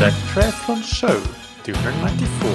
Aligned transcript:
That 0.00 0.14
Triathlon 0.32 0.82
Show 0.82 1.20
294. 1.62 2.50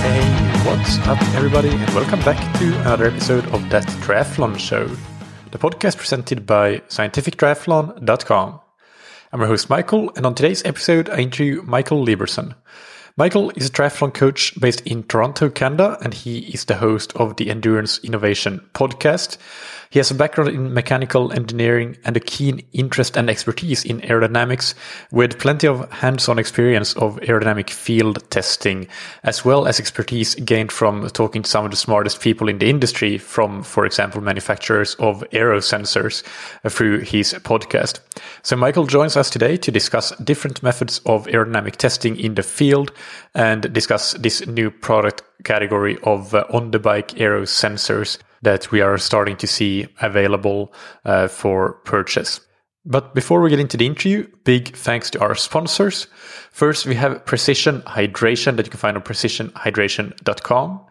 Hey, 0.00 0.22
what's 0.64 0.98
up, 1.08 1.20
everybody, 1.34 1.70
and 1.70 1.80
welcome 1.92 2.20
back 2.20 2.36
to 2.60 2.80
another 2.82 3.06
episode 3.06 3.46
of 3.46 3.68
That 3.70 3.82
Triathlon 4.04 4.56
Show, 4.60 4.86
the 5.50 5.58
podcast 5.58 5.96
presented 5.96 6.46
by 6.46 6.78
scientifictriathlon.com. 6.86 8.60
I'm 9.32 9.40
your 9.40 9.48
host, 9.48 9.68
Michael, 9.68 10.12
and 10.14 10.24
on 10.24 10.36
today's 10.36 10.64
episode, 10.64 11.10
I 11.10 11.18
interview 11.18 11.62
Michael 11.62 12.06
Lieberson. 12.06 12.54
Michael 13.18 13.50
is 13.56 13.68
a 13.68 13.72
triathlon 13.72 14.12
coach 14.12 14.60
based 14.60 14.82
in 14.82 15.02
Toronto, 15.04 15.48
Canada, 15.48 15.96
and 16.02 16.12
he 16.12 16.40
is 16.52 16.66
the 16.66 16.76
host 16.76 17.14
of 17.16 17.36
the 17.36 17.48
Endurance 17.48 17.98
Innovation 18.00 18.60
podcast. 18.74 19.38
He 19.90 19.98
has 19.98 20.10
a 20.10 20.14
background 20.14 20.50
in 20.50 20.74
mechanical 20.74 21.32
engineering 21.32 21.96
and 22.04 22.16
a 22.16 22.20
keen 22.20 22.66
interest 22.72 23.16
and 23.16 23.30
expertise 23.30 23.84
in 23.84 24.00
aerodynamics, 24.02 24.74
with 25.10 25.38
plenty 25.38 25.66
of 25.66 25.90
hands 25.92 26.28
on 26.28 26.38
experience 26.38 26.94
of 26.94 27.16
aerodynamic 27.20 27.70
field 27.70 28.28
testing, 28.30 28.88
as 29.22 29.44
well 29.44 29.66
as 29.66 29.78
expertise 29.78 30.34
gained 30.36 30.72
from 30.72 31.08
talking 31.10 31.42
to 31.42 31.50
some 31.50 31.64
of 31.64 31.70
the 31.70 31.76
smartest 31.76 32.20
people 32.20 32.48
in 32.48 32.58
the 32.58 32.68
industry, 32.68 33.18
from, 33.18 33.62
for 33.62 33.86
example, 33.86 34.20
manufacturers 34.20 34.94
of 34.96 35.24
aero 35.32 35.58
sensors, 35.58 36.22
uh, 36.64 36.68
through 36.68 37.00
his 37.00 37.32
podcast. 37.34 38.00
So, 38.42 38.56
Michael 38.56 38.86
joins 38.86 39.16
us 39.16 39.30
today 39.30 39.56
to 39.58 39.70
discuss 39.70 40.16
different 40.16 40.62
methods 40.62 41.00
of 41.06 41.26
aerodynamic 41.26 41.76
testing 41.76 42.18
in 42.18 42.34
the 42.34 42.42
field 42.42 42.92
and 43.34 43.72
discuss 43.72 44.14
this 44.14 44.46
new 44.46 44.70
product 44.70 45.22
category 45.44 45.98
of 46.02 46.34
uh, 46.34 46.44
on 46.52 46.70
the 46.70 46.78
bike 46.78 47.20
aero 47.20 47.42
sensors 47.42 48.18
that 48.42 48.70
we 48.70 48.80
are 48.80 48.98
starting 48.98 49.36
to 49.36 49.46
see 49.46 49.88
available 50.00 50.72
uh, 51.04 51.28
for 51.28 51.74
purchase. 51.84 52.40
But 52.84 53.14
before 53.14 53.40
we 53.40 53.50
get 53.50 53.58
into 53.58 53.76
the 53.76 53.86
interview, 53.86 54.28
big 54.44 54.76
thanks 54.76 55.10
to 55.10 55.20
our 55.20 55.34
sponsors. 55.34 56.06
First, 56.52 56.86
we 56.86 56.94
have 56.94 57.24
Precision 57.26 57.82
Hydration 57.82 58.56
that 58.56 58.66
you 58.66 58.70
can 58.70 58.78
find 58.78 58.96
on 58.96 59.02
precisionhydration.com. 59.02 60.86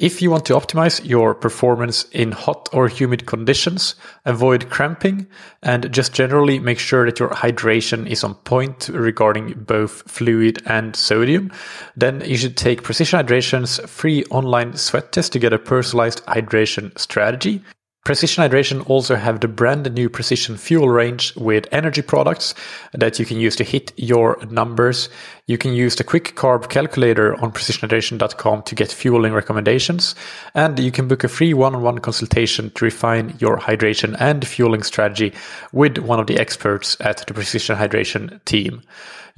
If 0.00 0.22
you 0.22 0.30
want 0.30 0.44
to 0.46 0.54
optimize 0.54 1.04
your 1.04 1.34
performance 1.34 2.04
in 2.12 2.30
hot 2.30 2.68
or 2.72 2.86
humid 2.86 3.26
conditions, 3.26 3.96
avoid 4.24 4.70
cramping, 4.70 5.26
and 5.60 5.92
just 5.92 6.12
generally 6.12 6.60
make 6.60 6.78
sure 6.78 7.04
that 7.04 7.18
your 7.18 7.30
hydration 7.30 8.06
is 8.08 8.22
on 8.22 8.34
point 8.34 8.88
regarding 8.90 9.54
both 9.54 10.08
fluid 10.08 10.62
and 10.66 10.94
sodium, 10.94 11.50
then 11.96 12.22
you 12.24 12.36
should 12.36 12.56
take 12.56 12.84
Precision 12.84 13.16
Hydration's 13.16 13.80
free 13.90 14.24
online 14.26 14.76
sweat 14.76 15.10
test 15.10 15.32
to 15.32 15.40
get 15.40 15.52
a 15.52 15.58
personalized 15.58 16.24
hydration 16.26 16.96
strategy. 16.96 17.64
Precision 18.04 18.42
Hydration 18.42 18.88
also 18.88 19.16
have 19.16 19.40
the 19.40 19.48
brand 19.48 19.92
new 19.92 20.08
Precision 20.08 20.56
Fuel 20.56 20.88
range 20.88 21.36
with 21.36 21.66
energy 21.70 22.00
products 22.00 22.54
that 22.92 23.18
you 23.18 23.26
can 23.26 23.38
use 23.38 23.54
to 23.56 23.64
hit 23.64 23.92
your 23.96 24.38
numbers. 24.46 25.10
You 25.46 25.58
can 25.58 25.74
use 25.74 25.96
the 25.96 26.04
quick 26.04 26.34
carb 26.34 26.70
calculator 26.70 27.34
on 27.34 27.52
precisionhydration.com 27.52 28.62
to 28.62 28.74
get 28.74 28.90
fueling 28.90 29.34
recommendations. 29.34 30.14
And 30.54 30.78
you 30.78 30.90
can 30.90 31.06
book 31.06 31.22
a 31.22 31.28
free 31.28 31.52
one-on-one 31.52 31.98
consultation 31.98 32.70
to 32.70 32.84
refine 32.84 33.36
your 33.40 33.58
hydration 33.58 34.16
and 34.18 34.46
fueling 34.46 34.84
strategy 34.84 35.34
with 35.72 35.98
one 35.98 36.18
of 36.18 36.28
the 36.28 36.38
experts 36.38 36.96
at 37.00 37.26
the 37.26 37.34
Precision 37.34 37.76
Hydration 37.76 38.42
team. 38.46 38.82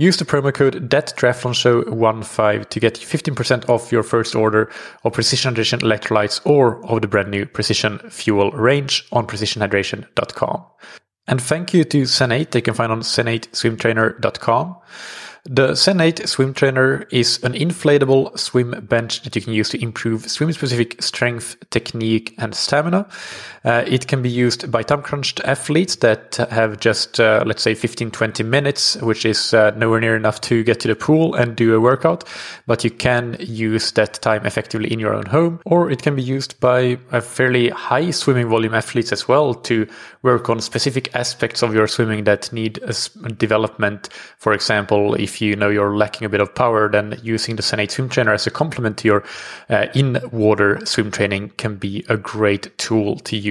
Use 0.00 0.16
the 0.16 0.24
promo 0.24 0.50
code 0.50 0.88
THATTRIATHLONSHOW15 0.88 2.70
to 2.70 2.80
get 2.80 2.94
15% 2.94 3.68
off 3.68 3.92
your 3.92 4.02
first 4.02 4.34
order 4.34 4.72
of 5.04 5.12
Precision 5.12 5.54
Hydration 5.54 5.80
electrolytes 5.80 6.40
or 6.46 6.82
of 6.86 7.02
the 7.02 7.06
brand 7.06 7.30
new 7.30 7.44
Precision 7.44 7.98
Fuel 8.08 8.50
range 8.52 9.06
on 9.12 9.26
precisionhydration.com. 9.26 10.64
And 11.26 11.42
thank 11.42 11.74
you 11.74 11.84
to 11.84 12.02
Zen8 12.04 12.54
you 12.54 12.62
can 12.62 12.72
find 12.72 12.90
on 12.90 13.02
zen8swimtrainer.com. 13.02 14.76
The 15.44 15.72
8 16.00 16.28
swim 16.28 16.52
trainer 16.52 17.06
is 17.10 17.42
an 17.42 17.54
inflatable 17.54 18.38
swim 18.38 18.86
bench 18.86 19.22
that 19.22 19.34
you 19.34 19.42
can 19.42 19.54
use 19.54 19.70
to 19.70 19.82
improve 19.82 20.30
swim 20.30 20.52
specific 20.52 21.02
strength, 21.02 21.56
technique, 21.70 22.34
and 22.38 22.54
stamina. 22.54 23.08
Uh, 23.62 23.84
it 23.86 24.06
can 24.06 24.22
be 24.22 24.30
used 24.30 24.70
by 24.70 24.82
time 24.82 25.02
crunched 25.02 25.38
athletes 25.40 25.96
that 25.96 26.36
have 26.50 26.80
just, 26.80 27.20
uh, 27.20 27.44
let's 27.46 27.62
say, 27.62 27.74
15 27.74 28.10
20 28.10 28.42
minutes, 28.42 28.96
which 28.96 29.26
is 29.26 29.52
uh, 29.52 29.70
nowhere 29.76 30.00
near 30.00 30.16
enough 30.16 30.40
to 30.40 30.64
get 30.64 30.80
to 30.80 30.88
the 30.88 30.96
pool 30.96 31.34
and 31.34 31.56
do 31.56 31.74
a 31.74 31.80
workout. 31.80 32.24
But 32.66 32.84
you 32.84 32.90
can 32.90 33.36
use 33.38 33.92
that 33.92 34.14
time 34.14 34.46
effectively 34.46 34.90
in 34.90 34.98
your 34.98 35.14
own 35.14 35.26
home, 35.26 35.60
or 35.66 35.90
it 35.90 36.02
can 36.02 36.16
be 36.16 36.22
used 36.22 36.58
by 36.60 36.98
a 37.12 37.20
fairly 37.20 37.68
high 37.68 38.10
swimming 38.12 38.48
volume 38.48 38.74
athletes 38.74 39.12
as 39.12 39.28
well 39.28 39.52
to 39.54 39.86
work 40.22 40.48
on 40.48 40.60
specific 40.60 41.14
aspects 41.14 41.62
of 41.62 41.74
your 41.74 41.86
swimming 41.86 42.24
that 42.24 42.50
need 42.54 42.80
development. 43.36 44.08
For 44.38 44.54
example, 44.54 45.14
if 45.14 45.42
you 45.42 45.54
know 45.54 45.68
you're 45.68 45.96
lacking 45.96 46.24
a 46.24 46.30
bit 46.30 46.40
of 46.40 46.54
power, 46.54 46.88
then 46.90 47.18
using 47.22 47.56
the 47.56 47.74
8 47.78 47.90
swim 47.90 48.08
trainer 48.08 48.32
as 48.32 48.46
a 48.46 48.50
complement 48.50 48.96
to 48.98 49.08
your 49.08 49.24
uh, 49.68 49.86
in 49.94 50.18
water 50.32 50.84
swim 50.86 51.10
training 51.10 51.50
can 51.58 51.76
be 51.76 52.04
a 52.08 52.16
great 52.16 52.76
tool 52.78 53.16
to 53.20 53.36
use. 53.36 53.49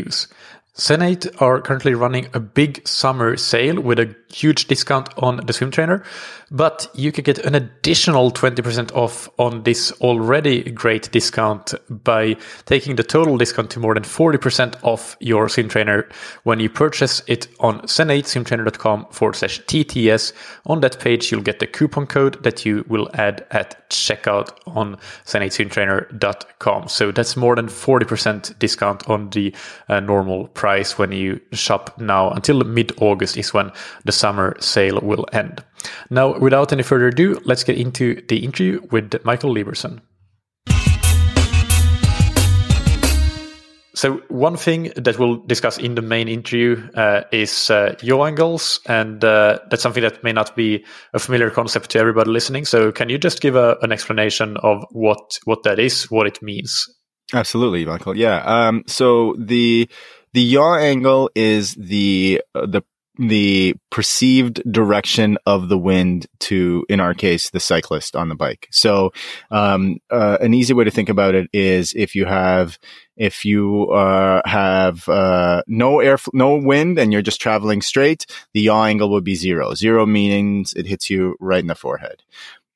Zen 0.77 1.01
8 1.01 1.41
are 1.41 1.61
currently 1.61 1.93
running 1.93 2.27
a 2.33 2.39
big 2.39 2.87
summer 2.87 3.35
sale 3.35 3.81
with 3.81 3.99
a 3.99 4.15
huge 4.31 4.65
discount 4.65 5.09
on 5.17 5.37
the 5.45 5.53
swim 5.53 5.71
trainer, 5.71 6.03
but 6.51 6.89
you 6.93 7.11
can 7.11 7.23
get 7.23 7.39
an 7.39 7.55
additional 7.55 8.31
20% 8.31 8.95
off 8.95 9.29
on 9.37 9.63
this 9.63 9.91
already 10.01 10.63
great 10.71 11.11
discount 11.11 11.73
by 11.89 12.35
taking 12.65 12.95
the 12.95 13.03
total 13.03 13.37
discount 13.37 13.69
to 13.71 13.79
more 13.79 13.93
than 13.93 14.03
40% 14.03 14.75
off 14.83 15.17
your 15.19 15.49
swim 15.49 15.69
trainer 15.69 16.07
when 16.43 16.59
you 16.59 16.69
purchase 16.69 17.21
it 17.27 17.47
on 17.59 17.81
zen8swimtrainer.com 17.81 19.05
forward 19.11 19.35
slash 19.35 19.61
TTS. 19.61 20.33
On 20.65 20.79
that 20.81 20.99
page, 20.99 21.31
you'll 21.31 21.41
get 21.41 21.59
the 21.59 21.67
coupon 21.67 22.05
code 22.05 22.41
that 22.43 22.65
you 22.65 22.85
will 22.87 23.09
add 23.13 23.45
at 23.51 23.89
checkout 23.89 24.49
on 24.67 24.97
zen8swimtrainer.com. 25.25 26.87
So 26.87 27.11
that's 27.11 27.35
more 27.35 27.55
than 27.55 27.67
40% 27.67 28.57
discount 28.59 29.09
on 29.09 29.29
the 29.31 29.53
uh, 29.87 29.99
normal 29.99 30.47
price 30.49 30.97
when 30.97 31.11
you 31.11 31.39
shop 31.51 31.99
now 31.99 32.29
until 32.31 32.63
mid 32.63 32.91
August 33.01 33.37
is 33.37 33.53
when 33.53 33.71
the 34.05 34.11
summer 34.19 34.55
sale 34.59 34.99
will 35.01 35.25
end. 35.31 35.63
Now, 36.09 36.37
without 36.37 36.71
any 36.73 36.83
further 36.83 37.07
ado, 37.07 37.41
let's 37.45 37.63
get 37.63 37.77
into 37.77 38.21
the 38.27 38.43
interview 38.43 38.81
with 38.91 39.23
Michael 39.23 39.53
Lieberson. 39.53 40.01
So 43.99 44.21
one 44.29 44.55
thing 44.55 44.93
that 44.95 45.19
we'll 45.19 45.43
discuss 45.45 45.77
in 45.77 45.95
the 45.95 46.01
main 46.01 46.29
interview 46.29 46.87
uh, 46.95 47.23
is 47.33 47.69
uh, 47.69 47.95
yaw 48.01 48.23
angles, 48.23 48.79
and 48.85 49.21
uh, 49.21 49.59
that's 49.69 49.83
something 49.83 50.03
that 50.03 50.23
may 50.23 50.31
not 50.31 50.55
be 50.55 50.85
a 51.13 51.19
familiar 51.19 51.49
concept 51.49 51.89
to 51.89 51.99
everybody 51.99 52.29
listening. 52.29 52.63
So 52.63 52.93
can 52.93 53.09
you 53.09 53.17
just 53.17 53.41
give 53.41 53.55
a, 53.55 53.75
an 53.81 53.91
explanation 53.91 54.55
of 54.63 54.85
what 54.91 55.39
what 55.43 55.63
that 55.63 55.79
is, 55.79 56.03
what 56.09 56.27
it 56.27 56.41
means? 56.41 56.87
Absolutely, 57.33 57.85
Michael. 57.85 58.15
Yeah. 58.15 58.41
Um, 58.45 58.83
so 58.87 59.35
the 59.37 59.89
the 60.31 60.43
yaw 60.43 60.75
angle 60.77 61.29
is 61.35 61.75
the 61.75 62.41
uh, 62.55 62.67
the 62.67 62.83
the 63.19 63.75
perceived 63.89 64.63
direction 64.71 65.37
of 65.45 65.67
the 65.67 65.77
wind 65.77 66.25
to, 66.39 66.85
in 66.87 67.01
our 67.01 67.13
case, 67.13 67.49
the 67.49 67.59
cyclist 67.59 68.15
on 68.15 68.29
the 68.29 68.35
bike. 68.35 68.69
So, 68.71 69.11
um, 69.51 69.97
uh, 70.09 70.37
an 70.39 70.53
easy 70.53 70.73
way 70.73 70.85
to 70.85 70.91
think 70.91 71.09
about 71.09 71.35
it 71.35 71.49
is 71.51 71.91
if 71.95 72.15
you 72.15 72.25
have, 72.25 72.79
if 73.17 73.43
you 73.43 73.91
uh, 73.91 74.41
have 74.45 75.07
uh, 75.09 75.63
no 75.67 75.99
air, 75.99 76.17
no 76.31 76.55
wind, 76.55 76.97
and 76.97 77.11
you're 77.11 77.21
just 77.21 77.41
traveling 77.41 77.81
straight, 77.81 78.25
the 78.53 78.61
yaw 78.61 78.85
angle 78.85 79.09
would 79.11 79.25
be 79.25 79.35
zero. 79.35 79.75
Zero 79.75 80.05
means 80.05 80.73
it 80.73 80.85
hits 80.85 81.09
you 81.09 81.35
right 81.41 81.59
in 81.59 81.67
the 81.67 81.75
forehead. 81.75 82.23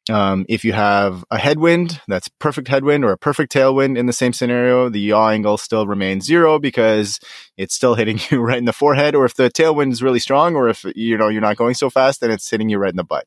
Um, 0.10 0.46
if 0.50 0.66
you 0.66 0.74
have 0.74 1.24
a 1.32 1.38
headwind, 1.38 2.02
that's 2.08 2.28
perfect 2.28 2.68
headwind 2.68 3.06
or 3.06 3.12
a 3.12 3.18
perfect 3.18 3.54
tailwind 3.54 3.98
in 3.98 4.06
the 4.06 4.14
same 4.14 4.34
scenario, 4.34 4.90
the 4.90 5.00
yaw 5.00 5.30
angle 5.30 5.58
still 5.58 5.88
remains 5.88 6.26
zero 6.26 6.60
because 6.60 7.20
it's 7.58 7.74
still 7.74 7.96
hitting 7.96 8.20
you 8.30 8.42
right 8.42 8.58
in 8.58 8.66
the 8.66 8.74
forehead. 8.74 9.16
Or 9.16 9.26
if 9.26 9.36
the 9.36 9.50
tailwind 9.50 9.92
is 9.94 10.04
really 10.04 10.20
strong, 10.20 10.56
or 10.56 10.68
if 10.68 10.86
you 10.96 11.18
know 11.18 11.30
you're 11.30 11.42
not 11.42 11.58
going 11.58 11.74
so 11.74 11.90
fast, 11.90 12.20
then 12.20 12.32
it's 12.32 12.50
hitting 12.50 12.70
you 12.70 12.78
right 12.78 12.92
in 12.92 12.98
the 12.98 13.04
butt. 13.04 13.26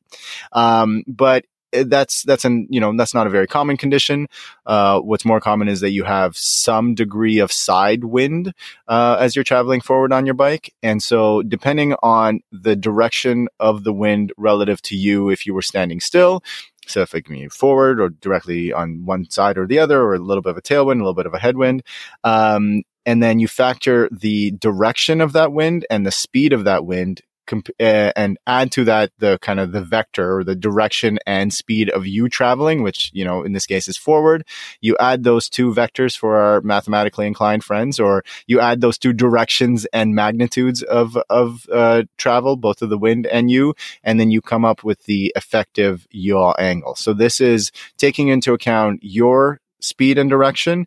Um, 0.53 1.03
but 1.07 1.45
that's 1.85 2.23
that's 2.23 2.45
an 2.45 2.67
you 2.71 2.81
know 2.81 2.95
that's 2.97 3.15
not 3.15 3.27
a 3.27 3.31
very 3.31 3.47
common 3.47 3.77
condition. 3.77 4.27
Uh, 4.65 5.01
what's 5.01 5.25
more 5.25 5.41
common 5.41 5.69
is 5.69 5.81
that 5.81 5.91
you 5.91 6.05
have 6.05 6.37
some 6.37 6.95
degree 6.95 7.39
of 7.39 7.53
side 7.53 8.05
wind 8.05 8.53
uh, 8.89 9.17
as 9.21 9.35
you're 9.35 9.45
traveling 9.45 9.81
forward 9.81 10.13
on 10.13 10.27
your 10.27 10.35
bike, 10.35 10.75
and 10.83 11.03
so 11.03 11.43
depending 11.43 11.95
on 12.03 12.41
the 12.53 12.77
direction 12.77 13.49
of 13.61 13.85
the 13.85 13.93
wind 13.93 14.33
relative 14.37 14.81
to 14.83 14.97
you, 14.97 15.31
if 15.31 15.47
you 15.47 15.55
were 15.55 15.63
standing 15.63 16.01
still. 16.01 16.43
So 16.89 17.03
if 17.03 17.15
it 17.17 17.25
can 17.25 17.35
move 17.35 17.53
forward 17.53 18.01
or 18.01 18.11
directly 18.11 18.73
on 18.73 19.05
one 19.05 19.29
side 19.29 19.59
or 19.59 19.67
the 19.67 19.81
other, 19.81 20.01
or 20.01 20.15
a 20.15 20.21
little 20.21 20.43
bit 20.43 20.51
of 20.51 20.57
a 20.57 20.63
tailwind, 20.63 21.01
a 21.01 21.03
little 21.03 21.15
bit 21.15 21.27
of 21.27 21.35
a 21.35 21.39
headwind, 21.39 21.83
um, 22.23 22.85
and 23.05 23.23
then 23.23 23.39
you 23.39 23.49
factor 23.49 24.09
the 24.11 24.51
direction 24.53 25.21
of 25.21 25.33
that 25.33 25.53
wind 25.53 25.87
and 25.91 26.07
the 26.07 26.11
speed 26.11 26.53
of 26.53 26.65
that 26.65 26.85
wind 26.85 27.23
comp- 27.47 27.71
uh, 27.81 28.13
and 28.17 28.39
add 28.47 28.73
to 28.73 28.85
that 28.85 29.13
the 29.19 29.39
kind 29.41 29.61
of 29.61 29.73
the 29.73 29.83
vector 29.83 30.37
or 30.37 30.45
the 30.45 30.55
direction 30.55 31.19
and 31.27 31.53
speed 31.53 31.91
of 31.91 32.07
you 32.07 32.29
traveling, 32.29 32.83
which 32.83 33.11
you 33.13 33.25
know 33.25 33.43
in 33.43 33.53
this 33.53 33.67
case 33.67 33.89
is 33.89 33.97
forward. 33.97 34.47
You 34.81 34.97
add 34.99 35.25
those 35.25 35.49
two 35.49 35.73
vectors 35.73 36.17
for 36.17 36.37
our 36.37 36.61
mathematically 36.61 37.27
inclined 37.27 37.65
friends, 37.65 37.99
or 37.99 38.25
you 38.47 38.61
add 38.61 38.81
those 38.81 38.99
two 38.99 39.13
directions 39.13 39.87
and 39.93 40.15
magnitudes 40.15 40.83
of 40.83 41.17
of 41.31 41.67
uh, 41.73 42.05
travel, 42.19 42.57
both 42.57 42.83
of 42.83 42.91
the 42.91 42.99
wind 42.99 43.27
and 43.27 43.51
you, 43.51 43.75
and 44.05 44.19
then 44.21 44.31
you 44.31 44.41
come 44.41 44.65
up 44.65 44.85
with 44.85 45.05
the 45.05 45.33
effective 45.37 46.07
yaw 46.11 46.53
angle. 46.59 46.95
So 46.95 47.13
this 47.13 47.41
is 47.41 47.73
taking 47.97 48.29
into 48.29 48.53
account 48.53 49.01
your 49.03 49.61
speed 49.81 50.19
and 50.19 50.29
direction 50.29 50.87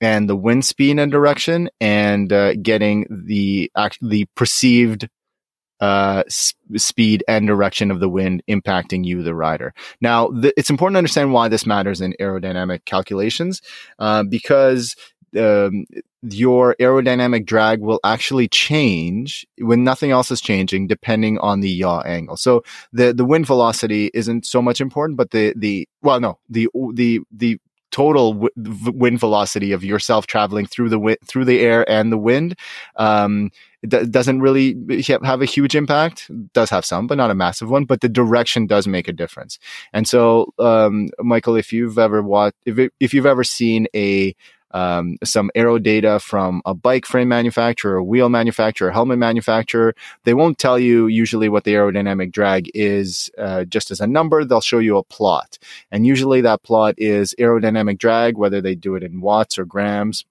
and 0.00 0.28
the 0.28 0.36
wind 0.36 0.64
speed 0.64 0.98
and 0.98 1.10
direction 1.10 1.70
and 1.80 2.32
uh, 2.32 2.54
getting 2.54 3.06
the 3.10 3.70
act- 3.76 3.98
the 4.02 4.26
perceived 4.34 5.08
uh, 5.80 6.22
speed 6.28 7.24
and 7.28 7.46
direction 7.46 7.90
of 7.90 8.00
the 8.00 8.08
wind 8.08 8.42
impacting 8.48 9.04
you, 9.04 9.22
the 9.22 9.34
rider. 9.34 9.74
Now, 10.00 10.28
th- 10.28 10.54
it's 10.56 10.70
important 10.70 10.94
to 10.94 10.98
understand 10.98 11.32
why 11.32 11.48
this 11.48 11.66
matters 11.66 12.00
in 12.00 12.14
aerodynamic 12.20 12.84
calculations, 12.84 13.60
uh, 13.98 14.22
because 14.22 14.96
um, 15.36 15.84
your 16.22 16.74
aerodynamic 16.80 17.44
drag 17.44 17.80
will 17.80 18.00
actually 18.04 18.48
change 18.48 19.46
when 19.58 19.84
nothing 19.84 20.10
else 20.10 20.30
is 20.30 20.40
changing, 20.40 20.86
depending 20.86 21.38
on 21.38 21.60
the 21.60 21.70
yaw 21.70 22.00
angle. 22.00 22.36
So 22.36 22.64
the 22.92 23.12
the 23.12 23.24
wind 23.24 23.46
velocity 23.46 24.10
isn't 24.14 24.46
so 24.46 24.62
much 24.62 24.80
important, 24.80 25.16
but 25.16 25.30
the 25.30 25.52
the 25.56 25.88
well, 26.02 26.20
no, 26.20 26.38
the 26.48 26.68
the 26.94 27.20
the 27.30 27.60
total 27.96 28.34
w- 28.34 28.50
wind 28.92 29.18
velocity 29.18 29.72
of 29.72 29.82
yourself 29.82 30.26
traveling 30.26 30.66
through 30.66 30.90
the 30.90 31.16
through 31.24 31.46
the 31.46 31.60
air 31.60 31.88
and 31.88 32.12
the 32.12 32.18
wind 32.18 32.54
um, 32.96 33.50
d- 33.88 34.04
doesn't 34.04 34.42
really 34.42 34.76
have 35.22 35.40
a 35.40 35.46
huge 35.46 35.74
impact. 35.74 36.30
Does 36.52 36.68
have 36.68 36.84
some, 36.84 37.06
but 37.06 37.16
not 37.16 37.30
a 37.30 37.34
massive 37.34 37.70
one. 37.70 37.86
But 37.86 38.02
the 38.02 38.10
direction 38.10 38.66
does 38.66 38.86
make 38.86 39.08
a 39.08 39.14
difference. 39.14 39.58
And 39.94 40.06
so, 40.06 40.52
um, 40.58 41.08
Michael, 41.20 41.56
if 41.56 41.72
you've 41.72 41.98
ever 41.98 42.22
watched, 42.22 42.56
if 42.66 42.90
if 43.00 43.14
you've 43.14 43.24
ever 43.24 43.44
seen 43.44 43.86
a 43.96 44.34
um, 44.76 45.16
some 45.24 45.50
aero 45.54 45.78
data 45.78 46.20
from 46.20 46.60
a 46.66 46.74
bike 46.74 47.06
frame 47.06 47.28
manufacturer, 47.28 47.96
a 47.96 48.04
wheel 48.04 48.28
manufacturer, 48.28 48.90
a 48.90 48.92
helmet 48.92 49.18
manufacturer. 49.18 49.94
They 50.24 50.34
won't 50.34 50.58
tell 50.58 50.78
you 50.78 51.06
usually 51.06 51.48
what 51.48 51.64
the 51.64 51.72
aerodynamic 51.72 52.30
drag 52.30 52.70
is 52.74 53.30
uh, 53.38 53.64
just 53.64 53.90
as 53.90 54.02
a 54.02 54.06
number. 54.06 54.44
They'll 54.44 54.60
show 54.60 54.78
you 54.78 54.98
a 54.98 55.02
plot. 55.02 55.58
And 55.90 56.06
usually 56.06 56.42
that 56.42 56.62
plot 56.62 56.94
is 56.98 57.34
aerodynamic 57.38 57.96
drag, 57.96 58.36
whether 58.36 58.60
they 58.60 58.74
do 58.74 58.96
it 58.96 59.02
in 59.02 59.22
watts 59.22 59.58
or 59.58 59.64
grams 59.64 60.26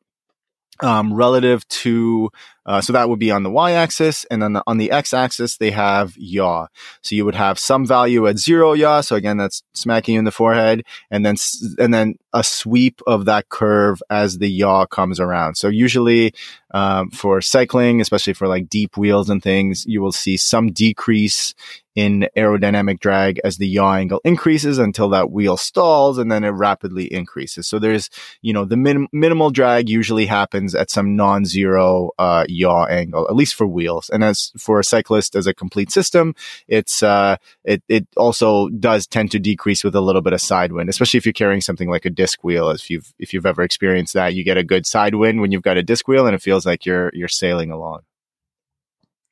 um, 0.79 1.11
relative 1.11 1.67
to 1.67 2.29
uh, 2.65 2.81
so 2.81 2.93
that 2.93 3.09
would 3.09 3.19
be 3.19 3.31
on 3.31 3.43
the 3.43 3.49
y-axis 3.49 4.25
and 4.25 4.41
then 4.41 4.53
the, 4.53 4.63
on 4.67 4.77
the 4.77 4.91
x-axis 4.91 5.57
they 5.57 5.71
have 5.71 6.15
yaw 6.17 6.67
so 7.01 7.15
you 7.15 7.25
would 7.25 7.35
have 7.35 7.59
some 7.59 7.85
value 7.85 8.27
at 8.27 8.37
zero 8.37 8.73
yaw 8.73 9.01
so 9.01 9.15
again 9.15 9.37
that's 9.37 9.63
smacking 9.73 10.13
you 10.13 10.19
in 10.19 10.25
the 10.25 10.31
forehead 10.31 10.83
and 11.11 11.25
then 11.25 11.35
and 11.77 11.93
then 11.93 12.15
a 12.33 12.43
sweep 12.43 13.01
of 13.07 13.25
that 13.25 13.49
curve 13.49 14.01
as 14.09 14.37
the 14.37 14.49
yaw 14.49 14.85
comes 14.85 15.19
around 15.19 15.55
so 15.55 15.67
usually 15.67 16.33
um, 16.71 17.09
for 17.11 17.41
cycling 17.41 18.01
especially 18.01 18.33
for 18.33 18.47
like 18.47 18.69
deep 18.69 18.97
wheels 18.97 19.29
and 19.29 19.41
things 19.41 19.85
you 19.85 20.01
will 20.01 20.11
see 20.11 20.37
some 20.37 20.71
decrease 20.71 21.53
in 21.95 22.27
aerodynamic 22.35 22.99
drag 22.99 23.39
as 23.43 23.57
the 23.57 23.67
yaw 23.67 23.95
angle 23.95 24.19
increases 24.25 24.77
until 24.77 25.09
that 25.09 25.31
wheel 25.31 25.55
stalls 25.55 26.17
and 26.17 26.29
then 26.29 26.43
it 26.43 26.49
rapidly 26.49 27.11
increases. 27.11 27.67
So 27.67 27.79
there's, 27.79 28.09
you 28.41 28.53
know, 28.53 28.65
the 28.65 28.75
min- 28.75 29.07
minimal 29.13 29.49
drag 29.49 29.89
usually 29.89 30.25
happens 30.25 30.75
at 30.75 30.91
some 30.91 31.15
non-zero 31.15 32.11
uh, 32.19 32.45
yaw 32.55 32.85
angle, 32.85 33.27
at 33.29 33.35
least 33.35 33.55
for 33.55 33.67
wheels. 33.67 34.09
And 34.09 34.23
as 34.23 34.51
for 34.57 34.79
a 34.79 34.83
cyclist 34.83 35.35
as 35.35 35.47
a 35.47 35.53
complete 35.53 35.91
system, 35.91 36.35
it's, 36.67 37.03
uh, 37.03 37.37
it, 37.63 37.83
it 37.87 38.07
also 38.17 38.69
does 38.69 39.07
tend 39.07 39.31
to 39.31 39.39
decrease 39.39 39.83
with 39.83 39.95
a 39.95 40.01
little 40.01 40.21
bit 40.21 40.33
of 40.33 40.41
side 40.41 40.71
wind, 40.71 40.89
especially 40.89 41.17
if 41.17 41.25
you're 41.25 41.33
carrying 41.33 41.61
something 41.61 41.89
like 41.89 42.05
a 42.05 42.09
disc 42.09 42.43
wheel. 42.43 42.69
If 42.69 42.89
you've, 42.89 43.13
if 43.19 43.33
you've 43.33 43.45
ever 43.45 43.63
experienced 43.63 44.13
that, 44.13 44.33
you 44.33 44.43
get 44.43 44.57
a 44.57 44.63
good 44.63 44.85
side 44.85 45.15
wind 45.15 45.41
when 45.41 45.51
you've 45.51 45.61
got 45.61 45.77
a 45.77 45.83
disc 45.83 46.07
wheel 46.07 46.25
and 46.25 46.35
it 46.35 46.41
feels 46.41 46.65
like 46.65 46.85
you're, 46.85 47.11
you're 47.13 47.27
sailing 47.27 47.71
along. 47.71 48.01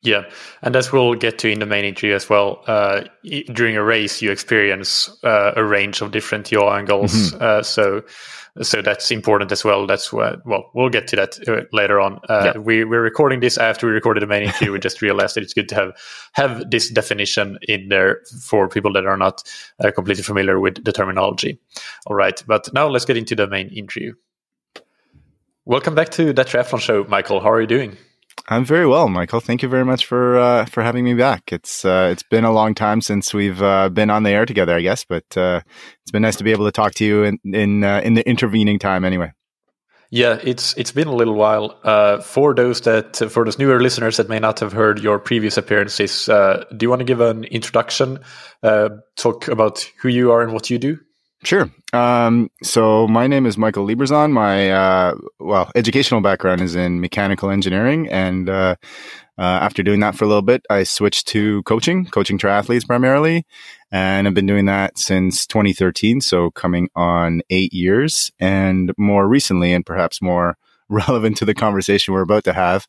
Yeah, 0.03 0.29
and 0.61 0.75
as 0.75 0.91
we'll 0.91 1.15
get 1.15 1.39
to 1.39 1.49
in 1.49 1.59
the 1.59 1.65
main 1.65 1.85
interview 1.85 2.13
as 2.13 2.29
well, 2.29 2.61
uh, 2.67 3.03
during 3.53 3.77
a 3.77 3.83
race 3.83 4.21
you 4.21 4.31
experience 4.31 5.09
uh, 5.23 5.53
a 5.55 5.63
range 5.63 6.01
of 6.01 6.11
different 6.11 6.51
yaw 6.51 6.75
angles. 6.75 7.13
Mm-hmm. 7.13 7.41
Uh, 7.41 7.63
so, 7.63 8.03
so 8.61 8.81
that's 8.81 9.11
important 9.11 9.53
as 9.53 9.63
well. 9.63 9.87
That's 9.87 10.11
what. 10.11 10.45
Well, 10.45 10.69
we'll 10.73 10.89
get 10.89 11.07
to 11.07 11.15
that 11.15 11.47
uh, 11.47 11.61
later 11.71 12.01
on. 12.01 12.19
Uh, 12.27 12.51
yeah. 12.53 12.57
We 12.59 12.83
we're 12.83 13.01
recording 13.01 13.39
this 13.39 13.57
after 13.57 13.87
we 13.87 13.93
recorded 13.93 14.21
the 14.21 14.27
main 14.27 14.43
interview. 14.43 14.73
we 14.73 14.79
just 14.79 15.01
realized 15.01 15.37
that 15.37 15.43
it's 15.43 15.53
good 15.53 15.69
to 15.69 15.75
have 15.75 15.93
have 16.33 16.69
this 16.69 16.89
definition 16.89 17.57
in 17.61 17.87
there 17.87 18.23
for 18.41 18.67
people 18.67 18.91
that 18.93 19.05
are 19.05 19.17
not 19.17 19.41
uh, 19.81 19.89
completely 19.91 20.23
familiar 20.23 20.59
with 20.59 20.83
the 20.83 20.91
terminology. 20.91 21.57
All 22.07 22.15
right, 22.15 22.43
but 22.45 22.71
now 22.73 22.89
let's 22.89 23.05
get 23.05 23.15
into 23.15 23.37
the 23.37 23.47
main 23.47 23.69
interview. 23.69 24.13
Welcome 25.63 25.95
back 25.95 26.09
to 26.09 26.33
the 26.33 26.43
Triathlon 26.43 26.81
Show, 26.81 27.05
Michael. 27.05 27.39
How 27.39 27.49
are 27.51 27.61
you 27.61 27.67
doing? 27.67 27.95
I'm 28.49 28.65
very 28.65 28.85
well, 28.85 29.07
Michael. 29.07 29.39
Thank 29.39 29.63
you 29.63 29.69
very 29.69 29.85
much 29.85 30.05
for 30.05 30.37
uh, 30.37 30.65
for 30.65 30.83
having 30.83 31.05
me 31.05 31.13
back. 31.13 31.53
It's 31.53 31.85
uh, 31.85 32.09
it's 32.11 32.23
been 32.23 32.43
a 32.43 32.51
long 32.51 32.75
time 32.75 32.99
since 32.99 33.33
we've 33.33 33.61
uh, 33.61 33.87
been 33.89 34.09
on 34.09 34.23
the 34.23 34.31
air 34.31 34.45
together, 34.45 34.75
I 34.75 34.81
guess, 34.81 35.05
but 35.05 35.25
uh, 35.37 35.61
it's 36.01 36.11
been 36.11 36.23
nice 36.23 36.35
to 36.37 36.43
be 36.43 36.51
able 36.51 36.65
to 36.65 36.71
talk 36.71 36.93
to 36.95 37.05
you 37.05 37.23
in 37.23 37.39
in, 37.45 37.83
uh, 37.83 38.01
in 38.03 38.15
the 38.15 38.27
intervening 38.27 38.79
time, 38.79 39.05
anyway. 39.05 39.31
Yeah, 40.09 40.39
it's 40.43 40.73
it's 40.77 40.91
been 40.91 41.07
a 41.07 41.15
little 41.15 41.35
while. 41.35 41.79
Uh, 41.83 42.19
for 42.19 42.53
those 42.53 42.81
that 42.81 43.15
for 43.15 43.45
those 43.45 43.57
newer 43.57 43.79
listeners 43.79 44.17
that 44.17 44.27
may 44.27 44.39
not 44.39 44.59
have 44.59 44.73
heard 44.73 44.99
your 44.99 45.19
previous 45.19 45.57
appearances, 45.57 46.25
do 46.25 46.77
you 46.81 46.89
want 46.89 46.99
to 46.99 47.05
give 47.05 47.21
an 47.21 47.45
introduction? 47.45 48.19
talk 49.15 49.47
about 49.47 49.89
who 50.01 50.09
you 50.09 50.31
are 50.31 50.41
and 50.41 50.53
what 50.53 50.69
you 50.69 50.77
do. 50.77 50.97
Sure. 51.43 51.69
Um, 51.93 52.49
so 52.63 53.07
my 53.07 53.27
name 53.27 53.45
is 53.45 53.55
Michael 53.55 53.85
Lieberzahn. 53.85 54.31
My 54.31 54.71
uh, 54.71 55.15
well, 55.39 55.71
educational 55.75 56.21
background 56.21 56.61
is 56.61 56.75
in 56.75 56.99
mechanical 56.99 57.51
engineering, 57.51 58.09
and 58.09 58.49
uh, 58.49 58.75
uh, 59.37 59.41
after 59.41 59.83
doing 59.83 59.99
that 59.99 60.15
for 60.15 60.25
a 60.25 60.27
little 60.27 60.41
bit, 60.41 60.65
I 60.71 60.83
switched 60.83 61.27
to 61.29 61.61
coaching, 61.63 62.07
coaching 62.07 62.39
triathletes 62.39 62.87
primarily, 62.87 63.45
and 63.91 64.27
I've 64.27 64.33
been 64.33 64.47
doing 64.47 64.65
that 64.65 64.97
since 64.97 65.45
2013. 65.45 66.19
So 66.21 66.49
coming 66.49 66.89
on 66.95 67.43
eight 67.51 67.73
years, 67.73 68.31
and 68.39 68.91
more 68.97 69.27
recently, 69.27 69.71
and 69.71 69.85
perhaps 69.85 70.19
more 70.19 70.57
relevant 70.89 71.37
to 71.37 71.45
the 71.45 71.53
conversation 71.53 72.13
we're 72.15 72.21
about 72.21 72.43
to 72.45 72.53
have. 72.53 72.87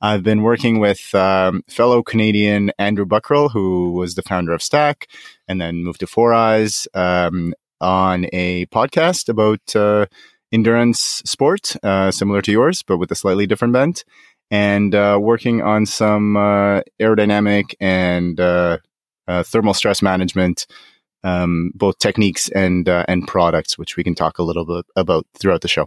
I've 0.00 0.22
been 0.22 0.42
working 0.42 0.78
with 0.78 1.14
um, 1.14 1.62
fellow 1.68 2.02
Canadian 2.02 2.70
Andrew 2.78 3.06
Buckrell, 3.06 3.50
who 3.50 3.92
was 3.92 4.14
the 4.14 4.22
founder 4.22 4.52
of 4.52 4.62
Stack 4.62 5.08
and 5.48 5.58
then 5.60 5.82
moved 5.82 6.00
to 6.00 6.06
4iiii, 6.06 6.86
um, 6.94 7.54
on 7.80 8.26
a 8.32 8.66
podcast 8.66 9.28
about 9.28 9.76
uh, 9.76 10.06
endurance 10.52 11.22
sport, 11.24 11.76
uh, 11.82 12.10
similar 12.10 12.42
to 12.42 12.52
yours, 12.52 12.82
but 12.82 12.98
with 12.98 13.10
a 13.10 13.14
slightly 13.14 13.46
different 13.46 13.72
bent, 13.72 14.04
and 14.50 14.94
uh, 14.94 15.18
working 15.20 15.62
on 15.62 15.86
some 15.86 16.36
uh, 16.36 16.80
aerodynamic 17.00 17.74
and 17.80 18.38
uh, 18.40 18.78
uh, 19.28 19.42
thermal 19.42 19.74
stress 19.74 20.02
management, 20.02 20.66
um, 21.24 21.72
both 21.74 21.98
techniques 21.98 22.48
and 22.50 22.88
and 22.88 23.26
products, 23.26 23.76
which 23.76 23.96
we 23.96 24.04
can 24.04 24.14
talk 24.14 24.38
a 24.38 24.42
little 24.44 24.64
bit 24.64 24.86
about 24.94 25.26
throughout 25.38 25.62
the 25.62 25.68
show. 25.68 25.86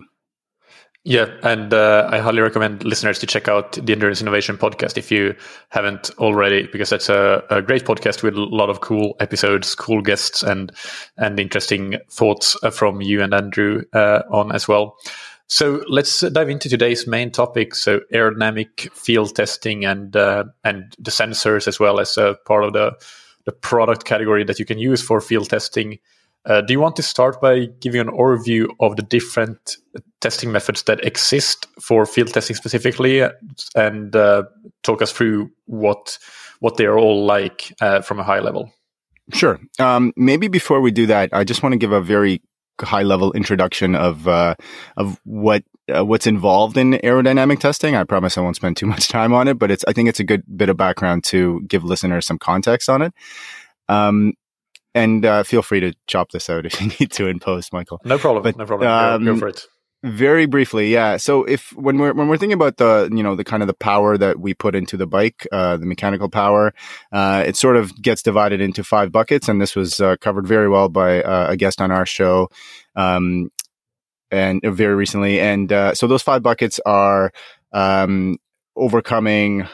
Yeah, 1.05 1.27
and 1.43 1.73
uh, 1.73 2.09
I 2.11 2.19
highly 2.19 2.41
recommend 2.41 2.83
listeners 2.83 3.19
to 3.19 3.25
check 3.25 3.47
out 3.47 3.71
the 3.73 3.93
Endurance 3.93 4.21
Innovation 4.21 4.57
podcast 4.57 4.97
if 4.97 5.11
you 5.11 5.33
haven't 5.69 6.11
already, 6.19 6.67
because 6.67 6.89
that's 6.89 7.07
a, 7.07 7.41
a 7.49 7.61
great 7.61 7.85
podcast 7.85 8.21
with 8.21 8.35
a 8.35 8.41
lot 8.41 8.69
of 8.69 8.81
cool 8.81 9.15
episodes, 9.21 9.75
cool 9.75 10.01
guests, 10.01 10.43
and 10.43 10.73
and 11.17 11.39
interesting 11.39 11.97
thoughts 12.11 12.57
uh, 12.63 12.69
from 12.69 13.01
you 13.01 13.21
and 13.21 13.33
Andrew 13.33 13.83
uh, 13.93 14.23
on 14.29 14.51
as 14.51 14.67
well. 14.67 14.97
So 15.47 15.83
let's 15.87 16.19
dive 16.19 16.49
into 16.49 16.69
today's 16.69 17.07
main 17.07 17.31
topic. 17.31 17.75
So 17.75 18.01
aerodynamic 18.13 18.91
field 18.91 19.35
testing 19.35 19.85
and 19.85 20.15
uh, 20.15 20.43
and 20.65 20.95
the 20.99 21.11
sensors 21.11 21.67
as 21.67 21.79
well 21.79 22.01
as 22.01 22.17
a 22.17 22.35
part 22.45 22.65
of 22.65 22.73
the 22.73 22.91
the 23.45 23.53
product 23.53 24.03
category 24.03 24.43
that 24.43 24.59
you 24.59 24.65
can 24.65 24.77
use 24.77 25.01
for 25.01 25.21
field 25.21 25.49
testing. 25.49 25.99
Uh, 26.45 26.61
do 26.61 26.73
you 26.73 26.79
want 26.79 26.95
to 26.95 27.03
start 27.03 27.41
by 27.41 27.65
giving 27.79 27.99
an 28.01 28.07
overview 28.07 28.67
of 28.79 28.95
the 28.95 29.01
different 29.01 29.77
testing 30.21 30.51
methods 30.51 30.83
that 30.83 31.03
exist 31.05 31.67
for 31.81 32.05
field 32.05 32.33
testing 32.33 32.55
specifically, 32.55 33.21
and 33.75 34.15
uh, 34.15 34.43
talk 34.83 35.01
us 35.01 35.11
through 35.11 35.51
what 35.65 36.17
what 36.59 36.77
they 36.77 36.85
are 36.85 36.97
all 36.97 37.25
like 37.25 37.73
uh, 37.81 38.01
from 38.01 38.19
a 38.19 38.23
high 38.23 38.39
level? 38.39 38.73
Sure. 39.33 39.59
Um, 39.79 40.13
maybe 40.15 40.47
before 40.47 40.81
we 40.81 40.91
do 40.91 41.05
that, 41.07 41.29
I 41.33 41.43
just 41.43 41.61
want 41.61 41.73
to 41.73 41.77
give 41.77 41.91
a 41.91 42.01
very 42.01 42.41
high 42.81 43.03
level 43.03 43.31
introduction 43.33 43.95
of 43.95 44.27
uh, 44.27 44.55
of 44.97 45.19
what 45.25 45.63
uh, 45.93 46.05
what's 46.05 46.27
involved 46.27 46.77
in 46.77 46.93
aerodynamic 46.93 47.59
testing. 47.59 47.95
I 47.95 48.03
promise 48.03 48.37
I 48.37 48.41
won't 48.41 48.55
spend 48.55 48.77
too 48.77 48.85
much 48.85 49.07
time 49.07 49.33
on 49.33 49.47
it, 49.47 49.59
but 49.59 49.71
it's 49.71 49.83
I 49.87 49.93
think 49.93 50.09
it's 50.09 50.19
a 50.19 50.23
good 50.23 50.43
bit 50.55 50.69
of 50.69 50.77
background 50.77 51.23
to 51.25 51.61
give 51.67 51.83
listeners 51.83 52.25
some 52.25 52.39
context 52.39 52.89
on 52.89 53.01
it. 53.01 53.13
Um, 53.87 54.33
and 54.95 55.25
uh, 55.25 55.43
feel 55.43 55.61
free 55.61 55.79
to 55.79 55.93
chop 56.07 56.31
this 56.31 56.49
out 56.49 56.65
if 56.65 56.79
you 56.81 56.87
need 56.99 57.11
to 57.11 57.27
in 57.27 57.39
post, 57.39 57.73
Michael. 57.73 58.01
No 58.03 58.17
problem. 58.17 58.43
But, 58.43 58.57
no 58.57 58.65
problem. 58.65 58.89
Um, 58.89 59.25
go, 59.25 59.33
go, 59.33 59.39
for 59.39 59.47
it. 59.49 59.65
Very 60.01 60.45
briefly, 60.45 60.93
yeah. 60.93 61.17
So 61.17 61.43
if 61.43 61.73
when 61.73 61.97
we're 61.97 62.13
when 62.13 62.29
we're 62.29 62.37
thinking 62.37 62.53
about 62.53 62.77
the 62.77 63.09
you 63.11 63.21
know 63.21 63.35
the 63.35 63.43
kind 63.43 63.61
of 63.61 63.67
the 63.67 63.73
power 63.73 64.17
that 64.17 64.39
we 64.39 64.53
put 64.53 64.73
into 64.73 64.95
the 64.95 65.05
bike, 65.05 65.45
uh, 65.51 65.75
the 65.75 65.85
mechanical 65.85 66.29
power, 66.29 66.73
uh, 67.11 67.43
it 67.45 67.57
sort 67.57 67.75
of 67.75 68.01
gets 68.01 68.21
divided 68.21 68.61
into 68.61 68.81
five 68.81 69.11
buckets, 69.11 69.49
and 69.49 69.61
this 69.61 69.75
was 69.75 69.99
uh, 69.99 70.15
covered 70.21 70.47
very 70.47 70.69
well 70.69 70.87
by 70.87 71.21
uh, 71.21 71.47
a 71.49 71.57
guest 71.57 71.81
on 71.81 71.91
our 71.91 72.05
show, 72.05 72.47
um, 72.95 73.51
and 74.31 74.61
very 74.63 74.95
recently. 74.95 75.41
And 75.41 75.69
uh, 75.73 75.93
so 75.95 76.07
those 76.07 76.23
five 76.23 76.43
buckets 76.43 76.79
are 76.85 77.33
um, 77.73 78.37
overcoming 78.77 79.67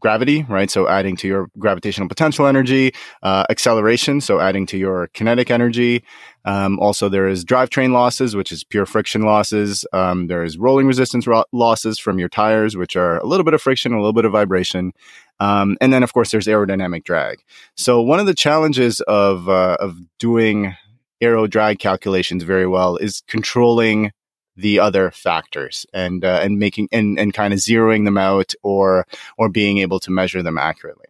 gravity, 0.00 0.44
right? 0.48 0.70
So 0.70 0.88
adding 0.88 1.16
to 1.16 1.28
your 1.28 1.50
gravitational 1.58 2.08
potential 2.08 2.46
energy, 2.46 2.92
uh, 3.22 3.44
acceleration, 3.50 4.20
so 4.20 4.40
adding 4.40 4.66
to 4.66 4.78
your 4.78 5.08
kinetic 5.08 5.50
energy. 5.50 6.02
Um, 6.44 6.78
also, 6.80 7.08
there 7.08 7.28
is 7.28 7.44
drivetrain 7.44 7.92
losses, 7.92 8.34
which 8.34 8.50
is 8.50 8.64
pure 8.64 8.86
friction 8.86 9.22
losses. 9.22 9.84
Um, 9.92 10.26
there 10.26 10.42
is 10.42 10.56
rolling 10.56 10.86
resistance 10.86 11.26
ro- 11.26 11.44
losses 11.52 11.98
from 11.98 12.18
your 12.18 12.28
tires, 12.28 12.76
which 12.76 12.96
are 12.96 13.18
a 13.18 13.26
little 13.26 13.44
bit 13.44 13.54
of 13.54 13.60
friction, 13.60 13.92
a 13.92 13.96
little 13.96 14.14
bit 14.14 14.24
of 14.24 14.32
vibration. 14.32 14.92
Um, 15.38 15.76
and 15.80 15.92
then, 15.92 16.02
of 16.02 16.12
course, 16.12 16.30
there's 16.30 16.46
aerodynamic 16.46 17.04
drag. 17.04 17.42
So 17.76 18.00
one 18.00 18.20
of 18.20 18.26
the 18.26 18.34
challenges 18.34 19.00
of 19.02 19.48
uh, 19.48 19.76
of 19.80 19.98
doing 20.18 20.74
aero 21.20 21.46
drag 21.46 21.78
calculations 21.78 22.42
very 22.42 22.66
well 22.66 22.96
is 22.96 23.22
controlling 23.26 24.12
the 24.56 24.78
other 24.78 25.10
factors 25.10 25.86
and 25.92 26.24
uh, 26.24 26.40
and 26.42 26.58
making 26.58 26.88
and, 26.92 27.18
and 27.18 27.32
kind 27.34 27.52
of 27.52 27.60
zeroing 27.60 28.04
them 28.04 28.18
out 28.18 28.52
or 28.62 29.06
or 29.38 29.48
being 29.48 29.78
able 29.78 30.00
to 30.00 30.10
measure 30.10 30.42
them 30.42 30.58
accurately. 30.58 31.06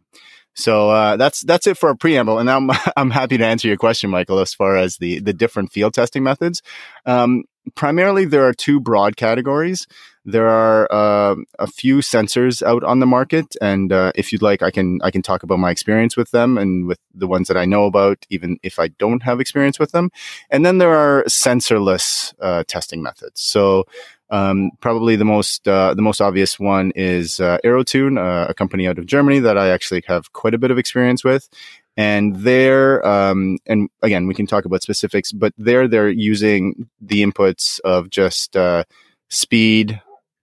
So 0.54 0.90
uh, 0.90 1.16
that's 1.16 1.40
that's 1.42 1.66
it 1.66 1.78
for 1.78 1.90
a 1.90 1.96
preamble, 1.96 2.38
and 2.38 2.50
I'm 2.50 2.70
I'm 2.96 3.10
happy 3.10 3.38
to 3.38 3.46
answer 3.46 3.68
your 3.68 3.76
question, 3.76 4.10
Michael, 4.10 4.40
as 4.40 4.54
far 4.54 4.76
as 4.76 4.96
the 4.96 5.20
the 5.20 5.32
different 5.32 5.72
field 5.72 5.94
testing 5.94 6.22
methods. 6.22 6.62
Um, 7.06 7.44
primarily, 7.74 8.24
there 8.24 8.46
are 8.46 8.54
two 8.54 8.80
broad 8.80 9.16
categories. 9.16 9.86
There 10.24 10.48
are 10.48 10.86
uh, 10.92 11.36
a 11.58 11.66
few 11.66 11.98
sensors 11.98 12.62
out 12.62 12.84
on 12.84 13.00
the 13.00 13.06
market, 13.06 13.56
and 13.60 13.90
uh, 13.92 14.12
if 14.14 14.32
you'd 14.32 14.42
like, 14.42 14.62
I 14.62 14.70
can 14.70 15.00
I 15.02 15.10
can 15.10 15.22
talk 15.22 15.42
about 15.42 15.58
my 15.58 15.70
experience 15.70 16.16
with 16.16 16.30
them 16.30 16.58
and 16.58 16.86
with 16.86 16.98
the 17.14 17.26
ones 17.26 17.48
that 17.48 17.56
I 17.56 17.64
know 17.64 17.86
about, 17.86 18.26
even 18.28 18.58
if 18.62 18.78
I 18.78 18.88
don't 18.88 19.22
have 19.22 19.40
experience 19.40 19.78
with 19.78 19.92
them. 19.92 20.10
And 20.50 20.64
then 20.64 20.78
there 20.78 20.94
are 20.94 21.24
sensorless 21.24 22.34
uh, 22.40 22.64
testing 22.66 23.02
methods. 23.02 23.40
So 23.40 23.84
um, 24.30 24.70
probably 24.80 25.16
the 25.16 25.24
most 25.24 25.66
uh, 25.66 25.94
the 25.94 26.02
most 26.02 26.20
obvious 26.20 26.58
one 26.60 26.92
is 26.94 27.40
uh, 27.40 27.58
Aerotune, 27.64 28.18
uh, 28.18 28.46
a 28.48 28.54
company 28.54 28.86
out 28.86 28.98
of 28.98 29.06
Germany 29.06 29.40
that 29.40 29.58
I 29.58 29.70
actually 29.70 30.02
have 30.06 30.32
quite 30.32 30.54
a 30.54 30.58
bit 30.58 30.70
of 30.70 30.78
experience 30.78 31.24
with. 31.24 31.48
And 31.96 32.36
there, 32.36 33.04
um, 33.06 33.58
and 33.66 33.88
again, 34.02 34.26
we 34.26 34.34
can 34.34 34.46
talk 34.46 34.64
about 34.64 34.82
specifics, 34.82 35.32
but 35.32 35.52
there 35.58 35.88
they're 35.88 36.08
using 36.08 36.88
the 37.00 37.22
inputs 37.22 37.80
of 37.80 38.10
just 38.10 38.56
uh, 38.56 38.84
speed, 39.28 40.00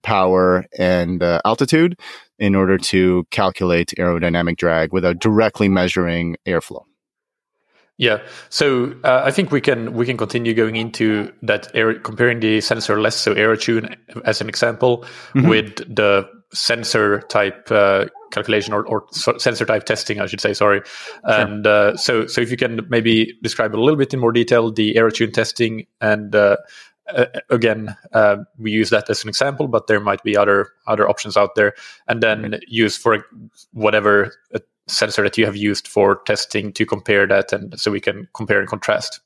power, 0.08 0.64
and 0.78 1.22
uh, 1.22 1.38
altitude 1.44 2.00
in 2.38 2.54
order 2.54 2.78
to 2.78 3.26
calculate 3.30 3.92
aerodynamic 3.98 4.56
drag 4.56 4.90
without 4.90 5.18
directly 5.18 5.68
measuring 5.68 6.36
airflow. 6.46 6.82
Yeah, 7.98 8.22
so 8.48 8.94
uh, 9.04 9.22
I 9.24 9.32
think 9.32 9.50
we 9.50 9.60
can 9.60 9.92
we 9.92 10.06
can 10.06 10.16
continue 10.16 10.54
going 10.54 10.76
into 10.76 11.32
that 11.42 11.68
air, 11.74 11.98
comparing 11.98 12.40
the 12.40 12.58
sensorless, 12.58 13.14
so 13.14 13.34
Aerotune 13.34 13.96
as 14.24 14.40
an 14.40 14.48
example, 14.48 15.04
mm-hmm. 15.34 15.48
with 15.48 15.76
the 15.94 16.26
sensor 16.54 17.20
type 17.22 17.70
uh, 17.70 18.06
calculation 18.30 18.72
or, 18.72 18.86
or 18.86 19.06
sensor 19.12 19.66
type 19.66 19.84
testing, 19.84 20.20
I 20.20 20.26
should 20.26 20.40
say. 20.40 20.54
Sorry, 20.54 20.80
sure. 20.86 21.20
and 21.24 21.66
uh, 21.66 21.96
so 21.96 22.28
so 22.28 22.40
if 22.40 22.52
you 22.52 22.56
can 22.56 22.86
maybe 22.88 23.36
describe 23.42 23.74
a 23.74 23.80
little 23.80 23.98
bit 23.98 24.14
in 24.14 24.20
more 24.20 24.32
detail 24.32 24.70
the 24.70 24.94
Aerotune 24.94 25.34
testing 25.34 25.86
and 26.00 26.34
uh, 27.14 27.26
again, 27.50 27.96
uh, 28.12 28.38
we 28.58 28.70
use 28.70 28.90
that 28.90 29.08
as 29.10 29.22
an 29.22 29.28
example, 29.28 29.68
but 29.68 29.86
there 29.86 30.00
might 30.00 30.22
be 30.22 30.36
other 30.36 30.68
other 30.86 31.08
options 31.08 31.36
out 31.36 31.54
there, 31.54 31.74
and 32.06 32.22
then 32.22 32.52
right. 32.52 32.62
use 32.68 32.96
for 32.96 33.24
whatever 33.72 34.32
uh, 34.54 34.58
sensor 34.86 35.22
that 35.22 35.38
you 35.38 35.44
have 35.44 35.56
used 35.56 35.88
for 35.88 36.22
testing 36.26 36.72
to 36.72 36.86
compare 36.86 37.26
that, 37.26 37.52
and 37.52 37.78
so 37.78 37.90
we 37.90 38.00
can 38.00 38.28
compare 38.34 38.60
and 38.60 38.68
contrast. 38.68 39.20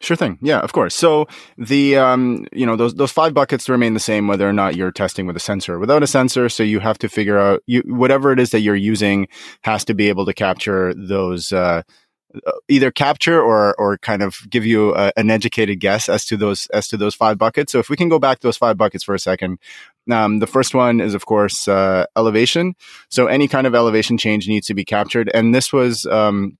Sure 0.00 0.16
thing. 0.16 0.38
Yeah, 0.42 0.58
of 0.58 0.72
course. 0.72 0.94
So 0.94 1.26
the 1.56 1.96
um, 1.96 2.46
you 2.52 2.66
know 2.66 2.76
those 2.76 2.94
those 2.94 3.12
five 3.12 3.32
buckets 3.32 3.68
remain 3.68 3.94
the 3.94 4.00
same 4.00 4.28
whether 4.28 4.48
or 4.48 4.52
not 4.52 4.76
you're 4.76 4.90
testing 4.90 5.26
with 5.26 5.36
a 5.36 5.40
sensor 5.40 5.74
or 5.74 5.78
without 5.78 6.02
a 6.02 6.06
sensor. 6.06 6.48
So 6.48 6.62
you 6.62 6.80
have 6.80 6.98
to 6.98 7.08
figure 7.08 7.38
out 7.38 7.62
you 7.66 7.82
whatever 7.86 8.32
it 8.32 8.38
is 8.38 8.50
that 8.50 8.60
you're 8.60 8.76
using 8.76 9.28
has 9.62 9.84
to 9.86 9.94
be 9.94 10.08
able 10.08 10.26
to 10.26 10.34
capture 10.34 10.92
those 10.94 11.52
uh, 11.52 11.82
either 12.68 12.90
capture 12.90 13.40
or 13.40 13.74
or 13.78 13.98
kind 13.98 14.22
of 14.22 14.38
give 14.48 14.64
you 14.66 14.94
a, 14.94 15.12
an 15.16 15.30
educated 15.30 15.80
guess 15.80 16.08
as 16.08 16.24
to 16.26 16.36
those 16.36 16.66
as 16.66 16.88
to 16.88 16.96
those 16.96 17.14
five 17.14 17.38
buckets. 17.38 17.72
So 17.72 17.78
if 17.78 17.88
we 17.88 17.96
can 17.96 18.08
go 18.08 18.18
back 18.18 18.40
to 18.40 18.46
those 18.46 18.56
five 18.56 18.76
buckets 18.76 19.04
for 19.04 19.14
a 19.14 19.18
second, 19.18 19.58
um, 20.10 20.38
the 20.38 20.46
first 20.46 20.74
one 20.74 21.00
is 21.00 21.14
of 21.14 21.26
course 21.26 21.68
uh, 21.68 22.06
elevation. 22.16 22.74
So 23.08 23.26
any 23.26 23.48
kind 23.48 23.66
of 23.66 23.74
elevation 23.74 24.18
change 24.18 24.48
needs 24.48 24.66
to 24.68 24.74
be 24.74 24.84
captured, 24.84 25.30
and 25.34 25.54
this 25.54 25.72
was. 25.72 26.06
Um, 26.06 26.58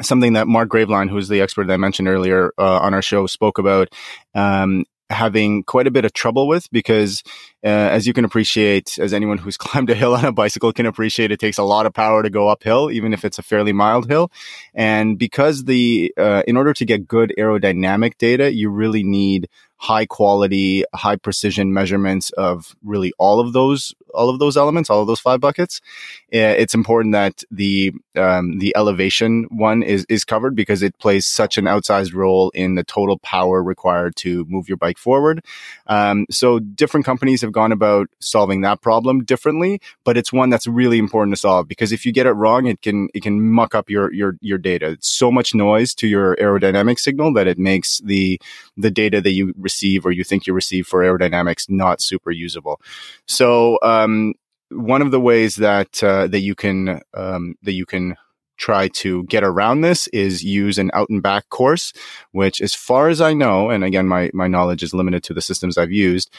something 0.00 0.32
that 0.32 0.48
Mark 0.48 0.70
Graveline, 0.70 1.10
who's 1.10 1.28
the 1.28 1.42
expert 1.42 1.66
that 1.66 1.74
I 1.74 1.76
mentioned 1.76 2.08
earlier 2.08 2.50
uh, 2.56 2.78
on 2.78 2.94
our 2.94 3.02
show, 3.02 3.26
spoke 3.26 3.58
about. 3.58 3.88
Um, 4.34 4.84
having 5.12 5.62
quite 5.62 5.86
a 5.86 5.90
bit 5.90 6.04
of 6.04 6.12
trouble 6.12 6.48
with 6.48 6.70
because, 6.72 7.22
uh, 7.64 7.68
as 7.68 8.06
you 8.06 8.12
can 8.12 8.24
appreciate, 8.24 8.98
as 8.98 9.12
anyone 9.12 9.38
who's 9.38 9.56
climbed 9.64 9.90
a 9.90 9.94
hill 9.94 10.14
on 10.14 10.24
a 10.24 10.32
bicycle 10.32 10.72
can 10.72 10.86
appreciate, 10.86 11.30
it 11.30 11.38
takes 11.40 11.58
a 11.58 11.62
lot 11.62 11.86
of 11.86 11.92
power 11.92 12.22
to 12.22 12.30
go 12.30 12.48
uphill, 12.48 12.90
even 12.90 13.12
if 13.12 13.24
it's 13.24 13.38
a 13.38 13.42
fairly 13.42 13.72
mild 13.72 14.08
hill. 14.08 14.30
And 14.74 15.18
because 15.18 15.64
the, 15.64 16.12
uh, 16.16 16.42
in 16.46 16.56
order 16.56 16.72
to 16.72 16.84
get 16.84 17.06
good 17.06 17.32
aerodynamic 17.38 18.18
data, 18.18 18.52
you 18.52 18.70
really 18.70 19.02
need 19.02 19.48
high 19.82 20.06
quality, 20.06 20.84
high 20.94 21.16
precision 21.16 21.72
measurements 21.72 22.30
of 22.32 22.76
really 22.84 23.12
all 23.18 23.40
of 23.40 23.52
those, 23.52 23.92
all 24.14 24.30
of 24.30 24.38
those 24.38 24.56
elements, 24.56 24.88
all 24.88 25.00
of 25.00 25.08
those 25.08 25.18
five 25.18 25.40
buckets. 25.40 25.80
It's 26.28 26.72
important 26.72 27.12
that 27.14 27.42
the 27.50 27.92
um, 28.16 28.58
the 28.58 28.74
elevation 28.76 29.44
one 29.50 29.82
is 29.82 30.04
is 30.08 30.24
covered 30.24 30.54
because 30.54 30.82
it 30.82 30.98
plays 30.98 31.26
such 31.26 31.58
an 31.58 31.64
outsized 31.64 32.14
role 32.14 32.50
in 32.50 32.74
the 32.74 32.84
total 32.84 33.18
power 33.18 33.62
required 33.62 34.16
to 34.16 34.44
move 34.48 34.68
your 34.68 34.76
bike 34.76 34.98
forward. 34.98 35.44
Um, 35.86 36.26
so 36.30 36.58
different 36.58 37.06
companies 37.06 37.40
have 37.42 37.52
gone 37.52 37.72
about 37.72 38.08
solving 38.20 38.60
that 38.62 38.80
problem 38.80 39.24
differently, 39.24 39.80
but 40.04 40.16
it's 40.16 40.32
one 40.32 40.50
that's 40.50 40.66
really 40.66 40.98
important 40.98 41.34
to 41.34 41.40
solve 41.40 41.68
because 41.68 41.92
if 41.92 42.04
you 42.04 42.12
get 42.12 42.26
it 42.26 42.32
wrong, 42.32 42.66
it 42.66 42.82
can 42.82 43.08
it 43.14 43.22
can 43.22 43.50
muck 43.50 43.74
up 43.74 43.88
your 43.88 44.12
your 44.12 44.36
your 44.40 44.58
data. 44.58 44.90
It's 44.90 45.08
so 45.08 45.30
much 45.30 45.54
noise 45.54 45.94
to 45.94 46.06
your 46.06 46.36
aerodynamic 46.36 46.98
signal 46.98 47.32
that 47.34 47.46
it 47.46 47.58
makes 47.58 47.98
the 48.04 48.40
the 48.76 48.90
data 48.90 49.20
that 49.20 49.32
you 49.32 49.54
receive 49.56 50.04
or 50.04 50.12
you 50.12 50.24
think 50.24 50.46
you 50.46 50.52
receive 50.52 50.86
for 50.86 51.02
aerodynamics 51.02 51.68
not 51.68 52.00
super 52.00 52.30
usable. 52.30 52.80
So 53.26 53.78
um, 53.82 54.34
one 54.74 55.02
of 55.02 55.10
the 55.10 55.20
ways 55.20 55.56
that 55.56 56.02
uh, 56.02 56.26
that 56.28 56.40
you 56.40 56.54
can 56.54 57.00
um, 57.14 57.54
that 57.62 57.72
you 57.72 57.86
can 57.86 58.16
try 58.56 58.86
to 58.88 59.24
get 59.24 59.42
around 59.42 59.80
this 59.80 60.06
is 60.08 60.44
use 60.44 60.78
an 60.78 60.90
out 60.94 61.10
and 61.10 61.22
back 61.22 61.48
course, 61.48 61.92
which, 62.30 62.60
as 62.60 62.74
far 62.74 63.08
as 63.08 63.20
I 63.20 63.32
know, 63.34 63.70
and 63.70 63.84
again, 63.84 64.06
my 64.06 64.30
my 64.32 64.48
knowledge 64.48 64.82
is 64.82 64.94
limited 64.94 65.22
to 65.24 65.34
the 65.34 65.42
systems 65.42 65.78
I've 65.78 65.92
used. 65.92 66.32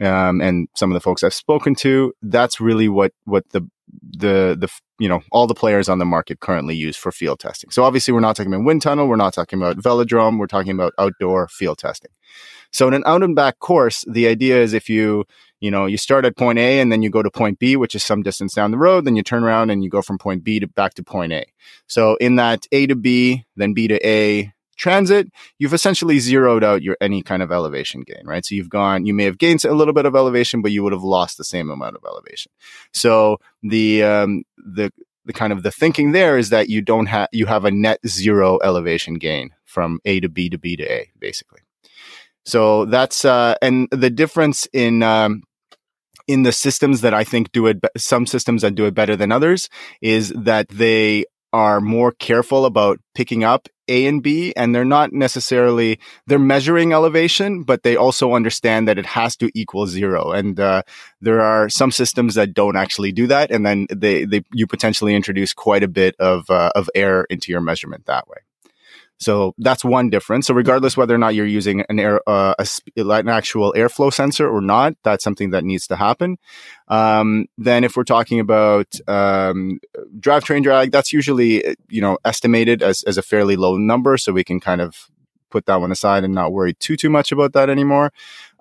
Um, 0.00 0.40
and 0.40 0.68
some 0.76 0.92
of 0.92 0.94
the 0.94 1.00
folks 1.00 1.24
I've 1.24 1.34
spoken 1.34 1.74
to, 1.76 2.12
that's 2.22 2.60
really 2.60 2.88
what 2.88 3.12
what 3.24 3.48
the 3.50 3.68
the 4.02 4.56
the 4.58 4.68
you 4.98 5.08
know 5.08 5.20
all 5.32 5.46
the 5.46 5.54
players 5.54 5.88
on 5.88 5.98
the 5.98 6.04
market 6.04 6.40
currently 6.40 6.76
use 6.76 6.96
for 6.96 7.10
field 7.10 7.40
testing. 7.40 7.70
So 7.70 7.84
obviously, 7.84 8.12
we're 8.12 8.20
not 8.20 8.36
talking 8.36 8.52
about 8.52 8.64
wind 8.64 8.82
tunnel, 8.82 9.08
we're 9.08 9.16
not 9.16 9.34
talking 9.34 9.60
about 9.60 9.76
velodrome, 9.78 10.38
we're 10.38 10.46
talking 10.46 10.72
about 10.72 10.94
outdoor 10.98 11.48
field 11.48 11.78
testing. 11.78 12.10
So 12.70 12.86
in 12.88 12.94
an 12.94 13.02
out 13.06 13.22
and 13.22 13.34
back 13.34 13.58
course, 13.58 14.04
the 14.06 14.28
idea 14.28 14.60
is 14.60 14.74
if 14.74 14.88
you, 14.88 15.24
you 15.60 15.70
know, 15.70 15.86
you 15.86 15.96
start 15.96 16.24
at 16.24 16.36
point 16.36 16.58
A 16.58 16.80
and 16.80 16.92
then 16.92 17.02
you 17.02 17.10
go 17.10 17.22
to 17.22 17.30
point 17.30 17.58
B, 17.58 17.76
which 17.76 17.94
is 17.94 18.04
some 18.04 18.22
distance 18.22 18.54
down 18.54 18.70
the 18.70 18.78
road, 18.78 19.04
then 19.04 19.16
you 19.16 19.22
turn 19.22 19.44
around 19.44 19.70
and 19.70 19.82
you 19.82 19.90
go 19.90 20.02
from 20.02 20.18
point 20.18 20.44
B 20.44 20.60
to 20.60 20.66
back 20.66 20.94
to 20.94 21.02
point 21.02 21.32
A. 21.32 21.44
So 21.86 22.16
in 22.16 22.36
that 22.36 22.66
A 22.72 22.86
to 22.86 22.94
B, 22.94 23.44
then 23.56 23.74
B 23.74 23.88
to 23.88 24.06
A 24.06 24.52
transit, 24.76 25.28
you've 25.58 25.74
essentially 25.74 26.18
zeroed 26.20 26.64
out 26.64 26.82
your 26.82 26.96
any 27.00 27.22
kind 27.22 27.42
of 27.42 27.52
elevation 27.52 28.02
gain, 28.02 28.24
right? 28.24 28.46
So 28.46 28.54
you've 28.54 28.70
gone, 28.70 29.04
you 29.04 29.12
may 29.12 29.24
have 29.24 29.36
gained 29.36 29.64
a 29.64 29.74
little 29.74 29.92
bit 29.92 30.06
of 30.06 30.14
elevation, 30.14 30.62
but 30.62 30.70
you 30.70 30.82
would 30.84 30.92
have 30.92 31.02
lost 31.02 31.36
the 31.36 31.44
same 31.44 31.68
amount 31.68 31.96
of 31.96 32.04
elevation. 32.06 32.52
So 32.92 33.38
the 33.62 34.04
um, 34.04 34.44
the 34.56 34.92
the 35.26 35.32
kind 35.34 35.52
of 35.52 35.62
the 35.62 35.70
thinking 35.70 36.12
there 36.12 36.38
is 36.38 36.48
that 36.50 36.70
you 36.70 36.80
don't 36.80 37.06
have 37.06 37.28
you 37.32 37.46
have 37.46 37.66
a 37.66 37.70
net 37.70 37.98
zero 38.06 38.58
elevation 38.62 39.14
gain 39.14 39.50
from 39.64 40.00
A 40.06 40.20
to 40.20 40.28
B 40.28 40.48
to 40.48 40.58
B 40.58 40.76
to 40.76 40.90
A, 40.90 41.10
basically. 41.18 41.60
So 42.46 42.86
that's 42.86 43.26
uh, 43.26 43.56
and 43.60 43.88
the 43.90 44.08
difference 44.08 44.66
in 44.72 45.02
um, 45.02 45.42
in 46.28 46.42
the 46.42 46.52
systems 46.52 47.00
that 47.00 47.14
I 47.14 47.24
think 47.24 47.50
do 47.52 47.66
it, 47.66 47.80
some 47.96 48.26
systems 48.26 48.62
that 48.62 48.74
do 48.74 48.84
it 48.84 48.94
better 48.94 49.16
than 49.16 49.32
others 49.32 49.68
is 50.00 50.28
that 50.36 50.68
they 50.68 51.24
are 51.52 51.80
more 51.80 52.12
careful 52.12 52.66
about 52.66 53.00
picking 53.14 53.42
up 53.42 53.68
A 53.88 54.06
and 54.06 54.22
B, 54.22 54.52
and 54.54 54.74
they're 54.74 54.84
not 54.84 55.12
necessarily 55.12 55.98
they're 56.26 56.38
measuring 56.38 56.92
elevation, 56.92 57.62
but 57.62 57.82
they 57.82 57.96
also 57.96 58.34
understand 58.34 58.86
that 58.86 58.98
it 58.98 59.06
has 59.06 59.34
to 59.36 59.50
equal 59.54 59.86
zero. 59.86 60.32
And 60.32 60.60
uh, 60.60 60.82
there 61.22 61.40
are 61.40 61.70
some 61.70 61.90
systems 61.90 62.34
that 62.34 62.52
don't 62.52 62.76
actually 62.76 63.12
do 63.12 63.26
that, 63.28 63.50
and 63.50 63.64
then 63.64 63.86
they 63.90 64.26
they 64.26 64.42
you 64.52 64.66
potentially 64.66 65.14
introduce 65.14 65.54
quite 65.54 65.82
a 65.82 65.88
bit 65.88 66.14
of 66.18 66.50
uh, 66.50 66.70
of 66.74 66.90
error 66.94 67.26
into 67.30 67.50
your 67.50 67.62
measurement 67.62 68.04
that 68.06 68.28
way. 68.28 68.38
So 69.18 69.54
that's 69.58 69.84
one 69.84 70.10
difference. 70.10 70.46
So 70.46 70.54
regardless 70.54 70.96
whether 70.96 71.14
or 71.14 71.18
not 71.18 71.34
you're 71.34 71.46
using 71.46 71.84
an 71.88 71.98
air, 71.98 72.20
uh, 72.28 72.54
a, 72.58 72.66
an 72.96 73.28
actual 73.28 73.72
airflow 73.76 74.12
sensor 74.12 74.48
or 74.48 74.60
not, 74.60 74.94
that's 75.02 75.24
something 75.24 75.50
that 75.50 75.64
needs 75.64 75.88
to 75.88 75.96
happen. 75.96 76.38
Um, 76.86 77.46
then 77.58 77.82
if 77.82 77.96
we're 77.96 78.04
talking 78.04 78.38
about 78.38 78.86
um, 79.08 79.80
drivetrain 80.20 80.62
drag, 80.62 80.92
that's 80.92 81.12
usually 81.12 81.76
you 81.88 82.00
know 82.00 82.18
estimated 82.24 82.82
as 82.82 83.02
as 83.02 83.18
a 83.18 83.22
fairly 83.22 83.56
low 83.56 83.76
number, 83.76 84.16
so 84.16 84.32
we 84.32 84.44
can 84.44 84.60
kind 84.60 84.80
of 84.80 85.10
put 85.50 85.66
that 85.66 85.80
one 85.80 85.90
aside 85.90 86.24
and 86.24 86.34
not 86.34 86.52
worry 86.52 86.74
too 86.74 86.96
too 86.96 87.10
much 87.10 87.32
about 87.32 87.52
that 87.54 87.68
anymore. 87.68 88.12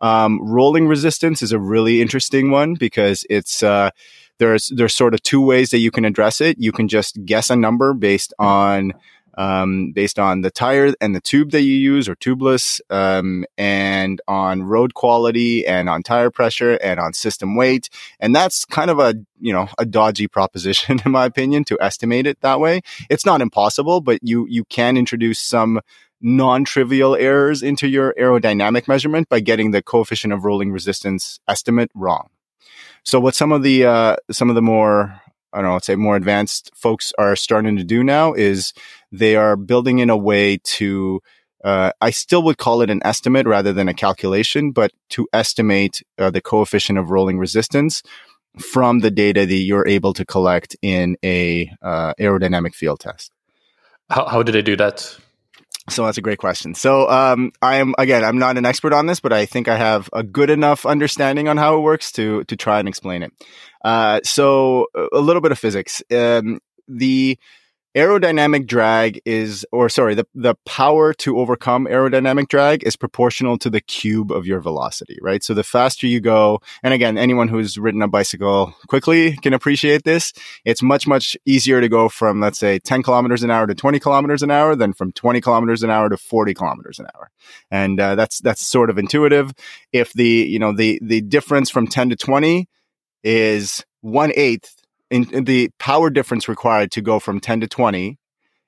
Um, 0.01 0.39
rolling 0.41 0.87
resistance 0.87 1.41
is 1.41 1.51
a 1.51 1.59
really 1.59 2.01
interesting 2.01 2.49
one 2.49 2.75
because 2.75 3.25
it's 3.29 3.61
uh, 3.61 3.91
there's 4.39 4.71
there's 4.75 4.95
sort 4.95 5.13
of 5.13 5.21
two 5.21 5.41
ways 5.41 5.69
that 5.69 5.79
you 5.79 5.91
can 5.91 6.05
address 6.05 6.41
it. 6.41 6.57
You 6.59 6.71
can 6.71 6.87
just 6.87 7.23
guess 7.25 7.49
a 7.49 7.55
number 7.55 7.93
based 7.93 8.33
on 8.39 8.93
um, 9.37 9.91
based 9.91 10.17
on 10.17 10.41
the 10.41 10.51
tire 10.51 10.93
and 10.99 11.15
the 11.15 11.21
tube 11.21 11.51
that 11.51 11.61
you 11.61 11.75
use 11.75 12.09
or 12.09 12.15
tubeless, 12.15 12.81
um, 12.89 13.45
and 13.57 14.19
on 14.27 14.63
road 14.63 14.95
quality 14.95 15.65
and 15.65 15.87
on 15.87 16.03
tire 16.03 16.31
pressure 16.31 16.73
and 16.81 16.99
on 16.99 17.13
system 17.13 17.55
weight. 17.55 17.89
And 18.19 18.35
that's 18.35 18.65
kind 18.65 18.89
of 18.89 18.99
a, 18.99 19.15
you 19.39 19.53
know, 19.53 19.69
a 19.77 19.85
dodgy 19.85 20.27
proposition, 20.37 20.99
in 21.05 21.11
my 21.11 21.25
opinion, 21.25 21.63
to 21.65 21.77
estimate 21.79 22.27
it 22.27 22.41
that 22.41 22.59
way. 22.59 22.81
It's 23.09 23.25
not 23.25 23.41
impossible, 23.41 24.01
but 24.01 24.19
you, 24.23 24.47
you 24.49 24.65
can 24.65 24.97
introduce 24.97 25.39
some 25.39 25.79
non-trivial 26.19 27.15
errors 27.15 27.61
into 27.61 27.87
your 27.87 28.15
aerodynamic 28.19 28.87
measurement 28.87 29.29
by 29.29 29.39
getting 29.39 29.69
the 29.69 29.83
coefficient 29.83 30.33
of 30.33 30.43
rolling 30.45 30.71
resistance 30.71 31.39
estimate 31.47 31.91
wrong. 31.93 32.29
So 33.03 33.19
what 33.19 33.35
some 33.35 33.51
of 33.51 33.61
the, 33.61 33.85
uh, 33.85 34.15
some 34.31 34.49
of 34.49 34.55
the 34.55 34.61
more 34.63 35.21
I 35.53 35.57
don't 35.57 35.67
know, 35.67 35.73
let's 35.73 35.87
say 35.87 35.95
more 35.95 36.15
advanced 36.15 36.71
folks 36.75 37.13
are 37.17 37.35
starting 37.35 37.77
to 37.77 37.83
do 37.83 38.03
now 38.03 38.33
is 38.33 38.73
they 39.11 39.35
are 39.35 39.55
building 39.55 39.99
in 39.99 40.09
a 40.09 40.17
way 40.17 40.57
to, 40.63 41.21
uh, 41.63 41.91
I 42.01 42.09
still 42.09 42.43
would 42.43 42.57
call 42.57 42.81
it 42.81 42.89
an 42.89 43.01
estimate 43.05 43.47
rather 43.47 43.73
than 43.73 43.87
a 43.87 43.93
calculation, 43.93 44.71
but 44.71 44.91
to 45.09 45.27
estimate 45.33 46.01
uh, 46.17 46.29
the 46.29 46.41
coefficient 46.41 46.99
of 46.99 47.09
rolling 47.09 47.39
resistance 47.39 48.03
from 48.59 48.99
the 48.99 49.11
data 49.11 49.45
that 49.45 49.53
you're 49.53 49.87
able 49.87 50.13
to 50.13 50.25
collect 50.25 50.75
in 50.81 51.15
a 51.23 51.71
uh, 51.81 52.13
aerodynamic 52.19 52.75
field 52.75 52.99
test. 52.99 53.31
How, 54.09 54.25
how 54.27 54.43
do 54.43 54.51
they 54.51 54.61
do 54.61 54.75
that? 54.77 55.17
So 55.89 56.05
that's 56.05 56.17
a 56.17 56.21
great 56.21 56.37
question. 56.37 56.73
So 56.73 57.09
um, 57.09 57.51
I 57.61 57.77
am 57.77 57.95
again, 57.97 58.23
I'm 58.23 58.37
not 58.37 58.57
an 58.57 58.65
expert 58.65 58.93
on 58.93 59.05
this, 59.05 59.19
but 59.19 59.31
I 59.31 59.45
think 59.45 59.67
I 59.67 59.77
have 59.77 60.09
a 60.11 60.21
good 60.21 60.49
enough 60.49 60.85
understanding 60.85 61.47
on 61.47 61.57
how 61.57 61.77
it 61.77 61.81
works 61.81 62.11
to 62.13 62.43
to 62.45 62.55
try 62.55 62.79
and 62.79 62.87
explain 62.87 63.23
it. 63.23 63.31
Uh, 63.83 64.19
so 64.23 64.87
a 65.13 65.19
little 65.19 65.41
bit 65.41 65.51
of 65.51 65.59
physics. 65.59 66.03
Um, 66.11 66.59
the 66.89 67.37
aerodynamic 67.97 68.67
drag 68.67 69.19
is, 69.25 69.65
or 69.71 69.89
sorry, 69.89 70.13
the, 70.13 70.27
the 70.35 70.53
power 70.65 71.15
to 71.15 71.39
overcome 71.39 71.87
aerodynamic 71.87 72.47
drag 72.47 72.83
is 72.83 72.95
proportional 72.95 73.57
to 73.57 73.71
the 73.71 73.81
cube 73.81 74.31
of 74.31 74.45
your 74.45 74.59
velocity, 74.59 75.17
right? 75.19 75.43
So 75.43 75.55
the 75.55 75.63
faster 75.63 76.05
you 76.05 76.19
go, 76.19 76.61
and 76.83 76.93
again, 76.93 77.17
anyone 77.17 77.47
who's 77.47 77.75
ridden 77.75 78.03
a 78.03 78.07
bicycle 78.07 78.75
quickly 78.87 79.35
can 79.37 79.51
appreciate 79.53 80.03
this. 80.03 80.31
It's 80.63 80.83
much, 80.83 81.07
much 81.07 81.35
easier 81.47 81.81
to 81.81 81.89
go 81.89 82.07
from, 82.07 82.39
let's 82.39 82.59
say, 82.59 82.77
10 82.77 83.01
kilometers 83.01 83.41
an 83.41 83.49
hour 83.49 83.65
to 83.65 83.73
20 83.73 83.99
kilometers 83.99 84.43
an 84.43 84.51
hour 84.51 84.75
than 84.75 84.93
from 84.93 85.11
20 85.11 85.41
kilometers 85.41 85.81
an 85.81 85.89
hour 85.89 86.07
to 86.07 86.17
40 86.17 86.53
kilometers 86.53 86.99
an 86.99 87.07
hour. 87.15 87.31
And, 87.71 87.99
uh, 87.99 88.13
that's, 88.13 88.39
that's 88.41 88.63
sort 88.63 88.91
of 88.91 88.99
intuitive. 88.99 89.51
If 89.91 90.13
the, 90.13 90.27
you 90.27 90.59
know, 90.59 90.71
the, 90.71 90.99
the 91.01 91.21
difference 91.21 91.71
from 91.71 91.87
10 91.87 92.11
to 92.11 92.15
20 92.15 92.69
is 93.23 93.83
one 94.01 94.31
eighth 94.35 94.76
in, 95.09 95.29
in 95.33 95.43
the 95.45 95.69
power 95.79 96.09
difference 96.09 96.47
required 96.47 96.91
to 96.91 97.01
go 97.01 97.19
from 97.19 97.39
10 97.39 97.61
to 97.61 97.67
20 97.67 98.17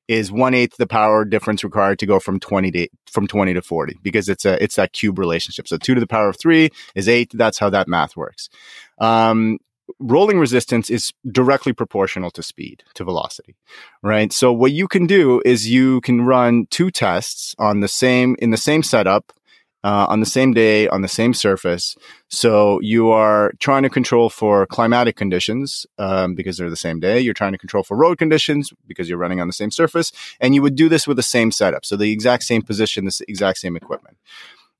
is 0.09 0.31
one 0.31 0.55
eighth 0.55 0.75
the 0.77 0.87
power 0.87 1.23
difference 1.23 1.63
required 1.63 1.99
to 1.99 2.05
go 2.07 2.19
from 2.19 2.39
20 2.39 2.71
to 2.71 2.87
from 3.05 3.27
20 3.27 3.53
to 3.53 3.61
40 3.61 3.97
because 4.01 4.27
it's 4.27 4.43
a 4.43 4.61
it's 4.61 4.75
that 4.75 4.91
cube 4.91 5.19
relationship. 5.19 5.67
So 5.67 5.77
two 5.77 5.93
to 5.93 5.99
the 5.99 6.07
power 6.07 6.29
of 6.29 6.37
three 6.37 6.71
is 6.95 7.07
eight. 7.07 7.31
That's 7.33 7.59
how 7.59 7.69
that 7.69 7.87
math 7.87 8.17
works. 8.17 8.49
Um, 8.99 9.59
rolling 9.99 10.39
resistance 10.39 10.89
is 10.89 11.13
directly 11.31 11.73
proportional 11.73 12.31
to 12.31 12.43
speed 12.43 12.83
to 12.95 13.03
velocity, 13.03 13.55
right? 14.01 14.33
So 14.33 14.51
what 14.51 14.71
you 14.71 14.87
can 14.87 15.05
do 15.05 15.41
is 15.45 15.69
you 15.69 16.01
can 16.01 16.21
run 16.21 16.65
two 16.71 16.89
tests 16.89 17.55
on 17.59 17.81
the 17.81 17.87
same 17.87 18.35
in 18.39 18.49
the 18.49 18.57
same 18.57 18.81
setup 18.81 19.31
uh, 19.83 20.07
on 20.09 20.19
the 20.19 20.25
same 20.25 20.53
day 20.53 20.87
on 20.87 21.01
the 21.01 21.07
same 21.07 21.33
surface. 21.33 21.95
So 22.27 22.79
you 22.81 23.09
are 23.09 23.53
trying 23.59 23.83
to 23.83 23.89
control 23.89 24.29
for 24.29 24.65
climatic 24.65 25.15
conditions 25.15 25.85
um, 25.97 26.35
because 26.35 26.57
they're 26.57 26.69
the 26.69 26.75
same 26.75 26.99
day. 26.99 27.19
You're 27.19 27.33
trying 27.33 27.53
to 27.53 27.57
control 27.57 27.83
for 27.83 27.97
road 27.97 28.17
conditions 28.17 28.71
because 28.87 29.09
you're 29.09 29.17
running 29.17 29.41
on 29.41 29.47
the 29.47 29.53
same 29.53 29.71
surface, 29.71 30.11
and 30.39 30.53
you 30.53 30.61
would 30.61 30.75
do 30.75 30.89
this 30.89 31.07
with 31.07 31.17
the 31.17 31.23
same 31.23 31.51
setup, 31.51 31.85
so 31.85 31.95
the 31.95 32.11
exact 32.11 32.43
same 32.43 32.61
position, 32.61 33.05
the 33.05 33.25
exact 33.27 33.59
same 33.59 33.75
equipment. 33.75 34.17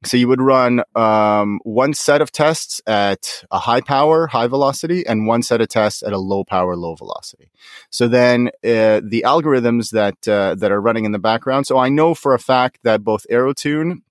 So 0.05 0.15
you 0.15 0.29
would 0.29 0.41
run 0.41 0.81
um, 0.95 1.59
one 1.63 1.93
set 1.93 2.21
of 2.21 2.31
tests 2.31 2.81
at 2.87 3.43
a 3.51 3.59
high 3.59 3.81
power, 3.81 4.27
high 4.27 4.47
velocity, 4.47 5.05
and 5.05 5.27
one 5.27 5.43
set 5.43 5.59
of 5.59 5.67
tests 5.67 6.03
at 6.03 6.13
a 6.13 6.17
low 6.17 6.45
power, 6.45 6.77
low 6.77 6.95
velocity. 6.95 7.51
So 7.89 8.07
then 8.07 8.47
uh, 8.63 9.01
the 9.03 9.23
algorithms 9.25 9.91
that 9.91 10.25
uh, 10.25 10.55
that 10.55 10.71
are 10.71 10.79
running 10.79 11.03
in 11.03 11.11
the 11.11 11.19
background. 11.19 11.67
So 11.67 11.77
I 11.77 11.89
know 11.89 12.15
for 12.15 12.33
a 12.33 12.39
fact 12.39 12.79
that 12.83 13.03
both 13.03 13.25
Aerotune 13.29 14.01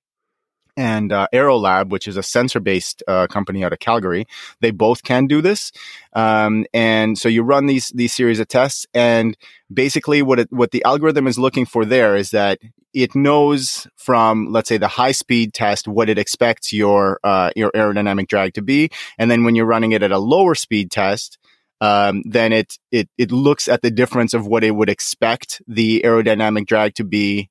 and 0.79 1.11
uh, 1.11 1.27
Aerolab, 1.35 1.91
which 1.91 2.07
is 2.07 2.17
a 2.17 2.23
sensor-based 2.23 3.03
uh, 3.09 3.27
company 3.27 3.65
out 3.65 3.73
of 3.73 3.81
Calgary. 3.81 4.27
They 4.61 4.71
both 4.71 5.03
can 5.03 5.27
do 5.27 5.43
this, 5.43 5.73
um, 6.13 6.67
and 6.73 7.19
so 7.19 7.29
you 7.29 7.43
run 7.43 7.67
these 7.67 7.89
these 7.89 8.15
series 8.15 8.39
of 8.39 8.47
tests, 8.47 8.87
and 8.95 9.37
basically 9.71 10.23
what 10.23 10.39
it, 10.39 10.53
what 10.53 10.71
the 10.71 10.85
algorithm 10.85 11.27
is 11.27 11.37
looking 11.37 11.67
for 11.67 11.85
there 11.85 12.15
is 12.15 12.31
that 12.31 12.61
it 12.95 13.17
knows 13.17 13.89
from 13.97 14.47
let's 14.53 14.69
say 14.69 14.79
the 14.79 14.89
high 14.89 15.13
speed 15.13 15.53
test 15.53 15.89
what 15.89 16.09
it 16.09 16.17
expects 16.17 16.73
your 16.73 17.19
uh, 17.25 17.51
your 17.57 17.73
aerodynamic 17.73 18.29
drag 18.29 18.55
to 18.55 18.63
be, 18.63 18.89
and 19.19 19.29
then 19.29 19.43
when 19.43 19.57
you're 19.57 19.67
running 19.67 19.91
it 19.93 20.05
at 20.05 20.13
a 20.13 20.19
lower 20.19 20.55
speed 20.55 20.91
test. 20.91 21.39
Um, 21.81 22.25
then 22.25 22.53
it, 22.53 22.77
it 22.91 23.09
it 23.17 23.31
looks 23.31 23.69
at 23.69 23.83
the 23.83 23.91
difference 23.93 24.35
of 24.35 24.45
what 24.45 24.65
it 24.65 24.73
would 24.73 24.89
expect 24.89 25.63
the 25.69 26.03
aerodynamic 26.05 26.67
drag 26.67 26.95
to 26.97 27.05
be 27.05 27.51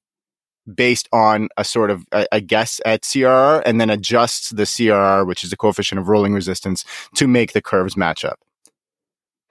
based 0.74 1.08
on 1.12 1.50
a 1.58 1.64
sort 1.64 1.90
of 1.92 2.06
a, 2.12 2.26
a, 2.32 2.42
guess 2.42 2.82
at 2.86 3.04
CRR 3.04 3.62
and 3.66 3.80
then 3.80 3.90
adjusts 3.90 4.50
the 4.50 4.64
CRR, 4.64 5.26
which 5.26 5.44
is 5.44 5.50
the 5.50 5.58
coefficient 5.58 6.00
of 6.00 6.10
rolling 6.10 6.34
resistance, 6.34 6.84
to 7.16 7.28
make 7.28 7.54
the 7.54 7.62
curves 7.62 7.96
match 7.96 8.26
up. 8.26 8.40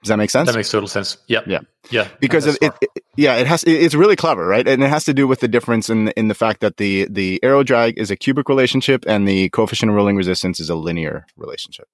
Does 0.03 0.09
that 0.09 0.17
make 0.17 0.29
sense? 0.29 0.47
That 0.47 0.55
makes 0.55 0.69
total 0.69 0.87
sense. 0.87 1.17
Yeah, 1.27 1.41
yeah, 1.47 1.59
yeah. 1.89 2.07
Because 2.19 2.45
it, 2.45 2.57
it, 2.61 3.03
yeah, 3.15 3.35
it 3.37 3.47
has. 3.47 3.63
It, 3.63 3.73
it's 3.73 3.95
really 3.95 4.15
clever, 4.15 4.45
right? 4.45 4.67
And 4.67 4.83
it 4.83 4.89
has 4.89 5.03
to 5.05 5.13
do 5.13 5.27
with 5.27 5.39
the 5.39 5.47
difference 5.47 5.89
in 5.89 6.09
in 6.09 6.27
the 6.27 6.35
fact 6.35 6.61
that 6.61 6.77
the 6.77 7.07
the 7.09 7.39
aero 7.41 7.63
drag 7.63 7.97
is 7.97 8.11
a 8.11 8.15
cubic 8.15 8.47
relationship 8.47 9.03
and 9.07 9.27
the 9.27 9.49
coefficient 9.49 9.89
of 9.89 9.95
rolling 9.95 10.15
resistance 10.15 10.59
is 10.59 10.69
a 10.69 10.75
linear 10.75 11.25
relationship. 11.35 11.87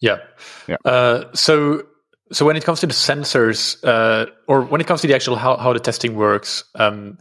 Yeah, 0.00 0.18
yeah. 0.68 0.76
Uh, 0.84 1.24
so 1.32 1.86
so 2.30 2.44
when 2.44 2.56
it 2.56 2.64
comes 2.64 2.80
to 2.80 2.86
the 2.86 2.92
sensors, 2.92 3.82
uh, 3.84 4.30
or 4.46 4.60
when 4.62 4.82
it 4.82 4.86
comes 4.86 5.00
to 5.00 5.06
the 5.06 5.14
actual 5.14 5.36
how 5.36 5.56
how 5.56 5.72
the 5.72 5.80
testing 5.80 6.14
works. 6.14 6.64
Um, 6.74 7.18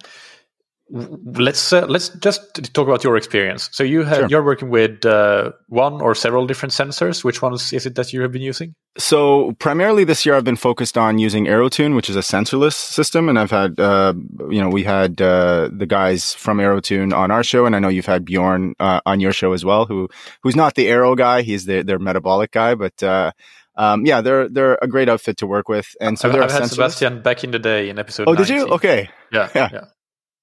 let's 0.92 1.72
uh, 1.72 1.86
let's 1.88 2.10
just 2.10 2.74
talk 2.74 2.88
about 2.88 3.04
your 3.04 3.16
experience. 3.16 3.70
So 3.72 3.84
you 3.84 4.04
have 4.04 4.18
sure. 4.18 4.28
you're 4.28 4.44
working 4.44 4.70
with 4.70 5.06
uh, 5.06 5.52
one 5.68 6.02
or 6.02 6.14
several 6.16 6.46
different 6.46 6.74
sensors. 6.74 7.24
Which 7.24 7.42
ones 7.42 7.72
is 7.72 7.86
it 7.86 7.96
that 7.96 8.12
you 8.12 8.22
have 8.22 8.32
been 8.32 8.42
using? 8.42 8.76
So 8.98 9.54
primarily 9.60 10.04
this 10.04 10.26
year, 10.26 10.36
I've 10.36 10.44
been 10.44 10.58
focused 10.58 10.98
on 10.98 11.18
using 11.18 11.46
Aerotune, 11.46 11.96
which 11.96 12.10
is 12.10 12.16
a 12.18 12.20
sensorless 12.20 12.74
system, 12.74 13.30
and 13.30 13.40
I've 13.40 13.52
had 13.52 13.80
uh, 13.80 14.14
you 14.50 14.62
know 14.62 14.70
we 14.70 14.84
had 14.84 15.22
uh, 15.22 15.70
the 15.72 15.86
guys 15.86 16.34
from 16.34 16.58
Aerotune 16.58 17.14
on 17.14 17.32
our 17.32 17.44
show, 17.44 17.66
and 17.66 17.76
I 17.76 17.80
know 17.80 17.90
you've 17.90 18.06
had 18.06 18.26
Bjorn 18.26 18.76
uh, 18.80 19.00
on 19.06 19.20
your 19.20 19.34
show 19.34 19.54
as 19.54 19.64
well, 19.64 19.86
who 19.86 20.10
who's 20.44 20.56
not 20.56 20.76
the 20.76 20.88
aero 20.88 21.16
guy, 21.16 21.42
he's 21.42 21.66
the 21.66 21.84
their 21.84 22.00
metabolic 22.00 22.52
guy, 22.52 22.76
but. 22.76 23.02
Uh, 23.02 23.32
um, 23.78 24.06
yeah, 24.06 24.20
they're 24.20 24.50
they're 24.50 24.78
a 24.82 24.88
great 24.88 25.08
outfit 25.08 25.38
to 25.38 25.48
work 25.48 25.70
with, 25.70 25.96
and 26.02 26.20
so 26.20 26.28
I've, 26.28 26.34
they're 26.34 26.44
I've 26.44 26.52
had 26.52 26.68
Sebastian 26.68 27.22
back 27.22 27.46
in 27.46 27.52
the 27.52 27.58
day 27.58 27.90
in 27.90 27.98
episode. 27.98 28.28
Oh, 28.28 28.34
90. 28.34 28.44
did 28.44 28.54
you? 28.54 28.68
Okay, 28.74 29.10
yeah, 29.32 29.50
yeah. 29.56 29.70
yeah. 29.72 29.82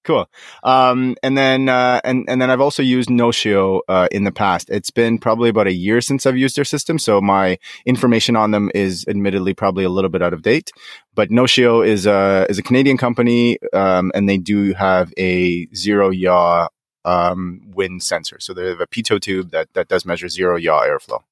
Cool. 0.04 0.28
Um, 0.62 1.16
and 1.22 1.36
then 1.36 1.68
uh, 1.68 2.00
and 2.02 2.24
and 2.28 2.40
then 2.40 2.50
I've 2.50 2.60
also 2.60 2.82
used 2.82 3.10
Notio 3.10 3.80
uh, 3.88 4.08
in 4.10 4.24
the 4.24 4.32
past. 4.32 4.70
It's 4.70 4.90
been 4.90 5.18
probably 5.18 5.50
about 5.50 5.66
a 5.66 5.72
year 5.72 6.00
since 6.00 6.24
I've 6.24 6.36
used 6.36 6.56
their 6.56 6.64
system, 6.64 6.98
so 6.98 7.20
my 7.20 7.58
information 7.84 8.36
on 8.36 8.52
them 8.52 8.70
is 8.74 9.04
admittedly 9.08 9.54
probably 9.54 9.84
a 9.84 9.90
little 9.90 10.08
bit 10.08 10.22
out 10.22 10.32
of 10.32 10.42
date. 10.42 10.70
But 11.14 11.30
Notio 11.30 11.86
is 11.86 12.06
a 12.06 12.46
is 12.48 12.58
a 12.58 12.62
Canadian 12.62 12.96
company, 12.96 13.58
um, 13.72 14.10
and 14.14 14.28
they 14.28 14.38
do 14.38 14.72
have 14.74 15.12
a 15.18 15.66
zero 15.74 16.10
yaw 16.10 16.68
um, 17.04 17.60
wind 17.66 18.02
sensor. 18.02 18.38
So 18.40 18.54
they 18.54 18.68
have 18.68 18.80
a 18.80 18.86
pitot 18.86 19.20
tube 19.20 19.50
that 19.50 19.74
that 19.74 19.88
does 19.88 20.06
measure 20.06 20.28
zero 20.28 20.56
yaw 20.56 20.82
airflow. 20.82 21.22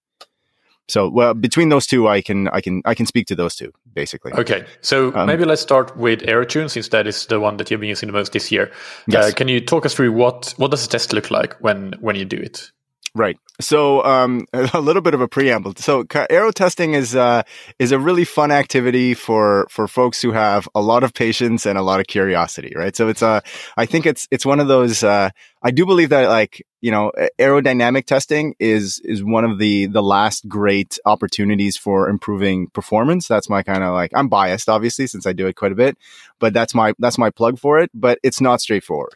So, 0.88 1.09
well, 1.09 1.35
between 1.35 1.68
those 1.68 1.87
two, 1.87 2.07
I 2.09 2.20
can 2.20 2.49
I 2.49 2.61
can 2.61 2.83
I 2.85 2.94
can 2.94 3.07
speak 3.07 3.27
to 3.29 3.35
those 3.35 3.57
two 3.57 3.72
basically. 3.92 4.33
Okay, 4.35 4.64
so 4.83 5.12
um, 5.16 5.27
maybe 5.27 5.44
let's 5.44 5.62
start 5.62 5.96
with 5.96 6.20
Aerotune 6.20 6.70
since 6.70 6.88
that 6.90 7.07
is 7.07 7.27
the 7.27 7.40
one 7.40 7.57
that 7.57 7.70
you've 7.70 7.81
been 7.81 7.88
using 7.88 8.07
the 8.07 8.12
most 8.12 8.33
this 8.33 8.53
year. 8.53 8.70
Yes. 9.09 9.33
Uh, 9.33 9.35
can 9.35 9.49
you 9.49 9.61
talk 9.61 9.85
us 9.85 9.94
through 9.94 10.12
what 10.12 10.55
what 10.59 10.70
does 10.70 10.83
the 10.83 10.88
test 10.88 11.12
look 11.12 11.31
like 11.31 11.55
when 11.61 11.94
when 12.01 12.14
you 12.14 12.25
do 12.25 12.37
it? 12.37 12.70
Right. 13.16 13.38
So, 13.62 14.05
um, 14.05 14.46
a 14.52 14.79
little 14.79 15.00
bit 15.00 15.14
of 15.14 15.22
a 15.22 15.29
preamble. 15.29 15.72
So, 15.76 16.05
aero 16.29 16.50
testing 16.50 16.92
is 16.92 17.16
uh, 17.16 17.44
is 17.79 17.90
a 17.90 17.98
really 17.98 18.26
fun 18.26 18.50
activity 18.50 19.14
for 19.14 19.66
for 19.70 19.88
folks 19.88 20.20
who 20.20 20.33
have 20.33 20.68
a 20.74 20.83
lot 20.83 21.02
of 21.02 21.14
patience 21.14 21.64
and 21.64 21.79
a 21.79 21.83
lot 21.83 21.98
of 21.98 22.07
curiosity. 22.07 22.74
Right. 22.76 22.94
So, 22.94 23.09
it's 23.09 23.22
uh, 23.22 23.40
I 23.79 23.87
think 23.87 24.05
it's 24.05 24.29
it's 24.31 24.44
one 24.44 24.61
of 24.61 24.68
those. 24.68 25.02
Uh, 25.02 25.31
I 25.62 25.70
do 25.70 25.87
believe 25.87 26.11
that 26.11 26.29
like 26.29 26.62
you 26.83 26.90
know, 26.90 27.11
aerodynamic 27.38 28.05
testing 28.05 28.55
is 28.59 29.00
is 29.02 29.24
one 29.24 29.46
of 29.46 29.59
the 29.59 29.87
the 29.87 30.02
last 30.02 30.46
great 30.46 30.98
opportunities 31.07 31.79
for 31.79 32.11
improving 32.11 32.68
performance. 32.68 33.26
That's 33.26 33.48
my 33.48 33.62
kind 33.62 33.83
of 33.83 33.94
like. 33.94 34.11
I'm 34.14 34.29
biased, 34.29 34.68
obviously, 34.68 35.07
since 35.07 35.26
I 35.26 35.33
do 35.33 35.46
it 35.46 35.57
quite 35.57 35.72
a 35.72 35.74
bit, 35.74 35.96
but 36.38 36.52
that's 36.52 36.74
my 36.74 36.92
that's 36.98 37.16
my 37.16 37.31
plug 37.31 37.59
for 37.59 37.79
it. 37.79 37.90
But 37.94 38.18
it's 38.22 38.42
not 38.42 38.61
straightforward 38.61 39.14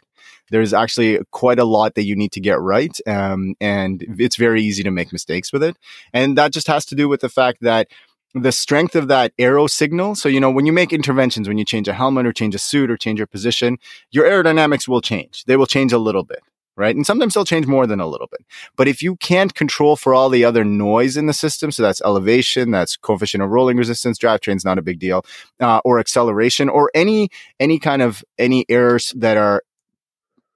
there's 0.51 0.73
actually 0.73 1.19
quite 1.31 1.59
a 1.59 1.65
lot 1.65 1.95
that 1.95 2.05
you 2.05 2.15
need 2.15 2.31
to 2.33 2.39
get 2.39 2.59
right. 2.59 2.95
Um, 3.07 3.55
and 3.59 4.05
it's 4.19 4.35
very 4.35 4.61
easy 4.61 4.83
to 4.83 4.91
make 4.91 5.11
mistakes 5.11 5.51
with 5.51 5.63
it. 5.63 5.77
And 6.13 6.37
that 6.37 6.53
just 6.53 6.67
has 6.67 6.85
to 6.87 6.95
do 6.95 7.09
with 7.09 7.21
the 7.21 7.29
fact 7.29 7.61
that 7.61 7.87
the 8.33 8.51
strength 8.51 8.95
of 8.95 9.07
that 9.07 9.33
aero 9.39 9.67
signal. 9.67 10.15
So, 10.15 10.29
you 10.29 10.39
know, 10.39 10.51
when 10.51 10.65
you 10.65 10.71
make 10.71 10.93
interventions, 10.93 11.47
when 11.47 11.57
you 11.57 11.65
change 11.65 11.87
a 11.87 11.93
helmet 11.93 12.25
or 12.25 12.33
change 12.33 12.55
a 12.55 12.59
suit 12.59 12.91
or 12.91 12.97
change 12.97 13.19
your 13.19 13.27
position, 13.27 13.77
your 14.11 14.25
aerodynamics 14.25 14.87
will 14.87 15.01
change. 15.01 15.43
They 15.45 15.57
will 15.57 15.65
change 15.65 15.91
a 15.91 15.97
little 15.97 16.23
bit. 16.23 16.39
Right. 16.77 16.95
And 16.95 17.05
sometimes 17.05 17.33
they'll 17.33 17.43
change 17.43 17.67
more 17.67 17.85
than 17.85 17.99
a 17.99 18.07
little 18.07 18.27
bit. 18.27 18.39
But 18.77 18.87
if 18.87 19.03
you 19.03 19.17
can't 19.17 19.53
control 19.53 19.97
for 19.97 20.13
all 20.13 20.29
the 20.29 20.45
other 20.45 20.63
noise 20.63 21.17
in 21.17 21.25
the 21.25 21.33
system, 21.33 21.69
so 21.69 21.83
that's 21.83 22.01
elevation, 22.01 22.71
that's 22.71 22.95
coefficient 22.95 23.43
of 23.43 23.49
rolling 23.49 23.75
resistance, 23.75 24.17
drivetrain's 24.17 24.63
not 24.63 24.79
a 24.79 24.81
big 24.81 24.97
deal, 24.97 25.25
uh, 25.59 25.81
or 25.83 25.99
acceleration, 25.99 26.69
or 26.69 26.89
any, 26.95 27.29
any 27.59 27.77
kind 27.77 28.01
of, 28.01 28.23
any 28.39 28.65
errors 28.69 29.13
that 29.17 29.35
are 29.35 29.63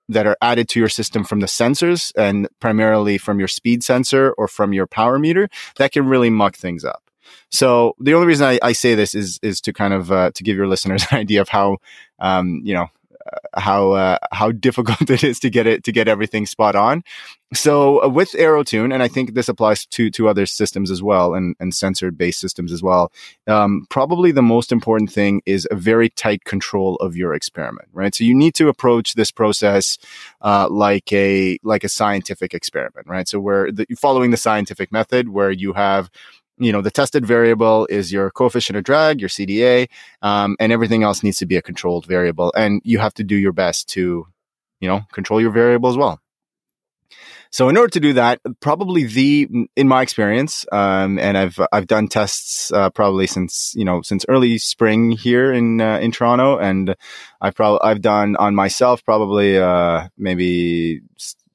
that 0.09 0.27
are 0.27 0.37
added 0.41 0.69
to 0.69 0.79
your 0.79 0.89
system 0.89 1.23
from 1.23 1.39
the 1.39 1.47
sensors 1.47 2.11
and 2.15 2.47
primarily 2.59 3.17
from 3.17 3.39
your 3.39 3.47
speed 3.47 3.83
sensor 3.83 4.31
or 4.37 4.47
from 4.47 4.73
your 4.73 4.87
power 4.87 5.17
meter 5.17 5.49
that 5.77 5.91
can 5.91 6.07
really 6.07 6.29
muck 6.29 6.55
things 6.55 6.85
up. 6.85 7.03
So 7.49 7.95
the 7.99 8.13
only 8.13 8.27
reason 8.27 8.47
I, 8.47 8.59
I 8.61 8.71
say 8.73 8.95
this 8.95 9.15
is 9.15 9.39
is 9.41 9.61
to 9.61 9.73
kind 9.73 9.93
of 9.93 10.11
uh, 10.11 10.31
to 10.31 10.43
give 10.43 10.57
your 10.57 10.67
listeners 10.73 11.05
an 11.11 11.17
idea 11.17 11.41
of 11.41 11.49
how 11.49 11.77
um, 12.19 12.61
you 12.63 12.73
know 12.73 12.87
how 13.55 13.91
uh, 13.91 14.17
how 14.31 14.51
difficult 14.51 15.01
it 15.09 15.23
is 15.23 15.39
to 15.39 15.49
get 15.49 15.67
it 15.67 15.83
to 15.83 15.91
get 15.91 16.07
everything 16.07 16.45
spot 16.45 16.75
on. 16.75 17.03
So 17.53 18.03
uh, 18.03 18.09
with 18.09 18.31
AeroTune, 18.31 18.93
and 18.93 19.01
I 19.01 19.07
think 19.07 19.33
this 19.33 19.49
applies 19.49 19.85
to 19.87 20.09
to 20.11 20.27
other 20.27 20.45
systems 20.45 20.91
as 20.91 21.01
well, 21.01 21.33
and 21.33 21.55
and 21.59 21.73
sensor 21.73 22.11
based 22.11 22.39
systems 22.39 22.71
as 22.71 22.83
well. 22.83 23.11
Um, 23.47 23.85
probably 23.89 24.31
the 24.31 24.41
most 24.41 24.71
important 24.71 25.11
thing 25.11 25.41
is 25.45 25.67
a 25.71 25.75
very 25.75 26.09
tight 26.09 26.43
control 26.45 26.95
of 26.97 27.15
your 27.15 27.33
experiment, 27.33 27.89
right? 27.93 28.13
So 28.13 28.23
you 28.23 28.35
need 28.35 28.55
to 28.55 28.67
approach 28.67 29.13
this 29.13 29.31
process 29.31 29.97
uh, 30.41 30.67
like 30.69 31.11
a 31.13 31.57
like 31.63 31.83
a 31.83 31.89
scientific 31.89 32.53
experiment, 32.53 33.07
right? 33.07 33.27
So 33.27 33.39
where 33.39 33.71
the, 33.71 33.85
following 33.97 34.31
the 34.31 34.37
scientific 34.37 34.91
method, 34.91 35.29
where 35.29 35.51
you 35.51 35.73
have 35.73 36.09
you 36.57 36.71
know, 36.71 36.81
the 36.81 36.91
tested 36.91 37.25
variable 37.25 37.85
is 37.89 38.11
your 38.11 38.31
coefficient 38.31 38.77
of 38.77 38.83
drag, 38.83 39.19
your 39.19 39.29
CDA, 39.29 39.87
um, 40.21 40.55
and 40.59 40.71
everything 40.71 41.03
else 41.03 41.23
needs 41.23 41.37
to 41.37 41.45
be 41.45 41.57
a 41.57 41.61
controlled 41.61 42.05
variable. 42.05 42.53
And 42.55 42.81
you 42.83 42.99
have 42.99 43.13
to 43.15 43.23
do 43.23 43.35
your 43.35 43.51
best 43.51 43.89
to, 43.89 44.27
you 44.79 44.87
know, 44.87 45.01
control 45.11 45.41
your 45.41 45.51
variable 45.51 45.89
as 45.89 45.97
well. 45.97 46.19
So 47.51 47.69
in 47.69 47.77
order 47.77 47.91
to 47.91 47.99
do 48.01 48.13
that, 48.13 48.41
probably 48.59 49.05
the, 49.05 49.47
in 49.77 49.87
my 49.87 50.01
experience, 50.01 50.65
um, 50.73 51.17
and 51.17 51.37
I've, 51.37 51.57
I've 51.71 51.87
done 51.87 52.09
tests, 52.09 52.71
uh, 52.73 52.89
probably 52.89 53.27
since, 53.27 53.73
you 53.77 53.85
know, 53.85 54.01
since 54.01 54.25
early 54.27 54.57
spring 54.57 55.11
here 55.11 55.53
in, 55.53 55.79
uh, 55.79 55.99
in 55.99 56.11
Toronto. 56.11 56.57
And 56.57 56.95
I've 57.39 57.55
probably, 57.55 57.79
I've 57.81 58.01
done 58.01 58.35
on 58.35 58.55
myself 58.55 59.05
probably, 59.05 59.57
uh, 59.57 60.09
maybe 60.17 61.01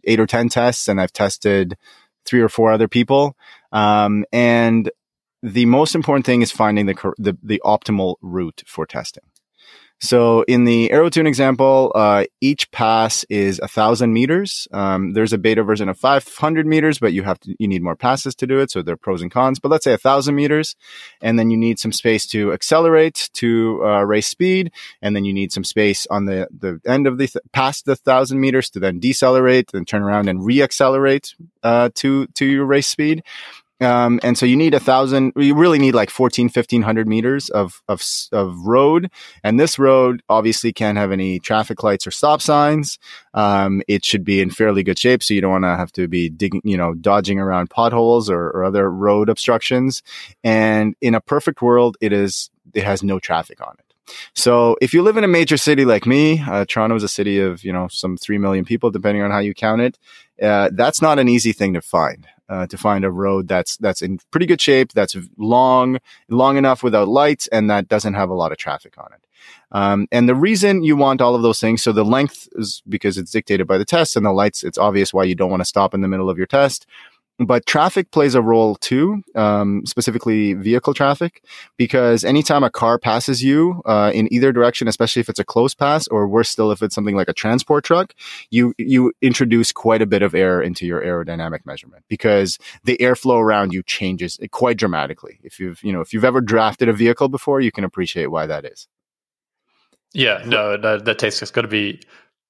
eight 0.05 0.21
or 0.21 0.27
10 0.27 0.49
tests 0.49 0.89
and 0.89 0.99
I've 1.01 1.13
tested 1.13 1.77
three 2.25 2.41
or 2.41 2.49
four 2.49 2.73
other 2.73 2.89
people. 2.89 3.37
Um, 3.73 4.25
and 4.33 4.91
the 5.43 5.67
most 5.67 5.95
important 5.95 6.27
thing 6.27 6.43
is 6.43 6.53
finding 6.53 6.87
the, 6.87 7.15
the, 7.19 7.37
the 7.43 7.63
optimal 7.65 8.17
route 8.21 8.63
for 8.67 8.87
testing. 8.87 9.25
So 10.01 10.43
in 10.43 10.65
the 10.65 10.89
AeroTune 10.89 11.27
example, 11.27 11.93
uh, 11.95 12.25
each 12.41 12.71
pass 12.71 13.25
is 13.29 13.59
a 13.59 13.69
thousand 13.69 14.15
meters. 14.15 14.67
Um, 14.73 15.13
there's 15.13 15.35
a 15.35 15.39
beta 15.39 15.63
version 15.63 15.91
of 15.91 15.99
500 15.99 16.67
meters, 16.67 16.99
but 16.99 17.13
you 17.13 17.23
have 17.23 17.39
to, 17.41 17.55
you 17.59 17.69
need 17.69 17.83
more 17.83 17.97
passes 17.97 18.35
to 18.37 18.47
do 18.47 18.61
it. 18.61 18.71
So 18.71 18.81
there 18.81 18.95
are 18.95 18.97
pros 18.97 19.21
and 19.21 19.31
cons, 19.31 19.59
but 19.59 19.71
let's 19.71 19.85
say 19.85 19.93
a 19.93 19.99
thousand 19.99 20.37
meters. 20.37 20.75
And 21.21 21.39
then 21.39 21.51
you 21.51 21.59
need 21.59 21.79
some 21.79 21.93
space 21.93 22.27
to 22.29 22.51
accelerate 22.55 23.29
to 23.35 23.81
uh, 23.85 24.03
race 24.03 24.27
speed. 24.29 24.73
And 25.03 25.15
then 25.15 25.27
you 25.27 25.35
need 25.35 25.53
some 25.53 25.65
space 25.65 26.07
on 26.07 26.25
the, 26.25 26.49
the 26.59 26.81
end 26.87 27.07
of 27.07 27.19
the, 27.19 27.27
th- 27.27 27.45
past 27.53 27.85
the 27.85 27.97
thousand 27.97 28.41
meters 28.41 28.71
to 28.71 28.81
then 28.81 29.01
decelerate 29.01 29.75
and 29.75 29.87
turn 29.87 30.03
around 30.03 30.31
and 30.31 30.41
reaccelerate, 30.41 31.35
uh, 31.63 31.91
to, 31.97 32.27
to 32.29 32.47
your 32.47 32.65
race 32.65 32.89
speed. 32.89 33.23
Um, 33.81 34.21
and 34.23 34.37
so 34.37 34.47
you 34.47 34.57
need 34.57 34.75
a 34.75 34.81
thousand, 34.81 35.33
you 35.37 35.55
really 35.55 35.79
need 35.79 35.95
like 35.95 36.11
14, 36.11 36.47
1500 36.47 37.09
meters 37.09 37.49
of, 37.49 37.83
of, 37.89 38.03
of 38.33 38.67
road. 38.67 39.11
And 39.43 39.59
this 39.59 39.79
road 39.79 40.23
obviously 40.29 40.73
can't 40.73 40.99
have 40.99 41.13
any 41.13 41.39
traffic 41.39 41.83
lights 41.83 42.07
or 42.07 42.11
stop 42.11 42.43
signs. 42.43 42.99
Um, 43.33 43.83
it 43.89 44.05
should 44.05 44.25
be 44.25 44.41
in 44.41 44.51
fairly 44.51 44.83
good 44.83 44.99
shape. 44.99 45.23
So 45.23 45.35
you 45.35 45.41
don't 45.41 45.51
want 45.51 45.65
to 45.65 45.77
have 45.77 45.93
to 45.93 46.09
be 46.09 46.29
digging, 46.29 46.61
you 46.65 46.77
know, 46.77 46.95
dodging 46.95 47.39
around 47.39 47.71
potholes 47.71 48.29
or, 48.29 48.51
or 48.51 48.65
other 48.65 48.91
road 48.91 49.29
obstructions. 49.29 50.03
And 50.45 50.95
in 51.01 51.15
a 51.15 51.21
perfect 51.21 51.63
world, 51.63 51.97
it 52.01 52.13
is, 52.13 52.51
it 52.75 52.85
has 52.85 53.03
no 53.03 53.19
traffic 53.19 53.61
on 53.61 53.75
it. 53.79 53.91
So 54.35 54.77
if 54.81 54.95
you 54.95 55.03
live 55.03 55.17
in 55.17 55.25
a 55.25 55.29
major 55.29 55.57
city 55.57 55.85
like 55.85 56.07
me, 56.07 56.41
uh, 56.41 56.65
Toronto 56.67 56.97
is 56.97 57.03
a 57.03 57.09
city 57.09 57.39
of, 57.39 57.65
you 57.65 57.73
know, 57.73 57.89
some 57.89 58.17
3 58.17 58.39
million 58.39 58.65
people, 58.65 58.91
depending 58.91 59.23
on 59.23 59.31
how 59.31 59.39
you 59.39 59.55
count 59.55 59.81
it. 59.81 59.99
Uh, 60.41 60.71
that's 60.73 61.03
not 61.03 61.19
an 61.19 61.29
easy 61.29 61.53
thing 61.53 61.75
to 61.75 61.81
find 61.81 62.27
uh, 62.51 62.67
to 62.67 62.77
find 62.77 63.05
a 63.05 63.11
road 63.11 63.47
that's 63.47 63.77
that's 63.77 64.03
in 64.03 64.19
pretty 64.31 64.47
good 64.47 64.61
shape, 64.61 64.93
that's 64.93 65.17
long 65.39 65.99
long 66.29 66.57
enough 66.57 66.83
without 66.83 67.09
lights, 67.09 67.47
and 67.49 67.71
that 67.71 67.89
doesn't 67.89 68.15
have 68.15 68.29
a 68.29 68.35
lot 68.35 68.53
of 68.53 68.59
traffic 68.59 68.95
on 68.99 69.13
it. 69.13 69.21
Um, 69.73 70.09
and 70.11 70.29
the 70.29 70.35
reason 70.35 70.83
you 70.83 70.97
want 70.97 71.21
all 71.21 71.37
of 71.37 71.43
those 71.43 71.61
things, 71.61 71.83
so 71.83 71.93
the 71.93 72.05
length 72.05 72.49
is 72.57 72.83
because 72.89 73.17
it's 73.17 73.31
dictated 73.31 73.69
by 73.69 73.79
the 73.79 73.85
test, 73.85 74.17
and 74.17 74.27
the 74.27 74.33
lights, 74.33 74.65
it's 74.65 74.79
obvious 74.79 75.15
why 75.15 75.25
you 75.25 75.37
don't 75.37 75.51
want 75.51 75.61
to 75.61 75.67
stop 75.67 75.95
in 75.95 76.01
the 76.01 76.09
middle 76.09 76.29
of 76.29 76.37
your 76.37 76.47
test 76.47 76.87
but 77.47 77.67
traffic 77.67 78.11
plays 78.11 78.35
a 78.35 78.43
role 78.43 78.77
too, 78.77 79.23
um, 79.35 79.85
specifically 79.87 80.55
vehicle 80.55 80.93
traffic, 80.93 81.43
because 81.77 82.23
anytime 82.23 82.63
a 82.63 82.71
car 82.71 82.99
passes 82.99 83.43
you 83.43 83.83
uh, 83.87 84.11
in 84.15 84.33
either 84.33 84.53
direction, 84.53 84.89
especially 84.89 85.21
if 85.21 85.29
it's 85.29 85.39
a 85.39 85.45
close 85.45 85.75
pass, 85.75 86.07
or 86.09 86.29
worse 86.29 86.51
still, 86.51 86.71
if 86.71 86.83
it's 86.83 86.95
something 86.95 87.17
like 87.17 87.29
a 87.29 87.33
transport 87.33 87.85
truck, 87.85 88.15
you 88.51 88.75
you 88.79 89.13
introduce 89.23 89.73
quite 89.73 90.03
a 90.03 90.07
bit 90.07 90.23
of 90.23 90.35
air 90.35 90.61
into 90.61 90.87
your 90.87 91.01
aerodynamic 91.01 91.61
measurement 91.65 92.05
because 92.09 92.59
the 92.85 92.97
airflow 92.99 93.41
around 93.41 93.73
you 93.73 93.83
changes 93.83 94.39
quite 94.51 94.77
dramatically. 94.77 95.41
If 95.43 95.59
you've 95.59 95.83
you 95.83 95.93
know 95.93 96.01
if 96.01 96.13
you've 96.13 96.25
ever 96.25 96.41
drafted 96.41 96.89
a 96.89 96.93
vehicle 96.93 97.29
before, 97.29 97.61
you 97.61 97.73
can 97.73 97.85
appreciate 97.85 98.27
why 98.27 98.47
that 98.47 98.65
is. 98.65 98.87
Yeah, 100.13 100.43
no, 100.45 100.77
that, 100.77 101.05
that 101.05 101.19
takes 101.19 101.41
it's 101.41 101.51
got 101.51 101.63
to 101.63 101.69
be 101.69 102.01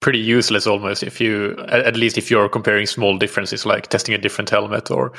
pretty 0.01 0.19
useless 0.19 0.67
almost 0.67 1.03
if 1.03 1.21
you 1.21 1.57
at 1.69 1.97
least 1.97 2.19
if 2.19 2.31
you're 2.31 2.49
comparing 2.49 2.87
small 2.87 3.19
differences 3.19 3.67
like 3.67 3.89
testing 3.89 4.15
a 4.15 4.19
different 4.19 4.51
helmet 4.51 4.91
or 4.91 5.13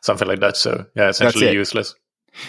something 0.00 0.28
like 0.28 0.40
that. 0.40 0.56
So 0.56 0.86
yeah 0.94 1.08
essentially 1.08 1.52
useless 1.52 1.94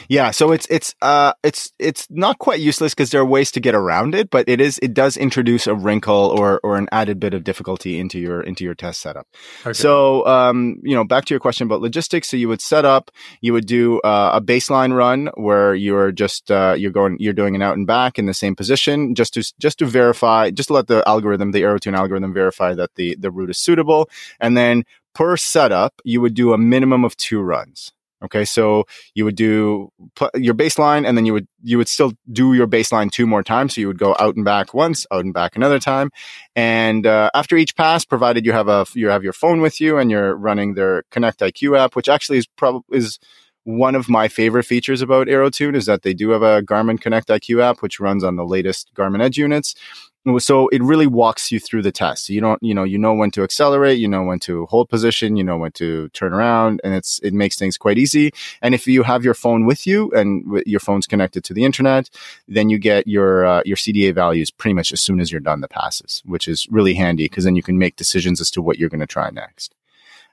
yeah, 0.10 0.32
so 0.32 0.52
it's 0.52 0.68
it's 0.70 0.96
uh 1.02 1.34
it's 1.44 1.72
it's 1.80 2.08
not 2.10 2.40
quite 2.40 2.60
useless 2.60 2.94
because 2.94 3.12
there 3.12 3.22
are 3.22 3.26
ways 3.26 3.52
to 3.52 3.60
get 3.60 3.76
around 3.76 4.16
it, 4.16 4.30
but 4.30 4.48
it 4.48 4.62
is 4.62 4.80
it 4.82 4.94
does 4.94 5.18
introduce 5.18 5.68
a 5.68 5.76
wrinkle 5.76 6.34
or 6.38 6.60
or 6.64 6.78
an 6.78 6.88
added 6.92 7.20
bit 7.20 7.34
of 7.34 7.44
difficulty 7.44 8.00
into 8.00 8.20
your 8.20 8.42
into 8.42 8.64
your 8.64 8.76
test 8.76 9.02
setup. 9.02 9.28
Okay. 9.62 9.74
So 9.74 10.26
um 10.28 10.80
you 10.84 10.96
know 10.96 11.04
back 11.04 11.26
to 11.26 11.34
your 11.34 11.40
question 11.40 11.68
about 11.68 11.82
logistics. 11.82 12.30
So 12.30 12.38
you 12.38 12.48
would 12.48 12.62
set 12.62 12.86
up, 12.86 13.12
you 13.42 13.54
would 13.54 13.66
do 13.66 14.00
uh, 14.02 14.32
a 14.34 14.42
baseline 14.42 14.96
run 14.96 15.30
where 15.36 15.76
you're 15.76 16.12
just 16.12 16.52
uh, 16.52 16.76
you're 16.78 16.92
going 16.92 17.18
you're 17.20 17.34
doing 17.34 17.56
an 17.56 17.62
out 17.62 17.78
and 17.78 17.88
back 17.88 18.20
in 18.20 18.26
the 18.26 18.34
same 18.34 18.56
position 18.56 19.16
just 19.16 19.34
to 19.34 19.54
just 19.60 19.80
to 19.80 19.86
verify 19.86 20.52
just 20.52 20.68
to 20.68 20.74
let 20.74 20.88
the 20.88 21.08
algorithm 21.08 21.52
the 21.52 21.62
AeroTune 21.62 21.98
algorithm 21.98 22.34
verify 22.34 22.74
that 22.74 22.96
the 22.96 23.16
the 23.20 23.32
route 23.32 23.50
is 23.50 23.58
suitable, 23.58 24.10
and 24.40 24.56
then 24.56 24.84
per 25.14 25.36
setup 25.38 26.02
you 26.04 26.22
would 26.22 26.34
do 26.34 26.54
a 26.54 26.58
minimum 26.58 27.04
of 27.04 27.18
two 27.18 27.42
runs. 27.42 27.92
Okay, 28.24 28.46
so 28.46 28.86
you 29.16 29.26
would 29.26 29.36
do 29.36 29.90
your 30.36 30.54
baseline, 30.54 31.08
and 31.08 31.18
then 31.18 31.26
you 31.26 31.34
would 31.34 31.48
you 31.64 31.78
would 31.78 31.88
still 31.88 32.14
do 32.32 32.54
your 32.54 32.68
baseline 32.68 33.12
two 33.12 33.26
more 33.26 33.44
times. 33.44 33.76
So 33.76 33.82
you 33.82 33.88
would 33.88 33.98
go 33.98 34.16
out 34.20 34.36
and 34.36 34.46
back 34.46 34.74
once, 34.74 35.06
out 35.12 35.26
and 35.26 35.34
back 35.34 35.56
another 35.56 35.80
time, 35.80 36.12
and 36.56 37.08
uh, 37.08 37.32
after 37.34 37.58
each 37.58 37.76
pass, 37.76 38.06
provided 38.06 38.46
you 38.46 38.52
have 38.52 38.68
a 38.68 38.86
you 38.94 39.10
have 39.10 39.24
your 39.24 39.34
phone 39.34 39.62
with 39.62 39.82
you 39.82 39.98
and 39.98 40.12
you're 40.12 40.36
running 40.36 40.76
their 40.76 41.04
Connect 41.12 41.40
IQ 41.40 41.78
app, 41.78 41.96
which 41.96 42.10
actually 42.10 42.38
is 42.38 42.48
probably 42.48 42.98
is 42.98 43.18
one 43.64 43.96
of 43.96 44.10
my 44.10 44.28
favorite 44.28 44.64
features 44.64 45.02
about 45.02 45.28
AeroTune 45.28 45.76
is 45.76 45.86
that 45.86 46.02
they 46.02 46.14
do 46.14 46.32
have 46.32 46.42
a 46.42 46.64
Garmin 46.64 47.00
Connect 47.00 47.28
IQ 47.28 47.62
app, 47.62 47.82
which 47.82 48.00
runs 48.00 48.24
on 48.24 48.36
the 48.36 48.46
latest 48.46 48.92
Garmin 48.96 49.22
Edge 49.22 49.38
units 49.38 49.76
so 50.38 50.68
it 50.68 50.84
really 50.84 51.08
walks 51.08 51.52
you 51.52 51.60
through 51.60 51.82
the 51.82 51.92
test. 51.92 52.30
You 52.30 52.42
don't, 52.42 52.62
you 52.62 52.74
know, 52.76 52.84
you 52.84 52.98
know 52.98 53.14
when 53.14 53.32
to 53.32 53.44
accelerate, 53.44 53.98
you 53.98 54.08
know 54.08 54.24
when 54.24 54.40
to 54.42 54.68
hold 54.68 54.90
position, 54.90 55.36
you 55.36 55.44
know 55.44 55.58
when 55.58 55.72
to 55.74 56.10
turn 56.10 56.34
around, 56.34 56.80
and 56.84 56.94
it's 56.94 57.20
it 57.24 57.34
makes 57.34 57.58
things 57.58 57.78
quite 57.78 57.98
easy. 57.98 58.32
And 58.62 58.76
if 58.76 58.86
you 58.86 59.04
have 59.04 59.24
your 59.24 59.34
phone 59.34 59.66
with 59.66 59.88
you 59.88 60.12
and 60.12 60.62
your 60.66 60.80
phone's 60.80 61.08
connected 61.08 61.44
to 61.46 61.54
the 61.54 61.64
internet, 61.64 62.10
then 62.48 62.70
you 62.70 62.78
get 62.78 63.08
your 63.08 63.46
uh, 63.46 63.62
your 63.66 63.78
CDA 63.78 64.14
values 64.14 64.52
pretty 64.52 64.74
much 64.74 64.94
as 64.94 65.02
soon 65.02 65.20
as 65.20 65.32
you're 65.32 65.42
done 65.42 65.62
the 65.62 65.68
passes, 65.68 66.22
which 66.26 66.48
is 66.48 66.68
really 66.70 66.94
handy 66.94 67.26
because 67.26 67.44
then 67.44 67.56
you 67.56 67.64
can 67.64 67.80
make 67.80 67.96
decisions 67.96 68.40
as 68.40 68.52
to 68.52 68.62
what 68.62 68.78
you're 68.78 68.90
going 68.90 69.00
to 69.00 69.08
try 69.08 69.30
next. 69.32 69.74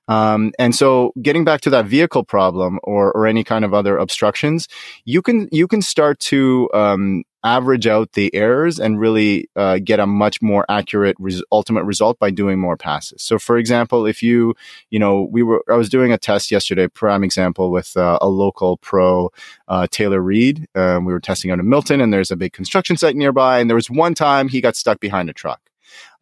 Um, 0.08 0.52
and 0.58 0.74
so 0.74 1.12
getting 1.20 1.44
back 1.44 1.60
to 1.62 1.70
that 1.70 1.84
vehicle 1.84 2.24
problem 2.24 2.80
or, 2.82 3.12
or 3.12 3.26
any 3.26 3.44
kind 3.44 3.64
of 3.64 3.74
other 3.74 3.98
obstructions, 3.98 4.66
you 5.04 5.20
can, 5.20 5.48
you 5.52 5.68
can 5.68 5.82
start 5.82 6.18
to, 6.20 6.68
um, 6.72 7.24
average 7.44 7.86
out 7.86 8.12
the 8.12 8.34
errors 8.34 8.78
and 8.80 8.98
really 8.98 9.48
uh, 9.56 9.78
get 9.82 10.00
a 10.00 10.06
much 10.06 10.42
more 10.42 10.64
accurate 10.68 11.16
res- 11.18 11.42
ultimate 11.52 11.84
result 11.84 12.18
by 12.18 12.30
doing 12.30 12.58
more 12.58 12.76
passes. 12.76 13.22
So, 13.22 13.38
for 13.38 13.58
example, 13.58 14.06
if 14.06 14.22
you, 14.22 14.54
you 14.90 14.98
know, 14.98 15.28
we 15.30 15.42
were, 15.42 15.64
I 15.70 15.74
was 15.74 15.88
doing 15.88 16.12
a 16.12 16.18
test 16.18 16.50
yesterday, 16.50 16.88
prime 16.88 17.22
example 17.22 17.70
with 17.70 17.96
uh, 17.96 18.18
a 18.20 18.28
local 18.28 18.76
pro, 18.78 19.30
uh, 19.68 19.86
Taylor 19.90 20.20
Reid. 20.20 20.66
Um, 20.74 21.04
we 21.04 21.12
were 21.12 21.20
testing 21.20 21.50
out 21.50 21.60
in 21.60 21.68
Milton, 21.68 22.00
and 22.00 22.12
there's 22.12 22.30
a 22.30 22.36
big 22.36 22.52
construction 22.52 22.96
site 22.96 23.16
nearby, 23.16 23.60
and 23.60 23.70
there 23.70 23.76
was 23.76 23.90
one 23.90 24.14
time 24.14 24.48
he 24.48 24.60
got 24.60 24.76
stuck 24.76 25.00
behind 25.00 25.30
a 25.30 25.32
truck. 25.32 25.60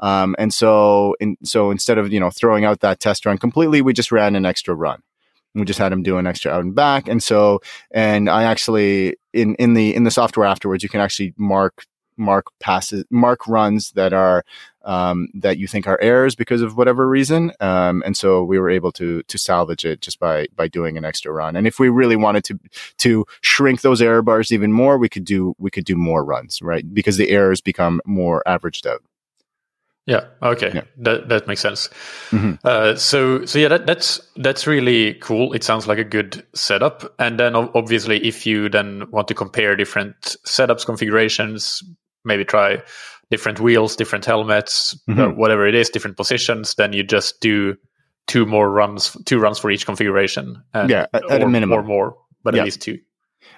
Um, 0.00 0.36
and 0.38 0.52
so, 0.52 1.16
in, 1.18 1.36
so 1.42 1.70
instead 1.70 1.98
of 1.98 2.12
you 2.12 2.20
know 2.20 2.30
throwing 2.30 2.64
out 2.64 2.80
that 2.80 3.00
test 3.00 3.26
run 3.26 3.38
completely, 3.38 3.80
we 3.80 3.92
just 3.92 4.12
ran 4.12 4.36
an 4.36 4.44
extra 4.44 4.74
run 4.74 5.02
we 5.56 5.64
just 5.64 5.78
had 5.78 5.92
him 5.92 6.02
do 6.02 6.18
an 6.18 6.26
extra 6.26 6.52
out 6.52 6.60
and 6.60 6.74
back 6.74 7.08
and 7.08 7.22
so 7.22 7.60
and 7.90 8.28
i 8.28 8.44
actually 8.44 9.16
in 9.36 9.54
in 9.56 9.74
the 9.74 9.94
in 9.94 10.04
the 10.04 10.10
software 10.10 10.46
afterwards 10.46 10.82
you 10.82 10.88
can 10.88 11.00
actually 11.00 11.34
mark 11.36 11.84
mark 12.16 12.46
passes 12.60 13.04
mark 13.10 13.46
runs 13.46 13.92
that 13.92 14.12
are 14.12 14.44
um, 14.84 15.28
that 15.34 15.58
you 15.58 15.66
think 15.66 15.86
are 15.86 16.00
errors 16.00 16.34
because 16.34 16.62
of 16.62 16.76
whatever 16.76 17.08
reason. 17.08 17.52
Um, 17.60 18.02
and 18.06 18.16
so 18.16 18.44
we 18.44 18.58
were 18.58 18.70
able 18.70 18.92
to 18.92 19.22
to 19.22 19.38
salvage 19.38 19.84
it 19.84 20.00
just 20.00 20.18
by 20.18 20.46
by 20.54 20.68
doing 20.68 20.96
an 20.96 21.04
extra 21.04 21.32
run. 21.32 21.56
And 21.56 21.66
if 21.66 21.78
we 21.78 21.88
really 21.88 22.16
wanted 22.16 22.44
to 22.44 22.58
to 22.98 23.26
shrink 23.42 23.82
those 23.82 24.00
error 24.00 24.22
bars 24.22 24.52
even 24.52 24.72
more 24.72 24.98
we 24.98 25.08
could 25.08 25.24
do 25.24 25.54
we 25.58 25.70
could 25.70 25.84
do 25.84 25.96
more 25.96 26.24
runs 26.24 26.62
right? 26.62 26.84
Because 26.94 27.16
the 27.16 27.30
errors 27.30 27.60
become 27.60 28.00
more 28.06 28.42
averaged 28.46 28.86
out 28.86 29.02
yeah. 30.06 30.26
Okay. 30.42 30.70
Yeah. 30.74 30.82
That 30.98 31.28
that 31.28 31.46
makes 31.48 31.60
sense. 31.60 31.88
Mm-hmm. 32.30 32.54
Uh, 32.64 32.94
so 32.94 33.44
so 33.44 33.58
yeah, 33.58 33.68
that, 33.68 33.86
that's 33.86 34.20
that's 34.36 34.66
really 34.66 35.14
cool. 35.14 35.52
It 35.52 35.64
sounds 35.64 35.86
like 35.86 35.98
a 35.98 36.04
good 36.04 36.46
setup. 36.54 37.14
And 37.18 37.38
then 37.38 37.54
obviously, 37.54 38.24
if 38.24 38.46
you 38.46 38.68
then 38.68 39.10
want 39.10 39.28
to 39.28 39.34
compare 39.34 39.74
different 39.76 40.36
setups, 40.46 40.86
configurations, 40.86 41.82
maybe 42.24 42.44
try 42.44 42.82
different 43.30 43.58
wheels, 43.58 43.96
different 43.96 44.24
helmets, 44.24 44.96
mm-hmm. 45.08 45.36
whatever 45.36 45.66
it 45.66 45.74
is, 45.74 45.90
different 45.90 46.16
positions, 46.16 46.76
then 46.76 46.92
you 46.92 47.02
just 47.02 47.40
do 47.40 47.76
two 48.28 48.46
more 48.46 48.70
runs, 48.70 49.16
two 49.24 49.40
runs 49.40 49.58
for 49.58 49.70
each 49.70 49.86
configuration. 49.86 50.62
And, 50.72 50.90
yeah, 50.90 51.06
at, 51.12 51.28
at 51.30 51.42
or, 51.42 51.46
a 51.46 51.48
minimum, 51.48 51.78
or 51.78 51.82
more, 51.82 52.16
but 52.44 52.54
yeah. 52.54 52.60
at 52.60 52.64
least 52.64 52.82
two. 52.82 52.98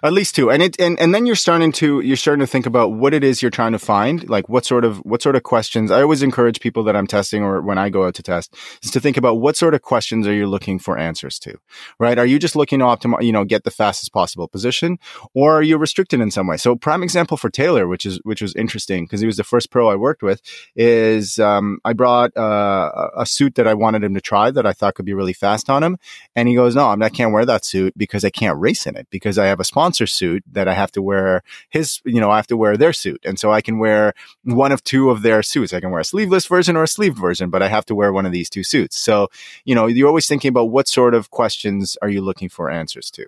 At 0.02 0.12
least 0.12 0.36
two. 0.36 0.50
And 0.50 0.62
it, 0.62 0.80
and, 0.80 0.98
and 1.00 1.14
then 1.14 1.26
you're 1.26 1.34
starting 1.34 1.72
to, 1.72 2.00
you're 2.00 2.16
starting 2.16 2.40
to 2.40 2.46
think 2.46 2.66
about 2.66 2.92
what 2.92 3.12
it 3.12 3.24
is 3.24 3.42
you're 3.42 3.50
trying 3.50 3.72
to 3.72 3.78
find. 3.78 4.28
Like 4.28 4.48
what 4.48 4.64
sort 4.64 4.84
of, 4.84 4.98
what 4.98 5.22
sort 5.22 5.34
of 5.34 5.42
questions. 5.42 5.90
I 5.90 6.02
always 6.02 6.22
encourage 6.22 6.60
people 6.60 6.84
that 6.84 6.94
I'm 6.94 7.06
testing 7.06 7.42
or 7.42 7.60
when 7.60 7.78
I 7.78 7.88
go 7.88 8.06
out 8.06 8.14
to 8.14 8.22
test 8.22 8.54
is 8.82 8.90
to 8.92 9.00
think 9.00 9.16
about 9.16 9.36
what 9.36 9.56
sort 9.56 9.74
of 9.74 9.82
questions 9.82 10.26
are 10.26 10.32
you 10.32 10.46
looking 10.46 10.78
for 10.78 10.96
answers 10.96 11.38
to, 11.40 11.58
right? 11.98 12.18
Are 12.18 12.26
you 12.26 12.38
just 12.38 12.54
looking 12.54 12.78
to 12.78 12.84
optimize, 12.84 13.24
you 13.24 13.32
know, 13.32 13.44
get 13.44 13.64
the 13.64 13.70
fastest 13.70 14.12
possible 14.12 14.46
position 14.46 14.98
or 15.34 15.58
are 15.58 15.62
you 15.62 15.76
restricted 15.76 16.20
in 16.20 16.30
some 16.30 16.46
way? 16.46 16.56
So 16.56 16.76
prime 16.76 17.02
example 17.02 17.36
for 17.36 17.50
Taylor, 17.50 17.88
which 17.88 18.06
is, 18.06 18.20
which 18.22 18.40
was 18.40 18.54
interesting 18.54 19.04
because 19.04 19.20
he 19.20 19.26
was 19.26 19.36
the 19.36 19.44
first 19.44 19.70
pro 19.70 19.88
I 19.88 19.96
worked 19.96 20.22
with 20.22 20.40
is, 20.76 21.38
um, 21.38 21.78
I 21.84 21.92
brought, 21.92 22.36
uh, 22.36 23.10
a 23.16 23.26
suit 23.26 23.56
that 23.56 23.66
I 23.66 23.74
wanted 23.74 24.04
him 24.04 24.14
to 24.14 24.20
try 24.20 24.50
that 24.50 24.66
I 24.66 24.72
thought 24.72 24.94
could 24.94 25.06
be 25.06 25.14
really 25.14 25.32
fast 25.32 25.68
on 25.68 25.82
him. 25.82 25.96
And 26.36 26.48
he 26.48 26.54
goes, 26.54 26.76
no, 26.76 26.88
I 26.88 27.08
can't 27.08 27.32
wear 27.32 27.44
that 27.46 27.64
suit 27.64 27.94
because 27.96 28.24
I 28.24 28.30
can't 28.30 28.58
race 28.58 28.86
in 28.86 28.96
it 28.96 29.08
because 29.10 29.38
I 29.38 29.46
have 29.46 29.60
a 29.60 29.64
sponsor 29.78 30.08
suit 30.08 30.42
that 30.50 30.66
I 30.66 30.74
have 30.74 30.90
to 30.90 31.00
wear 31.00 31.42
his, 31.70 32.00
you 32.04 32.20
know, 32.20 32.32
I 32.32 32.36
have 32.36 32.48
to 32.48 32.56
wear 32.56 32.76
their 32.76 32.92
suit. 32.92 33.20
And 33.24 33.38
so 33.38 33.52
I 33.52 33.60
can 33.60 33.78
wear 33.78 34.12
one 34.42 34.72
of 34.72 34.82
two 34.82 35.08
of 35.08 35.22
their 35.22 35.40
suits. 35.40 35.72
I 35.72 35.78
can 35.78 35.92
wear 35.92 36.00
a 36.00 36.04
sleeveless 36.04 36.46
version 36.46 36.76
or 36.76 36.82
a 36.82 36.88
sleeved 36.88 37.16
version, 37.16 37.48
but 37.48 37.62
I 37.62 37.68
have 37.68 37.86
to 37.86 37.94
wear 37.94 38.12
one 38.12 38.26
of 38.26 38.32
these 38.32 38.50
two 38.50 38.64
suits. 38.64 38.98
So, 38.98 39.28
you 39.64 39.76
know, 39.76 39.86
you're 39.86 40.08
always 40.08 40.26
thinking 40.26 40.48
about 40.48 40.70
what 40.70 40.88
sort 40.88 41.14
of 41.14 41.30
questions 41.30 41.96
are 42.02 42.08
you 42.08 42.20
looking 42.20 42.48
for 42.48 42.68
answers 42.68 43.08
to? 43.12 43.26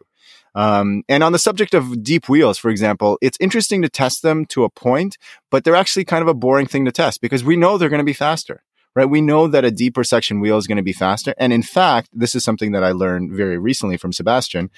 Um, 0.56 1.04
and 1.08 1.22
on 1.22 1.30
the 1.30 1.38
subject 1.38 1.72
of 1.72 2.02
deep 2.02 2.28
wheels, 2.28 2.58
for 2.58 2.68
example, 2.68 3.16
it's 3.22 3.38
interesting 3.38 3.80
to 3.82 3.88
test 3.88 4.22
them 4.22 4.44
to 4.46 4.64
a 4.64 4.70
point, 4.70 5.18
but 5.52 5.62
they're 5.62 5.76
actually 5.76 6.04
kind 6.04 6.22
of 6.22 6.28
a 6.28 6.34
boring 6.34 6.66
thing 6.66 6.84
to 6.86 6.90
test 6.90 7.20
because 7.20 7.44
we 7.44 7.54
know 7.54 7.78
they're 7.78 7.88
going 7.88 8.06
to 8.06 8.12
be 8.14 8.24
faster 8.28 8.64
right? 8.94 9.08
We 9.08 9.20
know 9.20 9.46
that 9.46 9.64
a 9.64 9.70
deeper 9.70 10.04
section 10.04 10.40
wheel 10.40 10.58
is 10.58 10.66
going 10.66 10.76
to 10.76 10.82
be 10.82 10.92
faster. 10.92 11.34
And 11.38 11.52
in 11.52 11.62
fact, 11.62 12.08
this 12.12 12.34
is 12.34 12.44
something 12.44 12.72
that 12.72 12.84
I 12.84 12.92
learned 12.92 13.32
very 13.32 13.58
recently 13.58 13.96
from 13.96 14.12
Sebastian 14.12 14.70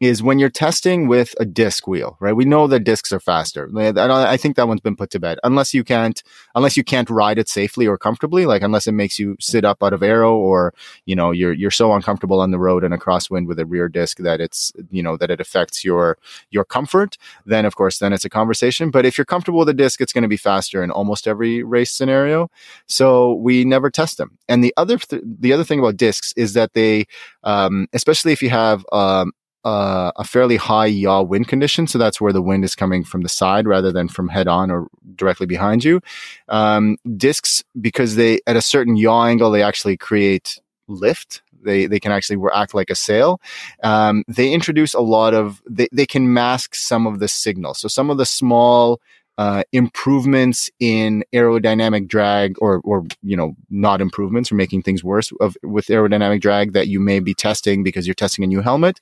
is 0.00 0.22
when 0.22 0.38
you're 0.38 0.48
testing 0.48 1.06
with 1.08 1.34
a 1.38 1.44
disc 1.44 1.86
wheel, 1.86 2.16
right? 2.20 2.34
We 2.34 2.46
know 2.46 2.66
that 2.66 2.84
discs 2.84 3.12
are 3.12 3.20
faster. 3.20 3.70
I 3.76 4.36
think 4.38 4.56
that 4.56 4.66
one's 4.66 4.80
been 4.80 4.96
put 4.96 5.10
to 5.10 5.20
bed. 5.20 5.38
Unless 5.44 5.74
you 5.74 5.84
can't, 5.84 6.22
unless 6.54 6.74
you 6.74 6.82
can't 6.82 7.10
ride 7.10 7.38
it 7.38 7.50
safely 7.50 7.86
or 7.86 7.98
comfortably, 7.98 8.46
like 8.46 8.62
unless 8.62 8.86
it 8.86 8.92
makes 8.92 9.18
you 9.18 9.36
sit 9.38 9.62
up 9.62 9.82
out 9.82 9.92
of 9.92 10.02
aero, 10.02 10.34
or, 10.34 10.72
you 11.04 11.14
know, 11.14 11.32
you're, 11.32 11.52
you're 11.52 11.70
so 11.70 11.92
uncomfortable 11.92 12.40
on 12.40 12.50
the 12.50 12.58
road 12.58 12.82
in 12.82 12.94
a 12.94 12.98
crosswind 12.98 13.46
with 13.46 13.58
a 13.58 13.66
rear 13.66 13.88
disc 13.88 14.16
that 14.18 14.40
it's, 14.40 14.72
you 14.90 15.02
know, 15.02 15.18
that 15.18 15.30
it 15.30 15.38
affects 15.38 15.84
your, 15.84 16.16
your 16.50 16.64
comfort, 16.64 17.18
then 17.44 17.66
of 17.66 17.76
course, 17.76 17.98
then 17.98 18.14
it's 18.14 18.24
a 18.24 18.30
conversation. 18.30 18.90
But 18.90 19.04
if 19.04 19.18
you're 19.18 19.26
comfortable 19.26 19.58
with 19.58 19.68
a 19.68 19.74
disc, 19.74 20.00
it's 20.00 20.14
going 20.14 20.22
to 20.22 20.28
be 20.28 20.38
faster 20.38 20.82
in 20.82 20.90
almost 20.90 21.28
every 21.28 21.62
race 21.62 21.92
scenario. 21.92 22.50
So 22.86 23.34
we 23.34 23.66
never 23.66 23.90
test 23.90 24.16
them. 24.16 24.38
And 24.48 24.64
the 24.64 24.72
other, 24.78 24.96
th- 24.96 25.22
the 25.26 25.52
other 25.52 25.64
thing 25.64 25.78
about 25.78 25.98
discs 25.98 26.32
is 26.38 26.54
that 26.54 26.72
they, 26.72 27.04
um, 27.44 27.86
especially 27.92 28.32
if 28.32 28.42
you 28.42 28.48
have, 28.48 28.86
um, 28.92 29.32
uh, 29.64 30.12
a 30.16 30.24
fairly 30.24 30.56
high 30.56 30.86
yaw 30.86 31.22
wind 31.22 31.48
condition. 31.48 31.86
So 31.86 31.98
that's 31.98 32.20
where 32.20 32.32
the 32.32 32.42
wind 32.42 32.64
is 32.64 32.74
coming 32.74 33.04
from 33.04 33.22
the 33.22 33.28
side 33.28 33.66
rather 33.66 33.92
than 33.92 34.08
from 34.08 34.28
head 34.28 34.48
on 34.48 34.70
or 34.70 34.88
directly 35.14 35.46
behind 35.46 35.84
you. 35.84 36.00
Um, 36.48 36.96
discs, 37.16 37.62
because 37.80 38.16
they, 38.16 38.40
at 38.46 38.56
a 38.56 38.62
certain 38.62 38.96
yaw 38.96 39.26
angle, 39.26 39.50
they 39.50 39.62
actually 39.62 39.96
create 39.96 40.60
lift. 40.88 41.42
They, 41.62 41.86
they 41.86 42.00
can 42.00 42.10
actually 42.10 42.42
act 42.54 42.74
like 42.74 42.88
a 42.88 42.94
sail. 42.94 43.38
Um, 43.82 44.24
they 44.26 44.50
introduce 44.50 44.94
a 44.94 45.00
lot 45.00 45.34
of, 45.34 45.62
they, 45.68 45.88
they 45.92 46.06
can 46.06 46.32
mask 46.32 46.74
some 46.74 47.06
of 47.06 47.18
the 47.18 47.28
signal. 47.28 47.74
So 47.74 47.86
some 47.86 48.08
of 48.08 48.16
the 48.16 48.24
small 48.24 49.00
uh, 49.36 49.62
improvements 49.72 50.70
in 50.80 51.24
aerodynamic 51.32 52.08
drag 52.08 52.56
or, 52.60 52.80
or, 52.84 53.06
you 53.22 53.36
know, 53.36 53.54
not 53.70 54.00
improvements 54.00 54.50
or 54.50 54.54
making 54.54 54.82
things 54.82 55.02
worse 55.04 55.32
of, 55.40 55.56
with 55.62 55.86
aerodynamic 55.86 56.40
drag 56.40 56.72
that 56.72 56.88
you 56.88 57.00
may 57.00 57.20
be 57.20 57.34
testing 57.34 57.82
because 57.82 58.06
you're 58.06 58.14
testing 58.14 58.44
a 58.44 58.46
new 58.46 58.60
helmet. 58.60 59.00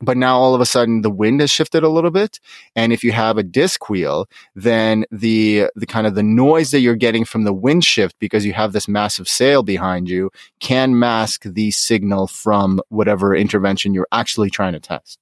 But 0.00 0.16
now 0.16 0.38
all 0.38 0.54
of 0.54 0.60
a 0.60 0.66
sudden 0.66 1.02
the 1.02 1.10
wind 1.10 1.40
has 1.40 1.50
shifted 1.50 1.82
a 1.82 1.88
little 1.88 2.10
bit. 2.10 2.38
And 2.76 2.92
if 2.92 3.02
you 3.02 3.12
have 3.12 3.36
a 3.36 3.42
disc 3.42 3.88
wheel, 3.88 4.28
then 4.54 5.04
the, 5.10 5.66
the 5.74 5.86
kind 5.86 6.06
of 6.06 6.14
the 6.14 6.22
noise 6.22 6.70
that 6.70 6.80
you're 6.80 6.94
getting 6.94 7.24
from 7.24 7.44
the 7.44 7.52
wind 7.52 7.84
shift 7.84 8.16
because 8.18 8.44
you 8.46 8.52
have 8.52 8.72
this 8.72 8.88
massive 8.88 9.28
sail 9.28 9.62
behind 9.62 10.08
you 10.08 10.30
can 10.60 10.98
mask 10.98 11.42
the 11.44 11.70
signal 11.72 12.28
from 12.28 12.80
whatever 12.88 13.34
intervention 13.34 13.92
you're 13.94 14.08
actually 14.12 14.50
trying 14.50 14.72
to 14.72 14.80
test. 14.80 15.18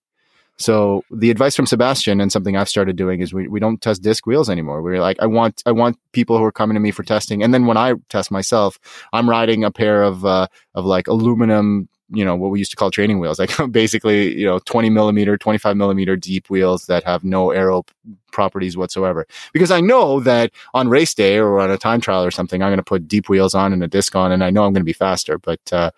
So 0.58 1.04
the 1.10 1.30
advice 1.30 1.54
from 1.54 1.66
Sebastian 1.66 2.20
and 2.20 2.32
something 2.32 2.56
I've 2.56 2.68
started 2.68 2.96
doing 2.96 3.20
is 3.20 3.34
we, 3.34 3.46
we 3.46 3.60
don't 3.60 3.80
test 3.80 4.02
disc 4.02 4.26
wheels 4.26 4.48
anymore. 4.48 4.80
We're 4.80 5.00
like, 5.00 5.18
I 5.20 5.26
want, 5.26 5.62
I 5.66 5.72
want 5.72 5.98
people 6.12 6.38
who 6.38 6.44
are 6.44 6.52
coming 6.52 6.74
to 6.74 6.80
me 6.80 6.90
for 6.92 7.02
testing. 7.02 7.42
And 7.42 7.52
then 7.52 7.66
when 7.66 7.76
I 7.76 7.94
test 8.08 8.30
myself, 8.30 8.78
I'm 9.12 9.28
riding 9.28 9.64
a 9.64 9.70
pair 9.70 10.02
of, 10.02 10.24
uh, 10.24 10.46
of 10.74 10.86
like 10.86 11.08
aluminum, 11.08 11.88
you 12.10 12.24
know, 12.24 12.36
what 12.36 12.50
we 12.50 12.58
used 12.58 12.70
to 12.70 12.76
call 12.76 12.90
training 12.90 13.18
wheels, 13.18 13.38
like 13.38 13.50
basically, 13.70 14.38
you 14.38 14.46
know, 14.46 14.58
20 14.60 14.90
millimeter, 14.90 15.36
25 15.36 15.76
millimeter 15.76 16.16
deep 16.16 16.48
wheels 16.48 16.86
that 16.86 17.04
have 17.04 17.24
no 17.24 17.50
aero 17.50 17.84
properties 18.32 18.76
whatsoever. 18.76 19.26
Because 19.52 19.70
I 19.70 19.80
know 19.80 20.20
that 20.20 20.52
on 20.74 20.88
race 20.88 21.14
day 21.14 21.38
or 21.38 21.58
on 21.58 21.70
a 21.70 21.78
time 21.78 22.00
trial 22.00 22.24
or 22.24 22.30
something, 22.30 22.62
I'm 22.62 22.68
going 22.68 22.78
to 22.78 22.84
put 22.84 23.08
deep 23.08 23.28
wheels 23.28 23.54
on 23.54 23.72
and 23.72 23.82
a 23.82 23.88
disc 23.88 24.14
on 24.14 24.32
and 24.32 24.44
I 24.44 24.50
know 24.50 24.64
I'm 24.64 24.72
going 24.72 24.82
to 24.82 24.84
be 24.84 24.92
faster. 24.92 25.38
But, 25.38 25.60
uh, 25.72 25.90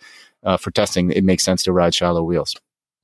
uh, 0.45 0.57
for 0.57 0.71
testing, 0.71 1.11
it 1.11 1.25
makes 1.25 1.43
sense 1.43 1.63
to 1.65 1.73
ride 1.73 1.95
shallow 1.95 2.23
wheels. 2.23 2.55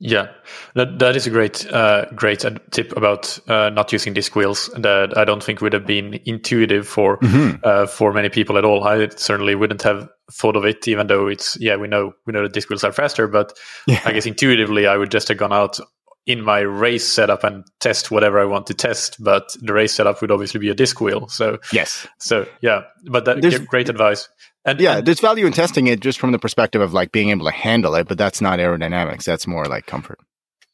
Yeah, 0.07 0.29
that 0.75 0.99
that 0.99 1.17
is 1.17 1.27
a 1.27 1.31
great 1.31 1.67
uh, 1.73 2.05
great 2.15 2.45
tip 2.73 2.95
about 2.95 3.39
uh, 3.49 3.71
not 3.71 3.91
using 3.91 4.13
disc 4.13 4.37
wheels. 4.37 4.69
That 4.77 5.17
I 5.17 5.25
don't 5.25 5.43
think 5.43 5.63
would 5.63 5.73
have 5.73 5.87
been 5.87 6.21
intuitive 6.27 6.87
for 6.87 7.17
mm-hmm. 7.21 7.57
uh, 7.65 7.87
for 7.87 8.13
many 8.13 8.29
people 8.29 8.59
at 8.59 8.67
all. 8.67 8.85
I 8.85 9.09
certainly 9.09 9.55
wouldn't 9.55 9.81
have 9.81 10.07
thought 10.31 10.57
of 10.57 10.67
it, 10.67 10.87
even 10.87 11.07
though 11.07 11.27
it's 11.27 11.57
yeah 11.59 11.77
we 11.77 11.89
know 11.89 12.13
we 12.27 12.35
know 12.35 12.43
that 12.43 12.53
disc 12.53 12.69
wheels 12.69 12.85
are 12.85 12.93
faster. 12.93 13.27
But 13.27 13.57
yeah. 13.87 14.03
I 14.05 14.13
guess 14.13 14.27
intuitively 14.27 14.87
I 14.87 14.99
would 14.99 15.11
just 15.11 15.29
have 15.29 15.39
gone 15.39 15.55
out 15.55 15.81
in 16.27 16.43
my 16.43 16.61
race 16.61 17.09
setup 17.09 17.43
and 17.43 17.65
test 17.81 18.11
whatever 18.11 18.39
I 18.39 18.45
want 18.45 18.67
to 18.67 18.75
test. 18.75 19.17
But 19.25 19.57
the 19.63 19.73
race 19.73 19.95
setup 19.95 20.21
would 20.21 20.31
obviously 20.31 20.61
be 20.61 20.69
a 20.69 20.75
disc 20.75 21.01
wheel. 21.01 21.29
So 21.29 21.61
yes, 21.73 22.07
so 22.19 22.47
yeah, 22.61 22.83
but 23.11 23.25
that 23.25 23.41
There's, 23.41 23.59
great 23.59 23.89
advice. 23.89 24.29
And, 24.65 24.81
yeah, 24.81 24.99
and, 24.99 25.07
there's 25.07 25.21
value 25.21 25.47
in 25.47 25.53
testing 25.53 25.87
it 25.87 26.01
just 26.01 26.19
from 26.19 26.33
the 26.33 26.39
perspective 26.39 26.81
of 26.81 26.93
like 26.93 27.13
being 27.13 27.31
able 27.31 27.45
to 27.45 27.53
handle 27.53 27.95
it, 27.95 28.09
but 28.09 28.19
that's 28.19 28.41
not 28.41 28.59
aerodynamics. 28.59 29.25
That's 29.25 29.47
more 29.47 29.67
like 29.67 29.87
comfort. 29.87 30.19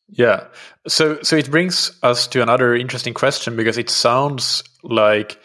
Yeah. 0.08 0.44
So 0.88 1.20
so 1.22 1.36
it 1.36 1.50
brings 1.50 1.96
us 2.02 2.26
to 2.28 2.42
another 2.42 2.74
interesting 2.74 3.14
question 3.14 3.56
because 3.56 3.78
it 3.78 3.90
sounds 3.90 4.62
like 4.82 5.40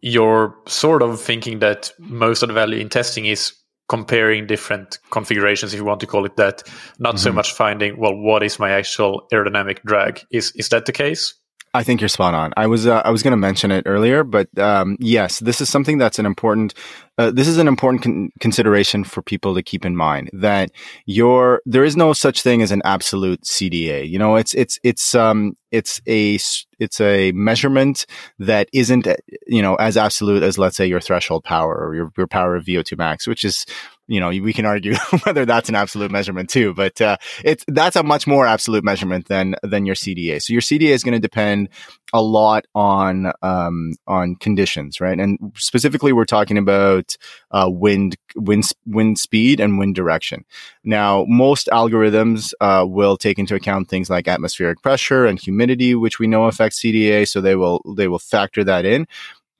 you're 0.00 0.56
sort 0.66 1.02
of 1.02 1.20
thinking 1.20 1.60
that 1.60 1.92
most 1.98 2.42
of 2.42 2.48
the 2.48 2.54
value 2.54 2.78
in 2.78 2.88
testing 2.88 3.26
is 3.26 3.52
comparing 3.88 4.46
different 4.46 4.98
configurations, 5.10 5.72
if 5.74 5.78
you 5.78 5.84
want 5.84 6.00
to 6.00 6.06
call 6.06 6.24
it 6.24 6.36
that, 6.36 6.62
not 6.98 7.16
mm-hmm. 7.16 7.24
so 7.24 7.32
much 7.32 7.52
finding, 7.52 7.98
well, 7.98 8.14
what 8.14 8.42
is 8.42 8.58
my 8.58 8.70
actual 8.70 9.26
aerodynamic 9.32 9.82
drag? 9.84 10.20
Is 10.30 10.52
is 10.52 10.68
that 10.68 10.86
the 10.86 10.92
case? 10.92 11.34
I 11.72 11.84
think 11.84 12.00
you're 12.00 12.08
spot 12.08 12.34
on. 12.34 12.52
I 12.56 12.66
was 12.66 12.86
uh, 12.86 13.02
I 13.04 13.10
was 13.10 13.22
going 13.22 13.30
to 13.32 13.36
mention 13.36 13.70
it 13.70 13.84
earlier, 13.86 14.24
but 14.24 14.48
um, 14.58 14.96
yes, 14.98 15.38
this 15.38 15.60
is 15.60 15.68
something 15.68 15.98
that's 15.98 16.18
an 16.18 16.26
important. 16.26 16.74
Uh, 17.16 17.30
this 17.30 17.46
is 17.46 17.58
an 17.58 17.68
important 17.68 18.02
con- 18.02 18.30
consideration 18.40 19.04
for 19.04 19.22
people 19.22 19.54
to 19.54 19.62
keep 19.62 19.84
in 19.84 19.94
mind 19.94 20.30
that 20.32 20.72
your 21.06 21.62
there 21.66 21.84
is 21.84 21.96
no 21.96 22.12
such 22.12 22.42
thing 22.42 22.60
as 22.60 22.72
an 22.72 22.82
absolute 22.84 23.42
CDA. 23.42 24.08
You 24.08 24.18
know, 24.18 24.34
it's 24.34 24.52
it's 24.54 24.80
it's 24.82 25.14
um 25.14 25.56
it's 25.70 26.00
a 26.08 26.38
it's 26.80 27.00
a 27.00 27.30
measurement 27.32 28.04
that 28.40 28.68
isn't 28.72 29.06
you 29.46 29.62
know 29.62 29.76
as 29.76 29.96
absolute 29.96 30.42
as 30.42 30.58
let's 30.58 30.76
say 30.76 30.86
your 30.86 31.00
threshold 31.00 31.44
power 31.44 31.76
or 31.76 31.94
your 31.94 32.10
your 32.18 32.26
power 32.26 32.56
of 32.56 32.64
VO2 32.64 32.98
max, 32.98 33.28
which 33.28 33.44
is 33.44 33.64
you 34.10 34.18
know, 34.18 34.28
we 34.28 34.52
can 34.52 34.66
argue 34.66 34.94
whether 35.22 35.46
that's 35.46 35.68
an 35.68 35.76
absolute 35.76 36.10
measurement 36.10 36.50
too, 36.50 36.74
but 36.74 37.00
uh, 37.00 37.16
it's 37.44 37.64
that's 37.68 37.94
a 37.94 38.02
much 38.02 38.26
more 38.26 38.44
absolute 38.44 38.82
measurement 38.82 39.28
than 39.28 39.54
than 39.62 39.86
your 39.86 39.94
CDA. 39.94 40.42
So 40.42 40.52
your 40.52 40.62
CDA 40.62 40.88
is 40.88 41.04
going 41.04 41.14
to 41.14 41.20
depend 41.20 41.68
a 42.12 42.20
lot 42.20 42.66
on 42.74 43.30
um, 43.40 43.94
on 44.08 44.34
conditions, 44.34 45.00
right? 45.00 45.18
And 45.18 45.38
specifically, 45.54 46.12
we're 46.12 46.24
talking 46.24 46.58
about 46.58 47.16
uh, 47.52 47.68
wind 47.70 48.16
wind 48.34 48.64
wind 48.84 49.16
speed 49.16 49.60
and 49.60 49.78
wind 49.78 49.94
direction. 49.94 50.44
Now, 50.82 51.24
most 51.28 51.68
algorithms 51.68 52.52
uh, 52.60 52.84
will 52.88 53.16
take 53.16 53.38
into 53.38 53.54
account 53.54 53.88
things 53.88 54.10
like 54.10 54.26
atmospheric 54.26 54.82
pressure 54.82 55.24
and 55.24 55.38
humidity, 55.38 55.94
which 55.94 56.18
we 56.18 56.26
know 56.26 56.46
affects 56.46 56.80
CDA, 56.80 57.28
so 57.28 57.40
they 57.40 57.54
will 57.54 57.80
they 57.96 58.08
will 58.08 58.18
factor 58.18 58.64
that 58.64 58.84
in. 58.84 59.06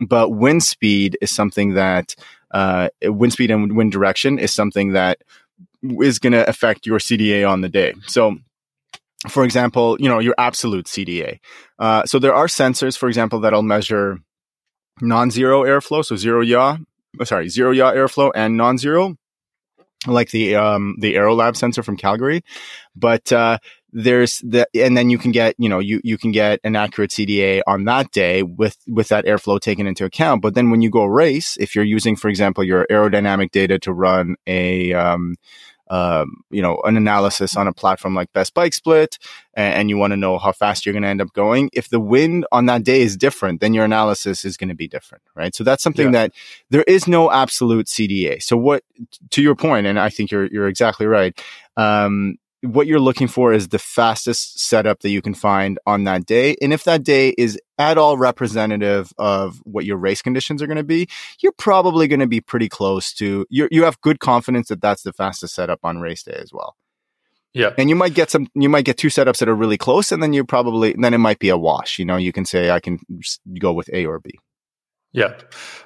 But 0.01 0.31
wind 0.31 0.65
speed 0.65 1.17
is 1.21 1.31
something 1.31 1.75
that 1.75 2.17
uh, 2.51 2.89
wind 3.03 3.33
speed 3.33 3.51
and 3.51 3.77
wind 3.77 3.93
direction 3.93 4.39
is 4.39 4.53
something 4.53 4.93
that 4.93 5.19
is 5.83 6.19
going 6.19 6.33
to 6.33 6.49
affect 6.49 6.87
your 6.87 6.99
CDA 6.99 7.49
on 7.49 7.61
the 7.61 7.69
day. 7.69 7.95
So, 8.07 8.37
for 9.29 9.45
example, 9.45 9.97
you 10.01 10.09
know, 10.09 10.19
your 10.19 10.35
absolute 10.39 10.87
CDA. 10.87 11.39
Uh, 11.79 12.05
so 12.05 12.19
there 12.19 12.35
are 12.35 12.47
sensors, 12.47 12.97
for 12.97 13.09
example, 13.09 13.41
that'll 13.41 13.63
measure 13.63 14.19
non-zero 15.01 15.63
airflow, 15.63 16.05
so 16.05 16.17
zero 16.17 16.41
yaw, 16.41 16.77
oh, 17.19 17.25
sorry, 17.25 17.49
zero 17.49 17.71
yaw 17.71 17.93
airflow 17.93 18.31
and 18.35 18.57
non-zero, 18.57 19.17
like 20.07 20.31
the 20.31 20.57
um, 20.57 20.97
the 20.99 21.15
Aerolab 21.15 21.57
sensor 21.57 21.83
from 21.83 21.97
Calgary. 21.97 22.43
But 22.95 23.33
uh, 23.33 23.59
there's 23.93 24.39
the 24.39 24.67
and 24.75 24.97
then 24.97 25.11
you 25.11 25.19
can 25.19 25.33
get 25.33 25.55
you 25.59 25.69
know 25.69 25.79
you 25.79 26.01
you 26.05 26.19
can 26.19 26.33
get 26.33 26.61
an 26.65 26.77
accurate 26.77 27.11
CDA 27.11 27.63
on 27.67 27.85
that 27.85 28.11
day 28.13 28.43
with 28.43 28.77
with 28.87 29.09
that 29.09 29.25
airflow 29.25 29.61
taken 29.61 29.87
into 29.87 30.05
account. 30.05 30.43
But 30.43 30.55
then 30.55 30.71
when 30.71 30.83
you 30.83 30.91
go 30.91 31.05
race, 31.05 31.57
if 31.59 31.75
you're 31.75 31.85
using, 31.85 32.17
for 32.17 32.29
example, 32.29 32.65
your 32.65 32.87
aerodynamic 32.91 33.51
data 33.51 33.79
to 33.81 33.93
run 33.93 34.37
a 34.47 34.93
um, 34.93 35.37
um, 35.91 36.45
you 36.51 36.63
know, 36.63 36.81
an 36.85 36.97
analysis 36.97 37.57
on 37.57 37.67
a 37.67 37.73
platform 37.73 38.15
like 38.15 38.33
Best 38.33 38.55
Bike 38.55 38.73
Split, 38.73 39.19
and, 39.55 39.75
and 39.75 39.91
you 39.91 39.97
want 39.97 40.13
to 40.13 40.17
know 40.17 40.39
how 40.39 40.53
fast 40.53 40.87
you're 40.87 40.93
going 40.93 41.03
to 41.03 41.09
end 41.09 41.21
up 41.21 41.33
going. 41.33 41.69
If 41.73 41.89
the 41.89 41.99
wind 41.99 42.47
on 42.53 42.67
that 42.67 42.85
day 42.85 43.03
is 43.03 43.17
different, 43.17 43.61
then 43.61 43.75
your 43.75 43.85
analysis 43.85 44.45
is 44.45 44.57
going 44.57 44.69
to 44.69 44.75
be 44.77 44.87
different, 44.87 45.25
right? 45.35 45.53
So 45.53 45.65
that's 45.65 45.83
something 45.83 46.07
yeah. 46.07 46.29
that 46.29 46.33
there 46.71 46.85
is 46.85 47.09
no 47.09 47.31
absolute 47.33 47.87
CDA. 47.87 48.41
So 48.41 48.57
what, 48.57 48.85
to 49.31 49.43
your 49.43 49.57
point, 49.57 49.89
and 49.89 49.99
I 49.99 50.11
think 50.11 50.31
you're 50.31 50.47
you're 50.47 50.69
exactly 50.69 51.07
right. 51.07 51.39
Um, 51.77 52.37
what 52.63 52.87
you're 52.87 53.01
looking 53.01 53.29
for 53.29 53.53
is 53.53 53.69
the 53.69 53.79
fastest 53.79 54.61
setup 54.61 55.01
that 55.01 55.11
you 55.11 55.23
can 55.23 55.35
find 55.35 55.79
on 55.87 56.05
that 56.05 56.27
day. 56.27 56.57
And 56.61 56.73
if 56.73 56.85
that 56.85 57.03
day 57.03 57.35
is 57.39 57.59
at 57.79 57.97
all 57.97 58.19
representative 58.19 59.13
of 59.19 59.59
what 59.65 59.85
your 59.85 59.97
race 59.97 60.21
conditions 60.21 60.63
are 60.63 60.67
going 60.67 60.77
to 60.77 60.85
be, 60.85 61.09
you're 61.41 61.53
probably 61.53 62.07
going 62.07 62.21
to 62.21 62.27
be 62.27 62.41
pretty 62.41 62.69
close 62.69 63.13
to, 63.15 63.47
you 63.49 63.69
you 63.71 63.85
have 63.85 64.01
good 64.03 64.21
confidence 64.21 64.69
that 64.69 64.83
that's 64.83 65.03
the 65.03 65.13
fastest 65.13 65.55
setup 65.55 65.81
on 65.85 66.01
race 66.01 66.23
day 66.23 66.39
as 66.39 66.53
well. 66.53 66.77
Yeah. 67.55 67.73
And 67.79 67.89
you 67.89 67.97
might 67.97 68.15
get 68.15 68.31
some, 68.31 68.47
you 68.55 68.69
might 68.69 68.85
get 68.85 68.97
two 68.97 69.09
setups 69.09 69.39
that 69.39 69.49
are 69.49 69.55
really 69.55 69.79
close 69.79 70.13
and 70.13 70.23
then 70.23 70.33
you 70.33 70.45
probably, 70.45 70.95
then 70.97 71.15
it 71.15 71.19
might 71.19 71.39
be 71.39 71.49
a 71.49 71.57
wash. 71.57 71.99
You 71.99 72.05
know, 72.05 72.17
you 72.17 72.33
can 72.33 72.45
say, 72.45 72.71
I 72.71 72.79
can 72.79 73.01
go 73.59 73.73
with 73.73 73.91
A 73.93 74.07
or 74.07 74.21
B. 74.21 74.39
Yeah. 75.13 75.35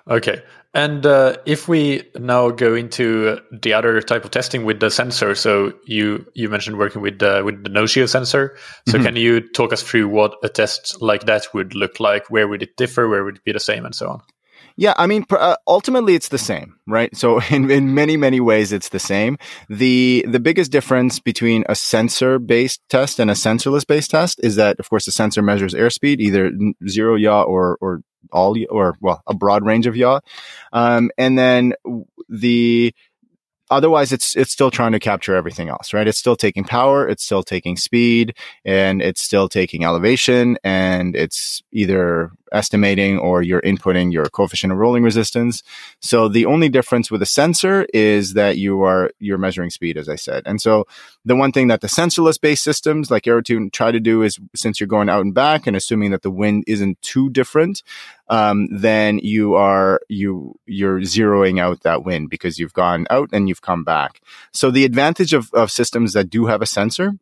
Okay. 0.09 0.43
And 0.75 1.07
uh, 1.07 1.37
if 1.47 1.69
we 1.69 2.03
now 2.17 2.51
go 2.51 2.75
into 2.75 3.39
the 3.53 3.73
other 3.73 4.01
type 4.03 4.25
of 4.25 4.33
testing 4.33 4.65
with 4.65 4.81
the 4.81 4.91
sensor, 4.91 5.37
so 5.37 5.73
you 5.87 6.27
you 6.35 6.49
mentioned 6.49 6.79
working 6.79 7.01
with 7.01 7.21
the 7.21 7.43
with 7.45 7.63
the 7.63 7.71
Notio 7.71 8.09
sensor. 8.09 8.57
So 8.89 8.95
mm-hmm. 8.95 9.05
can 9.07 9.17
you 9.17 9.41
talk 9.53 9.73
us 9.73 9.85
through 9.85 10.09
what 10.09 10.35
a 10.43 10.49
test 10.49 11.01
like 11.01 11.27
that 11.27 11.47
would 11.55 11.77
look 11.77 12.01
like? 12.01 12.29
Where 12.29 12.49
would 12.49 12.61
it 12.61 12.77
differ? 12.77 13.09
Where 13.09 13.25
would 13.25 13.37
it 13.37 13.45
be 13.45 13.53
the 13.53 13.61
same, 13.61 13.87
and 13.87 13.95
so 13.95 14.09
on? 14.09 14.21
Yeah, 14.77 14.95
I 14.97 15.07
mean, 15.07 15.25
uh, 15.31 15.57
ultimately 15.69 16.15
it's 16.15 16.29
the 16.29 16.39
same, 16.39 16.77
right? 16.87 17.15
So 17.17 17.41
in, 17.51 17.71
in 17.71 17.95
many, 17.95 18.17
many 18.17 18.41
ways, 18.41 18.73
it's 18.73 18.89
the 18.89 18.99
same. 18.99 19.39
The, 19.69 20.25
the 20.29 20.41
biggest 20.41 20.73
difference 20.73 21.21
between 21.21 21.65
a 21.69 21.75
sensor 21.75 22.39
based 22.39 22.81
test 22.89 23.21
and 23.21 23.31
a 23.31 23.35
sensorless 23.35 23.87
based 23.87 24.11
test 24.11 24.41
is 24.43 24.57
that, 24.57 24.79
of 24.81 24.91
course, 24.91 25.05
the 25.05 25.13
sensor 25.13 25.43
measures 25.43 25.75
airspeed, 25.75 26.19
either 26.19 26.51
zero 26.89 27.15
yaw 27.15 27.43
or, 27.43 27.79
or 27.81 28.01
all 28.33 28.57
or 28.71 28.97
well 29.01 29.23
a 29.27 29.35
broad 29.35 29.65
range 29.67 29.87
of 29.87 29.97
yaw 29.97 30.19
um, 30.73 31.11
and 31.19 31.39
then 31.39 31.75
the 32.29 32.93
otherwise 33.77 34.13
it's 34.13 34.37
it's 34.37 34.53
still 34.53 34.71
trying 34.71 34.93
to 34.93 34.99
capture 34.99 35.35
everything 35.35 35.69
else 35.69 35.93
right 35.93 36.09
it's 36.09 36.19
still 36.19 36.37
taking 36.37 36.65
power 36.65 37.09
it's 37.09 37.25
still 37.25 37.43
taking 37.43 37.77
speed 37.77 38.35
and 38.65 39.03
it's 39.03 39.23
still 39.23 39.49
taking 39.49 39.85
elevation 39.85 40.57
and 40.65 41.15
it's 41.17 41.63
either 41.73 42.33
estimating 42.55 43.19
or 43.19 43.43
you're 43.43 43.61
inputting 43.63 44.13
your 44.13 44.27
coefficient 44.27 44.73
of 44.73 44.79
rolling 44.79 45.03
resistance. 45.03 45.63
So 46.01 46.29
the 46.29 46.47
only 46.47 46.69
difference 46.69 47.11
with 47.11 47.21
a 47.21 47.27
sensor 47.27 47.87
is 47.93 48.35
that 48.35 48.57
you 48.57 48.83
are 48.83 49.11
you're 49.19 49.39
measuring 49.39 49.71
speed, 49.71 49.99
as 49.99 50.09
I 50.09 50.17
said. 50.17 50.45
And 50.47 50.63
so 50.63 50.87
the 51.25 51.37
one 51.37 51.53
thing 51.53 51.69
that 51.69 51.81
the 51.81 51.89
sensorless 51.89 52.41
based 52.41 52.63
systems 52.63 53.11
like 53.11 53.25
Aerotune 53.25 53.73
try 53.73 53.91
to 53.91 54.01
do 54.01 54.23
is 54.23 54.39
since 54.55 54.81
you're 54.81 54.87
going 54.87 55.09
out 55.09 55.23
and 55.23 55.35
back 55.35 55.67
and 55.67 55.77
assuming 55.77 56.13
that 56.13 56.23
the 56.23 56.31
wind 56.31 56.65
isn't 56.67 57.03
too 57.03 57.29
different, 57.31 57.83
um, 58.29 58.69
then 58.71 59.19
you 59.19 59.55
are 59.55 60.01
you 60.09 60.55
you're 60.67 61.01
zeroing 61.01 61.61
out 61.61 61.83
that 61.83 62.05
wind 62.05 62.31
because 62.31 62.59
you've 62.59 62.73
gone 62.73 63.07
out 63.11 63.31
and 63.33 63.49
you've 63.49 63.63
come 63.63 63.85
back. 63.85 64.21
So 64.53 64.71
the 64.71 64.85
advantage 64.85 65.33
of, 65.33 65.53
of 65.53 65.71
systems 65.71 66.13
that 66.13 66.31
do 66.31 66.47
have 66.47 66.63
a 66.63 66.67
sensor 66.67 67.19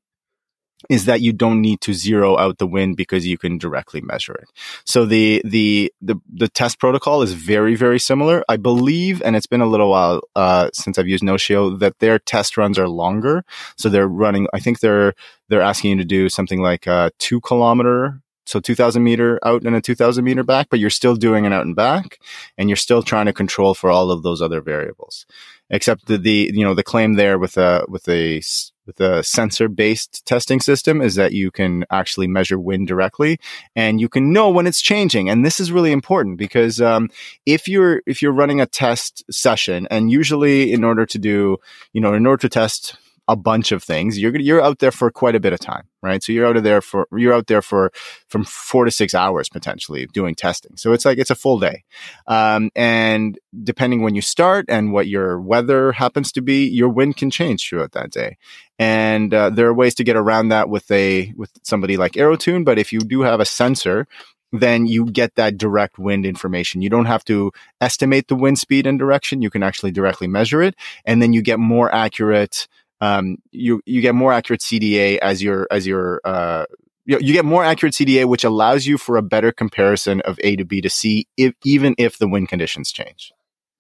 is 0.89 1.05
that 1.05 1.21
you 1.21 1.33
don't 1.33 1.61
need 1.61 1.81
to 1.81 1.95
zero 1.95 2.37
out 2.39 2.59
the 2.59 2.67
wind 2.67 2.97
because 2.97 3.27
you 3.27 3.39
can 3.39 3.59
directly 3.59 4.01
measure 4.01 4.33
it. 4.35 4.51
So 4.85 5.05
the, 5.05 5.43
the, 5.45 5.93
the, 6.01 6.17
the 6.33 6.49
test 6.49 6.79
protocol 6.79 7.23
is 7.23 7.35
very, 7.35 7.75
very 7.75 8.01
similar. 8.01 8.45
I 8.49 8.57
believe, 8.57 9.23
and 9.23 9.37
it's 9.37 9.47
been 9.47 9.61
a 9.61 9.67
little 9.67 9.91
while, 9.91 10.23
uh, 10.35 10.71
since 10.73 10.99
I've 10.99 11.09
used 11.09 11.23
Notio 11.23 11.79
that 11.79 11.99
their 12.01 12.19
test 12.19 12.57
runs 12.57 12.79
are 12.79 12.89
longer. 12.89 13.45
So 13.77 13.89
they're 13.89 14.09
running, 14.09 14.49
I 14.53 14.59
think 14.59 14.81
they're, 14.81 15.15
they're 15.49 15.63
asking 15.63 15.93
you 15.93 15.97
to 15.99 16.05
do 16.05 16.29
something 16.29 16.61
like 16.61 16.87
a 16.87 17.13
two 17.19 17.41
kilometer 17.41 18.21
so 18.53 18.61
2000 18.61 19.03
meter 19.03 19.39
out 19.45 19.63
and 19.63 19.75
a 19.75 19.81
2000 19.81 20.23
meter 20.23 20.43
back, 20.43 20.69
but 20.71 20.79
you're 20.79 20.91
still 20.91 21.17
doing 21.17 21.47
an 21.47 21.55
out 21.55 21.65
and 21.65 21.75
back 21.75 22.19
and 22.59 22.69
you're 22.69 22.77
still 22.77 23.03
trying 23.03 23.27
to 23.27 23.33
control 23.33 23.73
for 23.73 23.91
all 23.91 24.11
of 24.11 24.23
those 24.23 24.43
other 24.43 24.61
variables. 24.61 25.25
Except 25.71 26.07
the, 26.07 26.19
the 26.19 26.51
you 26.53 26.63
know, 26.63 26.75
the 26.75 26.83
claim 26.83 27.15
there 27.15 27.39
with 27.39 27.57
a, 27.57 27.87
with 27.89 28.07
a 28.11 28.43
with 28.85 29.01
a 29.01 29.23
sensor 29.23 29.69
based 29.69 30.27
testing 30.27 30.61
system 30.61 31.01
is 31.01 31.15
that 31.15 31.33
you 31.33 31.51
can 31.51 31.85
actually 31.91 32.27
measure 32.27 32.59
wind 32.59 32.89
directly 32.89 33.39
and 33.77 34.01
you 34.01 34.09
can 34.09 34.33
know 34.33 34.51
when 34.51 34.67
it's 34.67 34.83
changing. 34.83 35.31
And 35.31 35.47
this 35.47 35.61
is 35.61 35.73
really 35.73 35.93
important 35.93 36.37
because 36.37 36.81
um, 36.81 37.09
if 37.47 37.69
you're 37.69 38.03
if 38.07 38.21
you're 38.21 38.33
running 38.33 38.61
a 38.61 38.67
test 38.67 39.25
session, 39.33 39.87
and 39.91 40.11
usually 40.11 40.73
in 40.73 40.85
order 40.85 41.07
to 41.07 41.19
do 41.19 41.57
you 41.95 42.01
know 42.03 42.13
in 42.13 42.27
order 42.27 42.43
to 42.43 42.49
test 42.49 42.97
a 43.33 43.37
bunch 43.37 43.73
of 43.73 43.83
things. 43.83 44.19
You're 44.19 44.39
you're 44.39 44.63
out 44.63 44.79
there 44.79 44.93
for 44.93 45.11
quite 45.11 45.35
a 45.35 45.41
bit 45.41 45.55
of 45.55 45.59
time, 45.59 45.85
right? 46.03 46.23
So 46.23 46.33
you're 46.33 46.47
out 46.47 46.59
of 46.59 46.65
there 46.65 46.83
for 46.83 47.09
you're 47.17 47.33
out 47.33 47.47
there 47.47 47.63
for 47.63 47.91
from 48.29 48.45
four 48.45 48.85
to 48.85 48.91
six 48.91 49.15
hours 49.15 49.49
potentially 49.49 50.07
doing 50.13 50.35
testing. 50.35 50.77
So 50.77 50.93
it's 50.93 51.07
like 51.07 51.19
it's 51.19 51.31
a 51.31 51.35
full 51.35 51.59
day, 51.59 51.85
um, 52.27 52.71
and 52.77 53.39
depending 53.65 54.03
when 54.03 54.15
you 54.15 54.21
start 54.21 54.67
and 54.69 54.93
what 54.93 55.09
your 55.09 55.41
weather 55.41 55.93
happens 55.93 56.31
to 56.33 56.43
be, 56.43 56.67
your 56.69 56.91
wind 56.91 57.17
can 57.17 57.31
change 57.31 57.67
throughout 57.67 57.93
that 57.93 58.11
day. 58.11 58.37
And 58.79 59.33
uh, 59.33 59.49
there 59.51 59.67
are 59.69 59.75
ways 59.75 59.95
to 59.95 60.05
get 60.05 60.17
around 60.17 60.49
that 60.49 60.69
with 60.69 60.91
a 60.91 61.33
with 61.37 61.51
somebody 61.63 61.97
like 61.97 62.13
Aerotune. 62.13 62.67
But 62.67 62.79
if 62.79 62.93
you 62.93 63.01
do 63.01 63.23
have 63.23 63.41
a 63.41 63.47
sensor 63.47 64.07
then 64.53 64.87
you 64.87 65.07
get 65.07 65.35
that 65.37 65.57
direct 65.57 65.99
wind 65.99 66.27
information. 66.27 66.83
You 66.83 66.91
don't 66.91 67.07
have 67.07 67.25
to 67.25 67.53
estimate 67.81 68.29
the 68.29 68.37
wind 68.37 68.59
speed 68.59 68.87
and 68.87 68.99
direction. 68.99 69.41
You 69.41 69.51
can 69.51 69.63
actually 69.63 69.93
directly 69.93 70.29
measure 70.29 70.63
it. 70.63 70.75
And 71.07 71.23
then 71.23 71.33
you 71.33 71.41
get 71.43 71.59
more 71.59 71.93
accurate 71.93 72.69
um, 73.03 73.39
you 73.51 73.83
you 73.85 74.01
get 74.01 74.15
more 74.15 74.33
accurate 74.33 74.61
CDA 74.61 75.19
as 75.19 75.43
your 75.43 75.67
as 75.71 75.87
your 75.87 76.21
uh, 76.25 76.67
you, 77.05 77.19
you, 77.21 77.33
get 77.33 77.45
more 77.45 77.65
accurate 77.65 77.95
CDA, 77.95 78.27
which 78.27 78.45
allows 78.45 78.87
you 78.87 78.97
for 78.97 79.17
a 79.17 79.23
better 79.23 79.51
comparison 79.51 80.21
of 80.21 80.39
A 80.45 80.55
to 80.55 80.65
B 80.65 80.81
to 80.81 80.89
C, 80.89 81.27
if, 81.37 81.53
even 81.65 81.97
if 81.99 82.19
the 82.19 82.29
wind 82.29 82.49
conditions 82.49 82.93
change. 82.93 83.33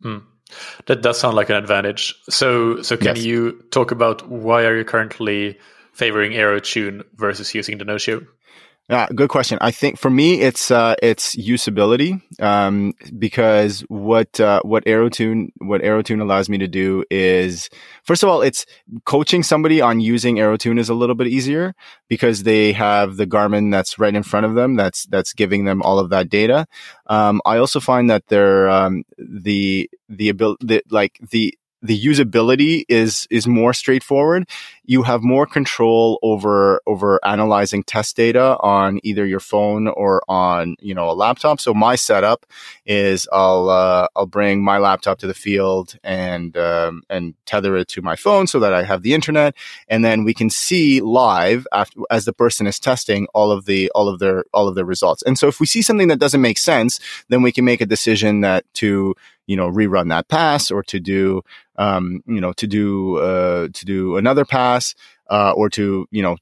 Mm. 0.05 0.25
That 0.87 1.03
does 1.03 1.21
sound 1.21 1.37
like 1.37 1.49
an 1.49 1.55
advantage. 1.55 2.17
So, 2.29 2.83
so 2.83 2.97
can 2.97 3.15
yes. 3.15 3.25
you 3.25 3.65
talk 3.71 3.93
about 3.93 4.29
why 4.29 4.65
are 4.65 4.77
you 4.77 4.85
currently 4.85 5.57
favoring 5.93 6.33
Aerotune 6.33 7.05
versus 7.15 7.55
using 7.55 7.79
the 7.79 7.85
Notio? 7.85 8.27
Yeah, 8.93 9.07
good 9.15 9.31
question. 9.31 9.57
I 9.63 9.71
think 9.71 9.99
for 9.99 10.11
me, 10.11 10.43
it's 10.43 10.71
uh, 10.71 10.97
it's 11.03 11.35
usability 11.35 12.21
um, 12.43 12.93
because 13.19 13.81
what 13.89 14.39
uh, 14.39 14.61
what 14.65 14.85
AeroTune 14.85 15.49
what 15.63 15.81
AeroTune 15.81 16.21
allows 16.21 16.51
me 16.51 16.59
to 16.59 16.69
do 16.69 17.03
is 17.11 17.71
first 18.05 18.23
of 18.23 18.29
all, 18.29 18.43
it's 18.43 18.67
coaching 19.07 19.43
somebody 19.43 19.81
on 19.81 20.01
using 20.01 20.37
AeroTune 20.37 20.79
is 20.79 20.91
a 20.91 20.95
little 20.95 21.15
bit 21.15 21.27
easier 21.29 21.75
because 22.11 22.43
they 22.43 22.73
have 22.73 23.17
the 23.17 23.27
Garmin 23.27 23.73
that's 23.73 23.99
right 23.99 24.15
in 24.15 24.23
front 24.23 24.45
of 24.45 24.57
them 24.57 24.77
that's 24.77 25.07
that's 25.07 25.33
giving 25.33 25.65
them 25.65 25.81
all 25.81 25.99
of 25.99 26.11
that 26.11 26.29
data. 26.29 26.67
Um, 27.07 27.41
I 27.47 27.57
also 27.57 27.81
find 27.81 28.11
that 28.11 28.27
they're 28.27 28.69
um, 28.69 29.05
the 29.17 29.89
the 30.11 30.29
ability 30.29 30.83
like 30.91 31.19
the 31.31 31.57
the 31.83 32.01
usability 32.01 32.85
is 32.89 33.27
is 33.29 33.47
more 33.47 33.73
straightforward. 33.73 34.49
You 34.85 35.03
have 35.03 35.23
more 35.23 35.47
control 35.47 36.19
over 36.23 36.81
over 36.87 37.21
analyzing 37.25 37.83
test 37.83 38.17
data 38.17 38.57
on 38.61 39.01
either 39.03 39.27
your 39.27 39.41
phone 39.41 39.89
or 39.89 40.23
on 40.29 40.77
you 40.81 40.95
know 40.95 41.11
a 41.11 41.13
laptop. 41.13 41.61
So 41.61 41.75
my 41.75 41.97
setup 41.97 42.47
is 42.87 43.29
I'll 43.33 43.69
uh, 43.69 44.07
I'll 44.15 44.27
bring 44.27 44.63
my 44.63 44.79
laptop 44.79 45.19
to 45.19 45.27
the 45.27 45.35
field 45.35 45.99
and 46.05 46.57
um, 46.57 47.03
and 47.11 47.35
tether 47.47 47.77
it 47.77 47.89
to 47.89 48.03
my 48.03 48.17
phone 48.17 48.47
so 48.47 48.61
that 48.61 48.73
I 48.73 48.85
have 48.85 49.03
the 49.03 49.15
internet, 49.15 49.55
and 49.89 50.05
then 50.05 50.25
we 50.25 50.35
can 50.35 50.51
see 50.51 51.01
live 51.01 51.67
after, 51.73 52.01
as 52.11 52.25
the 52.25 52.33
person 52.33 52.67
is 52.67 52.79
testing 52.79 53.27
all 53.35 53.51
of 53.51 53.65
the 53.65 53.91
all 53.95 54.09
of 54.09 54.21
their 54.21 54.45
all 54.55 54.69
of 54.69 54.77
their 54.77 54.85
results. 54.85 55.23
And 55.25 55.37
so 55.39 55.49
if 55.49 55.59
we 55.59 55.67
see 55.67 55.83
something 55.83 56.09
that 56.09 56.21
doesn't 56.21 56.41
make 56.41 56.59
sense, 56.59 57.01
then 57.29 57.43
we 57.43 57.51
can 57.51 57.65
make 57.65 57.81
a 57.81 57.87
decision 57.87 58.41
that 58.43 58.65
to 58.75 59.17
you 59.47 59.57
know 59.57 59.69
rerun 59.71 60.09
that 60.09 60.29
pass 60.29 60.71
or 60.71 60.83
to 60.83 61.01
do 61.01 61.43
um, 61.77 62.23
you 62.27 62.41
know 62.41 62.53
to 62.55 62.67
do 62.67 63.17
uh, 63.19 63.69
to 63.73 63.85
do 63.85 64.17
another 64.17 64.45
pass 64.45 64.95
uh, 65.31 65.53
or 65.53 65.69
to 65.71 66.07
you 66.11 66.23
know 66.23 66.37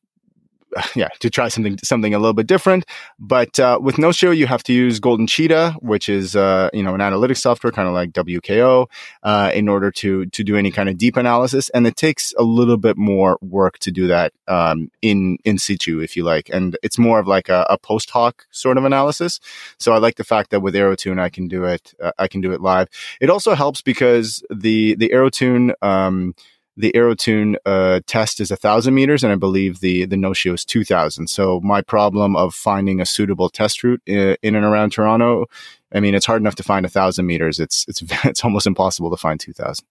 yeah, 0.95 1.09
to 1.21 1.31
try 1.31 1.49
something 1.49 1.79
something 1.83 2.15
a 2.15 2.19
little 2.19 2.35
bit 2.35 2.47
different. 2.47 2.85
But 3.19 3.59
uh, 3.59 3.79
with 3.81 3.97
Notio, 3.97 4.37
you 4.37 4.47
have 4.47 4.63
to 4.65 4.73
use 4.73 5.01
Golden 5.01 5.27
Cheetah, 5.27 5.77
which 5.81 6.09
is 6.09 6.37
uh, 6.37 6.71
you 6.73 6.83
know 6.83 6.95
an 6.95 7.01
analytics 7.01 7.39
software, 7.39 7.73
kind 7.73 7.89
of 7.89 7.95
like 7.95 8.13
WKO, 8.13 8.87
uh, 9.23 9.51
in 9.55 9.69
order 9.69 9.91
to 9.93 10.27
to 10.27 10.45
do 10.45 10.57
any 10.57 10.71
kind 10.71 10.89
of 10.89 10.99
deep 10.99 11.17
analysis. 11.17 11.69
And 11.71 11.87
it 11.87 11.97
takes 11.97 12.33
a 12.39 12.43
little 12.43 12.77
bit 12.77 12.97
more 12.97 13.39
work 13.41 13.79
to 13.81 13.91
do 13.91 14.07
that 14.09 14.33
um, 14.49 14.91
in 15.03 15.39
in 15.45 15.59
situ, 15.59 16.01
if 16.01 16.17
you 16.17 16.25
like. 16.25 16.51
And 16.53 16.77
it's 16.83 16.99
more 16.99 17.19
of 17.19 17.27
like 17.27 17.49
a, 17.49 17.67
a, 17.69 17.79
post 17.79 18.11
hoc 18.11 18.47
sort 18.51 18.77
of 18.77 18.85
analysis. 18.85 19.41
So 19.79 19.93
I 19.93 19.99
like 19.99 20.17
the 20.17 20.25
fact 20.25 20.51
that 20.51 20.61
with 20.61 20.75
AeroTune, 20.75 21.19
I 21.19 21.31
can 21.31 21.49
do 21.49 21.65
it. 21.65 21.95
Uh, 22.01 22.13
I 22.19 22.29
can 22.29 22.41
do 22.41 22.53
it 22.53 22.61
live. 22.61 22.89
It 23.21 23.31
also 23.31 23.55
helps 23.55 23.83
because 23.83 24.43
the 24.51 24.95
the 24.97 25.11
AeroTune. 25.11 25.73
Um, 25.83 26.35
the 26.77 26.93
AeroTune 26.93 27.57
uh, 27.67 28.01
test 28.07 28.41
is 28.41 28.51
a 28.51 28.57
thousand 28.57 28.95
meters, 28.95 29.23
and 29.23 29.33
I 29.33 29.37
believe 29.37 29.81
the 29.81 30.07
the 30.07 30.17
Notio 30.17 30.55
is 30.55 30.65
two 30.65 30.85
thousand. 30.85 31.29
So 31.29 31.61
my 31.61 31.83
problem 31.83 32.37
of 32.37 32.55
finding 32.55 33.01
a 33.01 33.07
suitable 33.07 33.49
test 33.49 33.83
route 33.83 34.03
in, 34.07 34.31
uh, 34.31 34.37
in 34.43 34.55
and 34.55 34.65
around 34.65 34.91
Toronto, 34.91 35.47
I 35.93 36.01
mean, 36.01 36.15
it's 36.15 36.27
hard 36.27 36.41
enough 36.41 36.57
to 36.57 36.63
find 36.63 36.87
a 36.87 36.89
thousand 36.89 37.27
meters. 37.27 37.59
It's 37.59 37.85
it's 37.89 38.03
it's 38.25 38.45
almost 38.45 38.67
impossible 38.67 39.11
to 39.11 39.17
find 39.17 39.39
two 39.39 39.53
thousand. 39.53 39.85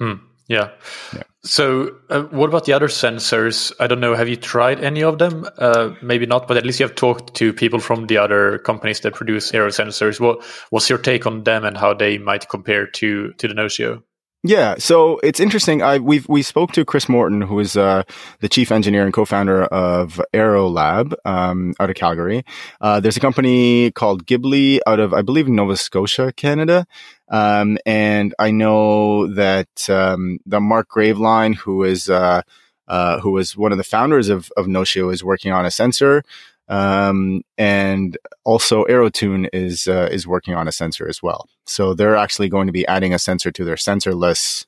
Mm, 0.00 0.20
yeah. 0.48 0.70
yeah. 1.14 1.22
So, 1.44 1.96
uh, 2.08 2.22
what 2.22 2.48
about 2.48 2.64
the 2.64 2.72
other 2.72 2.88
sensors? 2.88 3.72
I 3.78 3.86
don't 3.86 4.00
know. 4.00 4.14
Have 4.14 4.28
you 4.28 4.36
tried 4.36 4.82
any 4.82 5.02
of 5.02 5.18
them? 5.18 5.46
Uh, 5.58 5.90
maybe 6.00 6.24
not, 6.24 6.48
but 6.48 6.56
at 6.56 6.64
least 6.64 6.80
you 6.80 6.86
have 6.86 6.94
talked 6.94 7.34
to 7.34 7.52
people 7.52 7.78
from 7.78 8.06
the 8.06 8.18
other 8.18 8.58
companies 8.58 9.00
that 9.00 9.14
produce 9.14 9.52
aero 9.52 9.68
sensors. 9.68 10.20
What 10.20 10.44
what's 10.70 10.88
your 10.88 10.98
take 10.98 11.26
on 11.26 11.44
them 11.44 11.64
and 11.64 11.76
how 11.76 11.94
they 11.94 12.18
might 12.18 12.48
compare 12.48 12.86
to 12.86 13.32
to 13.34 13.48
the 13.48 13.54
Notio? 13.54 14.02
Yeah, 14.44 14.74
so 14.78 15.20
it's 15.22 15.38
interesting. 15.38 15.82
I 15.82 16.00
we 16.00 16.24
we 16.28 16.42
spoke 16.42 16.72
to 16.72 16.84
Chris 16.84 17.08
Morton, 17.08 17.42
who 17.42 17.60
is 17.60 17.76
uh, 17.76 18.02
the 18.40 18.48
chief 18.48 18.72
engineer 18.72 19.04
and 19.04 19.12
co-founder 19.12 19.66
of 19.66 20.20
Aero 20.32 20.68
Lab 20.68 21.14
um, 21.24 21.74
out 21.78 21.90
of 21.90 21.94
Calgary. 21.94 22.44
Uh, 22.80 22.98
there's 22.98 23.16
a 23.16 23.20
company 23.20 23.92
called 23.92 24.26
Gibli 24.26 24.80
out 24.84 24.98
of 24.98 25.14
I 25.14 25.22
believe 25.22 25.46
Nova 25.46 25.76
Scotia, 25.76 26.32
Canada, 26.32 26.86
um, 27.28 27.78
and 27.86 28.34
I 28.40 28.50
know 28.50 29.32
that 29.32 29.88
um, 29.88 30.40
the 30.44 30.60
Mark 30.60 30.88
Graveline, 30.88 31.54
who 31.54 31.84
is 31.84 32.10
uh, 32.10 32.42
uh 32.88 33.20
who 33.20 33.30
was 33.30 33.56
one 33.56 33.70
of 33.70 33.78
the 33.78 33.84
founders 33.84 34.28
of 34.28 34.50
of 34.56 34.66
Notio, 34.66 35.12
is 35.12 35.22
working 35.22 35.52
on 35.52 35.64
a 35.64 35.70
sensor. 35.70 36.24
Um, 36.68 37.42
and 37.58 38.16
also 38.44 38.84
AeroTune 38.84 39.48
is 39.52 39.86
uh, 39.86 40.08
is 40.10 40.26
working 40.26 40.54
on 40.54 40.68
a 40.68 40.72
sensor 40.72 41.08
as 41.08 41.22
well. 41.22 41.48
So 41.66 41.94
they're 41.94 42.16
actually 42.16 42.48
going 42.48 42.66
to 42.66 42.72
be 42.72 42.86
adding 42.86 43.12
a 43.12 43.18
sensor 43.18 43.50
to 43.52 43.64
their 43.64 43.76
sensorless 43.76 44.64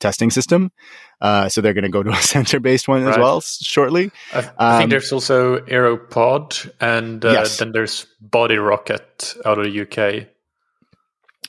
testing 0.00 0.30
system. 0.30 0.72
Uh, 1.20 1.48
so 1.48 1.60
they're 1.60 1.74
going 1.74 1.84
to 1.84 1.90
go 1.90 2.02
to 2.02 2.10
a 2.10 2.16
sensor 2.22 2.60
based 2.60 2.88
one 2.88 3.04
right. 3.04 3.12
as 3.12 3.18
well 3.18 3.40
shortly. 3.40 4.10
I, 4.32 4.40
th- 4.40 4.52
I 4.58 4.78
think 4.78 4.84
um, 4.84 4.90
there's 4.90 5.12
also 5.12 5.58
AeroPod, 5.58 6.70
and 6.80 7.24
uh, 7.24 7.30
yes. 7.30 7.58
then 7.58 7.72
there's 7.72 8.06
Body 8.20 8.56
Rocket 8.56 9.34
out 9.44 9.58
of 9.58 9.64
the 9.64 9.80
UK 9.82 10.26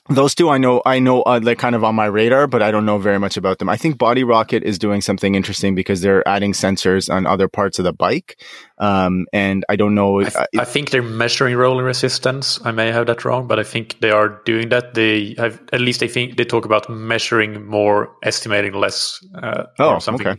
those 0.08 0.34
two 0.34 0.50
I 0.50 0.58
know 0.58 0.82
I 0.84 0.98
know 0.98 1.22
uh, 1.22 1.38
they're 1.38 1.54
kind 1.54 1.74
of 1.74 1.82
on 1.82 1.94
my 1.94 2.06
radar, 2.06 2.46
but 2.46 2.62
I 2.62 2.70
don't 2.70 2.84
know 2.84 2.98
very 2.98 3.18
much 3.18 3.36
about 3.36 3.58
them. 3.58 3.68
I 3.68 3.76
think 3.76 3.96
Body 3.96 4.22
Rocket 4.22 4.62
is 4.62 4.78
doing 4.78 5.00
something 5.00 5.34
interesting 5.34 5.74
because 5.74 6.02
they're 6.02 6.26
adding 6.28 6.52
sensors 6.52 7.12
on 7.12 7.26
other 7.26 7.48
parts 7.48 7.78
of 7.78 7.84
the 7.84 7.92
bike, 7.92 8.40
um, 8.78 9.26
and 9.32 9.64
I 9.68 9.76
don't 9.76 9.94
know. 9.94 10.20
I, 10.20 10.24
th- 10.24 10.46
I, 10.58 10.64
think 10.64 10.90
they're 10.90 11.02
measuring 11.02 11.56
rolling 11.56 11.86
resistance. 11.86 12.60
I 12.64 12.72
may 12.72 12.92
have 12.92 13.06
that 13.06 13.24
wrong, 13.24 13.46
but 13.46 13.58
I 13.58 13.64
think 13.64 14.00
they 14.00 14.10
are 14.10 14.42
doing 14.44 14.68
that. 14.68 14.94
They 14.94 15.34
have 15.38 15.60
at 15.72 15.80
least 15.80 16.02
I 16.02 16.08
think 16.08 16.36
they 16.36 16.44
talk 16.44 16.64
about 16.66 16.90
measuring 16.90 17.66
more, 17.66 18.14
estimating 18.22 18.74
less. 18.74 19.24
Uh, 19.34 19.64
oh, 19.78 19.98
okay 20.08 20.36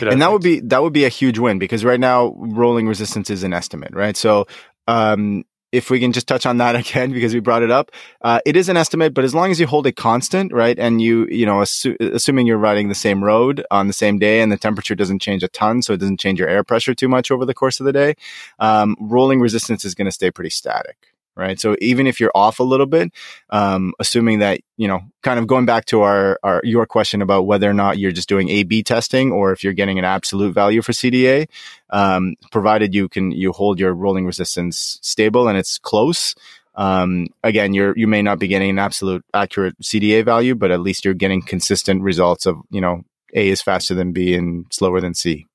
and 0.00 0.20
that 0.20 0.32
would 0.32 0.42
be 0.42 0.60
that 0.60 0.82
would 0.82 0.92
be 0.92 1.04
a 1.04 1.08
huge 1.08 1.38
win 1.38 1.58
because 1.58 1.84
right 1.84 2.00
now 2.00 2.34
rolling 2.36 2.88
resistance 2.88 3.30
is 3.30 3.42
an 3.42 3.52
estimate, 3.52 3.94
right? 3.94 4.16
So 4.16 4.46
um, 4.86 5.44
if 5.74 5.90
we 5.90 5.98
can 5.98 6.12
just 6.12 6.26
touch 6.26 6.46
on 6.46 6.58
that 6.58 6.76
again 6.82 7.12
because 7.12 7.34
we 7.34 7.40
brought 7.40 7.62
it 7.62 7.70
up, 7.70 7.90
uh, 8.22 8.40
it 8.46 8.56
is 8.56 8.68
an 8.68 8.76
estimate, 8.76 9.12
but 9.12 9.24
as 9.24 9.34
long 9.34 9.50
as 9.50 9.58
you 9.58 9.66
hold 9.66 9.86
it 9.86 9.96
constant, 9.96 10.52
right, 10.52 10.78
and 10.78 11.02
you 11.02 11.26
you 11.26 11.44
know 11.44 11.58
assu- 11.58 12.00
assuming 12.00 12.46
you're 12.46 12.58
riding 12.58 12.88
the 12.88 12.94
same 12.94 13.22
road 13.22 13.64
on 13.70 13.86
the 13.88 13.92
same 13.92 14.18
day 14.18 14.40
and 14.40 14.52
the 14.52 14.56
temperature 14.56 14.94
doesn't 14.94 15.20
change 15.20 15.42
a 15.42 15.48
ton, 15.48 15.82
so 15.82 15.92
it 15.92 15.98
doesn't 15.98 16.20
change 16.20 16.38
your 16.38 16.48
air 16.48 16.64
pressure 16.64 16.94
too 16.94 17.08
much 17.08 17.30
over 17.30 17.44
the 17.44 17.54
course 17.54 17.80
of 17.80 17.86
the 17.86 17.92
day, 17.92 18.14
um, 18.58 18.96
rolling 19.00 19.40
resistance 19.40 19.84
is 19.84 19.94
going 19.94 20.06
to 20.06 20.12
stay 20.12 20.30
pretty 20.30 20.50
static 20.50 21.13
right? 21.36 21.60
So 21.60 21.76
even 21.80 22.06
if 22.06 22.20
you're 22.20 22.32
off 22.34 22.60
a 22.60 22.64
little 22.64 22.86
bit, 22.86 23.12
um, 23.50 23.92
assuming 23.98 24.38
that 24.40 24.60
you 24.76 24.88
know, 24.88 25.02
kind 25.22 25.38
of 25.38 25.46
going 25.46 25.66
back 25.66 25.84
to 25.86 26.00
our, 26.02 26.38
our 26.42 26.60
your 26.64 26.86
question 26.86 27.22
about 27.22 27.42
whether 27.42 27.68
or 27.68 27.74
not 27.74 27.98
you're 27.98 28.12
just 28.12 28.28
doing 28.28 28.48
A/B 28.48 28.82
testing 28.82 29.30
or 29.32 29.52
if 29.52 29.62
you're 29.62 29.72
getting 29.72 29.98
an 29.98 30.04
absolute 30.04 30.52
value 30.52 30.82
for 30.82 30.92
CDA, 30.92 31.48
um, 31.90 32.34
provided 32.50 32.94
you 32.94 33.08
can 33.08 33.30
you 33.30 33.52
hold 33.52 33.78
your 33.78 33.94
rolling 33.94 34.26
resistance 34.26 34.98
stable 35.02 35.48
and 35.48 35.56
it's 35.56 35.78
close. 35.78 36.34
Um, 36.74 37.28
again, 37.44 37.72
you're 37.72 37.96
you 37.96 38.08
may 38.08 38.22
not 38.22 38.38
be 38.38 38.48
getting 38.48 38.70
an 38.70 38.78
absolute 38.78 39.24
accurate 39.32 39.78
CDA 39.80 40.24
value, 40.24 40.54
but 40.54 40.70
at 40.70 40.80
least 40.80 41.04
you're 41.04 41.14
getting 41.14 41.42
consistent 41.42 42.02
results 42.02 42.46
of 42.46 42.56
you 42.70 42.80
know 42.80 43.04
A 43.34 43.48
is 43.48 43.62
faster 43.62 43.94
than 43.94 44.12
B 44.12 44.34
and 44.34 44.66
slower 44.70 45.00
than 45.00 45.14
C. 45.14 45.46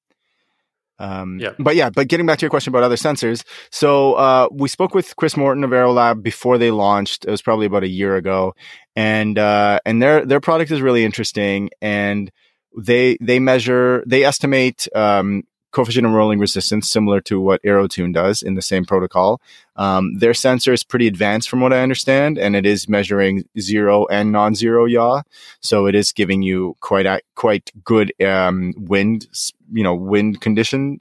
Um, 1.00 1.39
yeah. 1.39 1.54
But 1.58 1.76
yeah, 1.76 1.89
but 1.89 2.08
getting 2.08 2.26
back 2.26 2.39
to 2.39 2.43
your 2.43 2.50
question 2.50 2.72
about 2.72 2.84
other 2.84 2.95
sensors. 2.95 3.43
So, 3.72 4.14
uh, 4.14 4.47
we 4.52 4.68
spoke 4.68 4.93
with 4.93 5.16
Chris 5.16 5.38
Morton 5.38 5.64
of 5.64 5.72
Aerolab 5.72 6.22
before 6.22 6.58
they 6.58 6.72
launched. 6.72 7.26
It 7.26 7.32
was 7.32 7.41
probably 7.41 7.66
about 7.66 7.84
a 7.84 7.88
year 7.88 8.16
ago. 8.16 8.54
And, 8.95 9.39
uh, 9.39 9.80
and 9.86 10.02
their, 10.02 10.26
their 10.26 10.41
product 10.41 10.72
is 10.72 10.82
really 10.82 11.06
interesting. 11.06 11.70
And 11.82 12.32
they, 12.78 13.18
they 13.22 13.39
measure, 13.39 14.04
they 14.06 14.26
estimate, 14.26 14.88
um, 14.93 15.43
coefficient 15.72 16.06
of 16.06 16.12
rolling 16.12 16.39
resistance, 16.39 16.89
similar 16.89 17.22
to 17.22 17.39
what 17.39 17.62
AeroTune 17.64 18.14
does 18.14 18.41
in 18.41 18.56
the 18.56 18.62
same 18.62 18.86
protocol. 18.86 19.39
Um, 19.76 20.16
their 20.18 20.34
sensor 20.34 20.74
is 20.74 20.84
pretty 20.84 21.08
advanced 21.08 21.50
from 21.50 21.62
what 21.62 21.74
I 21.74 21.82
understand, 21.82 22.38
and 22.38 22.56
it 22.56 22.66
is 22.66 22.89
measuring 22.89 23.43
zero 23.60 24.08
and 24.08 24.32
non-zero 24.32 24.86
yaw. 24.86 25.22
So 25.62 25.86
it 25.86 25.95
is 25.95 26.12
giving 26.12 26.41
you 26.41 26.76
quite 26.80 27.06
a, 27.06 27.22
quite 27.36 27.72
good 27.84 28.12
um, 28.24 28.74
wind, 28.78 29.28
you 29.72 29.84
know, 29.84 29.96
wind 29.96 30.42
condition 30.42 31.00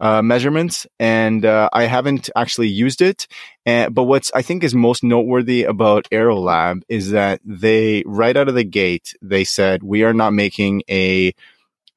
uh, 0.00 0.22
measurements, 0.22 0.86
and 0.98 1.44
uh, 1.44 1.68
I 1.72 1.84
haven't 1.84 2.30
actually 2.34 2.68
used 2.68 3.02
it. 3.02 3.26
And, 3.66 3.94
but 3.94 4.04
what's 4.04 4.32
I 4.34 4.42
think 4.42 4.64
is 4.64 4.74
most 4.74 5.04
noteworthy 5.04 5.64
about 5.64 6.08
Aerolab 6.10 6.82
is 6.88 7.10
that 7.10 7.40
they 7.44 8.02
right 8.06 8.36
out 8.36 8.48
of 8.48 8.54
the 8.54 8.64
gate 8.64 9.14
they 9.20 9.44
said 9.44 9.82
we 9.82 10.02
are 10.02 10.14
not 10.14 10.32
making 10.32 10.82
a 10.90 11.34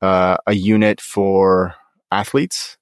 uh, 0.02 0.38
a 0.46 0.54
unit 0.54 1.00
for 1.00 1.76
athletes. 2.12 2.78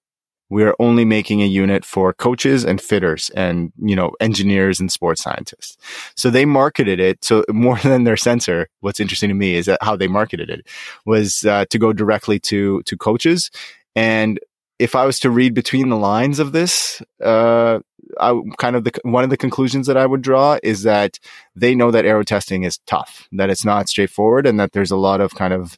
We 0.51 0.63
are 0.63 0.75
only 0.79 1.05
making 1.05 1.41
a 1.41 1.47
unit 1.47 1.83
for 1.83 2.13
coaches 2.13 2.63
and 2.63 2.79
fitters 2.79 3.31
and, 3.31 3.71
you 3.81 3.95
know, 3.95 4.11
engineers 4.19 4.79
and 4.79 4.91
sports 4.91 5.23
scientists. 5.23 5.77
So 6.15 6.29
they 6.29 6.45
marketed 6.45 6.99
it. 6.99 7.23
So 7.23 7.43
more 7.49 7.79
than 7.83 8.03
their 8.03 8.17
sensor, 8.17 8.67
what's 8.81 8.99
interesting 8.99 9.29
to 9.29 9.35
me 9.35 9.55
is 9.55 9.65
that 9.65 9.81
how 9.81 9.95
they 9.95 10.07
marketed 10.07 10.49
it 10.49 10.67
was 11.05 11.45
uh, 11.45 11.65
to 11.69 11.79
go 11.79 11.93
directly 11.93 12.39
to, 12.41 12.83
to 12.83 12.97
coaches. 12.97 13.49
And 13.95 14.39
if 14.77 14.95
I 14.95 15.05
was 15.05 15.19
to 15.19 15.29
read 15.29 15.53
between 15.53 15.89
the 15.89 15.97
lines 15.97 16.39
of 16.39 16.51
this, 16.51 17.01
uh, 17.23 17.79
I 18.19 18.39
kind 18.57 18.75
of 18.75 18.83
the 18.83 18.91
one 19.03 19.23
of 19.23 19.29
the 19.29 19.37
conclusions 19.37 19.87
that 19.87 19.95
I 19.95 20.05
would 20.05 20.21
draw 20.21 20.57
is 20.63 20.83
that 20.83 21.19
they 21.55 21.75
know 21.75 21.91
that 21.91 22.05
aero 22.05 22.23
testing 22.23 22.63
is 22.63 22.79
tough, 22.87 23.27
that 23.31 23.49
it's 23.49 23.63
not 23.63 23.87
straightforward, 23.87 24.45
and 24.45 24.59
that 24.59 24.73
there's 24.73 24.91
a 24.91 24.97
lot 24.97 25.21
of 25.21 25.35
kind 25.35 25.53
of 25.53 25.77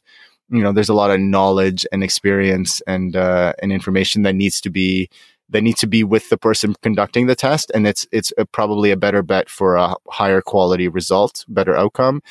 you 0.50 0.62
know 0.62 0.72
there's 0.72 0.88
a 0.88 0.94
lot 0.94 1.10
of 1.10 1.20
knowledge 1.20 1.86
and 1.92 2.02
experience 2.02 2.80
and 2.86 3.16
uh, 3.16 3.52
and 3.62 3.72
information 3.72 4.22
that 4.22 4.34
needs 4.34 4.60
to 4.60 4.70
be 4.70 5.08
that 5.50 5.62
needs 5.62 5.80
to 5.80 5.86
be 5.86 6.02
with 6.02 6.30
the 6.30 6.38
person 6.38 6.74
conducting 6.82 7.26
the 7.26 7.34
test, 7.34 7.70
and 7.74 7.86
it's 7.86 8.06
it's 8.12 8.32
a, 8.38 8.44
probably 8.44 8.90
a 8.90 8.96
better 8.96 9.22
bet 9.22 9.48
for 9.48 9.76
a 9.76 9.94
higher 10.08 10.40
quality 10.40 10.88
result, 10.88 11.44
better 11.48 11.76
outcome 11.76 12.22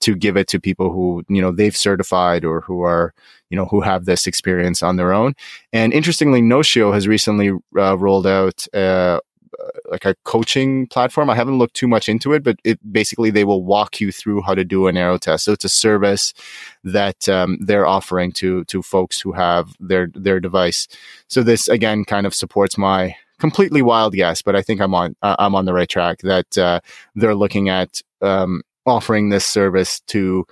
to 0.00 0.16
give 0.16 0.36
it 0.36 0.48
to 0.48 0.58
people 0.60 0.92
who 0.92 1.22
you 1.28 1.40
know 1.40 1.52
they've 1.52 1.76
certified 1.76 2.44
or 2.44 2.60
who 2.60 2.82
are 2.82 3.14
you 3.50 3.56
know 3.56 3.66
who 3.66 3.80
have 3.80 4.04
this 4.04 4.26
experience 4.26 4.82
on 4.82 4.96
their 4.96 5.12
own. 5.12 5.34
And 5.72 5.92
interestingly, 5.92 6.42
Notio 6.42 6.92
has 6.92 7.06
recently 7.08 7.50
uh, 7.76 7.96
rolled 7.98 8.26
out. 8.26 8.66
Uh, 8.74 9.20
like 9.90 10.04
a 10.04 10.14
coaching 10.24 10.86
platform. 10.86 11.30
I 11.30 11.34
haven't 11.34 11.58
looked 11.58 11.74
too 11.74 11.88
much 11.88 12.08
into 12.08 12.32
it, 12.32 12.42
but 12.42 12.58
it 12.64 12.78
basically 12.92 13.30
they 13.30 13.44
will 13.44 13.64
walk 13.64 14.00
you 14.00 14.12
through 14.12 14.42
how 14.42 14.54
to 14.54 14.64
do 14.64 14.86
an 14.86 14.96
aero 14.96 15.18
test. 15.18 15.44
So 15.44 15.52
it's 15.52 15.64
a 15.64 15.68
service 15.68 16.34
that 16.84 17.28
um, 17.28 17.58
they're 17.60 17.86
offering 17.86 18.32
to 18.32 18.64
to 18.64 18.82
folks 18.82 19.20
who 19.20 19.32
have 19.32 19.74
their 19.80 20.08
their 20.14 20.40
device. 20.40 20.88
So 21.28 21.42
this 21.42 21.68
again 21.68 22.04
kind 22.04 22.26
of 22.26 22.34
supports 22.34 22.76
my 22.76 23.16
completely 23.38 23.82
wild 23.82 24.14
guess, 24.14 24.42
but 24.42 24.56
I 24.56 24.62
think 24.62 24.80
I'm 24.80 24.94
on 24.94 25.16
uh, 25.22 25.36
I'm 25.38 25.54
on 25.54 25.64
the 25.64 25.74
right 25.74 25.88
track 25.88 26.18
that 26.22 26.58
uh, 26.58 26.80
they're 27.14 27.34
looking 27.34 27.68
at 27.68 28.00
um, 28.20 28.62
offering 28.86 29.28
this 29.28 29.46
service 29.46 30.00
to 30.08 30.46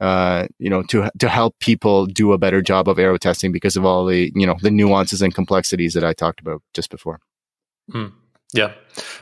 uh, 0.00 0.48
you 0.58 0.68
know, 0.68 0.82
to 0.82 1.08
to 1.18 1.28
help 1.28 1.58
people 1.60 2.06
do 2.06 2.32
a 2.32 2.38
better 2.38 2.60
job 2.60 2.88
of 2.88 2.98
aero 2.98 3.16
testing 3.16 3.52
because 3.52 3.76
of 3.76 3.84
all 3.84 4.04
the 4.04 4.32
you 4.34 4.46
know 4.46 4.56
the 4.60 4.70
nuances 4.70 5.22
and 5.22 5.34
complexities 5.34 5.94
that 5.94 6.04
I 6.04 6.12
talked 6.12 6.40
about 6.40 6.62
just 6.72 6.90
before. 6.90 7.20
Mm. 7.92 8.12
Yeah, 8.54 8.72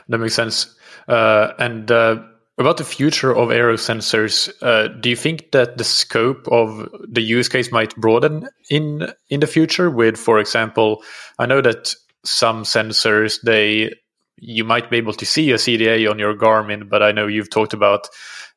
that 0.07 0.17
makes 0.19 0.35
sense. 0.35 0.73
Uh, 1.07 1.53
and 1.57 1.91
uh, 1.91 2.21
about 2.57 2.77
the 2.77 2.83
future 2.83 3.35
of 3.35 3.51
aero 3.51 3.75
sensors, 3.75 4.49
uh, 4.61 4.87
do 4.99 5.09
you 5.09 5.15
think 5.15 5.51
that 5.51 5.77
the 5.77 5.83
scope 5.83 6.47
of 6.49 6.87
the 7.09 7.21
use 7.21 7.49
case 7.49 7.71
might 7.71 7.95
broaden 7.95 8.47
in 8.69 9.11
in 9.29 9.39
the 9.39 9.47
future? 9.47 9.89
With, 9.89 10.17
for 10.17 10.39
example, 10.39 11.03
I 11.39 11.47
know 11.47 11.61
that 11.61 11.95
some 12.23 12.63
sensors 12.63 13.41
they 13.41 13.91
you 14.37 14.63
might 14.63 14.89
be 14.89 14.97
able 14.97 15.13
to 15.13 15.25
see 15.25 15.51
a 15.51 15.55
CDA 15.55 16.09
on 16.09 16.19
your 16.19 16.35
Garmin, 16.35 16.89
but 16.89 17.01
I 17.01 17.11
know 17.11 17.27
you've 17.27 17.49
talked 17.49 17.73
about 17.73 18.07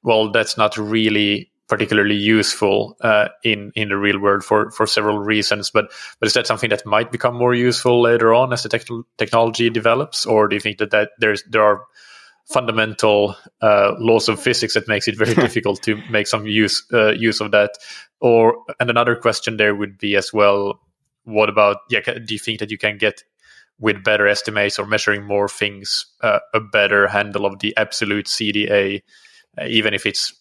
well, 0.02 0.30
that's 0.30 0.56
not 0.56 0.76
really 0.76 1.50
particularly 1.68 2.14
useful 2.14 2.96
uh, 3.00 3.28
in 3.42 3.72
in 3.74 3.88
the 3.88 3.96
real 3.96 4.18
world 4.18 4.44
for 4.44 4.70
for 4.70 4.86
several 4.86 5.18
reasons. 5.18 5.70
But 5.70 5.92
but 6.20 6.26
is 6.26 6.34
that 6.34 6.46
something 6.46 6.70
that 6.70 6.86
might 6.86 7.12
become 7.12 7.36
more 7.36 7.54
useful 7.54 8.00
later 8.00 8.32
on 8.34 8.52
as 8.52 8.62
the 8.62 8.68
te- 8.68 9.02
technology 9.18 9.70
develops, 9.70 10.26
or 10.26 10.48
do 10.48 10.56
you 10.56 10.60
think 10.60 10.78
that 10.78 10.90
that 10.90 11.10
there's 11.18 11.42
there 11.44 11.62
are 11.62 11.82
fundamental 12.46 13.36
uh, 13.60 13.94
laws 13.98 14.28
of 14.28 14.40
physics 14.40 14.74
that 14.74 14.86
makes 14.86 15.08
it 15.08 15.18
very 15.18 15.34
difficult 15.46 15.82
to 15.82 16.00
make 16.10 16.26
some 16.26 16.46
use 16.46 16.84
uh, 16.92 17.10
use 17.10 17.40
of 17.40 17.50
that? 17.50 17.72
Or 18.20 18.64
and 18.80 18.88
another 18.88 19.16
question 19.16 19.56
there 19.56 19.74
would 19.74 19.98
be 19.98 20.16
as 20.16 20.32
well. 20.32 20.80
What 21.24 21.48
about 21.48 21.78
yeah? 21.90 22.00
Do 22.00 22.34
you 22.34 22.38
think 22.38 22.60
that 22.60 22.70
you 22.70 22.78
can 22.78 22.98
get 22.98 23.24
with 23.78 24.02
better 24.02 24.26
estimates 24.26 24.78
or 24.78 24.86
measuring 24.86 25.24
more 25.24 25.48
things 25.48 26.06
uh, 26.22 26.38
a 26.54 26.60
better 26.60 27.08
handle 27.08 27.44
of 27.44 27.58
the 27.58 27.76
absolute 27.76 28.26
CDA, 28.26 29.02
uh, 29.60 29.64
even 29.66 29.92
if 29.92 30.06
it's 30.06 30.32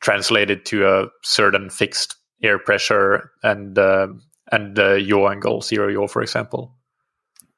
translated 0.00 0.64
to 0.66 0.86
a 0.86 1.06
certain 1.22 1.70
fixed 1.70 2.16
air 2.42 2.58
pressure 2.58 3.30
and 3.42 3.78
uh, 3.78 4.08
and 4.50 4.78
uh, 4.78 4.94
yaw 4.94 5.28
angle, 5.28 5.60
zero 5.60 5.88
yaw, 5.88 6.08
for 6.08 6.22
example? 6.22 6.74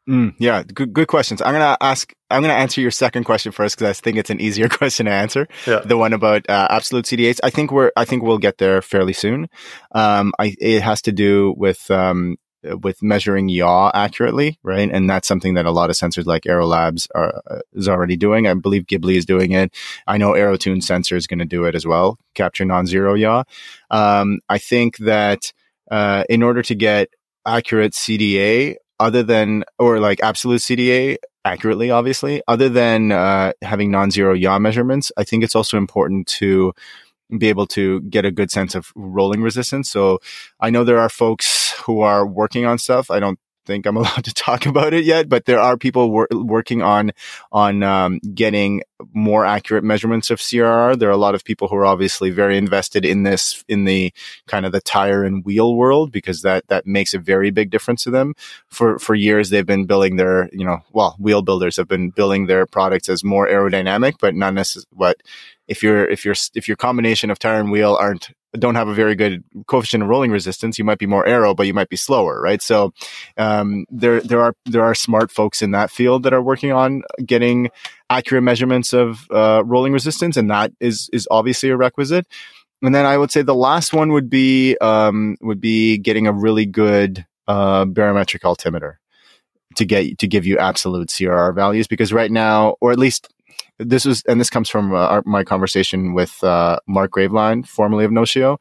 Mm, 0.09 0.35
yeah, 0.39 0.65
good 0.65 0.93
good 0.93 1.07
questions. 1.07 1.41
I'm 1.41 1.53
gonna 1.53 1.77
ask. 1.81 2.13
I'm 2.29 2.43
gonna 2.43 2.55
answer 2.55 2.81
your 2.81 2.91
second 2.91 3.23
question 3.23 3.53
first 3.53 3.77
because 3.77 3.89
I 3.89 4.01
think 4.03 4.17
it's 4.17 4.31
an 4.31 4.41
easier 4.41 4.69
question 4.81 5.07
to 5.07 5.13
answer. 5.13 5.47
Yeah. 5.67 5.81
The 5.85 5.97
one 5.97 6.13
about 6.13 6.49
uh, 6.49 6.67
absolute 6.71 7.05
CDAs. 7.05 7.39
I 7.45 7.51
think 7.51 7.71
we're. 7.71 7.93
I 7.97 8.05
think 8.05 8.25
we'll 8.25 8.39
get 8.39 8.59
there 8.59 8.83
fairly 8.83 9.13
soon. 9.13 9.49
Um, 9.93 10.33
I, 10.41 10.57
it 10.59 10.83
has 10.83 11.03
to 11.03 11.13
do 11.13 11.55
with 11.57 11.89
um, 11.91 12.37
with 12.65 13.03
measuring 13.03 13.49
yaw 13.49 13.91
accurately, 13.95 14.59
right? 14.63 14.91
And 14.91 15.09
that's 15.09 15.29
something 15.29 15.55
that 15.55 15.67
a 15.67 15.71
lot 15.71 15.91
of 15.91 15.97
sensors 15.97 16.27
like 16.27 16.45
Aerolabs 16.45 17.09
are, 17.15 17.43
uh, 17.51 17.61
is 17.73 17.89
already 17.89 18.17
doing. 18.17 18.47
I 18.47 18.55
believe 18.55 18.87
Gibli 18.87 19.17
is 19.17 19.27
doing 19.27 19.53
it. 19.53 19.75
I 20.07 20.19
know 20.19 20.33
Aerotune 20.33 20.83
sensor 20.83 21.17
is 21.17 21.27
going 21.27 21.41
to 21.41 21.45
do 21.45 21.65
it 21.65 21.75
as 21.75 21.87
well, 21.87 22.19
capture 22.35 22.65
non-zero 22.65 23.15
yaw. 23.15 23.45
Um, 23.91 24.41
I 24.49 24.59
think 24.59 24.99
that 24.99 25.53
uh, 25.91 26.25
in 26.29 26.43
order 26.43 26.63
to 26.63 26.75
get 26.75 27.09
accurate 27.47 27.93
CDA, 27.93 28.77
other 29.01 29.23
than 29.25 29.65
or 29.79 29.99
like 29.99 30.23
absolute 30.23 30.61
CDA 30.61 31.17
accurately, 31.45 31.91
obviously, 31.91 32.41
other 32.47 32.69
than 32.69 33.11
uh, 33.11 33.53
having 33.63 33.91
non-zero 33.91 34.33
yaw 34.33 34.59
measurements, 34.59 35.11
I 35.17 35.25
think 35.25 35.43
it's 35.43 35.57
also 35.57 35.77
important 35.77 36.29
to 36.39 36.73
be 37.39 37.49
able 37.49 37.67
to 37.69 38.01
get 38.03 38.25
a 38.25 38.31
good 38.31 38.51
sense 38.51 38.75
of 38.75 38.93
rolling 38.95 39.43
resistance. 39.43 39.91
So 39.91 40.19
I 40.61 40.71
know 40.71 40.85
there 40.85 40.99
are 40.99 41.09
folks 41.09 41.73
who 41.85 42.01
are 42.01 42.27
working 42.27 42.67
on 42.67 42.79
stuff. 42.79 43.11
I 43.11 43.21
don't 43.21 43.39
think 43.67 43.87
I'm 43.87 43.97
allowed 44.03 44.25
to 44.25 44.35
talk 44.35 44.67
about 44.67 44.95
it 44.95 45.05
yet, 45.05 45.29
but 45.29 45.45
there 45.47 45.61
are 45.61 45.77
people 45.77 46.11
wor- 46.11 46.29
working 46.33 46.83
on 46.83 47.13
on 47.51 47.83
um, 47.83 48.19
getting 48.35 48.83
more 49.13 49.45
accurate 49.45 49.85
measurements 49.85 50.31
of 50.31 50.39
CRR. 50.39 50.99
There 50.99 51.09
are 51.09 51.13
a 51.13 51.17
lot 51.17 51.35
of 51.35 51.45
people 51.45 51.69
who 51.69 51.77
are 51.77 51.87
obviously 51.87 52.31
very 52.31 52.57
invested 52.57 53.05
in 53.05 53.23
this 53.23 53.65
in 53.69 53.85
the 53.85 54.13
kind 54.47 54.67
of 54.67 54.73
the 54.73 54.81
tire 54.81 55.25
and 55.25 55.45
wheel 55.45 55.75
world 55.75 56.13
because 56.13 56.43
that 56.43 56.67
that 56.69 56.87
makes 56.87 57.15
a 57.15 57.19
very 57.19 57.51
big 57.51 57.71
difference 57.71 58.03
to 58.05 58.11
them. 58.11 58.35
For 58.69 58.99
for 58.99 59.15
years 59.15 59.51
they've 59.51 59.67
been 59.67 59.87
building 59.87 60.17
their 60.17 60.49
you 60.53 60.65
know 60.65 60.81
well 60.93 61.17
wheel 61.19 61.43
builders 61.43 61.77
have 61.77 61.89
been 61.89 62.11
building 62.11 62.47
their 62.47 62.67
products 62.67 63.09
as 63.09 63.25
more 63.25 63.49
aerodynamic, 63.49 64.15
but 64.21 64.35
not 64.35 64.55
necessarily 64.55 64.87
what 64.93 65.23
if 65.69 65.83
your 65.83 66.05
if 66.09 66.25
your 66.25 66.35
if 66.55 66.69
your 66.69 66.77
combination 66.77 67.31
of 67.31 67.39
tire 67.39 67.61
and 67.61 67.71
wheel 67.71 67.97
aren't 67.99 68.31
don't 68.59 68.75
have 68.75 68.89
a 68.89 68.95
very 68.95 69.15
good 69.15 69.43
coefficient 69.67 70.03
of 70.03 70.09
rolling 70.09 70.31
resistance, 70.31 70.79
you 70.79 70.85
might 70.85 70.99
be 70.99 71.07
more 71.07 71.27
aero, 71.27 71.55
but 71.55 71.67
you 71.67 71.73
might 71.73 71.89
be 71.89 71.97
slower, 71.97 72.41
right? 72.41 72.61
So 72.61 72.93
um, 73.39 73.87
there 73.91 74.21
there 74.21 74.41
are 74.41 74.55
there 74.67 74.83
are 74.83 74.95
smart 74.95 75.31
folks 75.31 75.63
in 75.63 75.71
that 75.71 75.91
field 75.91 76.25
that 76.25 76.35
are 76.35 76.43
working 76.43 76.73
on 76.73 77.03
getting 77.25 77.71
accurate 78.13 78.45
measurements 78.45 78.93
of 78.93 79.27
uh, 79.31 79.63
rolling 79.65 79.93
resistance, 79.93 80.37
and 80.37 80.51
that 80.51 80.73
is 80.81 81.09
is 81.13 81.27
obviously 81.31 81.71
a 81.71 81.77
requisite. 81.77 82.27
And 82.83 82.95
then 82.95 83.07
I 83.07 83.17
would 83.17 83.31
say 83.31 83.43
the 83.43 83.55
last 83.55 83.93
one 83.93 84.13
would 84.13 84.29
be 84.29 84.77
um, 84.79 85.37
would 85.41 85.61
be 85.61 85.99
getting 85.99 86.27
a 86.27 86.33
really 86.33 86.67
good 86.67 87.25
uh, 87.49 87.85
barometric 87.85 88.45
altimeter 88.45 89.01
to 89.77 89.85
get 89.85 90.19
to 90.19 90.27
give 90.27 90.45
you 90.47 90.59
absolute 90.59 91.09
CRR 91.09 91.55
values 91.55 91.87
because 91.87 92.13
right 92.13 92.31
now, 92.31 92.77
or 92.81 92.93
at 92.93 92.99
least 92.99 93.29
this 93.85 94.05
was, 94.05 94.23
and 94.25 94.41
this 94.41 94.51
comes 94.51 94.69
from 94.69 94.93
uh, 94.93 94.99
our, 94.99 95.23
my 95.27 95.45
conversation 95.45 96.15
with 96.15 96.43
uh, 96.43 96.79
Mark 96.87 97.13
Graveline, 97.13 97.67
formerly 97.67 98.05
of 98.05 98.11
Notio. 98.11 98.59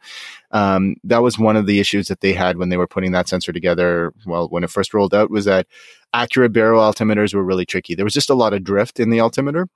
Um, 0.51 0.95
that 1.03 1.21
was 1.21 1.39
one 1.39 1.55
of 1.55 1.65
the 1.65 1.79
issues 1.79 2.07
that 2.07 2.21
they 2.21 2.33
had 2.33 2.57
when 2.57 2.69
they 2.69 2.77
were 2.77 2.87
putting 2.87 3.11
that 3.13 3.27
sensor 3.27 3.51
together. 3.51 4.13
Well, 4.25 4.47
when 4.49 4.63
it 4.63 4.69
first 4.69 4.93
rolled 4.93 5.13
out, 5.13 5.31
was 5.31 5.45
that 5.45 5.67
accurate 6.13 6.53
baro 6.53 6.79
altimeters 6.79 7.33
were 7.33 7.43
really 7.43 7.65
tricky. 7.65 7.95
There 7.95 8.05
was 8.05 8.13
just 8.13 8.29
a 8.29 8.35
lot 8.35 8.53
of 8.53 8.63
drift 8.63 8.99
in 8.99 9.09
the 9.09 9.21
altimeter. 9.21 9.67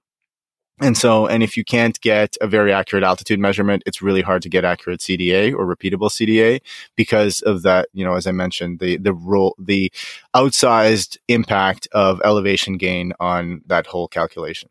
And 0.81 0.97
so, 0.97 1.25
and 1.25 1.41
if 1.41 1.55
you 1.55 1.63
can't 1.63 1.99
get 2.01 2.35
a 2.41 2.47
very 2.47 2.73
accurate 2.73 3.05
altitude 3.05 3.39
measurement, 3.39 3.83
it's 3.85 4.01
really 4.01 4.21
hard 4.21 4.41
to 4.41 4.49
get 4.49 4.65
accurate 4.65 4.99
CDA 4.99 5.53
or 5.53 5.65
repeatable 5.65 6.09
CDA 6.09 6.59
because 6.97 7.41
of 7.41 7.61
that, 7.61 7.87
you 7.93 8.03
know, 8.03 8.15
as 8.15 8.27
I 8.27 8.33
mentioned, 8.33 8.79
the, 8.79 8.97
the 8.97 9.13
role, 9.13 9.55
the 9.57 9.89
outsized 10.35 11.17
impact 11.29 11.87
of 11.93 12.21
elevation 12.25 12.77
gain 12.77 13.13
on 13.21 13.61
that 13.67 13.87
whole 13.87 14.09
calculation. 14.09 14.69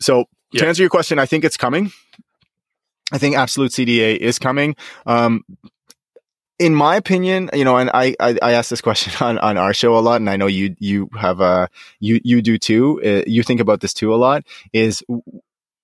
So 0.00 0.24
yeah. 0.52 0.62
to 0.62 0.68
answer 0.68 0.82
your 0.82 0.90
question, 0.90 1.18
I 1.18 1.26
think 1.26 1.44
it's 1.44 1.56
coming. 1.56 1.92
I 3.12 3.18
think 3.18 3.36
absolute 3.36 3.72
CDA 3.72 4.16
is 4.16 4.38
coming. 4.38 4.76
Um, 5.06 5.44
in 6.58 6.74
my 6.74 6.96
opinion, 6.96 7.50
you 7.54 7.64
know, 7.64 7.76
and 7.76 7.88
I, 7.94 8.16
I, 8.18 8.36
I 8.42 8.52
ask 8.52 8.68
this 8.68 8.80
question 8.80 9.12
on, 9.24 9.38
on 9.38 9.56
our 9.56 9.72
show 9.72 9.96
a 9.96 10.00
lot, 10.00 10.16
and 10.16 10.28
I 10.28 10.36
know 10.36 10.46
you, 10.46 10.74
you 10.78 11.08
have, 11.18 11.40
a 11.40 11.68
you, 12.00 12.20
you 12.24 12.42
do 12.42 12.58
too. 12.58 13.00
Uh, 13.04 13.22
you 13.26 13.42
think 13.42 13.60
about 13.60 13.80
this 13.80 13.94
too 13.94 14.12
a 14.12 14.16
lot 14.16 14.44
is 14.72 15.02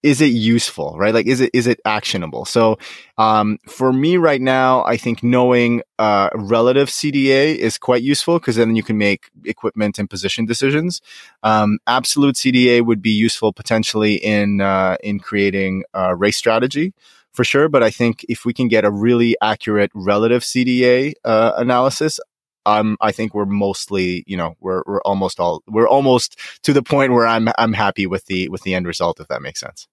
is 0.05 0.21
it 0.21 0.27
useful, 0.27 0.97
right? 0.99 1.15
Like, 1.15 1.27
is 1.27 1.41
it, 1.41 1.51
is 1.55 1.67
it 1.67 1.81
actionable? 1.87 2.45
So, 2.45 2.77
um, 3.17 3.59
for 3.67 3.91
me 3.91 4.19
right 4.19 4.41
now, 4.41 4.85
I 4.85 4.99
think 4.99 5.23
knowing, 5.23 5.81
uh, 5.99 6.29
relative 6.35 6.89
CDA 6.89 7.57
is 7.57 7.79
quite 7.79 8.03
useful 8.03 8.39
because 8.39 8.57
then 8.57 8.77
you 8.77 8.83
can 8.83 8.99
make 8.99 9.31
equipment 9.47 9.99
and 9.99 10.09
position 10.11 10.45
decisions. 10.45 11.01
Um, 11.43 11.79
absolute 11.87 12.35
CDA 12.35 12.85
would 12.85 13.01
be 13.01 13.13
useful 13.13 13.55
potentially 13.55 14.17
in, 14.17 14.61
uh, 14.61 14.99
in 15.03 15.21
creating 15.21 15.85
a 15.95 16.15
race 16.15 16.37
strategy 16.37 16.93
for 17.33 17.43
sure. 17.43 17.71
But 17.71 17.83
I 17.83 17.91
think 17.91 18.27
if 18.29 18.45
we 18.45 18.53
can 18.53 18.69
get 18.69 18.85
a 18.85 18.91
really 18.91 19.37
accurate 19.41 19.91
relative 19.95 20.43
CDA, 20.43 21.15
uh, 21.25 21.53
analysis, 21.57 22.21
um, 22.67 22.99
I 23.01 23.13
think 23.13 23.35
we're 23.35 23.47
mostly, 23.47 24.25
you 24.27 24.37
know, 24.37 24.55
we're 24.61 24.83
we're 24.87 25.01
almost 25.03 25.41
all 25.41 25.63
we're 25.67 25.89
almost 25.89 26.39
to 26.63 26.73
the 26.73 26.83
point 26.83 27.13
where 27.13 27.27
I'm 27.27 27.49
I'm 27.59 27.73
happy 27.73 28.07
with 28.07 28.27
the 28.27 28.49
with 28.49 28.63
the 28.63 28.75
end 28.75 28.87
result, 28.87 29.21
if 29.21 29.29
that 29.29 29.43
makes 29.43 29.61
sense. 29.61 29.87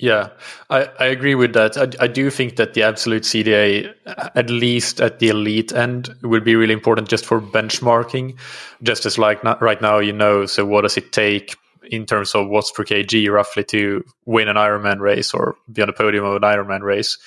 Yeah, 0.00 0.28
I, 0.70 0.88
I 1.00 1.06
agree 1.06 1.34
with 1.34 1.54
that. 1.54 1.76
I, 1.76 2.04
I 2.04 2.06
do 2.06 2.30
think 2.30 2.54
that 2.56 2.74
the 2.74 2.84
absolute 2.84 3.24
CDA, 3.24 3.92
at 4.06 4.48
least 4.48 5.00
at 5.00 5.18
the 5.18 5.28
elite 5.28 5.72
end, 5.72 6.14
will 6.22 6.40
be 6.40 6.54
really 6.54 6.72
important 6.72 7.08
just 7.08 7.26
for 7.26 7.40
benchmarking. 7.40 8.38
Just 8.82 9.06
as 9.06 9.18
like 9.18 9.42
not, 9.42 9.60
right 9.60 9.82
now, 9.82 9.98
you 9.98 10.12
know, 10.12 10.46
so 10.46 10.64
what 10.64 10.82
does 10.82 10.96
it 10.96 11.10
take 11.12 11.56
in 11.90 12.06
terms 12.06 12.34
of 12.34 12.48
watts 12.48 12.70
per 12.70 12.84
kg 12.84 13.28
roughly 13.30 13.64
to 13.64 14.04
win 14.24 14.46
an 14.48 14.56
Ironman 14.56 15.00
race 15.00 15.34
or 15.34 15.56
be 15.72 15.82
on 15.82 15.88
the 15.88 15.92
podium 15.92 16.24
of 16.24 16.36
an 16.36 16.42
Ironman 16.42 16.82
race? 16.82 17.18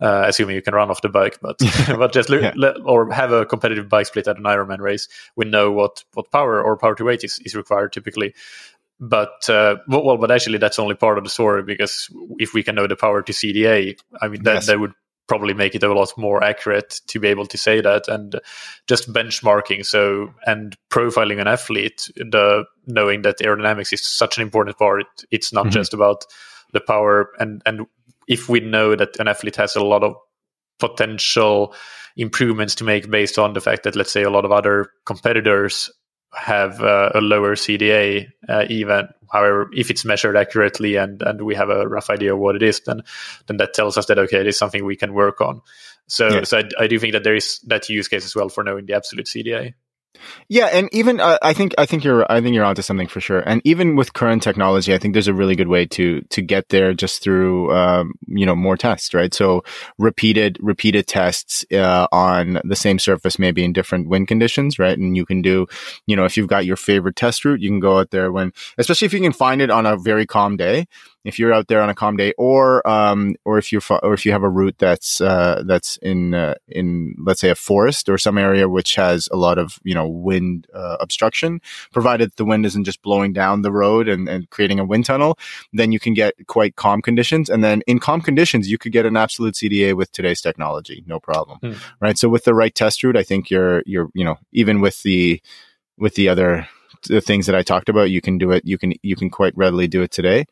uh, 0.00 0.24
assuming 0.26 0.56
you 0.56 0.62
can 0.62 0.74
run 0.74 0.90
off 0.90 1.02
the 1.02 1.08
bike. 1.08 1.38
But 1.40 1.58
but 1.88 2.12
just 2.12 2.28
look, 2.28 2.42
yeah. 2.42 2.72
or 2.84 3.10
have 3.12 3.32
a 3.32 3.44
competitive 3.46 3.88
bike 3.88 4.06
split 4.06 4.28
at 4.28 4.38
an 4.38 4.44
Ironman 4.44 4.78
race. 4.78 5.08
We 5.36 5.44
know 5.44 5.70
what 5.70 6.04
what 6.14 6.30
power 6.30 6.62
or 6.62 6.76
power 6.76 6.94
to 6.94 7.04
weight 7.04 7.24
is, 7.24 7.38
is 7.44 7.54
required 7.54 7.92
typically. 7.92 8.34
But 9.00 9.48
uh, 9.48 9.76
well, 9.88 10.18
but 10.18 10.30
actually, 10.30 10.58
that's 10.58 10.78
only 10.78 10.94
part 10.94 11.16
of 11.16 11.24
the 11.24 11.30
story 11.30 11.62
because 11.62 12.08
if 12.38 12.52
we 12.52 12.62
can 12.62 12.74
know 12.74 12.86
the 12.86 12.96
power 12.96 13.22
to 13.22 13.32
CDA, 13.32 13.98
I 14.20 14.28
mean 14.28 14.42
that 14.42 14.54
yes. 14.54 14.66
that 14.66 14.78
would 14.78 14.92
probably 15.26 15.54
make 15.54 15.76
it 15.76 15.82
a 15.84 15.94
lot 15.94 16.12
more 16.18 16.42
accurate 16.42 17.00
to 17.06 17.20
be 17.20 17.28
able 17.28 17.46
to 17.46 17.56
say 17.56 17.80
that 17.80 18.08
and 18.08 18.40
just 18.88 19.12
benchmarking 19.12 19.86
so 19.86 20.34
and 20.44 20.76
profiling 20.90 21.40
an 21.40 21.46
athlete 21.46 22.10
the 22.16 22.64
knowing 22.88 23.22
that 23.22 23.38
aerodynamics 23.38 23.92
is 23.92 24.04
such 24.04 24.38
an 24.38 24.42
important 24.42 24.76
part 24.76 25.06
it's 25.30 25.52
not 25.52 25.66
mm-hmm. 25.66 25.74
just 25.74 25.94
about 25.94 26.24
the 26.72 26.80
power 26.80 27.30
and 27.38 27.62
and 27.64 27.86
if 28.26 28.48
we 28.48 28.58
know 28.58 28.96
that 28.96 29.20
an 29.20 29.28
athlete 29.28 29.54
has 29.54 29.76
a 29.76 29.84
lot 29.84 30.02
of 30.02 30.16
potential 30.80 31.72
improvements 32.16 32.74
to 32.74 32.82
make 32.82 33.08
based 33.08 33.38
on 33.38 33.52
the 33.52 33.60
fact 33.60 33.84
that 33.84 33.94
let's 33.94 34.10
say 34.10 34.24
a 34.24 34.30
lot 34.30 34.44
of 34.44 34.50
other 34.50 34.90
competitors 35.06 35.88
have 36.34 36.80
uh, 36.82 37.10
a 37.14 37.20
lower 37.20 37.54
CDA 37.54 38.30
uh, 38.48 38.64
even 38.68 39.08
however 39.32 39.68
if 39.72 39.90
it's 39.90 40.04
measured 40.04 40.36
accurately 40.36 40.96
and 40.96 41.22
and 41.22 41.42
we 41.42 41.54
have 41.54 41.70
a 41.70 41.86
rough 41.88 42.10
idea 42.10 42.34
of 42.34 42.38
what 42.38 42.56
it 42.56 42.62
is 42.62 42.80
then 42.80 43.02
then 43.46 43.56
that 43.56 43.74
tells 43.74 43.96
us 43.96 44.06
that 44.06 44.18
okay 44.18 44.40
it 44.40 44.46
is 44.46 44.58
something 44.58 44.84
we 44.84 44.96
can 44.96 45.12
work 45.12 45.40
on 45.40 45.60
so 46.06 46.28
yeah. 46.28 46.44
so 46.44 46.58
I, 46.58 46.64
I, 46.78 46.86
do 46.86 46.98
think 46.98 47.12
that 47.12 47.24
there 47.24 47.34
is 47.34 47.60
that 47.66 47.88
use 47.88 48.08
case 48.08 48.24
as 48.24 48.34
well 48.34 48.48
for 48.48 48.62
knowing 48.62 48.86
the 48.86 48.94
absolute 48.94 49.26
CDA 49.26 49.74
yeah, 50.48 50.66
and 50.66 50.88
even 50.92 51.20
uh, 51.20 51.38
I 51.42 51.52
think 51.52 51.74
I 51.78 51.86
think 51.86 52.04
you're 52.04 52.30
I 52.30 52.40
think 52.40 52.54
you're 52.54 52.64
onto 52.64 52.82
something 52.82 53.06
for 53.06 53.20
sure. 53.20 53.40
And 53.40 53.62
even 53.64 53.96
with 53.96 54.12
current 54.12 54.42
technology, 54.42 54.92
I 54.92 54.98
think 54.98 55.14
there's 55.14 55.28
a 55.28 55.34
really 55.34 55.54
good 55.54 55.68
way 55.68 55.86
to 55.86 56.20
to 56.22 56.42
get 56.42 56.68
there 56.68 56.92
just 56.92 57.22
through 57.22 57.72
um, 57.72 58.14
you 58.26 58.44
know 58.44 58.56
more 58.56 58.76
tests, 58.76 59.14
right? 59.14 59.32
So 59.32 59.62
repeated 59.98 60.58
repeated 60.60 61.06
tests 61.06 61.64
uh, 61.72 62.06
on 62.12 62.60
the 62.64 62.76
same 62.76 62.98
surface, 62.98 63.38
maybe 63.38 63.64
in 63.64 63.72
different 63.72 64.08
wind 64.08 64.28
conditions, 64.28 64.78
right? 64.78 64.98
And 64.98 65.16
you 65.16 65.24
can 65.24 65.42
do, 65.42 65.66
you 66.06 66.16
know, 66.16 66.24
if 66.24 66.36
you've 66.36 66.48
got 66.48 66.66
your 66.66 66.76
favorite 66.76 67.16
test 67.16 67.44
route, 67.44 67.60
you 67.60 67.68
can 67.68 67.80
go 67.80 67.98
out 67.98 68.10
there 68.10 68.32
when, 68.32 68.52
especially 68.78 69.06
if 69.06 69.12
you 69.12 69.20
can 69.20 69.32
find 69.32 69.62
it 69.62 69.70
on 69.70 69.86
a 69.86 69.96
very 69.96 70.26
calm 70.26 70.56
day 70.56 70.86
if 71.24 71.38
you're 71.38 71.52
out 71.52 71.68
there 71.68 71.82
on 71.82 71.90
a 71.90 71.94
calm 71.94 72.16
day, 72.16 72.32
or 72.38 72.86
um, 72.88 73.34
or 73.44 73.58
if 73.58 73.72
you're 73.72 73.82
or 74.02 74.14
if 74.14 74.24
you 74.24 74.32
have 74.32 74.42
a 74.42 74.48
route 74.48 74.76
that's 74.78 75.20
uh, 75.20 75.62
that's 75.66 75.96
in 75.98 76.34
uh, 76.34 76.54
in 76.68 77.14
let's 77.18 77.40
say 77.40 77.50
a 77.50 77.54
forest 77.54 78.08
or 78.08 78.16
some 78.16 78.38
area 78.38 78.68
which 78.68 78.94
has 78.94 79.28
a 79.30 79.36
lot 79.36 79.58
of 79.58 79.78
you 79.82 79.94
know 79.94 80.08
wind 80.08 80.66
uh, 80.74 80.96
obstruction, 81.00 81.60
provided 81.92 82.32
the 82.36 82.44
wind 82.44 82.64
isn't 82.64 82.84
just 82.84 83.02
blowing 83.02 83.32
down 83.32 83.62
the 83.62 83.72
road 83.72 84.08
and, 84.08 84.28
and 84.28 84.48
creating 84.50 84.80
a 84.80 84.84
wind 84.84 85.04
tunnel, 85.04 85.38
then 85.72 85.92
you 85.92 86.00
can 86.00 86.14
get 86.14 86.34
quite 86.46 86.76
calm 86.76 87.02
conditions. 87.02 87.50
And 87.50 87.62
then 87.62 87.82
in 87.86 87.98
calm 87.98 88.22
conditions, 88.22 88.70
you 88.70 88.78
could 88.78 88.92
get 88.92 89.06
an 89.06 89.16
absolute 89.16 89.54
CDA 89.54 89.94
with 89.94 90.10
today's 90.12 90.40
technology, 90.40 91.04
no 91.06 91.20
problem, 91.20 91.58
mm. 91.62 91.76
right? 92.00 92.16
So 92.16 92.28
with 92.28 92.44
the 92.44 92.54
right 92.54 92.74
test 92.74 93.02
route, 93.02 93.16
I 93.16 93.22
think 93.22 93.50
you're 93.50 93.82
you're 93.84 94.08
you 94.14 94.24
know 94.24 94.36
even 94.52 94.80
with 94.80 95.02
the 95.02 95.42
with 95.98 96.14
the 96.14 96.30
other 96.30 96.66
the 97.08 97.20
things 97.20 97.46
that 97.46 97.54
I 97.54 97.62
talked 97.62 97.90
about, 97.90 98.10
you 98.10 98.22
can 98.22 98.38
do 98.38 98.52
it. 98.52 98.64
You 98.64 98.78
can 98.78 98.94
you 99.02 99.16
can 99.16 99.28
quite 99.28 99.54
readily 99.54 99.86
do 99.86 100.00
it 100.00 100.10
today 100.10 100.46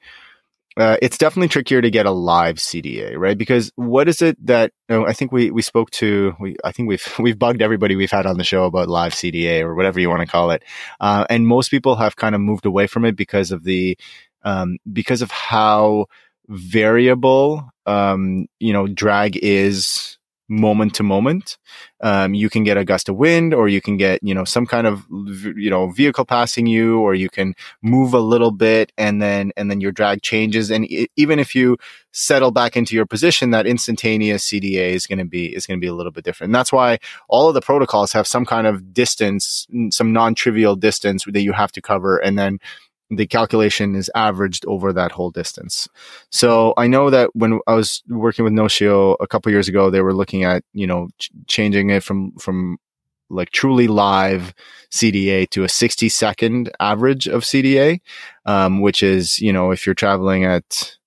uh, 0.77 0.97
it's 1.03 1.19
definitely 1.19 1.49
trickier 1.49 1.83
to 1.83 1.91
get 1.91 2.07
a 2.07 2.11
live 2.11 2.57
CDA, 2.57 3.16
right? 3.16 3.37
Because 3.37 3.73
what 3.77 4.09
is 4.09 4.23
it 4.23 4.45
that 4.47 4.73
you 4.89 4.97
know, 4.97 5.07
I 5.07 5.12
think 5.12 5.33
we 5.33 5.51
we 5.51 5.62
spoke 5.62 5.91
to? 5.93 6.35
We 6.39 6.57
I 6.64 6.73
think 6.73 6.89
we've 6.89 7.14
we've 7.19 7.39
bugged 7.39 7.62
everybody 7.62 7.97
we've 7.97 8.11
had 8.11 8.27
on 8.27 8.39
the 8.39 8.45
show 8.45 8.64
about 8.64 8.89
live 8.89 9.12
CDA 9.12 9.62
or 9.62 9.75
whatever 9.75 9.99
you 9.99 10.09
want 10.09 10.21
to 10.21 10.27
call 10.27 10.51
it, 10.51 10.62
uh, 11.01 11.25
and 11.31 11.47
most 11.47 11.71
people 11.71 11.97
have 11.97 12.16
kind 12.16 12.35
of 12.35 12.41
moved 12.41 12.66
away 12.66 12.87
from 12.87 13.05
it 13.05 13.16
because 13.16 13.51
of 13.51 13.64
the 13.64 13.99
um, 14.43 14.79
because 14.93 15.23
of 15.23 15.31
how 15.31 16.07
variable 16.49 17.69
um, 17.87 18.47
you 18.61 18.73
know 18.73 18.87
drag 18.87 19.37
is 19.37 20.18
moment 20.49 20.94
to 20.94 21.03
moment. 21.03 21.59
Um, 22.01 22.34
you 22.34 22.49
can 22.49 22.64
get 22.64 22.76
a 22.76 22.84
gust 22.84 23.09
of 23.09 23.16
wind, 23.16 23.53
or 23.53 23.68
you 23.68 23.80
can 23.80 23.96
get 23.96 24.20
you 24.22 24.34
know 24.34 24.44
some 24.44 24.66
kind 24.66 24.86
of 24.86 25.05
you 25.11 25.70
know 25.70 25.90
vehicle 25.90 26.24
passing 26.24 26.66
you, 26.66 27.01
or 27.01 27.14
you 27.14 27.28
can 27.28 27.55
move 27.82 28.14
a 28.14 28.20
little 28.20 28.51
bit, 28.51 28.92
and 28.96 29.20
then 29.20 29.53
and 29.57 29.70
then 29.70 29.80
your 29.80 29.92
drag 29.92 30.22
changes. 30.22 30.70
And 30.70 30.86
it, 30.86 31.11
even 31.16 31.38
if 31.38 31.55
you 31.55 31.76
settle 32.12 32.51
back 32.51 32.76
into 32.76 32.94
your 32.94 33.07
position, 33.07 33.51
that 33.51 33.66
instantaneous 33.66 34.49
CDA 34.49 34.90
is 34.90 35.07
going 35.07 35.18
to 35.18 35.24
be 35.24 35.55
is 35.55 35.66
going 35.66 35.78
to 35.78 35.84
be 35.84 35.88
a 35.88 35.94
little 35.94 36.12
bit 36.12 36.24
different. 36.24 36.49
And 36.49 36.55
that's 36.55 36.72
why 36.72 36.99
all 37.28 37.49
of 37.49 37.55
the 37.55 37.61
protocols 37.61 38.12
have 38.12 38.26
some 38.26 38.46
kind 38.46 38.66
of 38.66 38.92
distance, 38.92 39.66
some 39.90 40.12
non-trivial 40.12 40.76
distance 40.76 41.24
that 41.24 41.42
you 41.42 41.53
have 41.53 41.72
to 41.72 41.82
cover, 41.82 42.18
and 42.18 42.38
then 42.38 42.59
the 43.11 43.26
calculation 43.26 43.94
is 43.94 44.11
averaged 44.14 44.66
over 44.66 44.92
that 44.92 45.12
whole 45.12 45.30
distance. 45.30 45.88
So 46.30 46.74
I 46.76 46.86
know 46.86 47.11
that 47.11 47.34
when 47.34 47.61
I 47.66 47.74
was 47.74 48.02
working 48.09 48.44
with 48.44 48.52
Notio 48.52 49.16
a 49.20 49.26
couple 49.26 49.50
years 49.50 49.68
ago, 49.68 49.90
they 49.90 50.02
were 50.02 50.14
looking 50.14 50.44
at, 50.44 50.62
you 50.72 50.86
know, 50.86 51.09
ch- 51.18 51.30
changing 51.46 51.90
it 51.90 52.02
from, 52.02 52.32
from 52.32 52.78
like 53.30 53.50
truly 53.50 53.88
live 53.88 54.54
CDA 54.90 55.48
to 55.50 55.64
a 55.64 55.68
60 55.68 56.09
second 56.09 56.70
average 56.80 57.26
of 57.26 57.42
CDA, 57.42 58.00
um, 58.46 58.80
which 58.80 59.02
is, 59.02 59.38
you 59.38 59.52
know, 59.52 59.70
if 59.70 59.86
you're 59.86 59.94
traveling 59.94 60.44
at, 60.44 60.98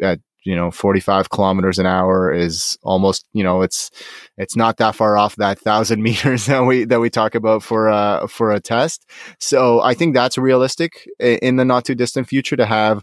at 0.00 0.20
you 0.46 0.54
know 0.54 0.70
45 0.70 1.30
kilometers 1.30 1.78
an 1.78 1.86
hour 1.86 2.32
is 2.32 2.78
almost 2.82 3.26
you 3.32 3.42
know 3.42 3.62
it's 3.62 3.90
it's 4.38 4.56
not 4.56 4.76
that 4.76 4.94
far 4.94 5.16
off 5.16 5.36
that 5.36 5.58
thousand 5.58 6.02
meters 6.08 6.46
that 6.46 6.60
we 6.60 6.84
that 6.84 7.00
we 7.00 7.10
talk 7.10 7.34
about 7.34 7.62
for 7.62 7.88
uh 7.88 8.26
for 8.26 8.52
a 8.52 8.60
test 8.60 9.04
so 9.40 9.80
i 9.80 9.94
think 9.94 10.14
that's 10.14 10.38
realistic 10.38 11.08
in 11.18 11.56
the 11.56 11.64
not 11.64 11.84
too 11.84 11.94
distant 11.94 12.28
future 12.28 12.56
to 12.56 12.66
have 12.66 13.02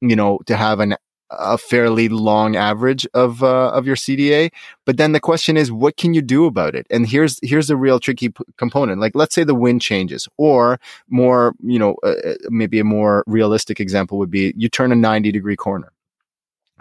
you 0.00 0.14
know 0.16 0.38
to 0.46 0.56
have 0.56 0.80
an 0.80 0.94
a 1.38 1.56
fairly 1.56 2.08
long 2.08 2.56
average 2.56 3.06
of 3.14 3.42
uh, 3.42 3.70
of 3.70 3.86
your 3.86 3.96
CDA. 3.96 4.50
But 4.84 4.98
then 4.98 5.12
the 5.12 5.20
question 5.20 5.56
is, 5.56 5.72
what 5.72 5.96
can 5.96 6.12
you 6.12 6.20
do 6.20 6.44
about 6.44 6.74
it? 6.74 6.86
And 6.90 7.06
here's 7.08 7.38
here's 7.42 7.68
the 7.68 7.76
real 7.76 7.98
tricky 7.98 8.28
p- 8.28 8.44
component. 8.58 9.00
Like, 9.00 9.14
let's 9.14 9.34
say 9.34 9.44
the 9.44 9.54
wind 9.54 9.80
changes, 9.80 10.28
or 10.36 10.78
more, 11.08 11.54
you 11.62 11.78
know, 11.78 11.96
uh, 12.02 12.14
uh 12.24 12.34
maybe 12.50 12.78
a 12.80 12.84
more 12.84 13.24
realistic 13.26 13.80
example 13.80 14.18
would 14.18 14.30
be 14.30 14.52
you 14.56 14.68
turn 14.68 14.92
a 14.92 14.96
ninety 14.96 15.32
degree 15.32 15.56
corner 15.56 15.92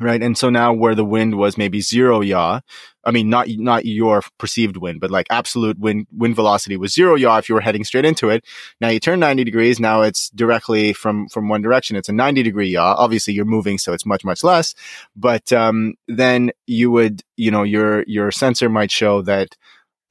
right? 0.02 0.22
And 0.22 0.38
so 0.38 0.50
now 0.50 0.74
where 0.74 0.96
the 0.96 1.06
wind 1.06 1.38
was 1.38 1.58
maybe 1.58 1.80
zero 1.80 2.22
yaw, 2.22 2.62
I 3.04 3.12
mean, 3.12 3.30
not, 3.30 3.48
not 3.50 3.86
your 3.86 4.22
perceived 4.38 4.78
wind, 4.78 5.00
but 5.00 5.12
like 5.12 5.28
absolute 5.30 5.80
wind, 5.80 6.08
wind 6.12 6.36
velocity 6.36 6.78
was 6.78 6.94
zero 6.94 7.16
yaw 7.16 7.38
if 7.38 7.50
you 7.50 7.56
were 7.56 7.62
heading 7.62 7.84
straight 7.84 8.06
into 8.06 8.30
it. 8.30 8.46
Now 8.80 8.90
you 8.90 9.00
turn 9.00 9.20
90 9.20 9.44
degrees. 9.44 9.80
Now 9.80 10.02
it's 10.02 10.30
directly 10.32 10.94
from, 10.94 11.28
from 11.30 11.50
one 11.50 11.62
direction. 11.62 11.96
It's 11.96 12.10
a 12.10 12.14
90 12.14 12.44
degree 12.44 12.70
yaw. 12.70 12.96
Obviously 12.98 13.34
you're 13.34 13.46
moving. 13.46 13.78
So 13.78 13.94
it's 13.94 14.06
much, 14.06 14.26
much 14.26 14.44
less. 14.44 14.74
But, 15.16 15.54
um, 15.54 15.94
then 16.08 16.52
you 16.68 16.92
would, 16.92 17.22
you 17.38 17.52
know, 17.52 17.64
your, 17.64 18.04
your 18.08 18.32
sensor 18.32 18.70
might 18.70 18.92
show 18.92 19.22
that, 19.24 19.56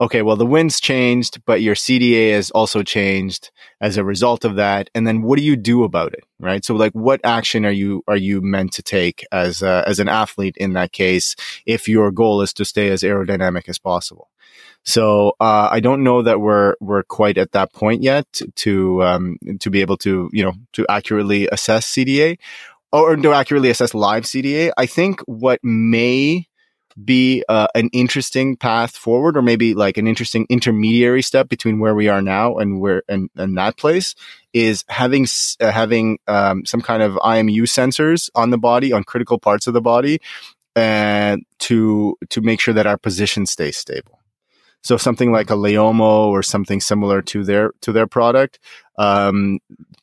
okay, 0.01 0.23
well, 0.23 0.37
the 0.37 0.47
wind's 0.47 0.81
changed, 0.81 1.45
but 1.45 1.61
your 1.61 1.75
CDA 1.75 2.33
has 2.33 2.51
also 2.53 2.83
changed 2.83 3.51
as 3.81 3.97
a 3.97 4.05
result 4.05 4.45
of 4.45 4.57
that. 4.57 4.89
And 4.95 5.07
then 5.07 5.23
what 5.23 5.39
do 5.39 5.45
you 5.45 5.57
do 5.57 5.85
about 5.85 6.15
it? 6.15 6.25
Right. 6.39 6.65
So 6.65 6.75
like 6.75 6.93
what 6.93 7.21
action 7.23 7.67
are 7.67 7.71
you, 7.71 8.03
are 8.09 8.17
you 8.17 8.41
meant 8.41 8.73
to 8.75 8.83
take 8.83 9.27
as, 9.31 9.63
a, 9.63 9.85
as 9.87 9.99
an 9.99 10.09
athlete 10.09 10.57
in 10.57 10.73
that 10.73 10.93
case 10.93 11.37
if 11.67 11.89
your 11.89 12.11
goal 12.11 12.41
is 12.41 12.53
to 12.55 12.65
stay 12.65 12.89
as 12.89 13.03
aerodynamic 13.03 13.69
as 13.69 13.79
possible? 13.79 14.31
So 14.83 15.37
uh, 15.41 15.69
I 15.71 15.81
don't 15.81 16.03
know 16.03 16.23
that 16.23 16.41
we're 16.41 16.75
we're 16.81 17.03
quite 17.03 17.37
at 17.37 17.53
that 17.53 17.73
point 17.73 18.03
yet 18.03 18.27
to 18.57 19.03
um, 19.03 19.37
to 19.61 19.71
be 19.71 19.83
able 19.83 19.99
to 19.99 20.31
you 20.33 20.43
know 20.43 20.55
to 20.73 20.87
accurately 20.89 21.49
assess 21.49 21.87
CDA 21.87 22.39
or 22.93 23.15
to 23.17 23.33
accurately 23.33 23.71
assess 23.71 23.95
live 23.95 24.25
CDA. 24.25 24.73
I 24.77 24.87
think 24.87 25.21
what 25.27 25.61
may 25.63 26.49
be 27.05 27.45
uh, 27.49 27.69
an 27.75 27.89
interesting 27.93 28.57
path 28.57 28.97
forward 28.97 29.37
or 29.37 29.43
maybe 29.43 29.75
like 29.75 29.97
an 29.97 30.07
interesting 30.07 30.47
intermediary 30.49 31.23
step 31.23 31.49
between 31.49 31.79
where 31.79 31.95
we 31.95 32.09
are 32.09 32.23
now 32.23 32.57
and 32.59 32.81
where 32.81 33.03
and, 33.09 33.31
and 33.37 33.57
that 33.57 33.77
place 33.77 34.15
is 34.53 34.85
having 34.89 35.27
uh, 35.61 35.71
having 35.71 36.19
um, 36.27 36.65
some 36.65 36.81
kind 36.81 37.03
of 37.03 37.15
IMU 37.15 37.63
sensors 37.63 38.31
on 38.35 38.51
the 38.51 38.59
body 38.59 38.93
on 38.93 39.05
critical 39.05 39.39
parts 39.39 39.67
of 39.67 39.75
the 39.75 39.81
body 39.81 40.21
and 40.77 41.45
to 41.59 42.17
to 42.29 42.41
make 42.41 42.61
sure 42.61 42.75
that 42.75 42.87
our 42.87 42.97
position 42.97 43.47
stays 43.47 43.77
stable 43.77 44.20
so 44.83 44.97
something 44.97 45.33
like 45.33 45.51
a 45.51 45.57
Leomo 45.57 46.29
or 46.29 46.43
something 46.43 46.81
similar 46.81 47.23
to 47.23 47.45
their 47.45 47.73
to 47.83 47.93
their 47.93 48.07
product 48.07 48.59
um, 48.99 49.59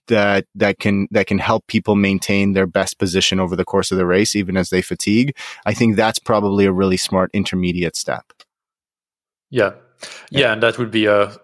that 0.08 0.46
that 0.56 0.80
can 0.80 1.08
that 1.12 1.28
can 1.28 1.40
help 1.40 1.68
people 1.68 1.96
maintain 1.96 2.54
their 2.54 2.68
best 2.68 3.00
position 3.00 3.40
over 3.40 3.56
the 3.56 3.66
course 3.66 3.92
of 3.92 3.98
the 3.98 4.06
race, 4.06 4.36
even 4.36 4.58
as 4.58 4.70
they 4.70 4.82
fatigue. 4.82 5.36
I 5.66 5.74
think 5.74 5.96
that's 5.96 6.20
probably 6.20 6.66
a 6.66 6.72
really 6.72 6.98
smart 6.98 7.30
intermediate 7.34 7.96
step. 7.96 8.34
Yeah, 9.50 9.74
yeah, 10.30 10.40
yeah 10.42 10.54
and 10.54 10.64
that 10.64 10.78
would 10.78 10.92
be 10.92 11.06
a 11.06 11.36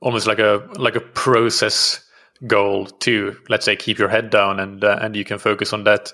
almost 0.00 0.26
like 0.26 0.38
a 0.38 0.68
like 0.76 0.96
a 0.96 1.00
process 1.00 2.04
goal 2.46 2.86
to 2.86 3.36
let's 3.48 3.64
say 3.64 3.76
keep 3.76 3.98
your 3.98 4.08
head 4.08 4.30
down 4.30 4.58
and 4.58 4.82
uh, 4.82 4.98
and 5.00 5.14
you 5.14 5.24
can 5.24 5.38
focus 5.38 5.72
on 5.72 5.84
that 5.84 6.12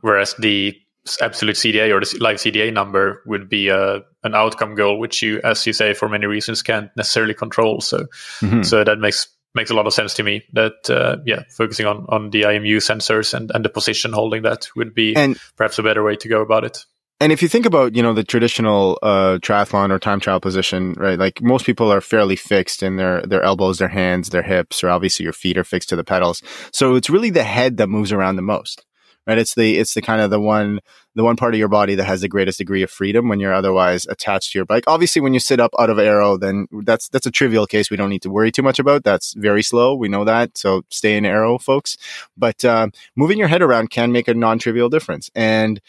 whereas 0.00 0.34
the 0.34 0.78
absolute 1.20 1.56
CDA 1.56 1.94
or 1.94 2.00
the 2.00 2.18
live 2.20 2.36
CDA 2.36 2.72
number 2.72 3.22
would 3.26 3.48
be 3.48 3.68
a, 3.68 4.02
an 4.22 4.34
outcome 4.34 4.74
goal, 4.74 4.98
which 4.98 5.22
you, 5.22 5.40
as 5.44 5.66
you 5.66 5.72
say, 5.72 5.94
for 5.94 6.08
many 6.08 6.26
reasons 6.26 6.62
can't 6.62 6.90
necessarily 6.96 7.34
control. 7.34 7.80
So, 7.80 8.06
mm-hmm. 8.40 8.62
so 8.62 8.84
that 8.84 8.98
makes 8.98 9.28
makes 9.54 9.70
a 9.70 9.74
lot 9.74 9.86
of 9.86 9.92
sense 9.92 10.14
to 10.14 10.22
me. 10.22 10.44
That 10.52 10.90
uh, 10.90 11.18
yeah, 11.26 11.42
focusing 11.50 11.86
on 11.86 12.06
on 12.08 12.30
the 12.30 12.42
IMU 12.42 12.78
sensors 12.78 13.34
and 13.34 13.50
and 13.54 13.64
the 13.64 13.68
position 13.68 14.12
holding 14.12 14.42
that 14.42 14.68
would 14.76 14.94
be 14.94 15.14
and, 15.14 15.38
perhaps 15.56 15.78
a 15.78 15.82
better 15.82 16.02
way 16.02 16.16
to 16.16 16.28
go 16.28 16.40
about 16.40 16.64
it 16.64 16.84
and 17.20 17.32
if 17.32 17.42
you 17.42 17.48
think 17.48 17.64
about, 17.64 17.94
you 17.94 18.02
know, 18.02 18.12
the 18.12 18.24
traditional 18.24 18.98
uh, 19.02 19.38
triathlon 19.40 19.90
or 19.90 19.98
time 19.98 20.20
trial 20.20 20.40
position, 20.40 20.94
right? 20.94 21.18
Like 21.18 21.40
most 21.40 21.64
people 21.64 21.90
are 21.92 22.00
fairly 22.00 22.36
fixed 22.36 22.82
in 22.82 22.96
their 22.96 23.22
their 23.22 23.42
elbows, 23.42 23.78
their 23.78 23.88
hands, 23.88 24.30
their 24.30 24.42
hips, 24.42 24.82
or 24.82 24.90
obviously 24.90 25.24
your 25.24 25.32
feet 25.32 25.56
are 25.56 25.64
fixed 25.64 25.88
to 25.90 25.96
the 25.96 26.04
pedals. 26.04 26.42
So 26.72 26.96
it's 26.96 27.08
really 27.08 27.30
the 27.30 27.44
head 27.44 27.76
that 27.76 27.86
moves 27.86 28.12
around 28.12 28.36
the 28.36 28.42
most, 28.42 28.84
right? 29.26 29.38
It's 29.38 29.54
the 29.54 29.78
it's 29.78 29.94
the 29.94 30.02
kind 30.02 30.20
of 30.20 30.30
the 30.30 30.40
one 30.40 30.80
the 31.14 31.24
one 31.24 31.36
part 31.36 31.54
of 31.54 31.58
your 31.58 31.68
body 31.68 31.94
that 31.94 32.04
has 32.04 32.20
the 32.20 32.28
greatest 32.28 32.58
degree 32.58 32.82
of 32.82 32.90
freedom 32.90 33.28
when 33.28 33.40
you're 33.40 33.54
otherwise 33.54 34.06
attached 34.06 34.52
to 34.52 34.58
your 34.58 34.66
bike. 34.66 34.84
Obviously, 34.86 35.22
when 35.22 35.34
you 35.34 35.40
sit 35.40 35.60
up 35.60 35.72
out 35.78 35.90
of 35.90 35.98
aero, 35.98 36.36
then 36.36 36.66
that's 36.82 37.08
that's 37.08 37.26
a 37.26 37.30
trivial 37.30 37.66
case 37.66 37.90
we 37.90 37.96
don't 37.96 38.10
need 38.10 38.22
to 38.22 38.30
worry 38.30 38.50
too 38.50 38.62
much 38.62 38.78
about. 38.78 39.04
That's 39.04 39.34
very 39.34 39.62
slow. 39.62 39.94
We 39.94 40.08
know 40.08 40.24
that. 40.24 40.56
So 40.58 40.82
stay 40.90 41.16
in 41.16 41.24
aero, 41.24 41.58
folks. 41.58 41.96
But 42.36 42.64
uh, 42.64 42.88
moving 43.16 43.38
your 43.38 43.48
head 43.48 43.62
around 43.62 43.90
can 43.90 44.12
make 44.12 44.28
a 44.28 44.34
non-trivial 44.34 44.88
difference, 44.88 45.30
and 45.34 45.80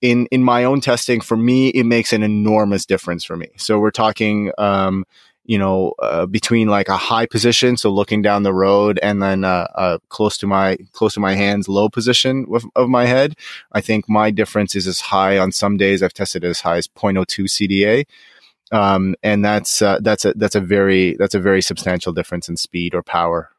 in 0.00 0.26
in 0.26 0.44
my 0.44 0.64
own 0.64 0.80
testing, 0.80 1.20
for 1.20 1.36
me, 1.36 1.68
it 1.68 1.84
makes 1.84 2.12
an 2.12 2.22
enormous 2.22 2.84
difference 2.84 3.24
for 3.24 3.36
me. 3.36 3.48
So 3.56 3.78
we're 3.78 3.90
talking. 3.90 4.52
Um, 4.58 5.04
you 5.44 5.58
know, 5.58 5.94
uh, 6.00 6.26
between 6.26 6.68
like 6.68 6.88
a 6.88 6.96
high 6.96 7.26
position, 7.26 7.76
so 7.76 7.90
looking 7.90 8.22
down 8.22 8.42
the 8.42 8.54
road, 8.54 8.98
and 9.02 9.22
then 9.22 9.44
uh, 9.44 9.68
uh, 9.74 9.98
close 10.08 10.38
to 10.38 10.46
my 10.46 10.76
close 10.92 11.14
to 11.14 11.20
my 11.20 11.34
hands, 11.34 11.68
low 11.68 11.88
position 11.88 12.46
with, 12.48 12.64
of 12.74 12.88
my 12.88 13.04
head. 13.04 13.36
I 13.72 13.80
think 13.80 14.08
my 14.08 14.30
difference 14.30 14.74
is 14.74 14.86
as 14.86 15.00
high 15.00 15.38
on 15.38 15.52
some 15.52 15.76
days. 15.76 16.02
I've 16.02 16.14
tested 16.14 16.44
as 16.44 16.60
high 16.60 16.78
as 16.78 16.88
0.02 16.88 17.44
CDA, 17.44 18.06
um, 18.72 19.14
and 19.22 19.44
that's 19.44 19.82
uh, 19.82 19.98
that's 20.00 20.24
a 20.24 20.32
that's 20.34 20.54
a 20.54 20.60
very 20.60 21.14
that's 21.18 21.34
a 21.34 21.40
very 21.40 21.60
substantial 21.60 22.12
difference 22.12 22.48
in 22.48 22.56
speed 22.56 22.94
or 22.94 23.02
power 23.02 23.50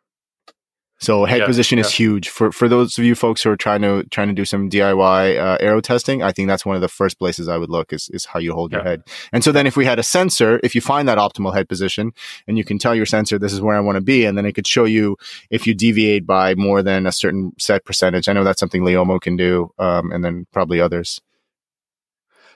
so 1.05 1.25
head 1.25 1.41
yeah, 1.41 1.45
position 1.45 1.77
is 1.77 1.91
yeah. 1.91 2.05
huge 2.05 2.29
for 2.29 2.51
for 2.51 2.67
those 2.67 2.97
of 2.97 3.05
you 3.05 3.13
folks 3.13 3.43
who 3.43 3.51
are 3.51 3.55
trying 3.55 3.81
to 3.83 4.03
trying 4.09 4.27
to 4.27 4.33
do 4.33 4.43
some 4.43 4.69
DIY 4.69 5.39
uh, 5.39 5.57
aero 5.59 5.79
testing. 5.79 6.23
I 6.23 6.31
think 6.31 6.47
that's 6.47 6.65
one 6.65 6.75
of 6.75 6.81
the 6.81 6.87
first 6.87 7.19
places 7.19 7.47
I 7.47 7.57
would 7.57 7.69
look 7.69 7.93
is 7.93 8.09
is 8.09 8.25
how 8.25 8.39
you 8.39 8.53
hold 8.53 8.71
yeah. 8.71 8.79
your 8.79 8.85
head. 8.85 9.03
And 9.31 9.43
so 9.43 9.51
then 9.51 9.67
if 9.67 9.77
we 9.77 9.85
had 9.85 9.99
a 9.99 10.03
sensor, 10.03 10.59
if 10.63 10.73
you 10.73 10.81
find 10.81 11.07
that 11.07 11.19
optimal 11.19 11.53
head 11.53 11.69
position, 11.69 12.11
and 12.47 12.57
you 12.57 12.63
can 12.63 12.79
tell 12.79 12.95
your 12.95 13.05
sensor 13.05 13.37
this 13.37 13.53
is 13.53 13.61
where 13.61 13.75
I 13.75 13.81
want 13.81 13.97
to 13.97 14.01
be, 14.01 14.25
and 14.25 14.35
then 14.37 14.45
it 14.45 14.53
could 14.53 14.67
show 14.67 14.85
you 14.85 15.15
if 15.51 15.67
you 15.67 15.75
deviate 15.75 16.25
by 16.25 16.55
more 16.55 16.81
than 16.81 17.05
a 17.05 17.11
certain 17.11 17.53
set 17.59 17.85
percentage. 17.85 18.27
I 18.27 18.33
know 18.33 18.43
that's 18.43 18.59
something 18.59 18.83
Leomo 18.83 19.19
can 19.19 19.37
do, 19.37 19.71
um, 19.77 20.11
and 20.11 20.25
then 20.25 20.47
probably 20.51 20.81
others. 20.81 21.21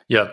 Yeah. 0.07 0.29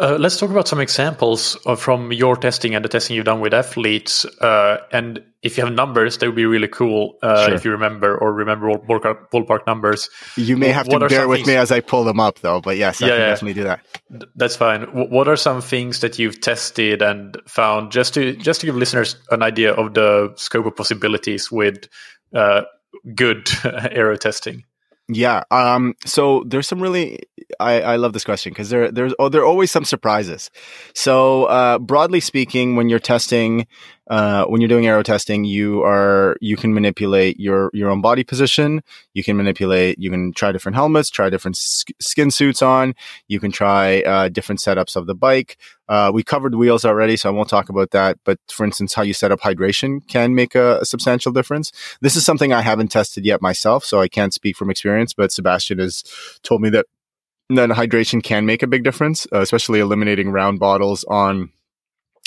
Uh, 0.00 0.16
let's 0.18 0.38
talk 0.38 0.48
about 0.48 0.66
some 0.66 0.80
examples 0.80 1.56
from 1.76 2.10
your 2.10 2.36
testing 2.36 2.74
and 2.74 2.82
the 2.82 2.88
testing 2.88 3.16
you've 3.16 3.26
done 3.26 3.40
with 3.40 3.52
athletes. 3.52 4.24
Uh, 4.24 4.78
and 4.92 5.22
if 5.42 5.56
you 5.56 5.64
have 5.64 5.72
numbers, 5.72 6.18
that 6.18 6.26
would 6.26 6.34
be 6.34 6.44
really 6.44 6.68
cool 6.68 7.18
uh, 7.22 7.46
sure. 7.46 7.54
if 7.54 7.64
you 7.64 7.70
remember 7.70 8.16
or 8.16 8.32
remember 8.32 8.68
ballpark, 8.74 9.30
ballpark 9.32 9.66
numbers. 9.66 10.10
You 10.36 10.56
may 10.56 10.68
have 10.68 10.86
what 10.86 10.98
to 10.98 11.08
bear 11.08 11.28
with 11.28 11.38
things... 11.38 11.48
me 11.48 11.56
as 11.56 11.72
I 11.72 11.80
pull 11.80 12.04
them 12.04 12.20
up, 12.20 12.40
though. 12.40 12.60
But 12.60 12.76
yes, 12.76 13.00
I 13.02 13.06
yeah, 13.06 13.12
can 13.12 13.20
yeah. 13.20 13.26
definitely 13.28 13.54
do 13.54 13.64
that. 13.64 13.80
That's 14.36 14.56
fine. 14.56 14.82
What 14.92 15.28
are 15.28 15.36
some 15.36 15.62
things 15.62 16.00
that 16.00 16.18
you've 16.18 16.40
tested 16.40 17.00
and 17.00 17.36
found 17.46 17.90
just 17.90 18.14
to 18.14 18.34
just 18.36 18.60
to 18.60 18.66
give 18.66 18.76
listeners 18.76 19.16
an 19.30 19.42
idea 19.42 19.72
of 19.72 19.94
the 19.94 20.32
scope 20.36 20.66
of 20.66 20.76
possibilities 20.76 21.50
with 21.50 21.88
uh, 22.34 22.62
good 23.14 23.48
aero 23.64 24.16
testing? 24.16 24.64
Yeah. 25.12 25.42
Um, 25.50 25.94
so 26.06 26.44
there's 26.46 26.68
some 26.68 26.80
really, 26.80 27.18
I, 27.58 27.82
I 27.82 27.96
love 27.96 28.12
this 28.12 28.24
question 28.24 28.52
because 28.52 28.70
there, 28.70 28.92
there's, 28.92 29.12
oh, 29.18 29.28
there 29.28 29.40
are 29.40 29.46
always 29.46 29.70
some 29.70 29.84
surprises. 29.84 30.50
So, 30.94 31.46
uh, 31.46 31.80
broadly 31.80 32.20
speaking, 32.20 32.76
when 32.76 32.88
you're 32.88 33.00
testing, 33.00 33.66
uh, 34.10 34.44
when 34.46 34.60
you're 34.60 34.68
doing 34.68 34.88
aero 34.88 35.04
testing, 35.04 35.44
you 35.44 35.84
are 35.84 36.36
you 36.40 36.56
can 36.56 36.74
manipulate 36.74 37.38
your 37.38 37.70
your 37.72 37.88
own 37.88 38.00
body 38.02 38.24
position. 38.24 38.82
You 39.14 39.22
can 39.22 39.36
manipulate. 39.36 40.00
You 40.00 40.10
can 40.10 40.32
try 40.32 40.50
different 40.50 40.74
helmets, 40.74 41.10
try 41.10 41.30
different 41.30 41.56
sk- 41.56 41.92
skin 42.00 42.32
suits 42.32 42.60
on. 42.60 42.96
You 43.28 43.38
can 43.38 43.52
try 43.52 44.02
uh, 44.02 44.28
different 44.28 44.60
setups 44.60 44.96
of 44.96 45.06
the 45.06 45.14
bike. 45.14 45.58
Uh, 45.88 46.10
we 46.12 46.24
covered 46.24 46.56
wheels 46.56 46.84
already, 46.84 47.16
so 47.16 47.28
I 47.28 47.32
won't 47.32 47.48
talk 47.48 47.68
about 47.68 47.92
that. 47.92 48.18
But 48.24 48.40
for 48.48 48.66
instance, 48.66 48.94
how 48.94 49.02
you 49.02 49.14
set 49.14 49.30
up 49.30 49.40
hydration 49.40 50.04
can 50.08 50.34
make 50.34 50.56
a, 50.56 50.80
a 50.80 50.84
substantial 50.84 51.30
difference. 51.30 51.70
This 52.00 52.16
is 52.16 52.24
something 52.24 52.52
I 52.52 52.62
haven't 52.62 52.88
tested 52.88 53.24
yet 53.24 53.40
myself, 53.40 53.84
so 53.84 54.00
I 54.00 54.08
can't 54.08 54.34
speak 54.34 54.56
from 54.56 54.70
experience. 54.70 55.14
But 55.14 55.30
Sebastian 55.30 55.78
has 55.78 56.02
told 56.42 56.62
me 56.62 56.70
that 56.70 56.86
then 57.48 57.70
hydration 57.70 58.22
can 58.24 58.44
make 58.44 58.64
a 58.64 58.66
big 58.66 58.82
difference, 58.82 59.28
uh, 59.32 59.40
especially 59.40 59.78
eliminating 59.78 60.30
round 60.30 60.58
bottles 60.58 61.04
on 61.04 61.50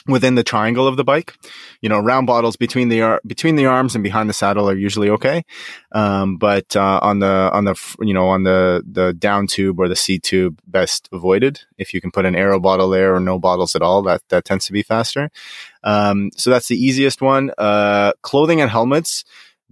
within 0.08 0.36
the 0.36 0.44
triangle 0.44 0.88
of 0.88 0.98
the 0.98 1.04
bike. 1.04 1.34
You 1.82 1.90
know, 1.90 2.00
round 2.00 2.28
bottles 2.28 2.56
between 2.56 2.90
the 2.90 3.02
ar- 3.02 3.22
between 3.26 3.56
the 3.56 3.66
arms 3.66 3.96
and 3.96 4.04
behind 4.04 4.30
the 4.30 4.34
saddle 4.34 4.70
are 4.70 4.76
usually 4.76 5.10
okay, 5.10 5.44
um, 5.92 6.38
but 6.38 6.76
uh, 6.76 7.00
on 7.02 7.20
the 7.20 7.50
on 7.54 7.66
the 7.66 7.96
you 8.00 8.14
know 8.14 8.28
on 8.28 8.44
the 8.44 8.84
the 8.90 9.14
down 9.14 9.48
tube 9.48 9.80
or 9.80 9.88
the 9.88 9.96
seat 9.96 10.24
tube, 10.24 10.60
best 10.68 11.10
avoided. 11.12 11.62
If 11.78 11.94
you 11.94 12.02
can 12.02 12.12
put 12.12 12.26
an 12.26 12.36
aero 12.36 12.60
bottle 12.60 12.90
there 12.90 13.16
or 13.16 13.20
no 13.20 13.40
bottles 13.40 13.76
at 13.76 13.82
all, 13.82 14.02
that 14.04 14.22
that 14.30 14.46
tends 14.46 14.66
to 14.68 14.74
be 14.74 14.84
faster. 14.84 15.30
Um, 15.84 16.32
so 16.36 16.50
that's 16.50 16.68
the 16.68 16.82
easiest 16.82 17.22
one. 17.22 17.52
Uh, 17.58 18.14
clothing 18.22 18.62
and 18.62 18.72
helmets 18.72 19.26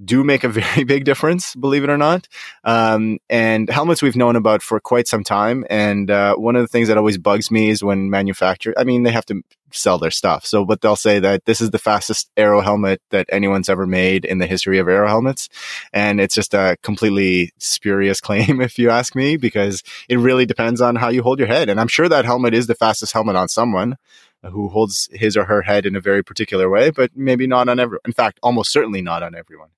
do 0.04 0.24
make 0.24 0.44
a 0.44 0.50
very 0.62 0.84
big 0.84 1.06
difference, 1.06 1.56
believe 1.56 1.84
it 1.84 1.90
or 1.90 1.98
not. 1.98 2.28
Um, 2.64 3.20
and 3.30 3.70
helmets 3.70 4.02
we've 4.02 4.16
known 4.16 4.36
about 4.36 4.62
for 4.62 4.80
quite 4.80 5.08
some 5.08 5.24
time. 5.24 5.66
And 5.70 6.10
uh, 6.10 6.36
one 6.36 6.56
of 6.56 6.62
the 6.62 6.68
things 6.68 6.88
that 6.88 6.98
always 6.98 7.18
bugs 7.18 7.52
me 7.52 7.70
is 7.70 7.84
when 7.84 8.10
manufacturers, 8.10 8.76
I 8.78 8.84
mean, 8.84 9.04
they 9.04 9.12
have 9.12 9.26
to 9.28 9.42
sell 9.74 9.98
their 9.98 10.12
stuff. 10.12 10.46
So, 10.46 10.66
but 10.66 10.82
they'll 10.82 10.96
say 10.96 11.20
that 11.20 11.46
this 11.46 11.62
is 11.62 11.72
the 11.72 11.80
fastest 11.80 12.30
aero 12.36 12.62
helmet 12.62 13.02
that 13.10 13.26
anyone's 13.30 13.70
ever 13.70 13.88
made 13.88 14.26
in 14.26 14.38
the 14.40 14.48
history 14.48 14.80
of 14.80 14.88
aero 14.88 15.08
helmets. 15.08 15.50
And 15.94 16.20
it's 16.20 16.36
just 16.36 16.54
a 16.54 16.78
completely 16.84 17.54
spurious 17.58 18.20
claim, 18.22 18.62
if 18.62 18.78
you 18.78 18.90
ask 18.90 19.16
me, 19.16 19.38
because 19.38 19.84
it 20.10 20.18
really 20.18 20.46
depends 20.46 20.82
on 20.82 20.96
how 20.96 21.10
you 21.10 21.24
hold 21.24 21.40
your 21.40 21.48
head. 21.48 21.70
And 21.70 21.80
I'm 21.80 21.88
sure 21.88 22.10
that 22.10 22.26
helmet 22.26 22.54
is 22.54 22.68
the 22.68 22.76
fastest 22.76 23.14
helmet 23.14 23.36
on 23.36 23.48
someone 23.48 23.98
who 24.44 24.70
holds 24.70 25.08
his 25.12 25.38
or 25.38 25.46
her 25.46 25.62
head 25.62 25.86
in 25.86 25.96
a 25.96 26.02
very 26.02 26.24
particular 26.24 26.70
way, 26.70 26.90
but 26.90 27.12
maybe 27.16 27.46
not 27.46 27.70
on 27.70 27.80
every, 27.80 28.00
in 28.06 28.12
fact, 28.12 28.40
almost 28.42 28.72
certainly 28.72 29.02
not 29.02 29.22
on 29.22 29.36
everyone. 29.36 29.70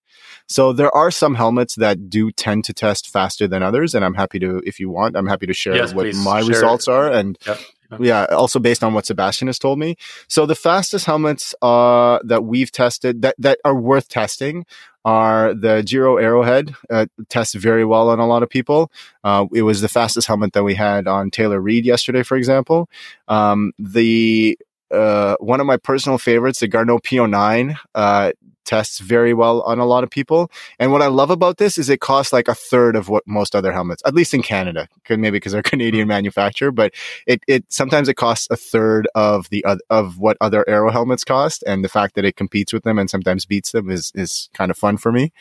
So 0.47 0.73
there 0.73 0.93
are 0.95 1.11
some 1.11 1.35
helmets 1.35 1.75
that 1.75 2.09
do 2.09 2.31
tend 2.31 2.65
to 2.65 2.73
test 2.73 3.09
faster 3.09 3.47
than 3.47 3.63
others, 3.63 3.95
and 3.95 4.03
I'm 4.03 4.13
happy 4.13 4.39
to, 4.39 4.61
if 4.65 4.79
you 4.79 4.89
want, 4.89 5.15
I'm 5.15 5.27
happy 5.27 5.47
to 5.47 5.53
share 5.53 5.75
yes, 5.75 5.93
what 5.93 6.13
my 6.15 6.41
share. 6.41 6.49
results 6.49 6.87
are. 6.87 7.11
And 7.11 7.37
yep. 7.45 7.59
yeah, 7.99 8.25
also 8.25 8.59
based 8.59 8.83
on 8.83 8.93
what 8.93 9.05
Sebastian 9.05 9.47
has 9.47 9.57
told 9.57 9.79
me. 9.79 9.95
So 10.27 10.45
the 10.45 10.55
fastest 10.55 11.05
helmets 11.05 11.55
uh, 11.61 12.19
that 12.23 12.43
we've 12.43 12.71
tested 12.71 13.21
that 13.21 13.35
that 13.39 13.59
are 13.63 13.75
worth 13.75 14.09
testing 14.09 14.65
are 15.05 15.53
the 15.53 15.83
Giro 15.85 16.15
Aerohead. 16.15 16.75
Uh, 16.89 17.07
tests 17.29 17.55
very 17.55 17.85
well 17.85 18.09
on 18.09 18.19
a 18.19 18.27
lot 18.27 18.43
of 18.43 18.49
people. 18.49 18.91
Uh, 19.23 19.45
it 19.53 19.63
was 19.63 19.81
the 19.81 19.89
fastest 19.89 20.27
helmet 20.27 20.53
that 20.53 20.63
we 20.63 20.75
had 20.75 21.07
on 21.07 21.29
Taylor 21.29 21.59
Reid 21.59 21.85
yesterday, 21.85 22.23
for 22.23 22.37
example. 22.37 22.89
Um, 23.27 23.73
the 23.77 24.57
uh, 24.91 25.35
one 25.39 25.59
of 25.59 25.65
my 25.65 25.77
personal 25.77 26.17
favorites, 26.17 26.59
the 26.59 26.67
Garneau 26.67 26.99
PO9, 26.99 27.75
uh, 27.95 28.31
tests 28.65 28.99
very 28.99 29.33
well 29.33 29.61
on 29.61 29.79
a 29.79 29.85
lot 29.85 30.03
of 30.03 30.09
people. 30.09 30.51
And 30.79 30.91
what 30.91 31.01
I 31.01 31.07
love 31.07 31.29
about 31.29 31.57
this 31.57 31.77
is 31.77 31.89
it 31.89 31.99
costs 31.99 32.33
like 32.33 32.47
a 32.47 32.55
third 32.55 32.95
of 32.95 33.09
what 33.09 33.23
most 33.27 33.55
other 33.55 33.71
helmets, 33.71 34.01
at 34.05 34.13
least 34.13 34.33
in 34.33 34.41
Canada, 34.41 34.87
could 35.05 35.19
maybe 35.19 35.37
because 35.37 35.51
they're 35.51 35.61
Canadian 35.73 36.07
manufacturer, 36.07 36.71
but 36.71 36.93
it, 37.27 37.41
it 37.47 37.65
sometimes 37.69 38.09
it 38.09 38.15
costs 38.15 38.47
a 38.49 38.55
third 38.55 39.07
of 39.15 39.49
the 39.49 39.65
of 39.89 40.17
what 40.19 40.37
other 40.41 40.67
aero 40.67 40.91
helmets 40.91 41.23
cost. 41.23 41.63
And 41.65 41.83
the 41.83 41.89
fact 41.89 42.15
that 42.15 42.25
it 42.25 42.35
competes 42.35 42.73
with 42.73 42.83
them 42.83 42.99
and 42.99 43.09
sometimes 43.09 43.45
beats 43.45 43.71
them 43.71 43.89
is 43.89 44.11
is 44.15 44.49
kind 44.53 44.71
of 44.71 44.77
fun 44.77 44.97
for 44.97 45.11
me. 45.11 45.31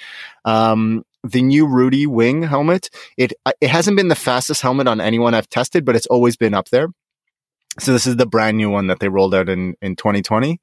Um, 0.44 1.04
the 1.24 1.42
new 1.42 1.66
Rudy 1.66 2.06
Wing 2.06 2.42
helmet, 2.42 2.90
it 3.16 3.32
it 3.60 3.68
hasn't 3.68 3.96
been 3.96 4.08
the 4.08 4.14
fastest 4.14 4.62
helmet 4.62 4.88
on 4.88 5.00
anyone 5.00 5.34
I've 5.34 5.48
tested, 5.48 5.84
but 5.84 5.96
it's 5.96 6.06
always 6.06 6.36
been 6.36 6.54
up 6.54 6.70
there. 6.70 6.88
So 7.78 7.92
this 7.92 8.06
is 8.06 8.16
the 8.16 8.26
brand 8.26 8.58
new 8.58 8.68
one 8.68 8.88
that 8.88 9.00
they 9.00 9.08
rolled 9.08 9.34
out 9.34 9.48
in, 9.48 9.74
in 9.80 9.96
2020. 9.96 10.60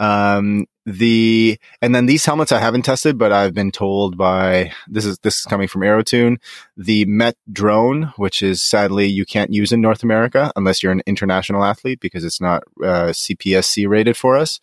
Um, 0.00 0.66
the, 0.88 1.58
and 1.82 1.94
then 1.94 2.06
these 2.06 2.24
helmets 2.24 2.50
I 2.50 2.60
haven't 2.60 2.82
tested, 2.82 3.18
but 3.18 3.30
I've 3.30 3.52
been 3.52 3.70
told 3.70 4.16
by, 4.16 4.72
this 4.86 5.04
is, 5.04 5.18
this 5.18 5.40
is 5.40 5.44
coming 5.44 5.68
from 5.68 5.82
Aerotune, 5.82 6.38
the 6.76 7.04
Met 7.04 7.36
drone, 7.52 8.14
which 8.16 8.42
is 8.42 8.62
sadly 8.62 9.06
you 9.06 9.26
can't 9.26 9.52
use 9.52 9.70
in 9.70 9.80
North 9.80 10.02
America 10.02 10.50
unless 10.56 10.82
you're 10.82 10.92
an 10.92 11.02
international 11.06 11.62
athlete 11.62 12.00
because 12.00 12.24
it's 12.24 12.40
not, 12.40 12.62
uh, 12.82 13.12
CPSC 13.12 13.86
rated 13.86 14.16
for 14.16 14.36
us. 14.36 14.60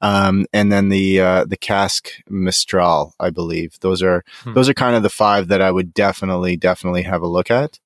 Um, 0.00 0.46
and 0.52 0.72
then 0.72 0.88
the, 0.88 1.20
uh, 1.20 1.44
the 1.44 1.58
Kask 1.58 2.10
Mistral, 2.28 3.14
I 3.20 3.30
believe. 3.30 3.78
Those 3.80 4.02
are, 4.02 4.24
hmm. 4.44 4.54
those 4.54 4.68
are 4.68 4.74
kind 4.74 4.96
of 4.96 5.02
the 5.02 5.10
five 5.10 5.48
that 5.48 5.60
I 5.60 5.70
would 5.70 5.92
definitely, 5.92 6.56
definitely 6.56 7.02
have 7.02 7.22
a 7.22 7.28
look 7.28 7.50
at. 7.50 7.78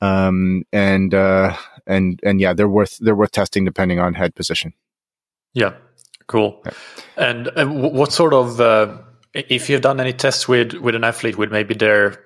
Um, 0.00 0.64
and, 0.72 1.12
uh, 1.12 1.56
and, 1.86 2.20
and 2.22 2.40
yeah, 2.40 2.52
they're 2.52 2.68
worth, 2.68 2.98
they're 2.98 3.16
worth 3.16 3.32
testing 3.32 3.64
depending 3.64 3.98
on 3.98 4.14
head 4.14 4.34
position. 4.34 4.74
Yeah. 5.52 5.74
Cool. 6.26 6.62
Yeah. 6.64 6.72
And 7.16 7.48
uh, 7.48 7.66
what 7.66 8.12
sort 8.12 8.32
of, 8.32 8.60
uh, 8.60 8.98
if 9.32 9.68
you've 9.68 9.82
done 9.82 10.00
any 10.00 10.12
tests 10.12 10.48
with, 10.48 10.74
with 10.74 10.94
an 10.94 11.04
athlete 11.04 11.36
with 11.36 11.52
maybe 11.52 11.74
their, 11.74 12.24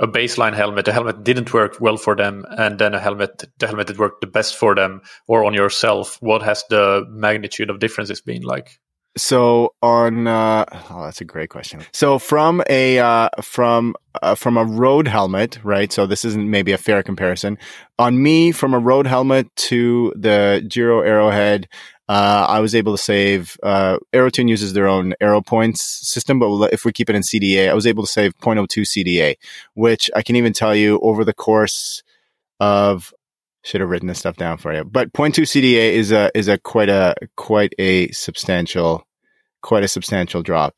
a 0.00 0.08
baseline 0.08 0.54
helmet, 0.54 0.88
a 0.88 0.92
helmet 0.92 1.22
didn't 1.22 1.52
work 1.52 1.78
well 1.78 1.98
for 1.98 2.16
them, 2.16 2.46
and 2.56 2.78
then 2.78 2.94
a 2.94 2.98
helmet, 2.98 3.44
the 3.58 3.66
helmet 3.66 3.86
that 3.86 3.98
worked 3.98 4.22
the 4.22 4.26
best 4.26 4.56
for 4.56 4.74
them, 4.74 5.02
or 5.26 5.44
on 5.44 5.52
yourself, 5.52 6.16
what 6.22 6.40
has 6.42 6.64
the 6.70 7.04
magnitude 7.10 7.68
of 7.68 7.80
differences 7.80 8.20
been 8.22 8.42
like? 8.42 8.80
So 9.16 9.74
on, 9.82 10.26
uh, 10.26 10.64
oh, 10.88 11.04
that's 11.04 11.20
a 11.20 11.24
great 11.24 11.50
question. 11.50 11.82
So 11.92 12.18
from 12.18 12.62
a 12.70 12.98
uh, 13.00 13.28
from 13.42 13.94
uh, 14.22 14.36
from 14.36 14.56
a 14.56 14.64
road 14.64 15.08
helmet, 15.08 15.58
right? 15.64 15.92
So 15.92 16.06
this 16.06 16.24
isn't 16.24 16.48
maybe 16.48 16.72
a 16.72 16.78
fair 16.78 17.02
comparison. 17.02 17.58
On 17.98 18.22
me, 18.22 18.52
from 18.52 18.72
a 18.72 18.78
road 18.78 19.06
helmet 19.06 19.54
to 19.56 20.12
the 20.16 20.64
Giro 20.66 21.02
Aerohead, 21.02 21.66
uh, 22.10 22.44
I 22.48 22.58
was 22.58 22.74
able 22.74 22.96
to 22.96 23.00
save. 23.00 23.56
Uh, 23.62 23.98
Aerotune 24.12 24.48
uses 24.48 24.72
their 24.72 24.88
own 24.88 25.14
arrow 25.20 25.40
Points 25.40 25.80
system, 25.80 26.40
but 26.40 26.72
if 26.72 26.84
we 26.84 26.90
keep 26.90 27.08
it 27.08 27.14
in 27.14 27.22
CDA, 27.22 27.70
I 27.70 27.74
was 27.74 27.86
able 27.86 28.02
to 28.02 28.10
save 28.10 28.36
0.02 28.38 28.82
CDA, 28.82 29.36
which 29.74 30.10
I 30.16 30.22
can 30.22 30.34
even 30.34 30.52
tell 30.52 30.74
you 30.74 30.98
over 31.02 31.24
the 31.24 31.32
course 31.32 32.02
of 32.58 33.14
should 33.62 33.80
have 33.80 33.90
written 33.90 34.08
this 34.08 34.18
stuff 34.18 34.36
down 34.36 34.58
for 34.58 34.74
you. 34.74 34.82
But 34.82 35.12
0.2 35.12 35.44
CDA 35.44 35.92
is 35.92 36.10
a 36.10 36.32
is 36.34 36.48
a 36.48 36.58
quite 36.58 36.88
a 36.88 37.14
quite 37.36 37.74
a 37.78 38.10
substantial 38.10 39.06
quite 39.62 39.84
a 39.84 39.88
substantial 39.88 40.42
drop. 40.42 40.74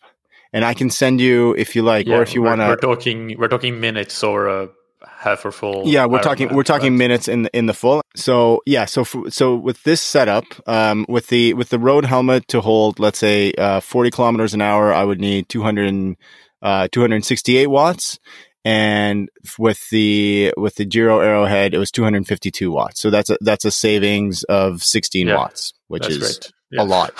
And 0.52 0.66
I 0.66 0.74
can 0.74 0.90
send 0.90 1.18
you 1.18 1.54
if 1.56 1.74
you 1.74 1.80
like, 1.80 2.06
yeah, 2.06 2.16
or 2.16 2.22
if 2.22 2.34
you 2.34 2.42
want 2.42 2.60
to. 2.60 2.66
We're 2.66 2.76
talking 2.76 3.36
we're 3.38 3.48
talking 3.48 3.80
minutes 3.80 4.22
or 4.22 4.50
uh, 4.50 4.66
half 5.08 5.44
or 5.44 5.52
full. 5.52 5.86
Yeah, 5.86 6.06
we're 6.06 6.22
talking 6.22 6.54
we're 6.54 6.62
talking 6.62 6.96
minutes 6.96 7.28
in 7.28 7.42
the, 7.42 7.56
in 7.56 7.66
the 7.66 7.74
full. 7.74 8.02
So 8.16 8.62
yeah, 8.66 8.84
so 8.84 9.04
for, 9.04 9.30
so 9.30 9.56
with 9.56 9.82
this 9.82 10.00
setup, 10.00 10.44
um, 10.66 11.06
with 11.08 11.28
the 11.28 11.54
with 11.54 11.68
the 11.68 11.78
road 11.78 12.04
helmet 12.04 12.48
to 12.48 12.60
hold, 12.60 12.98
let's 12.98 13.18
say, 13.18 13.52
uh, 13.52 13.80
40 13.80 14.10
kilometers 14.10 14.54
an 14.54 14.60
hour, 14.60 14.92
I 14.92 15.04
would 15.04 15.20
need 15.20 15.48
200 15.48 16.16
uh, 16.62 16.88
268 16.90 17.66
watts 17.66 18.18
and 18.64 19.28
with 19.58 19.88
the 19.90 20.52
with 20.56 20.76
the 20.76 20.84
Giro 20.84 21.18
Aerohead, 21.18 21.74
it 21.74 21.78
was 21.78 21.90
252 21.90 22.70
watts. 22.70 23.00
So 23.00 23.10
that's 23.10 23.30
a 23.30 23.38
that's 23.40 23.64
a 23.64 23.70
savings 23.70 24.44
of 24.44 24.82
16 24.82 25.26
yeah, 25.26 25.36
watts, 25.36 25.72
which 25.88 26.08
is 26.08 26.52
yeah. 26.70 26.82
a 26.82 26.84
lot. 26.84 27.12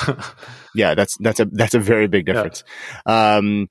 yeah, 0.75 0.95
that's 0.95 1.17
that's 1.19 1.41
a 1.41 1.47
that's 1.47 1.75
a 1.75 1.81
very 1.81 2.07
big 2.07 2.27
difference. 2.27 2.63
Yeah. 3.07 3.37
Um, 3.37 3.69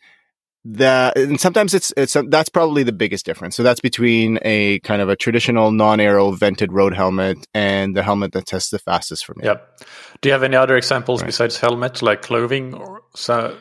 the 0.64 1.12
and 1.16 1.40
sometimes 1.40 1.74
it's 1.74 1.92
it's 1.98 2.16
that's 2.28 2.50
probably 2.50 2.84
the 2.84 2.92
biggest 2.92 3.26
difference. 3.26 3.56
So 3.56 3.64
that's 3.64 3.80
between 3.80 4.38
a 4.44 4.80
kind 4.80 5.02
of 5.02 5.10
a 5.10 5.16
traditional 5.16 5.72
non-aero 5.72 6.32
vented 6.32 6.72
road 6.72 6.94
helmet 6.94 7.48
and 7.54 7.96
the 7.96 8.04
helmet 8.04 8.34
that 8.34 8.46
tests 8.46 8.70
the 8.70 8.80
fastest 8.80 9.26
for 9.26 9.34
me. 9.36 9.46
Yep. 9.46 9.82
Do 10.22 10.30
you 10.30 10.34
have 10.34 10.44
any 10.44 10.56
other 10.56 10.78
examples 10.78 11.22
right. 11.22 11.28
besides 11.28 11.58
helmet, 11.58 12.02
like 12.02 12.22
clothing 12.22 12.74
or 12.76 13.02
so? 13.16 13.58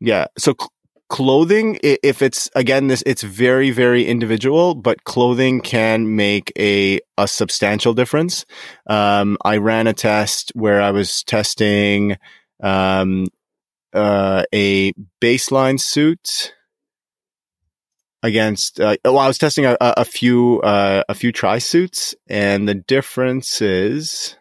Yeah. 0.00 0.26
So 0.38 0.54
clothing 1.10 1.78
if 1.82 2.22
it's 2.22 2.48
again 2.54 2.86
this 2.86 3.02
it's 3.04 3.22
very 3.22 3.70
very 3.70 4.06
individual 4.06 4.74
but 4.74 5.04
clothing 5.04 5.60
can 5.60 6.16
make 6.16 6.50
a 6.58 6.98
a 7.18 7.28
substantial 7.28 7.92
difference 7.92 8.46
um, 8.88 9.36
i 9.44 9.58
ran 9.58 9.86
a 9.86 9.92
test 9.92 10.50
where 10.54 10.80
i 10.80 10.90
was 10.90 11.22
testing 11.24 12.16
um, 12.62 13.26
uh, 13.94 14.44
a 14.52 14.92
baseline 15.20 15.80
suit 15.80 16.52
against 18.22 18.80
uh, 18.80 18.96
well 19.04 19.18
i 19.18 19.26
was 19.26 19.38
testing 19.38 19.66
a, 19.66 19.76
a 19.80 20.04
few 20.04 20.60
uh, 20.62 21.02
a 21.08 21.14
few 21.14 21.30
tri 21.30 21.58
suits 21.58 22.14
and 22.28 22.66
the 22.68 22.74
difference 22.74 23.60
is 23.60 24.36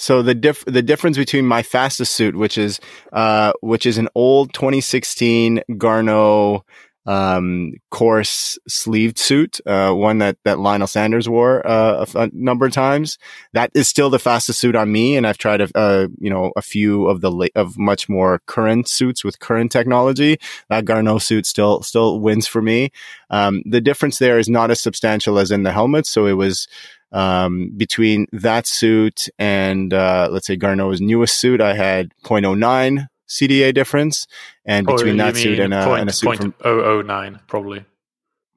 so 0.00 0.22
the 0.22 0.34
diff- 0.34 0.64
the 0.64 0.80
difference 0.80 1.18
between 1.18 1.46
my 1.46 1.62
fastest 1.62 2.14
suit, 2.14 2.34
which 2.34 2.56
is 2.56 2.80
uh, 3.12 3.52
which 3.60 3.84
is 3.84 3.98
an 3.98 4.08
old 4.14 4.54
2016 4.54 5.62
Garneau 5.76 6.64
um, 7.10 7.72
coarse 7.90 8.56
sleeved 8.68 9.18
suit, 9.18 9.60
uh, 9.66 9.92
one 9.92 10.18
that, 10.18 10.36
that 10.44 10.60
Lionel 10.60 10.86
Sanders 10.86 11.28
wore 11.28 11.66
uh, 11.66 12.06
a, 12.14 12.18
a, 12.20 12.30
number 12.32 12.66
of 12.66 12.72
times. 12.72 13.18
That 13.52 13.72
is 13.74 13.88
still 13.88 14.10
the 14.10 14.20
fastest 14.20 14.60
suit 14.60 14.76
on 14.76 14.92
me, 14.92 15.16
and 15.16 15.26
I've 15.26 15.36
tried 15.36 15.60
a, 15.60 15.68
uh, 15.76 16.06
you 16.20 16.30
know 16.30 16.52
a 16.56 16.62
few 16.62 17.08
of 17.08 17.20
the 17.20 17.32
la- 17.32 17.46
of 17.56 17.76
much 17.76 18.08
more 18.08 18.40
current 18.46 18.86
suits 18.86 19.24
with 19.24 19.40
current 19.40 19.72
technology. 19.72 20.38
That 20.68 20.84
Garneau 20.84 21.18
suit 21.18 21.46
still 21.46 21.82
still 21.82 22.20
wins 22.20 22.46
for 22.46 22.62
me. 22.62 22.92
Um, 23.28 23.64
the 23.66 23.80
difference 23.80 24.18
there 24.18 24.38
is 24.38 24.48
not 24.48 24.70
as 24.70 24.80
substantial 24.80 25.40
as 25.40 25.50
in 25.50 25.64
the 25.64 25.72
helmet, 25.72 26.06
so 26.06 26.26
it 26.26 26.34
was 26.34 26.68
um, 27.10 27.72
between 27.76 28.26
that 28.30 28.68
suit 28.68 29.26
and 29.36 29.92
uh, 29.92 30.28
let's 30.30 30.46
say 30.46 30.54
Garneau's 30.54 31.00
newest 31.00 31.40
suit, 31.40 31.60
I 31.60 31.74
had 31.74 32.12
0.09 32.24 33.08
CDA 33.30 33.72
difference, 33.72 34.26
and 34.64 34.88
oh, 34.90 34.96
between 34.96 35.16
that 35.18 35.36
suit 35.36 35.58
and, 35.58 35.72
point, 35.72 36.00
and, 36.00 36.10
a 36.10 36.12
suit 36.12 36.36
from 36.36 36.54
009 36.62 37.40
probably. 37.46 37.84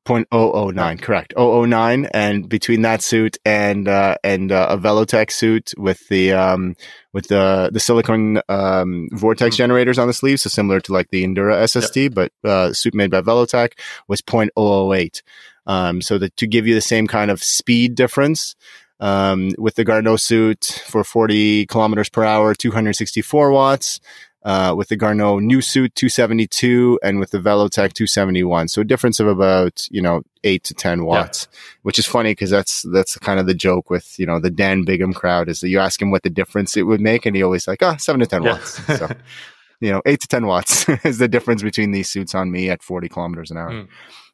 0.009, 0.06 1.02
correct. 1.02 1.34
009, 1.38 2.08
and 2.14 2.50
between 2.50 2.82
that 2.82 3.02
suit 3.02 3.38
and 3.46 3.88
uh, 3.88 4.16
and 4.24 4.52
uh, 4.52 4.68
a 4.70 4.78
Velotec 4.78 5.32
suit 5.32 5.74
with 5.78 6.06
the 6.10 6.34
um, 6.34 6.76
with 7.14 7.30
the 7.30 7.70
the 7.72 7.80
silicon 7.80 8.42
um, 8.50 9.08
vortex 9.14 9.56
mm-hmm. 9.56 9.64
generators 9.64 9.98
on 9.98 10.08
the 10.08 10.14
sleeve, 10.14 10.42
so 10.42 10.50
similar 10.50 10.82
to 10.82 10.92
like 10.92 11.10
the 11.12 11.24
Endura 11.24 11.66
SST, 11.70 11.96
yep. 11.96 12.14
but 12.14 12.32
uh, 12.44 12.74
suit 12.74 12.94
made 12.94 13.12
by 13.12 13.22
Velotec 13.22 13.74
was 14.10 14.22
0.008. 14.22 15.22
Um, 15.66 16.02
so 16.02 16.18
that 16.18 16.36
to 16.36 16.48
give 16.48 16.68
you 16.68 16.76
the 16.76 16.82
same 16.82 17.08
kind 17.08 17.32
of 17.32 17.42
speed 17.42 17.96
difference, 17.96 18.56
um, 19.00 19.52
with 19.58 19.76
the 19.76 19.84
Garneau 19.84 20.16
suit 20.16 20.82
for 20.88 21.04
40 21.04 21.66
kilometers 21.68 22.10
per 22.10 22.24
hour, 22.24 22.54
264 22.54 23.52
watts. 23.52 24.00
Uh, 24.46 24.74
with 24.76 24.90
the 24.90 24.98
Garneau 24.98 25.40
new 25.40 25.62
suit 25.62 25.96
272 25.96 27.00
and 27.02 27.18
with 27.18 27.32
the 27.32 27.38
Velotec 27.38 27.94
271. 27.94 28.68
So 28.68 28.82
a 28.82 28.84
difference 28.84 29.22
of 29.22 29.28
about, 29.28 29.88
you 29.90 30.02
know, 30.02 30.24
eight 30.44 30.66
to 30.66 30.74
10 30.74 31.06
watts, 31.06 31.48
yeah. 31.50 31.60
which 31.84 31.98
is 31.98 32.06
funny 32.06 32.32
because 32.32 32.50
that's, 32.50 32.82
that's 32.92 33.18
kind 33.20 33.40
of 33.40 33.46
the 33.46 33.54
joke 33.54 33.90
with, 33.90 34.20
you 34.20 34.26
know, 34.26 34.42
the 34.42 34.50
Dan 34.50 34.84
Bigham 34.84 35.14
crowd 35.14 35.48
is 35.48 35.62
that 35.62 35.70
you 35.70 35.80
ask 35.80 36.02
him 36.02 36.12
what 36.12 36.24
the 36.24 36.30
difference 36.30 36.76
it 36.76 36.84
would 36.84 37.00
make 37.00 37.26
and 37.26 37.38
he 37.38 37.42
always 37.42 37.70
like, 37.70 37.82
ah, 37.82 37.94
oh, 37.94 37.98
seven 37.98 38.20
to 38.20 38.26
10 38.26 38.44
yeah. 38.44 38.52
watts. 38.52 38.86
So, 38.86 39.10
you 39.80 39.92
know, 39.92 40.02
eight 40.06 40.20
to 40.20 40.28
10 40.28 40.46
watts 40.46 40.90
is 41.06 41.20
the 41.20 41.30
difference 41.30 41.64
between 41.64 41.92
these 41.92 42.10
suits 42.10 42.36
on 42.36 42.52
me 42.52 42.70
at 42.70 42.84
40 42.84 43.08
kilometers 43.08 43.50
an 43.50 43.58
hour. 43.58 43.72
Mm. 43.72 43.88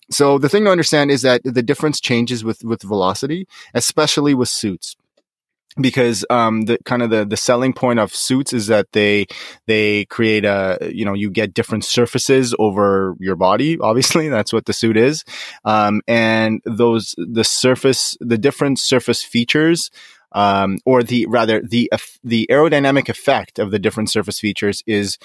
So 0.09 0.39
the 0.39 0.49
thing 0.49 0.65
to 0.65 0.71
understand 0.71 1.11
is 1.11 1.21
that 1.21 1.41
the 1.43 1.61
difference 1.61 1.99
changes 1.99 2.43
with, 2.43 2.63
with 2.63 2.81
velocity, 2.81 3.47
especially 3.75 4.33
with 4.33 4.49
suits 4.49 4.95
because 5.81 6.25
um, 6.29 6.63
the 6.63 6.77
kind 6.85 7.01
of 7.01 7.09
the, 7.09 7.25
the 7.25 7.37
selling 7.37 7.73
point 7.73 7.99
of 7.99 8.13
suits 8.13 8.53
is 8.53 8.67
that 8.67 8.91
they 8.93 9.25
they 9.67 10.05
create 10.05 10.45
a 10.45 10.91
you 10.93 11.05
know 11.05 11.13
you 11.13 11.29
get 11.29 11.53
different 11.53 11.85
surfaces 11.85 12.53
over 12.59 13.15
your 13.19 13.35
body 13.35 13.77
obviously 13.81 14.29
that's 14.29 14.53
what 14.53 14.65
the 14.65 14.73
suit 14.73 14.97
is. 14.97 15.23
Um, 15.65 16.01
and 16.07 16.61
those 16.65 17.15
the 17.17 17.43
surface 17.43 18.17
the 18.19 18.37
different 18.37 18.79
surface 18.79 19.23
features 19.23 19.89
um, 20.31 20.77
or 20.85 21.03
the 21.03 21.25
rather 21.27 21.61
the 21.61 21.91
the 22.23 22.47
aerodynamic 22.51 23.09
effect 23.09 23.59
of 23.59 23.71
the 23.71 23.79
different 23.79 24.09
surface 24.09 24.39
features 24.39 24.83
is 24.85 25.17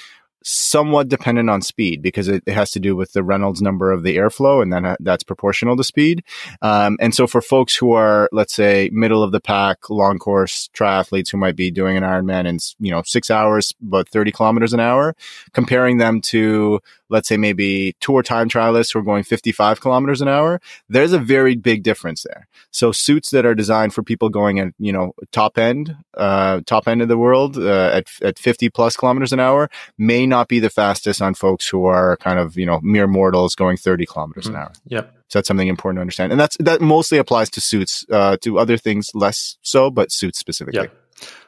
somewhat 0.44 1.08
dependent 1.08 1.48
on 1.48 1.62
speed 1.62 2.02
because 2.02 2.28
it, 2.28 2.42
it, 2.46 2.52
has 2.52 2.70
to 2.70 2.78
do 2.78 2.94
with 2.94 3.12
the 3.14 3.24
Reynolds 3.24 3.62
number 3.62 3.90
of 3.90 4.02
the 4.02 4.16
airflow, 4.16 4.62
and 4.62 4.72
then 4.72 4.84
uh, 4.84 4.96
that's 5.00 5.24
proportional 5.24 5.76
to 5.76 5.82
speed. 5.82 6.22
Um, 6.62 6.96
and 7.00 7.14
so, 7.14 7.26
for 7.26 7.40
folks 7.40 7.74
who 7.74 7.92
are, 7.92 8.28
let's 8.30 8.54
say, 8.54 8.90
middle 8.92 9.22
of 9.22 9.32
the 9.32 9.40
pack, 9.40 9.90
long 9.90 10.18
course 10.18 10.68
triathletes 10.74 11.30
who 11.30 11.38
might 11.38 11.56
be 11.56 11.70
doing 11.70 11.96
an 11.96 12.02
Ironman 12.02 12.46
in 12.46 12.58
you 12.78 12.92
know 12.92 13.02
six 13.04 13.30
hours, 13.30 13.74
about 13.82 14.08
thirty 14.08 14.30
kilometers 14.30 14.72
an 14.72 14.80
hour, 14.80 15.16
comparing 15.52 15.96
them 15.96 16.20
to 16.22 16.80
let's 17.14 17.28
say 17.28 17.36
maybe 17.36 17.94
tour 18.00 18.24
time 18.24 18.48
trialists 18.48 18.92
who 18.92 18.98
are 18.98 19.02
going 19.02 19.22
55 19.22 19.80
kilometers 19.80 20.20
an 20.20 20.26
hour, 20.26 20.60
there's 20.88 21.12
a 21.12 21.18
very 21.18 21.54
big 21.54 21.84
difference 21.84 22.24
there. 22.24 22.48
So 22.72 22.90
suits 22.90 23.30
that 23.30 23.46
are 23.46 23.54
designed 23.54 23.94
for 23.94 24.02
people 24.02 24.30
going 24.30 24.58
at, 24.58 24.72
you 24.80 24.92
know, 24.92 25.12
top 25.30 25.56
end, 25.56 25.96
uh, 26.14 26.62
top 26.66 26.88
end 26.88 27.02
of 27.02 27.08
the 27.08 27.16
world, 27.16 27.56
uh, 27.56 27.90
at, 27.94 28.08
at 28.20 28.36
50 28.36 28.68
plus 28.70 28.96
kilometers 28.96 29.32
an 29.32 29.38
hour 29.38 29.70
may 29.96 30.26
not 30.26 30.33
be 30.42 30.58
the 30.58 30.70
fastest 30.70 31.22
on 31.22 31.34
folks 31.34 31.68
who 31.68 31.84
are 31.84 32.16
kind 32.16 32.40
of, 32.40 32.56
you 32.56 32.66
know, 32.66 32.80
mere 32.82 33.06
mortals 33.06 33.54
going 33.54 33.76
30 33.76 34.06
kilometers 34.06 34.46
mm-hmm. 34.46 34.56
an 34.56 34.62
hour. 34.62 34.72
Yep. 34.86 35.16
So 35.28 35.38
that's 35.38 35.48
something 35.48 35.68
important 35.68 35.98
to 35.98 36.00
understand. 36.00 36.32
And 36.32 36.40
that's, 36.40 36.56
that 36.58 36.80
mostly 36.80 37.18
applies 37.18 37.50
to 37.50 37.60
suits, 37.60 38.04
uh, 38.10 38.36
to 38.38 38.58
other 38.58 38.76
things 38.76 39.10
less 39.14 39.56
so, 39.62 39.90
but 39.90 40.10
suits 40.10 40.38
specifically. 40.38 40.82
Yep. 40.82 40.96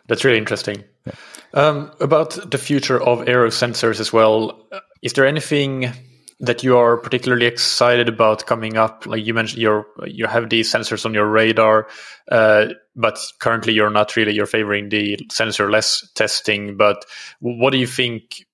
That's 0.08 0.24
really 0.24 0.38
interesting. 0.38 0.84
Yeah. 1.04 1.14
Um, 1.54 1.90
about 2.00 2.50
the 2.50 2.58
future 2.58 3.02
of 3.02 3.28
aero 3.28 3.48
sensors 3.48 3.98
as 3.98 4.12
well, 4.12 4.68
is 5.02 5.14
there 5.14 5.26
anything 5.26 5.92
that 6.40 6.62
you 6.62 6.76
are 6.76 6.98
particularly 6.98 7.46
excited 7.46 8.08
about 8.08 8.46
coming 8.46 8.76
up? 8.76 9.06
Like 9.06 9.24
you 9.24 9.34
mentioned, 9.34 9.62
you 9.62 9.84
you 10.04 10.26
have 10.26 10.50
these 10.50 10.70
sensors 10.70 11.06
on 11.06 11.14
your 11.14 11.26
radar, 11.26 11.88
uh, 12.30 12.66
but 12.94 13.18
currently 13.38 13.72
you're 13.72 13.90
not 13.90 14.16
really 14.16 14.34
you're 14.34 14.46
favoring 14.46 14.88
the 14.90 15.18
sensor-less 15.30 16.10
testing. 16.14 16.76
But 16.76 17.04
what 17.40 17.70
do 17.70 17.78
you 17.78 17.86
think 17.86 18.44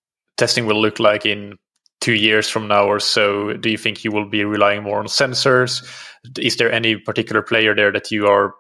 testing 0.43 0.67
will 0.67 0.83
look 0.83 0.99
like 0.99 1.25
in 1.25 1.57
two 2.01 2.15
years 2.15 2.49
from 2.49 2.67
now 2.67 2.85
or 2.85 2.99
so? 2.99 3.53
Do 3.53 3.71
you 3.71 3.79
think 3.79 4.03
you 4.03 4.11
will 4.11 4.29
be 4.29 4.45
relying 4.45 4.83
more 4.83 4.99
on 4.99 5.07
sensors? 5.07 5.87
Is 6.37 6.57
there 6.57 6.73
any 6.73 6.97
particular 6.97 7.43
player 7.43 7.77
there 7.77 7.93
that 7.93 8.11
you 8.11 8.27
are 8.27 8.53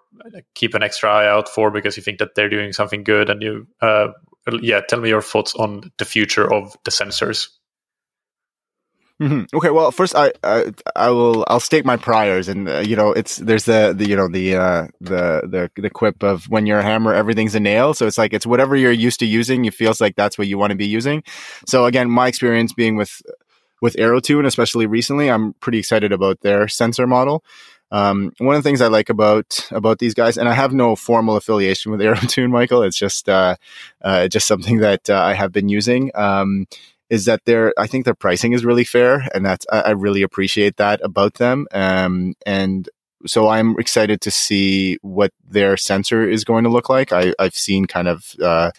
keep 0.54 0.74
an 0.74 0.84
extra 0.84 1.10
eye 1.10 1.26
out 1.26 1.48
for 1.48 1.72
because 1.72 1.96
you 1.96 2.02
think 2.04 2.20
that 2.20 2.36
they're 2.36 2.48
doing 2.48 2.72
something 2.72 3.02
good? 3.02 3.28
And 3.28 3.42
you, 3.42 3.66
uh, 3.80 4.08
yeah, 4.60 4.80
tell 4.88 5.00
me 5.00 5.08
your 5.08 5.22
thoughts 5.22 5.56
on 5.56 5.90
the 5.98 6.04
future 6.04 6.46
of 6.54 6.76
the 6.84 6.92
sensors. 6.92 7.48
Mm-hmm. 9.22 9.56
Okay, 9.56 9.70
well, 9.70 9.92
first 9.92 10.16
I, 10.16 10.32
I, 10.42 10.72
I 10.96 11.10
will 11.10 11.44
I'll 11.46 11.60
state 11.60 11.84
my 11.84 11.96
priors, 11.96 12.48
and 12.48 12.68
uh, 12.68 12.78
you 12.80 12.96
know 12.96 13.12
it's 13.12 13.36
there's 13.36 13.66
the, 13.66 13.94
the 13.96 14.08
you 14.08 14.16
know 14.16 14.26
the 14.26 14.56
uh, 14.56 14.86
the 15.00 15.42
the 15.46 15.70
the 15.80 15.90
quip 15.90 16.24
of 16.24 16.46
when 16.46 16.66
you're 16.66 16.80
a 16.80 16.82
hammer, 16.82 17.14
everything's 17.14 17.54
a 17.54 17.60
nail. 17.60 17.94
So 17.94 18.08
it's 18.08 18.18
like 18.18 18.32
it's 18.32 18.46
whatever 18.46 18.74
you're 18.74 18.90
used 18.90 19.20
to 19.20 19.26
using. 19.26 19.64
It 19.64 19.74
feels 19.74 20.00
like 20.00 20.16
that's 20.16 20.38
what 20.38 20.48
you 20.48 20.58
want 20.58 20.72
to 20.72 20.76
be 20.76 20.86
using. 20.86 21.22
So 21.68 21.84
again, 21.84 22.10
my 22.10 22.26
experience 22.26 22.72
being 22.72 22.96
with 22.96 23.22
with 23.80 23.94
AeroTune, 23.94 24.44
especially 24.44 24.86
recently, 24.86 25.30
I'm 25.30 25.52
pretty 25.54 25.78
excited 25.78 26.10
about 26.10 26.40
their 26.40 26.66
sensor 26.66 27.06
model. 27.06 27.44
Um, 27.92 28.32
one 28.38 28.56
of 28.56 28.62
the 28.62 28.66
things 28.66 28.80
I 28.80 28.86
like 28.88 29.10
about 29.10 29.68
about 29.70 29.98
these 29.98 30.14
guys, 30.14 30.38
and 30.38 30.48
I 30.48 30.54
have 30.54 30.72
no 30.72 30.96
formal 30.96 31.36
affiliation 31.36 31.92
with 31.92 32.00
AeroTune, 32.06 32.50
Michael. 32.50 32.82
It's 32.82 32.98
just 32.98 33.28
uh, 33.28 33.56
uh, 34.00 34.26
just 34.28 34.48
something 34.48 34.78
that 34.78 35.08
uh, 35.10 35.20
I 35.20 35.34
have 35.34 35.52
been 35.52 35.68
using. 35.68 36.10
Um, 36.14 36.66
is 37.12 37.26
that 37.26 37.44
their 37.44 37.74
I 37.76 37.86
think 37.86 38.06
their 38.06 38.14
pricing 38.14 38.54
is 38.54 38.64
really 38.64 38.84
fair, 38.84 39.28
and 39.34 39.44
that's 39.44 39.66
I, 39.70 39.80
I 39.80 39.90
really 39.90 40.22
appreciate 40.22 40.78
that 40.78 40.98
about 41.04 41.34
them. 41.34 41.66
Um, 41.70 42.32
and 42.46 42.88
so 43.26 43.48
I'm 43.48 43.78
excited 43.78 44.22
to 44.22 44.30
see 44.30 44.96
what 45.02 45.30
their 45.46 45.76
sensor 45.76 46.26
is 46.26 46.42
going 46.42 46.64
to 46.64 46.70
look 46.70 46.88
like. 46.88 47.12
I, 47.12 47.34
have 47.38 47.54
seen 47.54 47.84
kind 47.84 48.08
of 48.08 48.34
uh, 48.42 48.70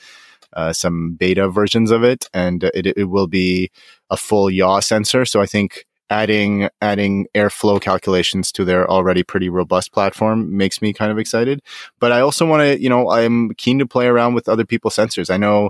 uh, 0.51 0.73
some 0.73 1.13
beta 1.13 1.47
versions 1.47 1.91
of 1.91 2.03
it, 2.03 2.27
and 2.33 2.63
it, 2.63 2.87
it 2.97 3.07
will 3.07 3.27
be 3.27 3.69
a 4.09 4.17
full 4.17 4.49
yaw 4.49 4.79
sensor. 4.79 5.25
So 5.25 5.39
I 5.39 5.45
think 5.45 5.85
adding 6.09 6.69
adding 6.81 7.27
airflow 7.35 7.79
calculations 7.79 8.51
to 8.53 8.65
their 8.65 8.89
already 8.89 9.21
pretty 9.21 9.49
robust 9.49 9.93
platform 9.93 10.57
makes 10.57 10.81
me 10.81 10.91
kind 10.91 11.11
of 11.11 11.19
excited. 11.19 11.61
But 11.99 12.11
I 12.11 12.21
also 12.21 12.47
want 12.47 12.61
to, 12.61 12.81
you 12.81 12.89
know, 12.89 13.11
I'm 13.11 13.53
keen 13.55 13.77
to 13.77 13.85
play 13.85 14.07
around 14.07 14.33
with 14.33 14.49
other 14.49 14.65
people's 14.65 14.95
sensors. 14.95 15.29
I 15.29 15.37
know 15.37 15.69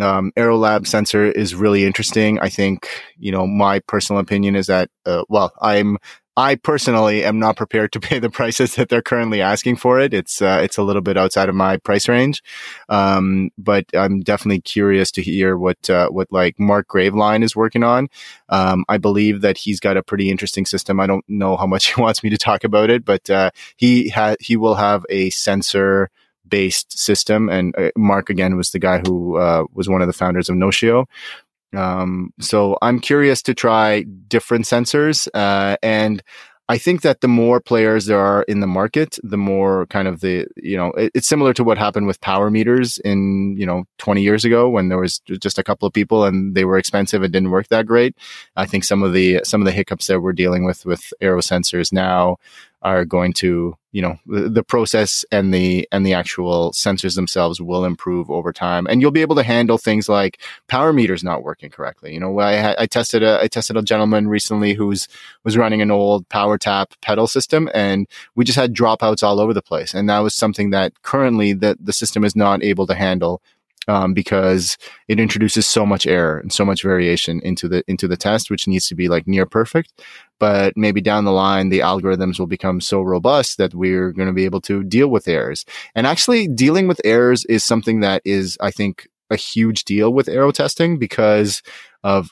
um, 0.00 0.32
Aerolab 0.36 0.86
sensor 0.86 1.26
is 1.26 1.54
really 1.54 1.84
interesting. 1.84 2.38
I 2.40 2.48
think, 2.48 2.88
you 3.18 3.32
know, 3.32 3.46
my 3.46 3.80
personal 3.80 4.20
opinion 4.20 4.56
is 4.56 4.66
that, 4.66 4.90
uh, 5.04 5.24
well, 5.28 5.52
I'm, 5.60 5.98
I 6.34 6.54
personally 6.54 7.24
am 7.24 7.38
not 7.38 7.56
prepared 7.58 7.92
to 7.92 8.00
pay 8.08 8.18
the 8.18 8.30
prices 8.30 8.74
that 8.76 8.88
they're 8.88 9.02
currently 9.02 9.42
asking 9.42 9.76
for 9.76 10.00
it. 10.00 10.14
It's, 10.14 10.40
uh, 10.40 10.60
it's 10.62 10.78
a 10.78 10.82
little 10.82 11.02
bit 11.02 11.18
outside 11.18 11.50
of 11.50 11.54
my 11.54 11.76
price 11.76 12.08
range. 12.08 12.42
Um, 12.88 13.50
but 13.58 13.84
I'm 13.94 14.20
definitely 14.20 14.62
curious 14.62 15.10
to 15.12 15.22
hear 15.22 15.58
what, 15.58 15.90
uh, 15.90 16.08
what 16.08 16.28
like 16.30 16.58
Mark 16.58 16.88
Graveline 16.88 17.42
is 17.42 17.54
working 17.54 17.84
on. 17.84 18.08
Um, 18.48 18.84
I 18.88 18.96
believe 18.96 19.42
that 19.42 19.58
he's 19.58 19.78
got 19.78 19.98
a 19.98 20.02
pretty 20.02 20.30
interesting 20.30 20.64
system. 20.64 21.00
I 21.00 21.06
don't 21.06 21.24
know 21.28 21.56
how 21.56 21.66
much 21.66 21.86
he 21.94 22.00
wants 22.00 22.22
me 22.22 22.30
to 22.30 22.38
talk 22.38 22.64
about 22.64 22.88
it, 22.88 23.04
but, 23.04 23.28
uh, 23.28 23.50
he 23.76 24.08
had, 24.08 24.38
he 24.40 24.56
will 24.56 24.76
have 24.76 25.04
a 25.10 25.28
sensor, 25.30 26.10
based 26.52 26.96
system. 26.96 27.48
And 27.48 27.74
uh, 27.78 27.90
Mark 27.96 28.28
again 28.28 28.56
was 28.56 28.70
the 28.70 28.78
guy 28.78 28.98
who 28.98 29.38
uh, 29.38 29.64
was 29.72 29.88
one 29.88 30.02
of 30.02 30.06
the 30.06 30.12
founders 30.12 30.50
of 30.50 30.56
Notio. 30.56 31.06
Um, 31.74 32.34
so 32.38 32.76
I'm 32.82 33.00
curious 33.00 33.40
to 33.42 33.54
try 33.54 34.02
different 34.28 34.66
sensors, 34.66 35.26
uh, 35.32 35.78
and 35.82 36.22
I 36.68 36.76
think 36.78 37.00
that 37.00 37.22
the 37.22 37.28
more 37.28 37.60
players 37.60 38.04
there 38.06 38.20
are 38.20 38.42
in 38.42 38.60
the 38.60 38.66
market, 38.66 39.18
the 39.22 39.38
more 39.38 39.86
kind 39.86 40.06
of 40.06 40.20
the 40.20 40.46
you 40.56 40.76
know 40.76 40.90
it, 40.92 41.10
it's 41.14 41.26
similar 41.26 41.54
to 41.54 41.64
what 41.64 41.78
happened 41.78 42.06
with 42.06 42.20
power 42.20 42.50
meters 42.50 42.98
in 42.98 43.56
you 43.56 43.64
know 43.64 43.84
20 43.98 44.22
years 44.22 44.44
ago 44.44 44.68
when 44.68 44.88
there 44.88 44.98
was 44.98 45.20
just 45.20 45.58
a 45.58 45.64
couple 45.64 45.86
of 45.86 45.94
people 45.94 46.24
and 46.24 46.54
they 46.54 46.66
were 46.66 46.76
expensive 46.76 47.22
and 47.22 47.32
didn't 47.32 47.50
work 47.50 47.68
that 47.68 47.86
great. 47.86 48.14
I 48.56 48.66
think 48.66 48.84
some 48.84 49.02
of 49.02 49.14
the 49.14 49.40
some 49.44 49.62
of 49.62 49.64
the 49.64 49.72
hiccups 49.72 50.08
that 50.08 50.20
we're 50.20 50.34
dealing 50.34 50.64
with 50.64 50.84
with 50.84 51.12
aero 51.22 51.40
sensors 51.40 51.90
now 51.90 52.36
are 52.82 53.04
going 53.04 53.32
to 53.32 53.76
you 53.92 54.00
know 54.00 54.16
the, 54.26 54.64
process 54.64 55.24
and 55.30 55.52
the 55.52 55.86
and 55.92 56.04
the 56.06 56.14
actual 56.14 56.72
sensors 56.72 57.14
themselves 57.14 57.60
will 57.60 57.84
improve 57.84 58.30
over 58.30 58.52
time. 58.52 58.86
And 58.86 59.00
you'll 59.00 59.10
be 59.10 59.20
able 59.20 59.36
to 59.36 59.42
handle 59.42 59.76
things 59.76 60.08
like 60.08 60.40
power 60.66 60.92
meters 60.92 61.22
not 61.22 61.42
working 61.42 61.70
correctly. 61.70 62.14
You 62.14 62.20
know 62.20 62.38
i, 62.40 62.74
I 62.82 62.86
tested 62.86 63.22
a 63.22 63.40
i 63.42 63.48
tested 63.48 63.76
a 63.76 63.82
gentleman 63.82 64.28
recently 64.28 64.72
who's 64.72 65.08
was 65.44 65.56
running 65.56 65.82
an 65.82 65.90
old 65.90 66.28
PowerTap 66.28 66.86
pedal 67.02 67.26
system 67.26 67.68
and 67.74 68.08
we 68.34 68.44
just 68.44 68.58
had 68.58 68.74
dropouts 68.74 69.22
all 69.22 69.40
over 69.40 69.52
the 69.52 69.62
place. 69.62 69.92
And 69.92 70.08
that 70.08 70.20
was 70.20 70.34
something 70.34 70.70
that 70.70 71.02
currently 71.02 71.52
that 71.54 71.76
the 71.84 71.92
system 71.92 72.24
is 72.24 72.34
not 72.34 72.64
able 72.64 72.86
to 72.86 72.94
handle 72.94 73.42
um, 73.88 74.14
because 74.14 74.76
it 75.08 75.18
introduces 75.18 75.66
so 75.66 75.84
much 75.84 76.06
error 76.06 76.38
and 76.38 76.52
so 76.52 76.64
much 76.64 76.82
variation 76.82 77.40
into 77.40 77.68
the 77.68 77.82
into 77.88 78.08
the 78.08 78.16
test, 78.16 78.50
which 78.50 78.68
needs 78.68 78.86
to 78.88 78.94
be 78.94 79.08
like 79.08 79.26
near 79.26 79.46
perfect. 79.46 79.92
But 80.38 80.74
maybe 80.76 81.00
down 81.00 81.24
the 81.24 81.32
line, 81.32 81.68
the 81.68 81.80
algorithms 81.80 82.38
will 82.38 82.46
become 82.46 82.80
so 82.80 83.00
robust 83.00 83.58
that 83.58 83.74
we're 83.74 84.12
going 84.12 84.28
to 84.28 84.34
be 84.34 84.44
able 84.44 84.60
to 84.62 84.82
deal 84.82 85.08
with 85.08 85.28
errors. 85.28 85.64
And 85.94 86.06
actually, 86.06 86.48
dealing 86.48 86.88
with 86.88 87.00
errors 87.04 87.44
is 87.46 87.64
something 87.64 88.00
that 88.00 88.22
is, 88.24 88.58
I 88.60 88.70
think, 88.70 89.08
a 89.30 89.36
huge 89.36 89.84
deal 89.84 90.12
with 90.12 90.28
aero 90.28 90.52
testing 90.52 90.98
because 90.98 91.62
of 92.04 92.30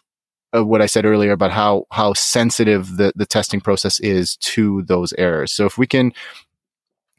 of 0.52 0.66
what 0.66 0.82
I 0.82 0.86
said 0.86 1.04
earlier 1.04 1.32
about 1.32 1.52
how 1.52 1.86
how 1.90 2.12
sensitive 2.14 2.96
the 2.96 3.12
the 3.14 3.26
testing 3.26 3.60
process 3.60 4.00
is 4.00 4.36
to 4.38 4.82
those 4.82 5.12
errors. 5.14 5.52
So 5.52 5.66
if 5.66 5.78
we 5.78 5.86
can 5.86 6.12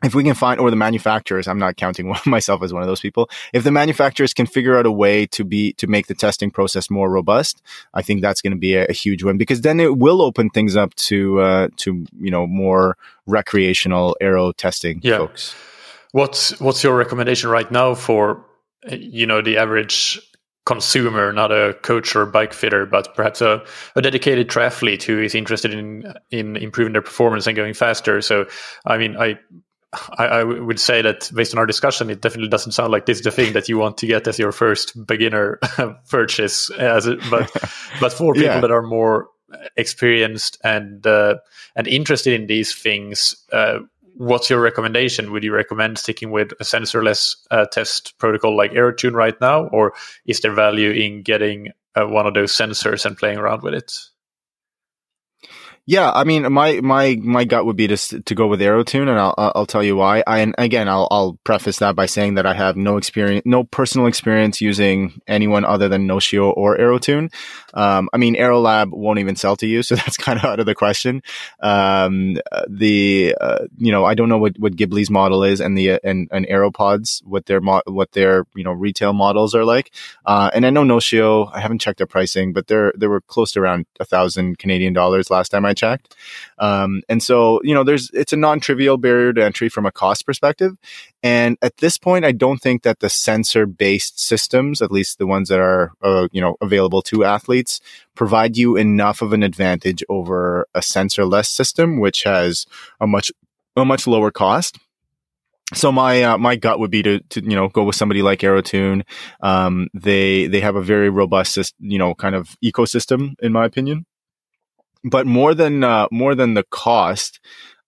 if 0.04 0.16
we 0.16 0.24
can 0.24 0.34
find, 0.34 0.60
or 0.60 0.70
the 0.70 0.76
manufacturers, 0.76 1.47
I'm 1.47 1.60
not 1.60 1.78
counting 1.78 2.14
myself 2.26 2.64
as 2.64 2.74
one 2.74 2.82
of 2.82 2.88
those 2.88 3.02
people. 3.02 3.30
If 3.54 3.64
the 3.64 3.72
manufacturers 3.72 4.34
can 4.34 4.45
figure 4.45 4.78
out 4.78 4.86
a 4.86 4.91
way 4.91 5.26
to 5.28 5.43
be, 5.43 5.74
to 5.74 5.88
make 5.88 6.08
the 6.08 6.16
testing 6.16 6.52
process 6.52 6.89
more 6.89 7.10
robust, 7.10 7.62
I 7.93 8.02
think 8.02 8.22
that's 8.22 8.41
going 8.41 8.52
to 8.52 8.60
be 8.60 8.76
a, 8.76 8.86
a, 8.86 8.93
huge 8.93 9.24
win 9.24 9.38
because 9.38 9.62
then 9.62 9.80
it 9.80 9.97
will 9.97 10.22
open 10.22 10.49
things 10.49 10.76
up 10.76 10.93
to, 10.95 11.39
uh, 11.39 11.68
to, 11.78 12.06
you 12.20 12.32
know, 12.32 12.47
more 12.47 12.97
recreational 13.26 14.18
aero 14.20 14.52
testing 14.52 14.99
yeah. 15.04 15.18
folks. 15.18 15.56
What's, 16.12 16.60
what's 16.60 16.84
your 16.84 16.95
recommendation 16.95 17.49
right 17.49 17.72
now 17.72 17.95
for, 17.95 18.45
you 18.89 19.26
know, 19.26 19.41
the 19.41 19.58
average 19.58 20.20
consumer, 20.66 21.32
not 21.32 21.52
a 21.52 21.74
coach 21.82 22.16
or 22.16 22.26
bike 22.26 22.54
fitter, 22.54 22.86
but 22.86 23.16
perhaps 23.16 23.41
a, 23.41 23.64
a 23.95 24.02
dedicated 24.02 24.47
triathlete 24.49 25.04
who 25.04 25.20
is 25.22 25.34
interested 25.34 25.74
in 25.74 26.14
in 26.30 26.56
improving 26.56 26.93
their 26.93 27.02
performance 27.02 27.47
and 27.47 27.56
going 27.56 27.74
faster. 27.74 28.22
So, 28.22 28.45
I 28.86 28.97
mean, 28.97 29.18
I 29.18 29.39
I, 30.18 30.26
I, 30.26 30.44
would 30.44 30.80
say 30.80 31.02
that 31.02 31.30
based 31.34 31.54
on 31.54 31.60
our 31.60 31.66
discussion, 31.66 32.10
it 32.10 32.22
definitely 32.22 32.50
doesn't 32.50 32.72
sound 32.72 32.92
like 32.92 33.06
this 33.06 33.18
is 33.18 33.24
the 33.24 33.32
thing 33.32 33.54
that 33.54 33.68
you 33.68 33.78
want 33.78 33.98
to 33.98 34.08
get 34.08 34.28
as 34.28 34.39
your 34.39 34.54
first 34.54 35.06
beginner 35.06 35.60
purchase. 36.10 36.70
As 36.72 37.08
it, 37.08 37.20
but 37.30 37.52
but 38.00 38.14
for 38.14 38.34
people 38.34 38.48
yeah. 38.48 38.62
that 38.62 38.72
are 38.72 38.82
more 38.82 39.28
experienced 39.76 40.58
and 40.64 41.06
uh, 41.06 41.36
and 41.76 41.88
interested 41.88 42.39
in 42.39 42.48
these 42.48 42.74
things, 42.74 43.36
uh, 43.52 43.80
what's 44.16 44.50
your 44.50 44.62
recommendation? 44.62 45.32
Would 45.32 45.44
you 45.44 45.54
recommend 45.54 45.98
sticking 45.98 46.32
with 46.32 46.54
a 46.54 46.64
sensorless 46.64 47.36
uh, 47.52 47.66
test 47.66 48.18
protocol 48.18 48.56
like 48.56 48.72
AeroTune 48.72 49.14
right 49.14 49.39
now, 49.42 49.68
or 49.68 49.94
is 50.26 50.39
there 50.39 50.54
value 50.54 50.92
in 50.92 51.22
getting 51.22 51.70
uh, 51.96 52.06
one 52.06 52.28
of 52.28 52.34
those 52.34 52.54
sensors 52.54 53.06
and 53.06 53.18
playing 53.18 53.38
around 53.38 53.62
with 53.64 53.74
it? 53.74 53.94
Yeah, 55.88 56.12
I 56.12 56.24
mean, 56.26 56.52
my 56.54 56.80
my 56.80 57.18
my 57.22 57.44
gut 57.44 57.66
would 57.66 57.76
be 57.76 57.88
to 57.88 57.98
to 57.98 58.36
go 58.36 58.46
with 58.46 58.62
AeroTune, 58.62 59.10
and 59.10 59.20
I'll 59.20 59.34
I'll 59.38 59.66
tell 59.66 59.84
you 59.84 59.96
why. 59.96 60.24
I 60.28 60.40
and 60.40 60.54
again, 60.60 60.88
I'll 60.88 61.08
I'll 61.10 61.40
preface 61.44 61.80
that 61.80 61.96
by 61.96 62.06
saying 62.06 62.36
that 62.36 62.46
I 62.46 62.54
have 62.54 62.78
no 62.78 62.98
experience, 62.98 63.42
no 63.46 63.64
personal 63.64 64.06
experience 64.06 64.62
using 64.62 65.20
anyone 65.28 65.66
other 65.66 65.90
than 65.90 66.08
Notio 66.08 66.54
or 66.56 66.78
AeroTune. 66.78 67.34
Um, 67.74 68.10
I 68.14 68.18
mean, 68.18 68.36
Aerolab 68.36 68.92
won't 68.92 69.18
even 69.20 69.36
sell 69.36 69.56
to 69.58 69.66
you, 69.66 69.82
so 69.82 69.96
that's 69.98 70.18
kind 70.18 70.38
of 70.38 70.46
out 70.46 70.60
of 70.60 70.68
the 70.68 70.76
question. 70.76 71.24
Um, 71.62 72.38
the 72.70 73.36
uh, 73.42 73.66
you 73.78 73.92
know, 73.92 74.06
I 74.06 74.14
don't 74.14 74.30
know 74.30 74.38
what 74.38 74.60
what 74.60 74.76
Gibli's 74.76 75.10
model 75.10 75.44
is, 75.44 75.60
and 75.60 75.76
the 75.76 76.00
and 76.04 76.30
and 76.32 76.46
Aeropods 76.46 77.24
what 77.26 77.48
their 77.48 77.60
mo- 77.60 77.82
what 77.88 78.12
their 78.12 78.46
you 78.56 78.64
know 78.64 78.72
retail 78.72 79.14
models 79.14 79.56
are 79.56 79.66
like. 79.66 79.92
Uh, 80.28 80.52
and 80.54 80.64
I 80.64 80.70
know 80.70 80.84
Notio, 80.84 81.50
I 81.52 81.60
haven't 81.60 81.82
checked 81.82 81.98
their 81.98 82.08
pricing, 82.08 82.54
but 82.54 82.68
they're 82.68 82.94
they 82.96 83.08
were 83.08 83.22
close 83.22 83.52
to 83.54 83.62
around 83.62 83.88
a 84.00 84.06
thousand 84.06 84.60
Canadian 84.60 84.94
dollars 84.94 85.32
last 85.32 85.50
time 85.50 85.66
I 85.66 85.71
Checked. 85.74 86.16
Um, 86.60 87.02
and 87.10 87.22
so, 87.22 87.62
you 87.64 87.74
know, 87.74 87.84
there's, 87.84 88.10
it's 88.12 88.34
a 88.34 88.38
non-trivial 88.38 88.98
barrier 88.98 89.34
to 89.34 89.44
entry 89.44 89.70
from 89.70 89.86
a 89.86 89.92
cost 89.92 90.26
perspective. 90.26 90.78
And 91.24 91.58
at 91.62 91.78
this 91.78 91.98
point, 91.98 92.26
I 92.26 92.32
don't 92.32 92.60
think 92.60 92.84
that 92.84 93.00
the 93.00 93.10
sensor 93.10 93.66
based 93.66 94.20
systems, 94.20 94.82
at 94.82 94.92
least 94.92 95.18
the 95.18 95.28
ones 95.28 95.50
that 95.50 95.60
are, 95.60 95.92
uh, 96.02 96.28
you 96.32 96.42
know, 96.42 96.56
available 96.62 97.02
to 97.04 97.24
athletes, 97.24 97.80
provide 98.16 98.58
you 98.58 98.76
enough 98.76 99.22
of 99.22 99.34
an 99.34 99.44
advantage 99.44 100.04
over 100.10 100.68
a 100.74 100.80
sensorless 100.80 101.48
system, 101.48 102.00
which 102.00 102.24
has 102.24 102.66
a 103.00 103.08
much, 103.08 103.32
a 103.76 103.86
much 103.86 104.08
lower 104.08 104.32
cost. 104.32 104.80
So 105.74 105.92
my 105.92 106.24
uh, 106.24 106.38
my 106.38 106.58
gut 106.58 106.80
would 106.80 106.92
be 106.92 107.02
to, 107.04 107.20
to 107.20 107.42
you 107.42 107.56
know 107.56 107.70
go 107.70 107.84
with 107.84 107.96
somebody 107.96 108.22
like 108.22 108.40
AeroTune. 108.40 109.04
Um, 109.42 109.88
they 109.94 110.48
they 110.48 110.60
have 110.60 110.76
a 110.76 110.82
very 110.82 111.10
robust 111.10 111.58
you 111.80 111.98
know 111.98 112.14
kind 112.14 112.36
of 112.36 112.58
ecosystem 112.64 113.36
in 113.40 113.54
my 113.54 113.66
opinion 113.66 114.06
but 115.04 115.26
more 115.26 115.54
than 115.54 115.84
uh, 115.84 116.08
more 116.12 116.36
than 116.36 116.54
the 116.54 116.64
cost, 116.64 117.39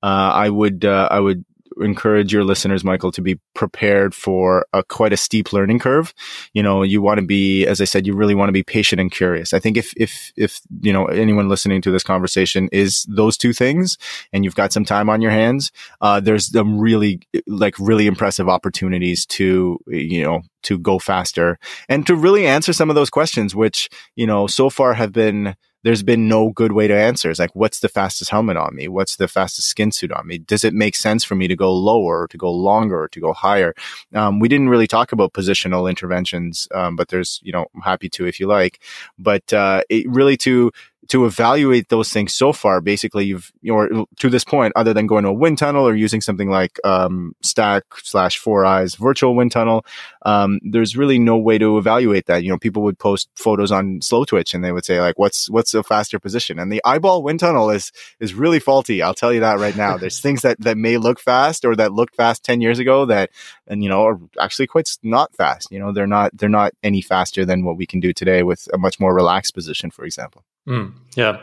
uh, 0.01 0.31
I 0.33 0.49
would 0.49 0.85
uh, 0.85 1.07
I 1.11 1.19
would 1.19 1.45
encourage 1.81 2.31
your 2.31 2.43
listeners, 2.43 2.83
Michael, 2.83 3.11
to 3.11 3.21
be 3.21 3.39
prepared 3.53 4.13
for 4.13 4.65
a 4.73 4.83
quite 4.83 5.13
a 5.13 5.17
steep 5.17 5.53
learning 5.53 5.79
curve. 5.79 6.13
You 6.53 6.63
know, 6.63 6.83
you 6.83 7.01
want 7.01 7.19
to 7.19 7.25
be, 7.25 7.65
as 7.65 7.81
I 7.81 7.85
said, 7.85 8.05
you 8.05 8.13
really 8.13 8.35
want 8.35 8.49
to 8.49 8.53
be 8.53 8.63
patient 8.63 9.01
and 9.01 9.11
curious. 9.11 9.53
I 9.53 9.59
think 9.59 9.77
if, 9.77 9.93
if, 9.97 10.31
if, 10.35 10.61
you 10.81 10.93
know, 10.93 11.05
anyone 11.05 11.49
listening 11.49 11.81
to 11.81 11.91
this 11.91 12.03
conversation 12.03 12.69
is 12.71 13.05
those 13.09 13.37
two 13.37 13.53
things 13.53 13.97
and 14.31 14.43
you've 14.43 14.55
got 14.55 14.73
some 14.73 14.85
time 14.85 15.09
on 15.09 15.21
your 15.21 15.31
hands, 15.31 15.71
uh, 16.01 16.19
there's 16.19 16.51
some 16.51 16.79
really, 16.79 17.21
like 17.47 17.75
really 17.79 18.07
impressive 18.07 18.49
opportunities 18.49 19.25
to, 19.25 19.79
you 19.87 20.23
know, 20.23 20.41
to 20.63 20.77
go 20.77 20.99
faster 20.99 21.57
and 21.89 22.07
to 22.07 22.15
really 22.15 22.45
answer 22.45 22.71
some 22.71 22.89
of 22.89 22.95
those 22.95 23.09
questions, 23.09 23.55
which, 23.55 23.89
you 24.15 24.27
know, 24.27 24.47
so 24.47 24.69
far 24.69 24.93
have 24.93 25.11
been, 25.11 25.55
there's 25.83 26.03
been 26.03 26.27
no 26.27 26.49
good 26.49 26.71
way 26.71 26.87
to 26.87 26.95
answer. 26.95 27.29
It's 27.29 27.39
like, 27.39 27.55
what's 27.55 27.79
the 27.79 27.89
fastest 27.89 28.31
helmet 28.31 28.57
on 28.57 28.75
me? 28.75 28.87
What's 28.87 29.17
the 29.17 29.27
fastest 29.27 29.67
skin 29.67 29.91
suit 29.91 30.11
on 30.11 30.25
me? 30.25 30.37
Does 30.37 30.63
it 30.63 30.73
make 30.73 30.95
sense 30.95 31.23
for 31.23 31.35
me 31.35 31.47
to 31.47 31.55
go 31.55 31.73
lower, 31.73 32.27
to 32.29 32.37
go 32.37 32.51
longer, 32.51 33.09
to 33.11 33.19
go 33.19 33.33
higher? 33.33 33.73
Um, 34.13 34.39
we 34.39 34.47
didn't 34.47 34.69
really 34.69 34.87
talk 34.87 35.11
about 35.11 35.33
positional 35.33 35.89
interventions, 35.89 36.67
um, 36.73 36.95
but 36.95 37.09
there's, 37.09 37.39
you 37.43 37.51
know, 37.51 37.65
I'm 37.75 37.81
happy 37.81 38.09
to 38.09 38.25
if 38.25 38.39
you 38.39 38.47
like. 38.47 38.81
But 39.19 39.51
uh, 39.53 39.83
it 39.89 40.09
really 40.09 40.37
to 40.37 40.71
to 41.09 41.25
evaluate 41.25 41.89
those 41.89 42.11
things 42.11 42.33
so 42.33 42.53
far, 42.53 42.81
basically 42.81 43.25
you've, 43.25 43.51
or 43.69 44.05
to 44.19 44.29
this 44.29 44.43
point, 44.43 44.73
other 44.75 44.93
than 44.93 45.07
going 45.07 45.23
to 45.23 45.29
a 45.29 45.33
wind 45.33 45.57
tunnel 45.57 45.87
or 45.87 45.95
using 45.95 46.21
something 46.21 46.49
like, 46.49 46.79
um, 46.83 47.35
stack 47.41 47.83
slash 47.97 48.41
4iiii 48.41 48.97
virtual 48.97 49.35
wind 49.35 49.51
tunnel, 49.51 49.85
um, 50.25 50.59
there's 50.63 50.95
really 50.95 51.19
no 51.19 51.37
way 51.37 51.57
to 51.57 51.77
evaluate 51.77 52.27
that. 52.27 52.43
You 52.43 52.49
know, 52.49 52.57
people 52.57 52.83
would 52.83 52.99
post 52.99 53.29
photos 53.35 53.71
on 53.71 53.99
Slowtwitch 53.99 54.53
and 54.53 54.63
they 54.63 54.71
would 54.71 54.85
say 54.85 55.01
like, 55.01 55.19
what's, 55.19 55.49
what's 55.49 55.73
a 55.73 55.83
faster 55.83 56.19
position? 56.19 56.59
And 56.59 56.71
the 56.71 56.81
eyeball 56.85 57.23
wind 57.23 57.39
tunnel 57.39 57.69
is, 57.69 57.91
is 58.19 58.33
really 58.33 58.59
faulty. 58.59 59.01
I'll 59.01 59.13
tell 59.13 59.33
you 59.33 59.41
that 59.41 59.59
right 59.59 59.75
now. 59.75 59.97
There's 59.97 60.19
things 60.19 60.41
that, 60.41 60.59
that 60.61 60.77
may 60.77 60.97
look 60.97 61.19
fast 61.19 61.65
or 61.65 61.75
that 61.75 61.93
looked 61.93 62.15
fast 62.15 62.43
10 62.43 62.61
years 62.61 62.79
ago 62.79 63.05
that, 63.05 63.29
and 63.67 63.83
you 63.83 63.89
know, 63.89 64.05
are 64.05 64.19
actually 64.39 64.67
quite 64.67 64.89
not 65.03 65.35
fast. 65.35 65.71
You 65.71 65.79
know, 65.79 65.91
they're 65.91 66.07
not, 66.07 66.35
they're 66.37 66.49
not 66.49 66.73
any 66.83 67.01
faster 67.01 67.45
than 67.45 67.63
what 67.63 67.77
we 67.77 67.85
can 67.85 67.99
do 67.99 68.13
today 68.13 68.43
with 68.43 68.67
a 68.73 68.77
much 68.77 68.99
more 68.99 69.13
relaxed 69.13 69.53
position, 69.53 69.91
for 69.91 70.05
example. 70.05 70.43
Mm, 70.67 70.93
yeah. 71.15 71.41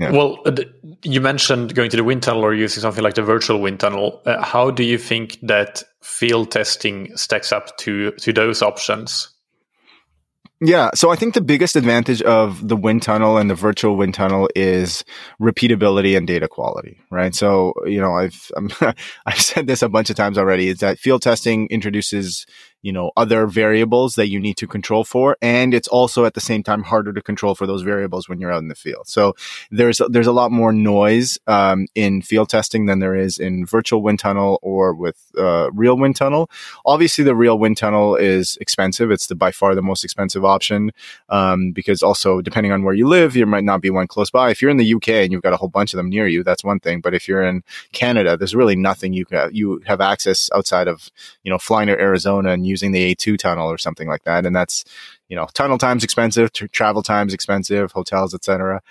yeah. 0.00 0.10
Well, 0.10 0.38
uh, 0.44 0.56
you 1.02 1.20
mentioned 1.20 1.74
going 1.74 1.90
to 1.90 1.96
the 1.96 2.04
wind 2.04 2.24
tunnel 2.24 2.44
or 2.44 2.52
using 2.52 2.80
something 2.80 3.04
like 3.04 3.14
the 3.14 3.22
virtual 3.22 3.60
wind 3.60 3.78
tunnel. 3.78 4.20
Uh, 4.26 4.42
how 4.42 4.70
do 4.70 4.82
you 4.82 4.98
think 4.98 5.38
that 5.42 5.84
field 6.02 6.50
testing 6.50 7.16
stacks 7.16 7.52
up 7.52 7.76
to 7.78 8.10
to 8.12 8.32
those 8.32 8.62
options? 8.62 9.28
Yeah, 10.60 10.90
so 10.94 11.10
I 11.10 11.16
think 11.16 11.34
the 11.34 11.42
biggest 11.42 11.76
advantage 11.76 12.22
of 12.22 12.66
the 12.66 12.76
wind 12.76 13.02
tunnel 13.02 13.36
and 13.36 13.50
the 13.50 13.54
virtual 13.54 13.94
wind 13.94 14.14
tunnel 14.14 14.48
is 14.56 15.04
repeatability 15.38 16.16
and 16.16 16.26
data 16.26 16.48
quality, 16.48 16.98
right? 17.10 17.34
So, 17.34 17.74
you 17.84 18.00
know, 18.00 18.14
I've 18.14 18.50
i 18.80 18.94
have 19.26 19.40
said 19.40 19.66
this 19.66 19.82
a 19.82 19.88
bunch 19.90 20.08
of 20.08 20.16
times 20.16 20.38
already 20.38 20.68
is 20.68 20.78
that 20.78 20.98
field 20.98 21.20
testing 21.20 21.66
introduces 21.66 22.46
you 22.86 22.92
know, 22.92 23.10
other 23.16 23.48
variables 23.48 24.14
that 24.14 24.28
you 24.28 24.38
need 24.38 24.56
to 24.56 24.64
control 24.64 25.02
for. 25.02 25.36
And 25.42 25.74
it's 25.74 25.88
also 25.88 26.24
at 26.24 26.34
the 26.34 26.40
same 26.40 26.62
time 26.62 26.84
harder 26.84 27.12
to 27.12 27.20
control 27.20 27.56
for 27.56 27.66
those 27.66 27.82
variables 27.82 28.28
when 28.28 28.40
you're 28.40 28.52
out 28.52 28.62
in 28.62 28.68
the 28.68 28.76
field. 28.76 29.08
So 29.08 29.34
there's, 29.72 30.00
there's 30.08 30.28
a 30.28 30.32
lot 30.32 30.52
more 30.52 30.72
noise, 30.72 31.36
um, 31.48 31.88
in 31.96 32.22
field 32.22 32.48
testing 32.48 32.86
than 32.86 33.00
there 33.00 33.16
is 33.16 33.38
in 33.38 33.66
virtual 33.66 34.02
wind 34.02 34.20
tunnel 34.20 34.60
or 34.62 34.94
with, 34.94 35.16
uh, 35.36 35.68
real 35.72 35.98
wind 35.98 36.14
tunnel. 36.14 36.48
Obviously 36.84 37.24
the 37.24 37.34
real 37.34 37.58
wind 37.58 37.76
tunnel 37.76 38.14
is 38.14 38.56
expensive. 38.60 39.10
It's 39.10 39.26
the 39.26 39.34
by 39.34 39.50
far 39.50 39.74
the 39.74 39.82
most 39.82 40.04
expensive 40.04 40.44
option. 40.44 40.92
Um, 41.28 41.72
because 41.72 42.04
also 42.04 42.40
depending 42.40 42.70
on 42.70 42.84
where 42.84 42.94
you 42.94 43.08
live, 43.08 43.34
there 43.34 43.46
might 43.46 43.64
not 43.64 43.80
be 43.80 43.90
one 43.90 44.06
close 44.06 44.30
by. 44.30 44.50
If 44.50 44.62
you're 44.62 44.70
in 44.70 44.76
the 44.76 44.94
UK 44.94 45.08
and 45.08 45.32
you've 45.32 45.42
got 45.42 45.52
a 45.52 45.56
whole 45.56 45.68
bunch 45.68 45.92
of 45.92 45.96
them 45.96 46.08
near 46.08 46.28
you, 46.28 46.44
that's 46.44 46.62
one 46.62 46.78
thing. 46.78 47.00
But 47.00 47.14
if 47.14 47.26
you're 47.26 47.42
in 47.42 47.64
Canada, 47.90 48.36
there's 48.36 48.54
really 48.54 48.76
nothing 48.76 49.12
you 49.12 49.24
can, 49.24 49.52
you 49.52 49.82
have 49.86 50.00
access 50.00 50.50
outside 50.54 50.86
of, 50.86 51.10
you 51.42 51.50
know, 51.50 51.58
flying 51.58 51.88
to 51.88 51.98
Arizona 51.98 52.50
and 52.50 52.64
using 52.64 52.75
the 52.82 53.14
A2 53.14 53.38
tunnel 53.38 53.70
or 53.70 53.78
something 53.78 54.08
like 54.08 54.24
that. 54.24 54.46
And 54.46 54.54
that's, 54.54 54.84
you 55.28 55.36
know, 55.36 55.46
tunnel 55.54 55.78
time's 55.78 56.04
expensive, 56.04 56.52
travel 56.52 57.02
time's 57.02 57.34
expensive, 57.34 57.92
hotels, 57.92 58.34
etc. 58.34 58.82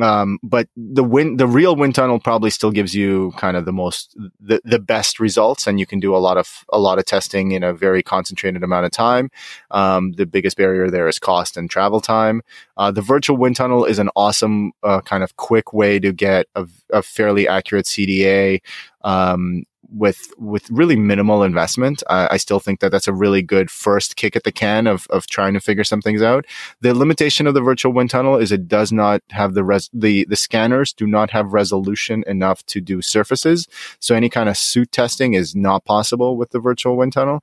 Um, 0.00 0.38
but 0.42 0.68
the 0.76 1.04
wind, 1.04 1.38
the 1.38 1.46
real 1.46 1.76
wind 1.76 1.94
tunnel 1.94 2.18
probably 2.18 2.50
still 2.50 2.72
gives 2.72 2.94
you 2.94 3.32
kind 3.36 3.56
of 3.56 3.64
the 3.64 3.72
most, 3.72 4.16
the, 4.40 4.60
the 4.64 4.80
best 4.80 5.20
results 5.20 5.66
and 5.66 5.78
you 5.78 5.86
can 5.86 6.00
do 6.00 6.16
a 6.16 6.18
lot 6.18 6.36
of, 6.36 6.64
a 6.72 6.78
lot 6.78 6.98
of 6.98 7.04
testing 7.04 7.52
in 7.52 7.62
a 7.62 7.72
very 7.72 8.02
concentrated 8.02 8.64
amount 8.64 8.86
of 8.86 8.90
time. 8.90 9.30
Um, 9.70 10.12
the 10.12 10.26
biggest 10.26 10.56
barrier 10.56 10.90
there 10.90 11.06
is 11.06 11.20
cost 11.20 11.56
and 11.56 11.70
travel 11.70 12.00
time. 12.00 12.42
Uh, 12.76 12.90
the 12.90 13.02
virtual 13.02 13.36
wind 13.36 13.54
tunnel 13.54 13.84
is 13.84 14.00
an 14.00 14.10
awesome, 14.16 14.72
uh, 14.82 15.00
kind 15.00 15.22
of 15.22 15.36
quick 15.36 15.72
way 15.72 16.00
to 16.00 16.12
get 16.12 16.46
a, 16.56 16.66
a 16.92 17.02
fairly 17.02 17.46
accurate 17.46 17.86
CDA, 17.86 18.62
um, 19.02 19.62
with 19.94 20.32
with 20.36 20.68
really 20.70 20.96
minimal 20.96 21.42
investment. 21.42 22.02
I 22.08 22.36
still 22.36 22.60
think 22.60 22.80
that 22.80 22.90
that's 22.90 23.08
a 23.08 23.12
really 23.12 23.42
good 23.42 23.70
first 23.70 24.16
kick 24.16 24.36
at 24.36 24.44
the 24.44 24.52
can 24.52 24.86
of 24.86 25.06
of 25.10 25.26
trying 25.26 25.54
to 25.54 25.60
figure 25.60 25.84
some 25.84 26.02
things 26.02 26.22
out. 26.22 26.44
The 26.80 26.94
limitation 26.94 27.46
of 27.46 27.54
the 27.54 27.60
virtual 27.60 27.92
wind 27.92 28.10
tunnel 28.10 28.36
is 28.36 28.52
it 28.52 28.68
does 28.68 28.92
not 28.92 29.22
have 29.30 29.54
the 29.54 29.64
res- 29.64 29.90
the 29.92 30.24
the 30.28 30.36
scanners 30.36 30.92
do 30.92 31.06
not 31.06 31.30
have 31.30 31.52
resolution 31.52 32.24
enough 32.26 32.64
to 32.66 32.80
do 32.80 33.00
surfaces. 33.00 33.68
So 34.00 34.14
any 34.14 34.28
kind 34.28 34.48
of 34.48 34.56
suit 34.56 34.92
testing 34.92 35.34
is 35.34 35.54
not 35.54 35.84
possible 35.84 36.36
with 36.36 36.50
the 36.50 36.60
virtual 36.60 36.96
wind 36.96 37.12
tunnel 37.12 37.42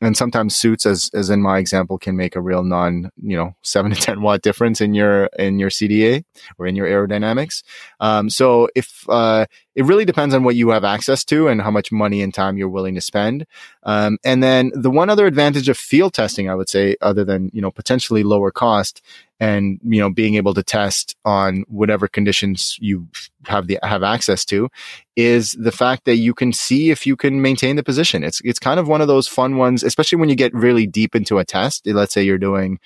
and 0.00 0.16
sometimes 0.16 0.56
suits 0.56 0.86
as 0.86 1.10
as 1.14 1.30
in 1.30 1.42
my 1.42 1.58
example 1.58 1.98
can 1.98 2.16
make 2.16 2.34
a 2.34 2.40
real 2.40 2.62
non 2.62 3.10
you 3.22 3.36
know 3.36 3.54
7 3.62 3.90
to 3.92 4.00
10 4.00 4.22
watt 4.22 4.42
difference 4.42 4.80
in 4.80 4.94
your 4.94 5.26
in 5.38 5.58
your 5.58 5.70
cda 5.70 6.24
or 6.58 6.66
in 6.66 6.76
your 6.76 6.86
aerodynamics 6.86 7.62
um, 8.00 8.30
so 8.30 8.68
if 8.74 9.04
uh, 9.08 9.46
it 9.74 9.84
really 9.84 10.04
depends 10.04 10.34
on 10.34 10.44
what 10.44 10.56
you 10.56 10.70
have 10.70 10.84
access 10.84 11.24
to 11.24 11.48
and 11.48 11.62
how 11.62 11.70
much 11.70 11.92
money 11.92 12.22
and 12.22 12.34
time 12.34 12.56
you're 12.56 12.68
willing 12.68 12.94
to 12.94 13.00
spend. 13.00 13.46
Um, 13.84 14.18
and 14.24 14.42
then 14.42 14.72
the 14.74 14.90
one 14.90 15.10
other 15.10 15.26
advantage 15.26 15.68
of 15.68 15.78
field 15.78 16.12
testing 16.12 16.48
i 16.48 16.54
would 16.54 16.68
say 16.68 16.96
other 17.00 17.24
than 17.24 17.50
you 17.52 17.60
know 17.60 17.70
potentially 17.70 18.22
lower 18.22 18.50
cost 18.50 19.00
and 19.40 19.80
you 19.82 20.00
know 20.00 20.10
being 20.10 20.34
able 20.34 20.54
to 20.54 20.62
test 20.62 21.16
on 21.24 21.64
whatever 21.68 22.06
conditions 22.06 22.76
you 22.80 23.08
have 23.46 23.66
the 23.66 23.78
have 23.82 24.02
access 24.02 24.44
to 24.44 24.68
is 25.16 25.52
the 25.52 25.72
fact 25.72 26.04
that 26.04 26.16
you 26.16 26.34
can 26.34 26.52
see 26.52 26.90
if 26.90 27.06
you 27.06 27.16
can 27.16 27.42
maintain 27.42 27.76
the 27.76 27.82
position. 27.82 28.22
It's 28.22 28.40
it's 28.44 28.58
kind 28.58 28.78
of 28.78 28.86
one 28.86 29.00
of 29.00 29.08
those 29.08 29.26
fun 29.26 29.56
ones 29.56 29.82
especially 29.82 30.18
when 30.18 30.28
you 30.28 30.36
get 30.36 30.54
really 30.54 30.86
deep 30.86 31.14
into 31.14 31.38
a 31.38 31.44
test. 31.44 31.86
Let's 31.86 32.12
say 32.12 32.22
you're 32.22 32.38
doing 32.38 32.78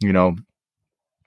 you 0.00 0.12
know 0.12 0.36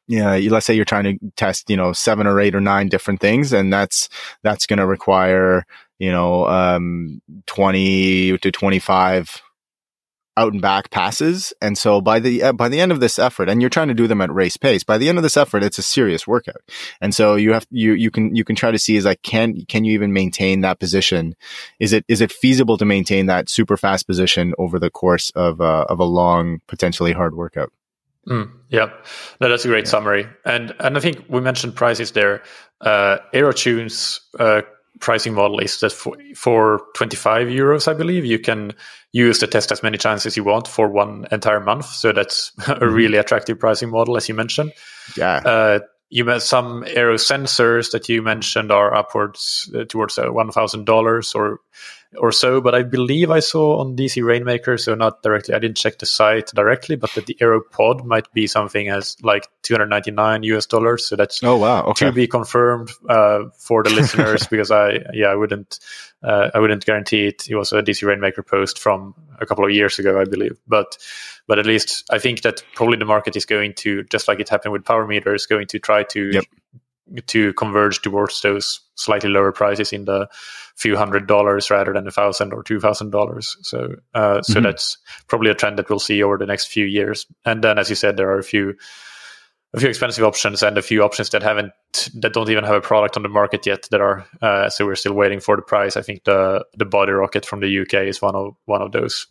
yeah, 0.07 0.35
let's 0.49 0.65
say 0.65 0.73
you're 0.73 0.85
trying 0.85 1.03
to 1.03 1.31
test, 1.35 1.69
you 1.69 1.77
know, 1.77 1.93
seven 1.93 2.27
or 2.27 2.39
eight 2.39 2.55
or 2.55 2.61
nine 2.61 2.89
different 2.89 3.19
things, 3.19 3.53
and 3.53 3.71
that's 3.71 4.09
that's 4.43 4.65
going 4.65 4.79
to 4.79 4.85
require, 4.85 5.65
you 5.99 6.11
know, 6.11 6.47
um, 6.47 7.21
twenty 7.45 8.37
to 8.37 8.51
twenty 8.51 8.79
five 8.79 9.41
out 10.37 10.51
and 10.51 10.61
back 10.61 10.89
passes. 10.89 11.53
And 11.61 11.77
so 11.77 12.01
by 12.01 12.19
the, 12.19 12.43
uh, 12.43 12.51
by 12.51 12.67
the 12.67 12.81
end 12.81 12.91
of 12.91 12.99
this 12.99 13.17
effort, 13.17 13.47
and 13.47 13.61
you're 13.61 13.69
trying 13.69 13.87
to 13.87 13.93
do 13.93 14.05
them 14.05 14.19
at 14.19 14.33
race 14.33 14.57
pace, 14.57 14.83
by 14.83 14.97
the 14.97 15.07
end 15.07 15.17
of 15.17 15.23
this 15.23 15.37
effort, 15.37 15.63
it's 15.63 15.77
a 15.77 15.81
serious 15.81 16.27
workout. 16.27 16.61
And 16.99 17.15
so 17.15 17.35
you 17.35 17.53
have, 17.53 17.65
you, 17.69 17.93
you 17.93 18.11
can, 18.11 18.35
you 18.35 18.43
can 18.43 18.55
try 18.55 18.69
to 18.71 18.77
see 18.77 18.97
is 18.97 19.05
like, 19.05 19.21
can, 19.21 19.65
can 19.67 19.85
you 19.85 19.93
even 19.93 20.11
maintain 20.11 20.59
that 20.59 20.77
position? 20.77 21.35
Is 21.79 21.93
it, 21.93 22.03
is 22.09 22.19
it 22.19 22.33
feasible 22.33 22.77
to 22.77 22.83
maintain 22.83 23.27
that 23.27 23.49
super 23.49 23.77
fast 23.77 24.07
position 24.07 24.53
over 24.57 24.77
the 24.77 24.89
course 24.89 25.31
of, 25.35 25.61
uh, 25.61 25.85
of 25.87 25.99
a 25.99 26.03
long, 26.03 26.59
potentially 26.67 27.13
hard 27.13 27.33
workout? 27.33 27.71
Mm, 28.27 28.51
yeah, 28.69 28.89
no, 29.39 29.49
that's 29.49 29.65
a 29.65 29.67
great 29.67 29.85
yeah. 29.85 29.91
summary. 29.91 30.27
And, 30.45 30.73
and 30.79 30.97
I 30.97 30.99
think 30.99 31.25
we 31.29 31.41
mentioned 31.41 31.75
prices 31.75 32.11
there. 32.11 32.43
Uh, 32.81 33.17
Aerotunes, 33.33 34.19
uh, 34.39 34.61
pricing 34.99 35.33
model 35.33 35.59
is 35.59 35.79
that 35.81 35.91
for, 35.91 36.17
for 36.35 36.81
25 36.95 37.47
euros, 37.47 37.87
I 37.87 37.93
believe, 37.93 38.25
you 38.25 38.39
can 38.39 38.73
use 39.11 39.39
the 39.39 39.47
test 39.47 39.71
as 39.71 39.83
many 39.83 39.97
times 39.97 40.25
as 40.25 40.35
you 40.35 40.43
want 40.43 40.67
for 40.67 40.89
one 40.89 41.27
entire 41.31 41.59
month. 41.59 41.85
So 41.85 42.11
that's 42.11 42.51
a 42.57 42.61
mm-hmm. 42.61 42.93
really 42.93 43.17
attractive 43.17 43.59
pricing 43.59 43.89
model, 43.89 44.17
as 44.17 44.27
you 44.27 44.35
mentioned. 44.35 44.73
Yeah. 45.15 45.37
Uh, 45.37 45.79
you 46.09 46.23
met 46.23 46.41
some 46.41 46.83
aero 46.87 47.15
sensors 47.15 47.91
that 47.91 48.07
you 48.07 48.21
mentioned 48.21 48.71
are 48.71 48.95
upwards 48.95 49.71
uh, 49.75 49.85
towards 49.85 50.17
uh, 50.17 50.25
$1,000 50.25 51.35
or 51.35 51.59
or 52.17 52.31
so. 52.31 52.61
But 52.61 52.75
I 52.75 52.83
believe 52.83 53.31
I 53.31 53.39
saw 53.39 53.79
on 53.79 53.95
DC 53.95 54.23
Rainmaker, 54.23 54.77
so 54.77 54.95
not 54.95 55.23
directly. 55.23 55.53
I 55.53 55.59
didn't 55.59 55.77
check 55.77 55.99
the 55.99 56.05
site 56.05 56.47
directly, 56.47 56.95
but 56.95 57.11
that 57.13 57.25
the 57.25 57.35
AeroPod 57.35 58.05
might 58.05 58.31
be 58.33 58.47
something 58.47 58.89
as 58.89 59.17
like 59.21 59.47
299 59.63 60.43
US 60.43 60.65
dollars. 60.65 61.05
So 61.05 61.15
that's 61.15 61.43
oh 61.43 61.57
wow 61.57 61.83
okay. 61.87 62.07
to 62.07 62.11
be 62.11 62.27
confirmed 62.27 62.91
uh, 63.09 63.45
for 63.57 63.83
the 63.83 63.89
listeners 63.89 64.47
because 64.51 64.71
I 64.71 64.99
yeah 65.13 65.27
I 65.27 65.35
wouldn't 65.35 65.79
uh, 66.23 66.51
I 66.53 66.59
wouldn't 66.59 66.85
guarantee 66.85 67.27
it. 67.27 67.47
It 67.49 67.55
was 67.55 67.71
a 67.73 67.81
DC 67.81 68.07
Rainmaker 68.07 68.43
post 68.43 68.79
from 68.79 69.13
a 69.39 69.45
couple 69.45 69.65
of 69.65 69.71
years 69.71 69.99
ago, 69.99 70.19
I 70.19 70.25
believe, 70.25 70.57
but. 70.67 70.97
But 71.47 71.59
at 71.59 71.67
least 71.67 72.05
I 72.09 72.17
think 72.17 72.41
that 72.41 72.63
probably 72.73 72.97
the 72.97 73.05
market 73.05 73.35
is 73.35 73.45
going 73.45 73.75
to, 73.75 74.01
just 74.05 74.27
like 74.27 74.39
it 74.39 74.49
happened 74.49 74.73
with 74.73 74.83
power 74.83 75.05
meters, 75.05 75.45
going 75.45 75.67
to 75.67 75.77
try 75.77 76.01
to 76.01 76.31
yep 76.33 76.45
to 77.27 77.53
converge 77.53 78.01
towards 78.01 78.41
those 78.41 78.81
slightly 78.95 79.29
lower 79.29 79.51
prices 79.51 79.93
in 79.93 80.05
the 80.05 80.27
few 80.75 80.95
hundred 80.95 81.27
dollars 81.27 81.69
rather 81.69 81.93
than 81.93 82.07
a 82.07 82.11
thousand 82.11 82.53
or 82.53 82.63
two 82.63 82.79
thousand 82.79 83.11
dollars. 83.11 83.57
So, 83.61 83.95
uh, 84.13 84.41
so 84.41 84.55
mm-hmm. 84.55 84.63
that's 84.63 84.97
probably 85.27 85.51
a 85.51 85.55
trend 85.55 85.77
that 85.77 85.89
we'll 85.89 85.99
see 85.99 86.23
over 86.23 86.37
the 86.37 86.45
next 86.45 86.65
few 86.65 86.85
years. 86.85 87.25
And 87.45 87.63
then, 87.63 87.77
as 87.77 87.89
you 87.89 87.95
said, 87.95 88.17
there 88.17 88.29
are 88.31 88.39
a 88.39 88.43
few, 88.43 88.75
a 89.73 89.79
few 89.79 89.89
expensive 89.89 90.23
options 90.23 90.63
and 90.63 90.77
a 90.77 90.81
few 90.81 91.03
options 91.03 91.29
that 91.29 91.43
haven't, 91.43 91.71
that 92.15 92.33
don't 92.33 92.49
even 92.49 92.63
have 92.63 92.75
a 92.75 92.81
product 92.81 93.17
on 93.17 93.23
the 93.23 93.29
market 93.29 93.65
yet. 93.65 93.87
That 93.91 94.01
are, 94.01 94.25
uh, 94.41 94.69
so 94.69 94.85
we're 94.85 94.95
still 94.95 95.13
waiting 95.13 95.39
for 95.39 95.55
the 95.55 95.61
price. 95.61 95.95
I 95.97 96.01
think 96.01 96.23
the 96.23 96.65
the 96.75 96.85
body 96.85 97.11
rocket 97.11 97.45
from 97.45 97.59
the 97.59 97.79
UK 97.81 98.07
is 98.07 98.21
one 98.21 98.35
of 98.35 98.55
one 98.65 98.81
of 98.81 98.91
those. 98.91 99.27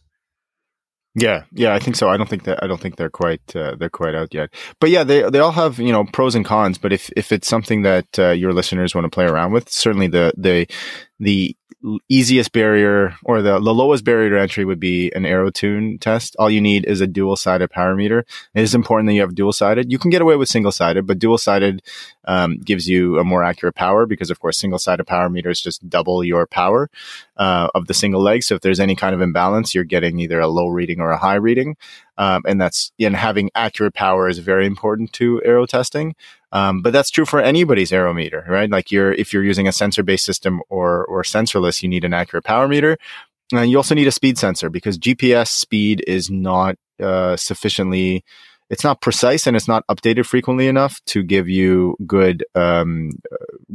Yeah, 1.16 1.44
yeah, 1.52 1.72
I 1.74 1.78
think 1.78 1.94
so. 1.94 2.08
I 2.08 2.16
don't 2.16 2.28
think 2.28 2.42
that 2.44 2.60
I 2.62 2.66
don't 2.66 2.80
think 2.80 2.96
they're 2.96 3.08
quite 3.08 3.54
uh, 3.54 3.76
they're 3.76 3.88
quite 3.88 4.16
out 4.16 4.34
yet. 4.34 4.52
But 4.80 4.90
yeah, 4.90 5.04
they 5.04 5.22
they 5.30 5.38
all 5.38 5.52
have 5.52 5.78
you 5.78 5.92
know 5.92 6.04
pros 6.04 6.34
and 6.34 6.44
cons. 6.44 6.76
But 6.76 6.92
if 6.92 7.08
if 7.16 7.30
it's 7.30 7.46
something 7.46 7.82
that 7.82 8.18
uh, 8.18 8.30
your 8.30 8.52
listeners 8.52 8.96
want 8.96 9.04
to 9.04 9.10
play 9.10 9.24
around 9.24 9.52
with, 9.52 9.70
certainly 9.70 10.08
the 10.08 10.32
the 10.36 10.66
the 11.20 11.56
easiest 12.08 12.52
barrier 12.52 13.14
or 13.24 13.42
the, 13.42 13.60
the 13.60 13.74
lowest 13.74 14.04
barrier 14.04 14.30
to 14.30 14.40
entry 14.40 14.64
would 14.64 14.80
be 14.80 15.10
an 15.12 15.24
AeroTune 15.24 16.00
test. 16.00 16.34
All 16.38 16.50
you 16.50 16.60
need 16.60 16.84
is 16.86 17.00
a 17.00 17.06
dual 17.06 17.36
sided 17.36 17.70
power 17.70 17.94
meter. 17.94 18.24
It 18.54 18.62
is 18.62 18.74
important 18.74 19.08
that 19.08 19.14
you 19.14 19.20
have 19.20 19.34
dual 19.34 19.52
sided. 19.52 19.92
You 19.92 19.98
can 19.98 20.10
get 20.10 20.22
away 20.22 20.36
with 20.36 20.48
single 20.48 20.72
sided, 20.72 21.06
but 21.06 21.18
dual 21.18 21.38
sided 21.38 21.82
um, 22.24 22.58
gives 22.58 22.88
you 22.88 23.18
a 23.18 23.24
more 23.24 23.42
accurate 23.42 23.74
power 23.74 24.06
because, 24.06 24.30
of 24.30 24.40
course, 24.40 24.58
single 24.58 24.78
sided 24.78 25.06
power 25.06 25.28
meters 25.28 25.60
just 25.60 25.88
double 25.88 26.24
your 26.24 26.46
power 26.46 26.88
uh, 27.36 27.68
of 27.74 27.86
the 27.86 27.94
single 27.94 28.22
leg. 28.22 28.42
So 28.42 28.54
if 28.54 28.62
there's 28.62 28.80
any 28.80 28.96
kind 28.96 29.14
of 29.14 29.20
imbalance, 29.20 29.74
you're 29.74 29.84
getting 29.84 30.18
either 30.20 30.40
a 30.40 30.48
low 30.48 30.68
reading 30.68 31.00
or 31.00 31.10
a 31.10 31.18
high 31.18 31.34
reading. 31.34 31.76
Um, 32.16 32.42
and 32.46 32.60
that's 32.60 32.92
and 33.00 33.16
having 33.16 33.50
accurate 33.54 33.94
power 33.94 34.28
is 34.28 34.38
very 34.38 34.66
important 34.66 35.12
to 35.14 35.42
aero 35.44 35.66
testing. 35.66 36.14
Um, 36.54 36.80
but 36.80 36.92
that's 36.92 37.10
true 37.10 37.26
for 37.26 37.40
anybody's 37.40 37.92
aerometer, 37.92 38.46
right? 38.48 38.70
Like 38.70 38.90
you're 38.90 39.12
if 39.12 39.32
you're 39.32 39.44
using 39.44 39.68
a 39.68 39.72
sensor 39.72 40.02
based 40.02 40.24
system 40.24 40.62
or 40.70 41.04
or 41.06 41.22
sensorless, 41.22 41.82
you 41.82 41.88
need 41.88 42.04
an 42.04 42.14
accurate 42.14 42.44
power 42.44 42.68
meter. 42.68 42.96
And 43.52 43.70
you 43.70 43.76
also 43.76 43.94
need 43.94 44.06
a 44.06 44.12
speed 44.12 44.38
sensor 44.38 44.70
because 44.70 44.96
GPS 44.96 45.48
speed 45.48 46.02
is 46.06 46.30
not 46.30 46.76
uh, 47.00 47.36
sufficiently 47.36 48.24
it's 48.70 48.84
not 48.84 49.00
precise 49.00 49.46
and 49.46 49.56
it's 49.56 49.68
not 49.68 49.86
updated 49.88 50.26
frequently 50.26 50.68
enough 50.68 51.00
to 51.06 51.22
give 51.22 51.48
you 51.48 51.96
good 52.06 52.44
um, 52.54 53.10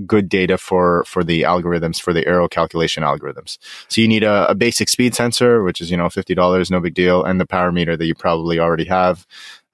good 0.06 0.27
data 0.27 0.57
for 0.57 1.03
for 1.06 1.23
the 1.23 1.43
algorithms 1.43 2.01
for 2.01 2.11
the 2.11 2.26
aero 2.27 2.47
calculation 2.47 3.03
algorithms. 3.03 3.57
So 3.88 4.01
you 4.01 4.07
need 4.07 4.23
a, 4.23 4.49
a 4.49 4.56
basic 4.56 4.89
speed 4.89 5.14
sensor, 5.15 5.64
which 5.64 5.80
is 5.80 5.91
you 5.91 5.97
know 5.97 6.10
fifty 6.10 6.34
dollars, 6.34 6.72
no 6.72 6.80
big 6.80 6.95
deal, 6.95 7.23
and 7.23 7.39
the 7.39 7.45
power 7.45 7.72
meter 7.72 7.95
that 7.95 8.06
you 8.06 8.15
probably 8.15 8.60
already 8.60 8.85
have. 8.85 9.27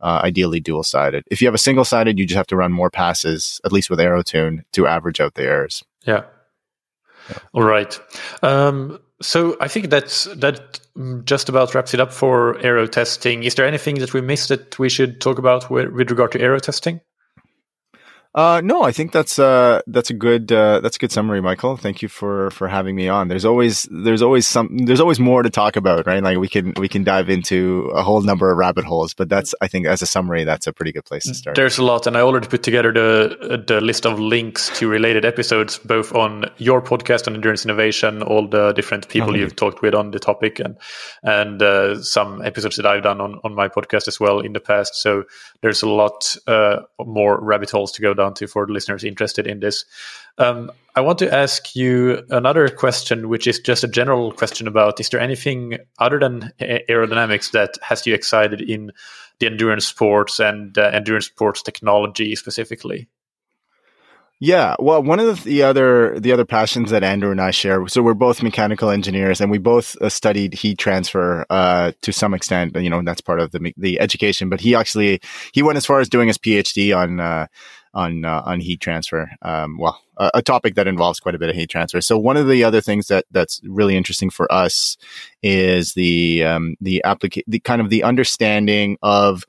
Uh, 0.05 0.21
ideally 0.23 0.59
dual 0.59 0.83
sided. 0.83 1.23
If 1.31 1.41
you 1.41 1.47
have 1.47 1.55
a 1.55 1.57
single 1.57 1.83
sided, 1.83 2.19
you 2.19 2.27
just 2.27 2.37
have 2.37 2.45
to 2.47 2.55
run 2.55 2.71
more 2.71 2.91
passes, 2.91 3.59
at 3.65 3.71
least 3.71 3.89
with 3.89 3.97
AeroTune, 3.97 4.63
to 4.73 4.85
average 4.85 5.19
out 5.19 5.33
the 5.33 5.41
errors. 5.41 5.83
Yeah. 6.05 6.25
yeah. 7.27 7.37
All 7.53 7.63
right. 7.63 7.99
Um, 8.43 8.99
so 9.19 9.57
I 9.59 9.67
think 9.67 9.89
that's 9.89 10.25
that 10.25 10.79
just 11.23 11.49
about 11.49 11.73
wraps 11.73 11.95
it 11.95 11.99
up 11.99 12.13
for 12.13 12.59
aero 12.59 12.85
testing. 12.85 13.43
Is 13.43 13.55
there 13.55 13.65
anything 13.65 13.95
that 13.95 14.13
we 14.13 14.21
missed 14.21 14.49
that 14.49 14.77
we 14.77 14.89
should 14.89 15.21
talk 15.21 15.39
about 15.39 15.71
with, 15.71 15.91
with 15.91 16.11
regard 16.11 16.33
to 16.33 16.39
aero 16.39 16.59
testing? 16.59 17.01
Uh, 18.35 18.59
no, 18.61 18.83
I 18.83 18.91
think 18.91 19.13
that's 19.13 19.39
uh, 19.39 19.79
that's 19.87 20.09
a 20.09 20.13
good 20.13 20.51
uh, 20.51 20.81
that's 20.81 20.97
a 20.97 20.99
good 20.99 21.13
summary, 21.13 21.41
Michael. 21.41 21.77
Thank 21.77 22.01
you 22.01 22.09
for 22.09 22.51
for 22.51 22.67
having 22.67 22.93
me 22.93 23.07
on. 23.07 23.29
There's 23.29 23.45
always 23.45 23.87
there's 23.89 24.21
always 24.21 24.45
some 24.45 24.77
there's 24.79 24.99
always 24.99 25.21
more 25.21 25.41
to 25.41 25.49
talk 25.49 25.77
about, 25.77 26.05
right? 26.05 26.21
Like 26.21 26.37
we 26.37 26.49
can 26.49 26.73
we 26.75 26.89
can 26.89 27.05
dive 27.05 27.29
into 27.29 27.89
a 27.95 28.03
whole 28.03 28.19
number 28.21 28.51
of 28.51 28.57
rabbit 28.57 28.83
holes, 28.83 29.13
but 29.13 29.29
that's 29.29 29.55
I 29.61 29.69
think 29.69 29.87
as 29.87 30.01
a 30.01 30.05
summary, 30.05 30.43
that's 30.43 30.67
a 30.67 30.73
pretty 30.73 30.91
good 30.91 31.05
place 31.05 31.23
to 31.23 31.33
start. 31.33 31.55
There's 31.55 31.77
a 31.77 31.83
lot, 31.83 32.07
and 32.07 32.17
I 32.17 32.21
already 32.21 32.49
put 32.49 32.61
together 32.61 32.91
the 32.91 33.63
the 33.65 33.79
list 33.79 34.05
of 34.05 34.19
links 34.19 34.67
to 34.79 34.89
related 34.89 35.23
episodes, 35.23 35.77
both 35.77 36.13
on 36.13 36.43
your 36.57 36.81
podcast 36.81 37.29
on 37.29 37.35
endurance 37.35 37.63
innovation, 37.63 38.21
all 38.21 38.49
the 38.49 38.73
different 38.73 39.07
people 39.07 39.31
oh, 39.31 39.35
you've 39.35 39.55
talked 39.55 39.81
with 39.81 39.95
on 39.95 40.11
the 40.11 40.19
topic, 40.19 40.59
and 40.59 40.75
and 41.23 41.61
uh, 41.61 42.01
some 42.03 42.41
episodes 42.41 42.75
that 42.75 42.85
I've 42.85 43.03
done 43.03 43.21
on 43.21 43.39
on 43.45 43.55
my 43.55 43.69
podcast 43.69 44.09
as 44.09 44.19
well 44.19 44.41
in 44.41 44.51
the 44.51 44.59
past. 44.59 44.95
So 44.95 45.23
there's 45.61 45.83
a 45.83 45.89
lot 45.89 46.35
uh, 46.47 46.81
more 46.99 47.39
rabbit 47.39 47.71
holes 47.71 47.93
to 47.93 48.01
go 48.01 48.13
down 48.13 48.24
to 48.33 48.47
for 48.47 48.65
the 48.65 48.73
listeners 48.73 49.03
interested 49.03 49.47
in 49.47 49.59
this. 49.59 49.85
Um, 50.37 50.71
I 50.95 51.01
want 51.01 51.19
to 51.19 51.33
ask 51.33 51.75
you 51.75 52.23
another 52.29 52.67
question, 52.69 53.29
which 53.29 53.47
is 53.47 53.59
just 53.59 53.83
a 53.83 53.87
general 53.87 54.31
question 54.31 54.67
about: 54.67 54.99
Is 54.99 55.09
there 55.09 55.19
anything 55.19 55.77
other 55.99 56.19
than 56.19 56.51
aerodynamics 56.59 57.51
that 57.51 57.77
has 57.81 58.05
you 58.05 58.13
excited 58.13 58.61
in 58.61 58.91
the 59.39 59.47
endurance 59.47 59.85
sports 59.85 60.39
and 60.39 60.77
uh, 60.77 60.89
endurance 60.93 61.27
sports 61.27 61.61
technology 61.61 62.35
specifically? 62.35 63.07
Yeah, 64.39 64.75
well, 64.79 65.01
one 65.01 65.21
of 65.21 65.43
the, 65.43 65.49
the, 65.49 65.63
other 65.63 66.19
the 66.19 66.33
other 66.33 66.43
passions 66.43 66.91
that 66.91 67.05
Andrew 67.05 67.31
and 67.31 67.39
I 67.39 67.51
share. 67.51 67.87
So 67.87 68.01
we're 68.01 68.13
both 68.13 68.43
mechanical 68.43 68.89
engineers, 68.89 69.39
and 69.39 69.49
we 69.49 69.59
both 69.59 69.95
uh, 70.01 70.09
studied 70.09 70.53
heat 70.53 70.77
transfer 70.77 71.45
uh, 71.49 71.93
to 72.01 72.11
some 72.11 72.33
extent. 72.33 72.75
You 72.75 72.89
know, 72.89 73.01
that's 73.01 73.21
part 73.21 73.39
of 73.39 73.51
the 73.51 73.73
the 73.77 73.97
education. 74.01 74.49
But 74.49 74.59
he 74.59 74.75
actually 74.75 75.21
he 75.53 75.63
went 75.63 75.77
as 75.77 75.85
far 75.85 76.01
as 76.01 76.09
doing 76.09 76.27
his 76.27 76.37
PhD 76.37 76.95
on 76.95 77.21
uh, 77.21 77.47
on 77.95 78.25
uh, 78.25 78.43
on 78.45 78.59
heat 78.59 78.81
transfer. 78.81 79.31
Um, 79.41 79.77
well, 79.77 79.99
a, 80.17 80.31
a, 80.35 80.41
topic 80.41 80.75
that 80.75 80.87
involves 80.87 81.19
quite 81.19 81.33
a 81.33 81.39
bit 81.39 81.49
of 81.49 81.55
heat 81.55 81.69
transfer. 81.69 82.01
So 82.01 82.17
one 82.17 82.37
of 82.37 82.47
the 82.47 82.63
other 82.63 82.81
things 82.81 83.07
that 83.07 83.25
that's 83.31 83.61
really 83.63 83.95
interesting 83.95 84.29
for 84.29 84.51
us 84.51 84.97
is 85.41 85.93
the 85.93 86.43
um, 86.43 86.75
the 86.81 87.01
applica- 87.05 87.43
the 87.47 87.59
kind 87.59 87.81
of 87.81 87.89
the 87.89 88.03
understanding 88.03 88.97
of 89.01 89.45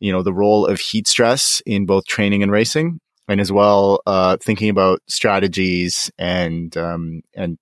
you 0.00 0.10
know 0.10 0.22
the 0.22 0.32
role 0.32 0.66
of 0.66 0.80
heat 0.80 1.06
stress 1.06 1.62
in 1.66 1.86
both 1.86 2.06
training 2.06 2.42
and 2.42 2.50
racing 2.50 2.98
and 3.28 3.40
as 3.40 3.52
well 3.52 4.00
uh, 4.06 4.36
thinking 4.42 4.70
about 4.70 5.00
strategies 5.06 6.10
and 6.18 6.76
um, 6.76 7.22
and 7.34 7.58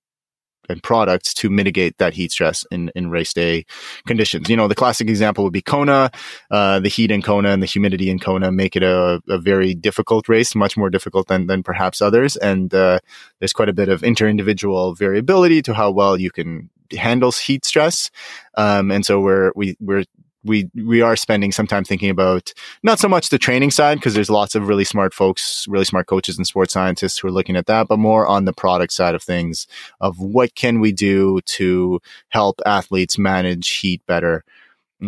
and 0.71 0.81
products 0.81 1.33
to 1.35 1.49
mitigate 1.49 1.97
that 1.97 2.13
heat 2.13 2.31
stress 2.31 2.65
in, 2.71 2.91
in 2.95 3.09
race 3.09 3.33
day 3.33 3.65
conditions. 4.07 4.49
You 4.49 4.57
know, 4.57 4.67
the 4.67 4.75
classic 4.75 5.09
example 5.09 5.43
would 5.43 5.53
be 5.53 5.61
Kona. 5.61 6.09
Uh, 6.49 6.79
the 6.79 6.89
heat 6.89 7.11
in 7.11 7.21
Kona 7.21 7.49
and 7.49 7.61
the 7.61 7.67
humidity 7.67 8.09
in 8.09 8.19
Kona 8.19 8.51
make 8.51 8.75
it 8.75 8.83
a, 8.83 9.21
a 9.29 9.37
very 9.37 9.75
difficult 9.75 10.27
race, 10.29 10.55
much 10.55 10.77
more 10.77 10.89
difficult 10.89 11.27
than, 11.27 11.47
than 11.47 11.63
perhaps 11.63 12.01
others. 12.01 12.37
And 12.37 12.73
uh, 12.73 12.99
there's 13.39 13.53
quite 13.53 13.69
a 13.69 13.73
bit 13.73 13.89
of 13.89 14.03
inter-individual 14.03 14.95
variability 14.95 15.61
to 15.63 15.73
how 15.73 15.91
well 15.91 16.17
you 16.17 16.31
can 16.31 16.69
handle 16.91 17.31
heat 17.31 17.65
stress. 17.65 18.11
Um, 18.55 18.91
and 18.91 19.05
so 19.05 19.19
we're, 19.21 19.51
we, 19.55 19.77
we're 19.79 20.05
we 20.43 20.69
we 20.75 21.01
are 21.01 21.15
spending 21.15 21.51
some 21.51 21.67
time 21.67 21.83
thinking 21.83 22.09
about 22.09 22.53
not 22.83 22.99
so 22.99 23.07
much 23.07 23.29
the 23.29 23.37
training 23.37 23.71
side 23.71 23.97
because 23.97 24.13
there's 24.13 24.29
lots 24.29 24.55
of 24.55 24.67
really 24.67 24.83
smart 24.83 25.13
folks, 25.13 25.65
really 25.67 25.85
smart 25.85 26.07
coaches 26.07 26.37
and 26.37 26.47
sports 26.47 26.73
scientists 26.73 27.19
who 27.19 27.27
are 27.27 27.31
looking 27.31 27.55
at 27.55 27.67
that, 27.67 27.87
but 27.87 27.99
more 27.99 28.27
on 28.27 28.45
the 28.45 28.53
product 28.53 28.93
side 28.93 29.15
of 29.15 29.21
things 29.21 29.67
of 29.99 30.19
what 30.19 30.55
can 30.55 30.79
we 30.79 30.91
do 30.91 31.41
to 31.41 31.99
help 32.29 32.59
athletes 32.65 33.17
manage 33.17 33.69
heat 33.69 34.05
better. 34.05 34.43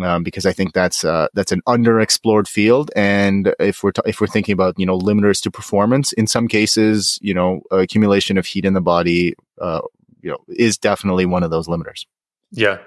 Um, 0.02 0.24
because 0.24 0.44
I 0.44 0.52
think 0.52 0.72
that's 0.72 1.04
uh, 1.04 1.28
that's 1.34 1.52
an 1.52 1.62
underexplored 1.68 2.48
field, 2.48 2.90
and 2.96 3.54
if 3.60 3.84
we're 3.84 3.92
if 4.04 4.20
we're 4.20 4.26
thinking 4.26 4.52
about 4.52 4.76
you 4.76 4.86
know 4.86 4.98
limiters 4.98 5.40
to 5.42 5.52
performance, 5.52 6.12
in 6.12 6.26
some 6.26 6.48
cases, 6.48 7.16
you 7.22 7.32
know, 7.32 7.62
accumulation 7.70 8.36
of 8.36 8.44
heat 8.44 8.64
in 8.64 8.74
the 8.74 8.80
body, 8.80 9.34
uh, 9.60 9.82
you 10.20 10.30
know, 10.30 10.38
is 10.48 10.78
definitely 10.78 11.26
one 11.26 11.44
of 11.44 11.52
those 11.52 11.68
limiters. 11.68 12.06
Yeah. 12.54 12.78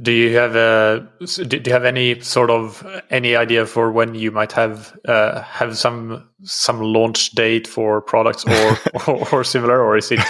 Do 0.00 0.12
you 0.12 0.36
have 0.36 0.54
a 0.56 1.08
do 1.46 1.60
you 1.64 1.72
have 1.72 1.86
any 1.86 2.20
sort 2.20 2.50
of 2.50 2.86
any 3.08 3.34
idea 3.34 3.64
for 3.64 3.90
when 3.90 4.14
you 4.14 4.30
might 4.30 4.52
have 4.52 4.94
uh, 5.08 5.40
have 5.40 5.78
some 5.78 6.28
some 6.42 6.82
launch 6.82 7.30
date 7.30 7.66
for 7.66 8.02
products 8.02 8.44
or 8.44 8.78
or, 9.06 9.28
or 9.32 9.44
similar, 9.44 9.82
or 9.82 9.96
is 9.96 10.12
it 10.12 10.20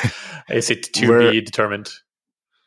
is 0.51 0.71
it 0.71 0.85
to 0.95 1.09
We're, 1.09 1.33
be 1.33 1.41
determined? 1.41 1.91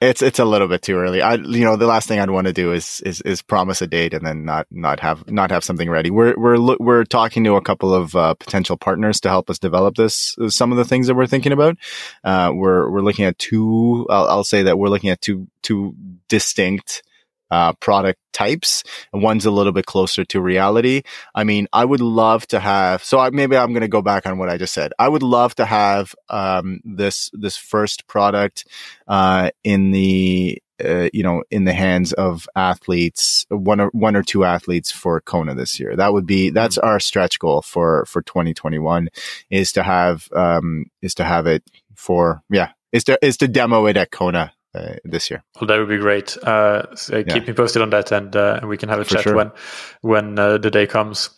It's 0.02 0.22
it's 0.22 0.40
a 0.40 0.46
little 0.46 0.70
bit 0.70 0.82
too 0.82 0.96
early. 0.96 1.22
I 1.22 1.34
you 1.34 1.66
know 1.66 1.76
the 1.76 1.86
last 1.86 2.08
thing 2.08 2.22
I'd 2.22 2.30
want 2.30 2.48
to 2.48 2.54
do 2.54 2.72
is 2.72 3.02
is 3.06 3.20
is 3.22 3.42
promise 3.42 3.82
a 3.82 3.88
date 3.88 4.14
and 4.14 4.26
then 4.26 4.46
not 4.46 4.66
not 4.72 5.02
have 5.02 5.30
not 5.30 5.52
have 5.52 5.62
something 5.66 5.90
ready. 5.90 6.10
We're 6.10 6.36
we're 6.38 6.78
we're 6.80 7.04
talking 7.04 7.44
to 7.44 7.58
a 7.58 7.62
couple 7.62 7.94
of 7.94 8.16
uh, 8.16 8.34
potential 8.36 8.78
partners 8.78 9.20
to 9.22 9.30
help 9.30 9.50
us 9.50 9.60
develop 9.60 9.96
this. 9.96 10.38
Some 10.48 10.72
of 10.72 10.78
the 10.78 10.86
things 10.86 11.08
that 11.08 11.16
we're 11.16 11.28
thinking 11.28 11.52
about. 11.52 11.78
Uh, 12.24 12.54
we're 12.56 12.90
we're 12.90 13.02
looking 13.02 13.26
at 13.26 13.38
two. 13.40 14.08
I'll, 14.10 14.28
I'll 14.30 14.44
say 14.46 14.64
that 14.64 14.80
we're 14.80 14.88
looking 14.88 15.10
at 15.10 15.20
two 15.20 15.50
two 15.64 15.94
distinct 16.30 17.04
uh, 17.52 17.74
product 17.74 18.20
types. 18.34 18.84
One's 19.14 19.46
a 19.46 19.52
little 19.52 19.72
bit 19.72 19.86
closer 19.86 20.24
to 20.26 20.42
reality. 20.42 21.02
I 21.36 21.44
mean, 21.44 21.68
I 21.74 21.86
would 21.86 22.02
love 22.02 22.48
to 22.48 22.60
have. 22.60 23.04
So 23.04 23.20
I, 23.20 23.30
maybe 23.32 23.58
I'm 23.58 23.74
going 23.74 23.82
to 23.82 23.88
go 23.88 24.02
back 24.02 24.26
on 24.26 24.38
what 24.38 24.50
I 24.50 24.58
just 24.58 24.74
said. 24.74 24.94
I 25.00 25.10
would 25.10 25.24
love 25.24 25.56
to 25.56 25.66
have 25.66 26.16
um, 26.30 26.80
this 26.84 27.30
this 27.34 27.58
first 27.58 28.08
product 28.08 28.66
uh, 29.08 29.50
in 29.64 29.92
the 29.92 30.62
uh, 30.84 31.10
you 31.12 31.24
know 31.24 31.44
in 31.52 31.66
the 31.66 31.74
hands 31.74 32.14
of 32.14 32.48
athletes, 32.56 33.46
one 33.50 33.80
or 33.80 33.90
one 33.90 34.16
or 34.16 34.24
two 34.24 34.46
athletes 34.46 34.92
for 34.92 35.20
Kona 35.22 35.56
this 35.56 35.80
year. 35.80 35.96
That 35.96 36.14
would 36.14 36.26
be 36.26 36.50
that's 36.50 36.78
mm-hmm. 36.78 36.88
our 36.88 37.00
stretch 37.00 37.40
goal 37.40 37.62
for 37.62 38.06
for 38.06 38.22
2021 38.22 39.10
is 39.50 39.72
to 39.74 39.84
have 39.84 40.30
um, 40.34 40.86
is 41.02 41.16
to 41.16 41.24
have 41.24 41.48
it 41.48 41.64
for 41.96 42.42
yeah 42.50 42.72
is 42.92 43.04
to 43.06 43.20
is 43.22 43.38
to 43.38 43.48
demo 43.48 43.86
it 43.88 43.98
at 43.98 44.12
Kona 44.12 44.54
uh, 44.76 44.96
this 45.04 45.30
year. 45.30 45.44
Well, 45.60 45.68
that 45.68 45.78
would 45.78 45.90
be 45.90 45.98
great. 45.98 46.38
Uh, 46.38 46.96
so 46.96 47.18
yeah. 47.18 47.24
Keep 47.34 47.48
me 47.48 47.54
posted 47.54 47.82
on 47.82 47.90
that, 47.92 48.12
and 48.12 48.36
uh, 48.36 48.62
we 48.64 48.78
can 48.78 48.90
have 48.90 49.00
a 49.00 49.06
For 49.06 49.16
chat 49.16 49.24
sure. 49.24 49.36
when 49.36 49.52
when 50.02 50.40
uh, 50.40 50.58
the 50.58 50.72
day 50.72 50.88
comes. 50.88 51.30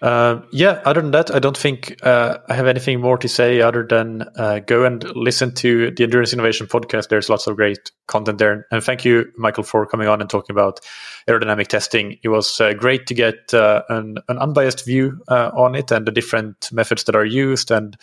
Uh, 0.00 0.40
yeah, 0.50 0.82
other 0.84 1.00
than 1.00 1.12
that, 1.12 1.32
I 1.32 1.38
don't 1.38 1.56
think 1.56 1.96
uh, 2.02 2.38
I 2.48 2.54
have 2.54 2.66
anything 2.66 3.00
more 3.00 3.16
to 3.18 3.28
say 3.28 3.60
other 3.60 3.86
than 3.86 4.22
uh, 4.36 4.58
go 4.58 4.84
and 4.84 5.04
listen 5.16 5.54
to 5.56 5.92
the 5.92 6.02
Endurance 6.02 6.32
Innovation 6.32 6.66
podcast. 6.66 7.08
There's 7.08 7.28
lots 7.28 7.46
of 7.46 7.54
great 7.54 7.92
content 8.08 8.38
there. 8.38 8.66
And 8.72 8.82
thank 8.82 9.04
you, 9.04 9.30
Michael, 9.36 9.62
for 9.62 9.86
coming 9.86 10.08
on 10.08 10.20
and 10.20 10.28
talking 10.28 10.54
about 10.54 10.80
aerodynamic 11.28 11.68
testing. 11.68 12.18
It 12.24 12.28
was 12.28 12.60
uh, 12.60 12.72
great 12.72 13.06
to 13.06 13.14
get 13.14 13.54
uh, 13.54 13.82
an, 13.88 14.18
an, 14.28 14.38
unbiased 14.38 14.84
view 14.84 15.20
uh, 15.28 15.52
on 15.54 15.76
it 15.76 15.92
and 15.92 16.04
the 16.04 16.10
different 16.12 16.72
methods 16.72 17.04
that 17.04 17.14
are 17.14 17.24
used 17.24 17.70
and 17.70 17.96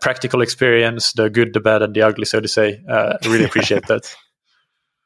practical 0.00 0.40
experience, 0.40 1.12
the 1.12 1.28
good, 1.28 1.52
the 1.52 1.60
bad, 1.60 1.82
and 1.82 1.94
the 1.94 2.02
ugly, 2.02 2.24
so 2.24 2.40
to 2.40 2.48
say. 2.48 2.82
I 2.88 3.18
really 3.26 3.44
appreciate 3.50 3.86
that. 3.88 4.14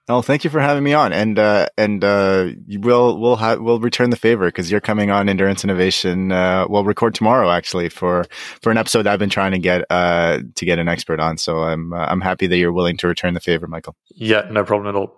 Oh, 0.08 0.20
thank 0.20 0.42
you 0.42 0.50
for 0.50 0.58
having 0.58 0.82
me 0.82 0.94
on, 0.94 1.12
and 1.12 1.38
uh, 1.38 1.68
and 1.78 2.02
uh, 2.02 2.48
we'll 2.68 3.20
we'll 3.20 3.36
ha- 3.36 3.58
we'll 3.60 3.78
return 3.78 4.10
the 4.10 4.16
favor 4.16 4.46
because 4.46 4.68
you're 4.68 4.80
coming 4.80 5.12
on 5.12 5.28
Endurance 5.28 5.62
Innovation. 5.62 6.32
Uh, 6.32 6.66
we'll 6.68 6.84
record 6.84 7.14
tomorrow 7.14 7.50
actually 7.50 7.88
for 7.88 8.24
for 8.60 8.72
an 8.72 8.78
episode 8.78 9.06
I've 9.06 9.20
been 9.20 9.30
trying 9.30 9.52
to 9.52 9.60
get 9.60 9.84
uh, 9.90 10.40
to 10.56 10.64
get 10.64 10.80
an 10.80 10.88
expert 10.88 11.20
on. 11.20 11.38
So 11.38 11.58
I'm 11.62 11.92
uh, 11.92 11.98
I'm 11.98 12.20
happy 12.20 12.48
that 12.48 12.56
you're 12.56 12.72
willing 12.72 12.96
to 12.96 13.06
return 13.06 13.34
the 13.34 13.40
favor, 13.40 13.68
Michael. 13.68 13.94
Yeah, 14.10 14.48
no 14.50 14.64
problem 14.64 14.88
at 14.88 14.98
all. 14.98 15.14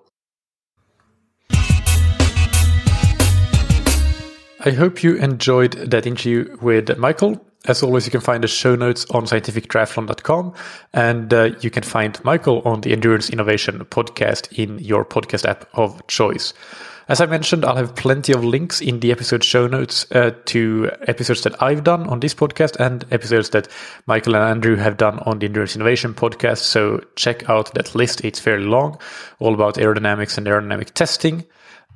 I 4.66 4.70
hope 4.70 5.02
you 5.02 5.16
enjoyed 5.16 5.73
that 5.90 6.06
interview 6.06 6.56
with 6.61 6.97
Michael. 6.98 7.43
As 7.66 7.82
always, 7.82 8.04
you 8.04 8.10
can 8.10 8.20
find 8.20 8.44
the 8.44 8.48
show 8.48 8.74
notes 8.74 9.06
on 9.10 9.24
scientifictriathlon.com 9.24 10.52
and 10.92 11.32
uh, 11.32 11.50
you 11.60 11.70
can 11.70 11.82
find 11.82 12.22
Michael 12.22 12.60
on 12.66 12.82
the 12.82 12.92
Endurance 12.92 13.30
Innovation 13.30 13.78
podcast 13.86 14.52
in 14.52 14.78
your 14.80 15.04
podcast 15.04 15.48
app 15.48 15.66
of 15.72 16.06
choice. 16.06 16.52
As 17.08 17.20
I 17.20 17.26
mentioned, 17.26 17.64
I'll 17.64 17.76
have 17.76 17.94
plenty 17.94 18.32
of 18.32 18.44
links 18.44 18.80
in 18.80 19.00
the 19.00 19.12
episode 19.12 19.44
show 19.44 19.66
notes 19.66 20.10
uh, 20.12 20.32
to 20.46 20.90
episodes 21.06 21.42
that 21.42 21.62
I've 21.62 21.84
done 21.84 22.06
on 22.06 22.20
this 22.20 22.34
podcast 22.34 22.76
and 22.76 23.04
episodes 23.10 23.50
that 23.50 23.68
Michael 24.06 24.36
and 24.36 24.44
Andrew 24.44 24.76
have 24.76 24.96
done 24.96 25.18
on 25.20 25.38
the 25.38 25.46
Endurance 25.46 25.74
Innovation 25.74 26.14
podcast. 26.14 26.58
So 26.58 27.02
check 27.16 27.48
out 27.48 27.74
that 27.74 27.94
list. 27.94 28.24
It's 28.24 28.40
fairly 28.40 28.64
long, 28.64 28.98
all 29.38 29.52
about 29.52 29.74
aerodynamics 29.74 30.38
and 30.38 30.46
aerodynamic 30.46 30.92
testing. 30.92 31.44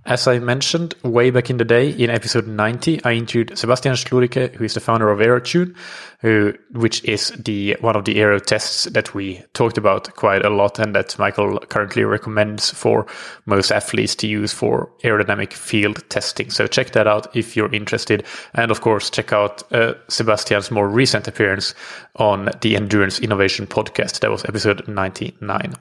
As 0.05 0.27
I 0.27 0.39
mentioned 0.39 0.95
way 1.03 1.31
back 1.31 1.51
in 1.51 1.59
the 1.59 1.65
day 1.65 1.91
in 1.91 2.09
episode 2.09 2.47
90, 2.47 3.05
I 3.05 3.13
interviewed 3.13 3.59
Sebastian 3.59 3.93
Schluricke, 3.93 4.55
who 4.55 4.65
is 4.65 4.75
the 4.75 4.81
founder 4.81 5.11
of 5.11 5.19
Aerotune, 5.19 5.77
who, 6.21 6.53
which 6.73 7.05
is 7.05 7.31
the 7.45 7.77
one 7.81 7.95
of 7.95 8.05
the 8.05 8.21
aero 8.21 8.41
tests 8.41 8.85
that 8.85 9.15
we 9.15 9.41
talked 9.53 9.79
about 9.79 10.13
quite 10.17 10.45
a 10.45 10.51
lot 10.51 10.79
and 10.81 10.95
that 10.95 11.17
Michael 11.17 11.61
currently 11.61 12.03
recommends 12.03 12.71
for 12.71 13.07
most 13.47 13.71
athletes 13.71 14.17
to 14.17 14.27
use 14.27 14.53
for 14.53 14.91
aerodynamic 15.05 15.53
field 15.53 16.03
testing. 16.11 16.51
So 16.51 16.67
check 16.67 16.91
that 16.91 17.07
out 17.07 17.37
if 17.37 17.57
you're 17.57 17.73
interested. 17.73 18.25
And 18.55 18.73
of 18.73 18.81
course, 18.81 19.11
check 19.11 19.33
out 19.33 19.63
uh, 19.73 19.95
Sebastian's 20.09 20.73
more 20.73 20.89
recent 20.89 21.29
appearance 21.29 21.73
on 22.17 22.51
the 22.63 22.75
Endurance 22.75 23.21
Innovation 23.21 23.69
podcast. 23.69 24.19
That 24.21 24.33
was 24.33 24.45
episode 24.45 24.89
99. 24.89 25.75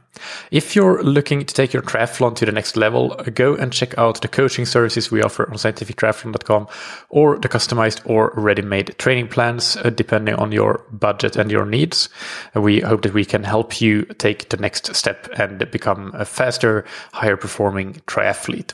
If 0.51 0.75
you're 0.75 1.01
looking 1.01 1.45
to 1.45 1.53
take 1.53 1.73
your 1.73 1.81
triathlon 1.81 2.35
to 2.35 2.45
the 2.45 2.51
next 2.51 2.77
level, 2.77 3.15
go 3.33 3.55
and 3.55 3.73
check 3.73 3.97
out 3.97 4.21
the 4.21 4.27
coaching 4.27 4.65
services 4.65 5.11
we 5.11 5.23
offer 5.23 5.49
on 5.49 5.55
scientifictriathlon.com 5.55 6.67
or 7.09 7.39
the 7.39 7.49
customized 7.49 8.01
or 8.05 8.33
ready-made 8.35 8.97
training 8.99 9.29
plans, 9.29 9.77
uh, 9.77 9.89
depending 9.89 10.26
on 10.33 10.51
your 10.51 10.83
budget 10.91 11.35
and 11.35 11.51
your 11.51 11.65
needs. 11.65 12.09
We 12.53 12.81
hope 12.81 13.01
that 13.03 13.13
we 13.13 13.25
can 13.25 13.43
help 13.43 13.81
you 13.81 14.05
take 14.17 14.49
the 14.49 14.57
next 14.57 14.93
step 14.95 15.27
and 15.37 15.69
become 15.71 16.11
a 16.13 16.25
faster, 16.25 16.85
higher 17.13 17.37
performing 17.37 18.01
triathlete. 18.07 18.73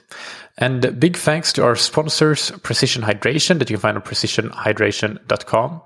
And 0.57 0.99
big 0.99 1.17
thanks 1.17 1.51
to 1.53 1.63
our 1.63 1.75
sponsors, 1.75 2.51
Precision 2.61 3.01
Hydration, 3.01 3.59
that 3.59 3.69
you 3.69 3.77
can 3.77 3.81
find 3.81 3.97
on 3.97 4.03
precisionhydration.com. 4.03 5.81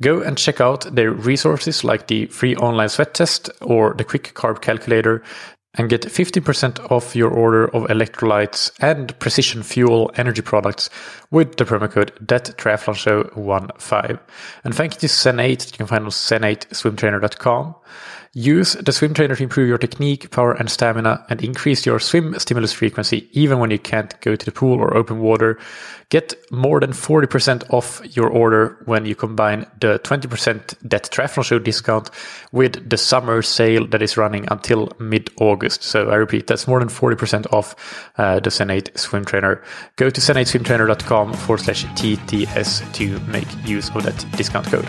Go 0.00 0.20
and 0.20 0.36
check 0.36 0.60
out 0.60 0.94
their 0.94 1.12
resources 1.12 1.84
like 1.84 2.08
the 2.08 2.26
free 2.26 2.56
online 2.56 2.88
sweat 2.88 3.14
test 3.14 3.48
or 3.60 3.94
the 3.94 4.04
quick 4.04 4.34
carb 4.34 4.60
calculator 4.60 5.22
and 5.76 5.90
get 5.90 6.02
15% 6.02 6.90
off 6.90 7.16
your 7.16 7.30
order 7.30 7.64
of 7.74 7.84
electrolytes 7.84 8.72
and 8.80 9.18
precision 9.18 9.62
fuel 9.62 10.10
energy 10.16 10.42
products 10.42 10.90
with 11.30 11.56
the 11.56 11.64
promo 11.64 11.90
code 11.90 12.12
that 12.20 12.54
triathlon 12.56 12.94
show 12.94 13.24
15 13.78 14.18
and 14.64 14.74
thank 14.74 14.94
you 14.94 15.00
to 15.00 15.06
zen8 15.06 15.72
you 15.72 15.76
can 15.76 15.86
find 15.86 16.04
on 16.04 16.10
zen8swimtrainer.com 16.10 17.74
Use 18.36 18.72
the 18.72 18.90
swim 18.90 19.14
trainer 19.14 19.36
to 19.36 19.42
improve 19.44 19.68
your 19.68 19.78
technique, 19.78 20.28
power, 20.32 20.54
and 20.54 20.68
stamina 20.68 21.24
and 21.28 21.40
increase 21.40 21.86
your 21.86 22.00
swim 22.00 22.36
stimulus 22.40 22.72
frequency 22.72 23.28
even 23.30 23.60
when 23.60 23.70
you 23.70 23.78
can't 23.78 24.20
go 24.22 24.34
to 24.34 24.44
the 24.44 24.50
pool 24.50 24.80
or 24.80 24.96
open 24.96 25.20
water. 25.20 25.56
Get 26.08 26.34
more 26.50 26.80
than 26.80 26.90
40% 26.90 27.72
off 27.72 28.02
your 28.16 28.28
order 28.28 28.82
when 28.86 29.06
you 29.06 29.14
combine 29.14 29.66
the 29.80 30.00
20% 30.00 30.74
That 30.82 31.04
Triathlon 31.04 31.44
Show 31.44 31.60
discount 31.60 32.10
with 32.50 32.90
the 32.90 32.96
summer 32.96 33.40
sale 33.40 33.86
that 33.86 34.02
is 34.02 34.16
running 34.16 34.46
until 34.50 34.90
mid 34.98 35.30
August. 35.40 35.84
So 35.84 36.10
I 36.10 36.16
repeat, 36.16 36.48
that's 36.48 36.66
more 36.66 36.80
than 36.80 36.88
40% 36.88 37.52
off 37.52 38.10
uh, 38.18 38.40
the 38.40 38.50
Zen8 38.50 38.98
swim 38.98 39.24
trainer. 39.24 39.62
Go 39.94 40.10
to 40.10 40.20
zen8swimtrainer.com 40.20 41.34
forward 41.34 41.62
slash 41.62 41.84
TTS 41.84 42.92
to 42.94 43.20
make 43.30 43.48
use 43.64 43.90
of 43.90 44.02
that 44.02 44.26
discount 44.36 44.66
code. 44.66 44.88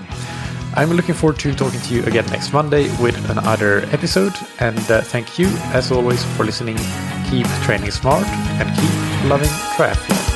I'm 0.77 0.89
looking 0.91 1.15
forward 1.15 1.39
to 1.39 1.55
talking 1.55 1.79
to 1.79 1.93
you 1.93 2.03
again 2.03 2.25
next 2.27 2.51
Monday 2.51 2.89
with 3.01 3.17
another 3.29 3.85
episode. 3.93 4.33
And 4.59 4.79
uh, 4.91 5.01
thank 5.01 5.39
you, 5.39 5.47
as 5.71 5.91
always, 5.91 6.23
for 6.35 6.43
listening. 6.43 6.77
Keep 7.29 7.47
training 7.63 7.91
smart 7.91 8.27
and 8.27 8.67
keep 8.77 9.29
loving 9.29 9.49
triathlon. 9.77 10.34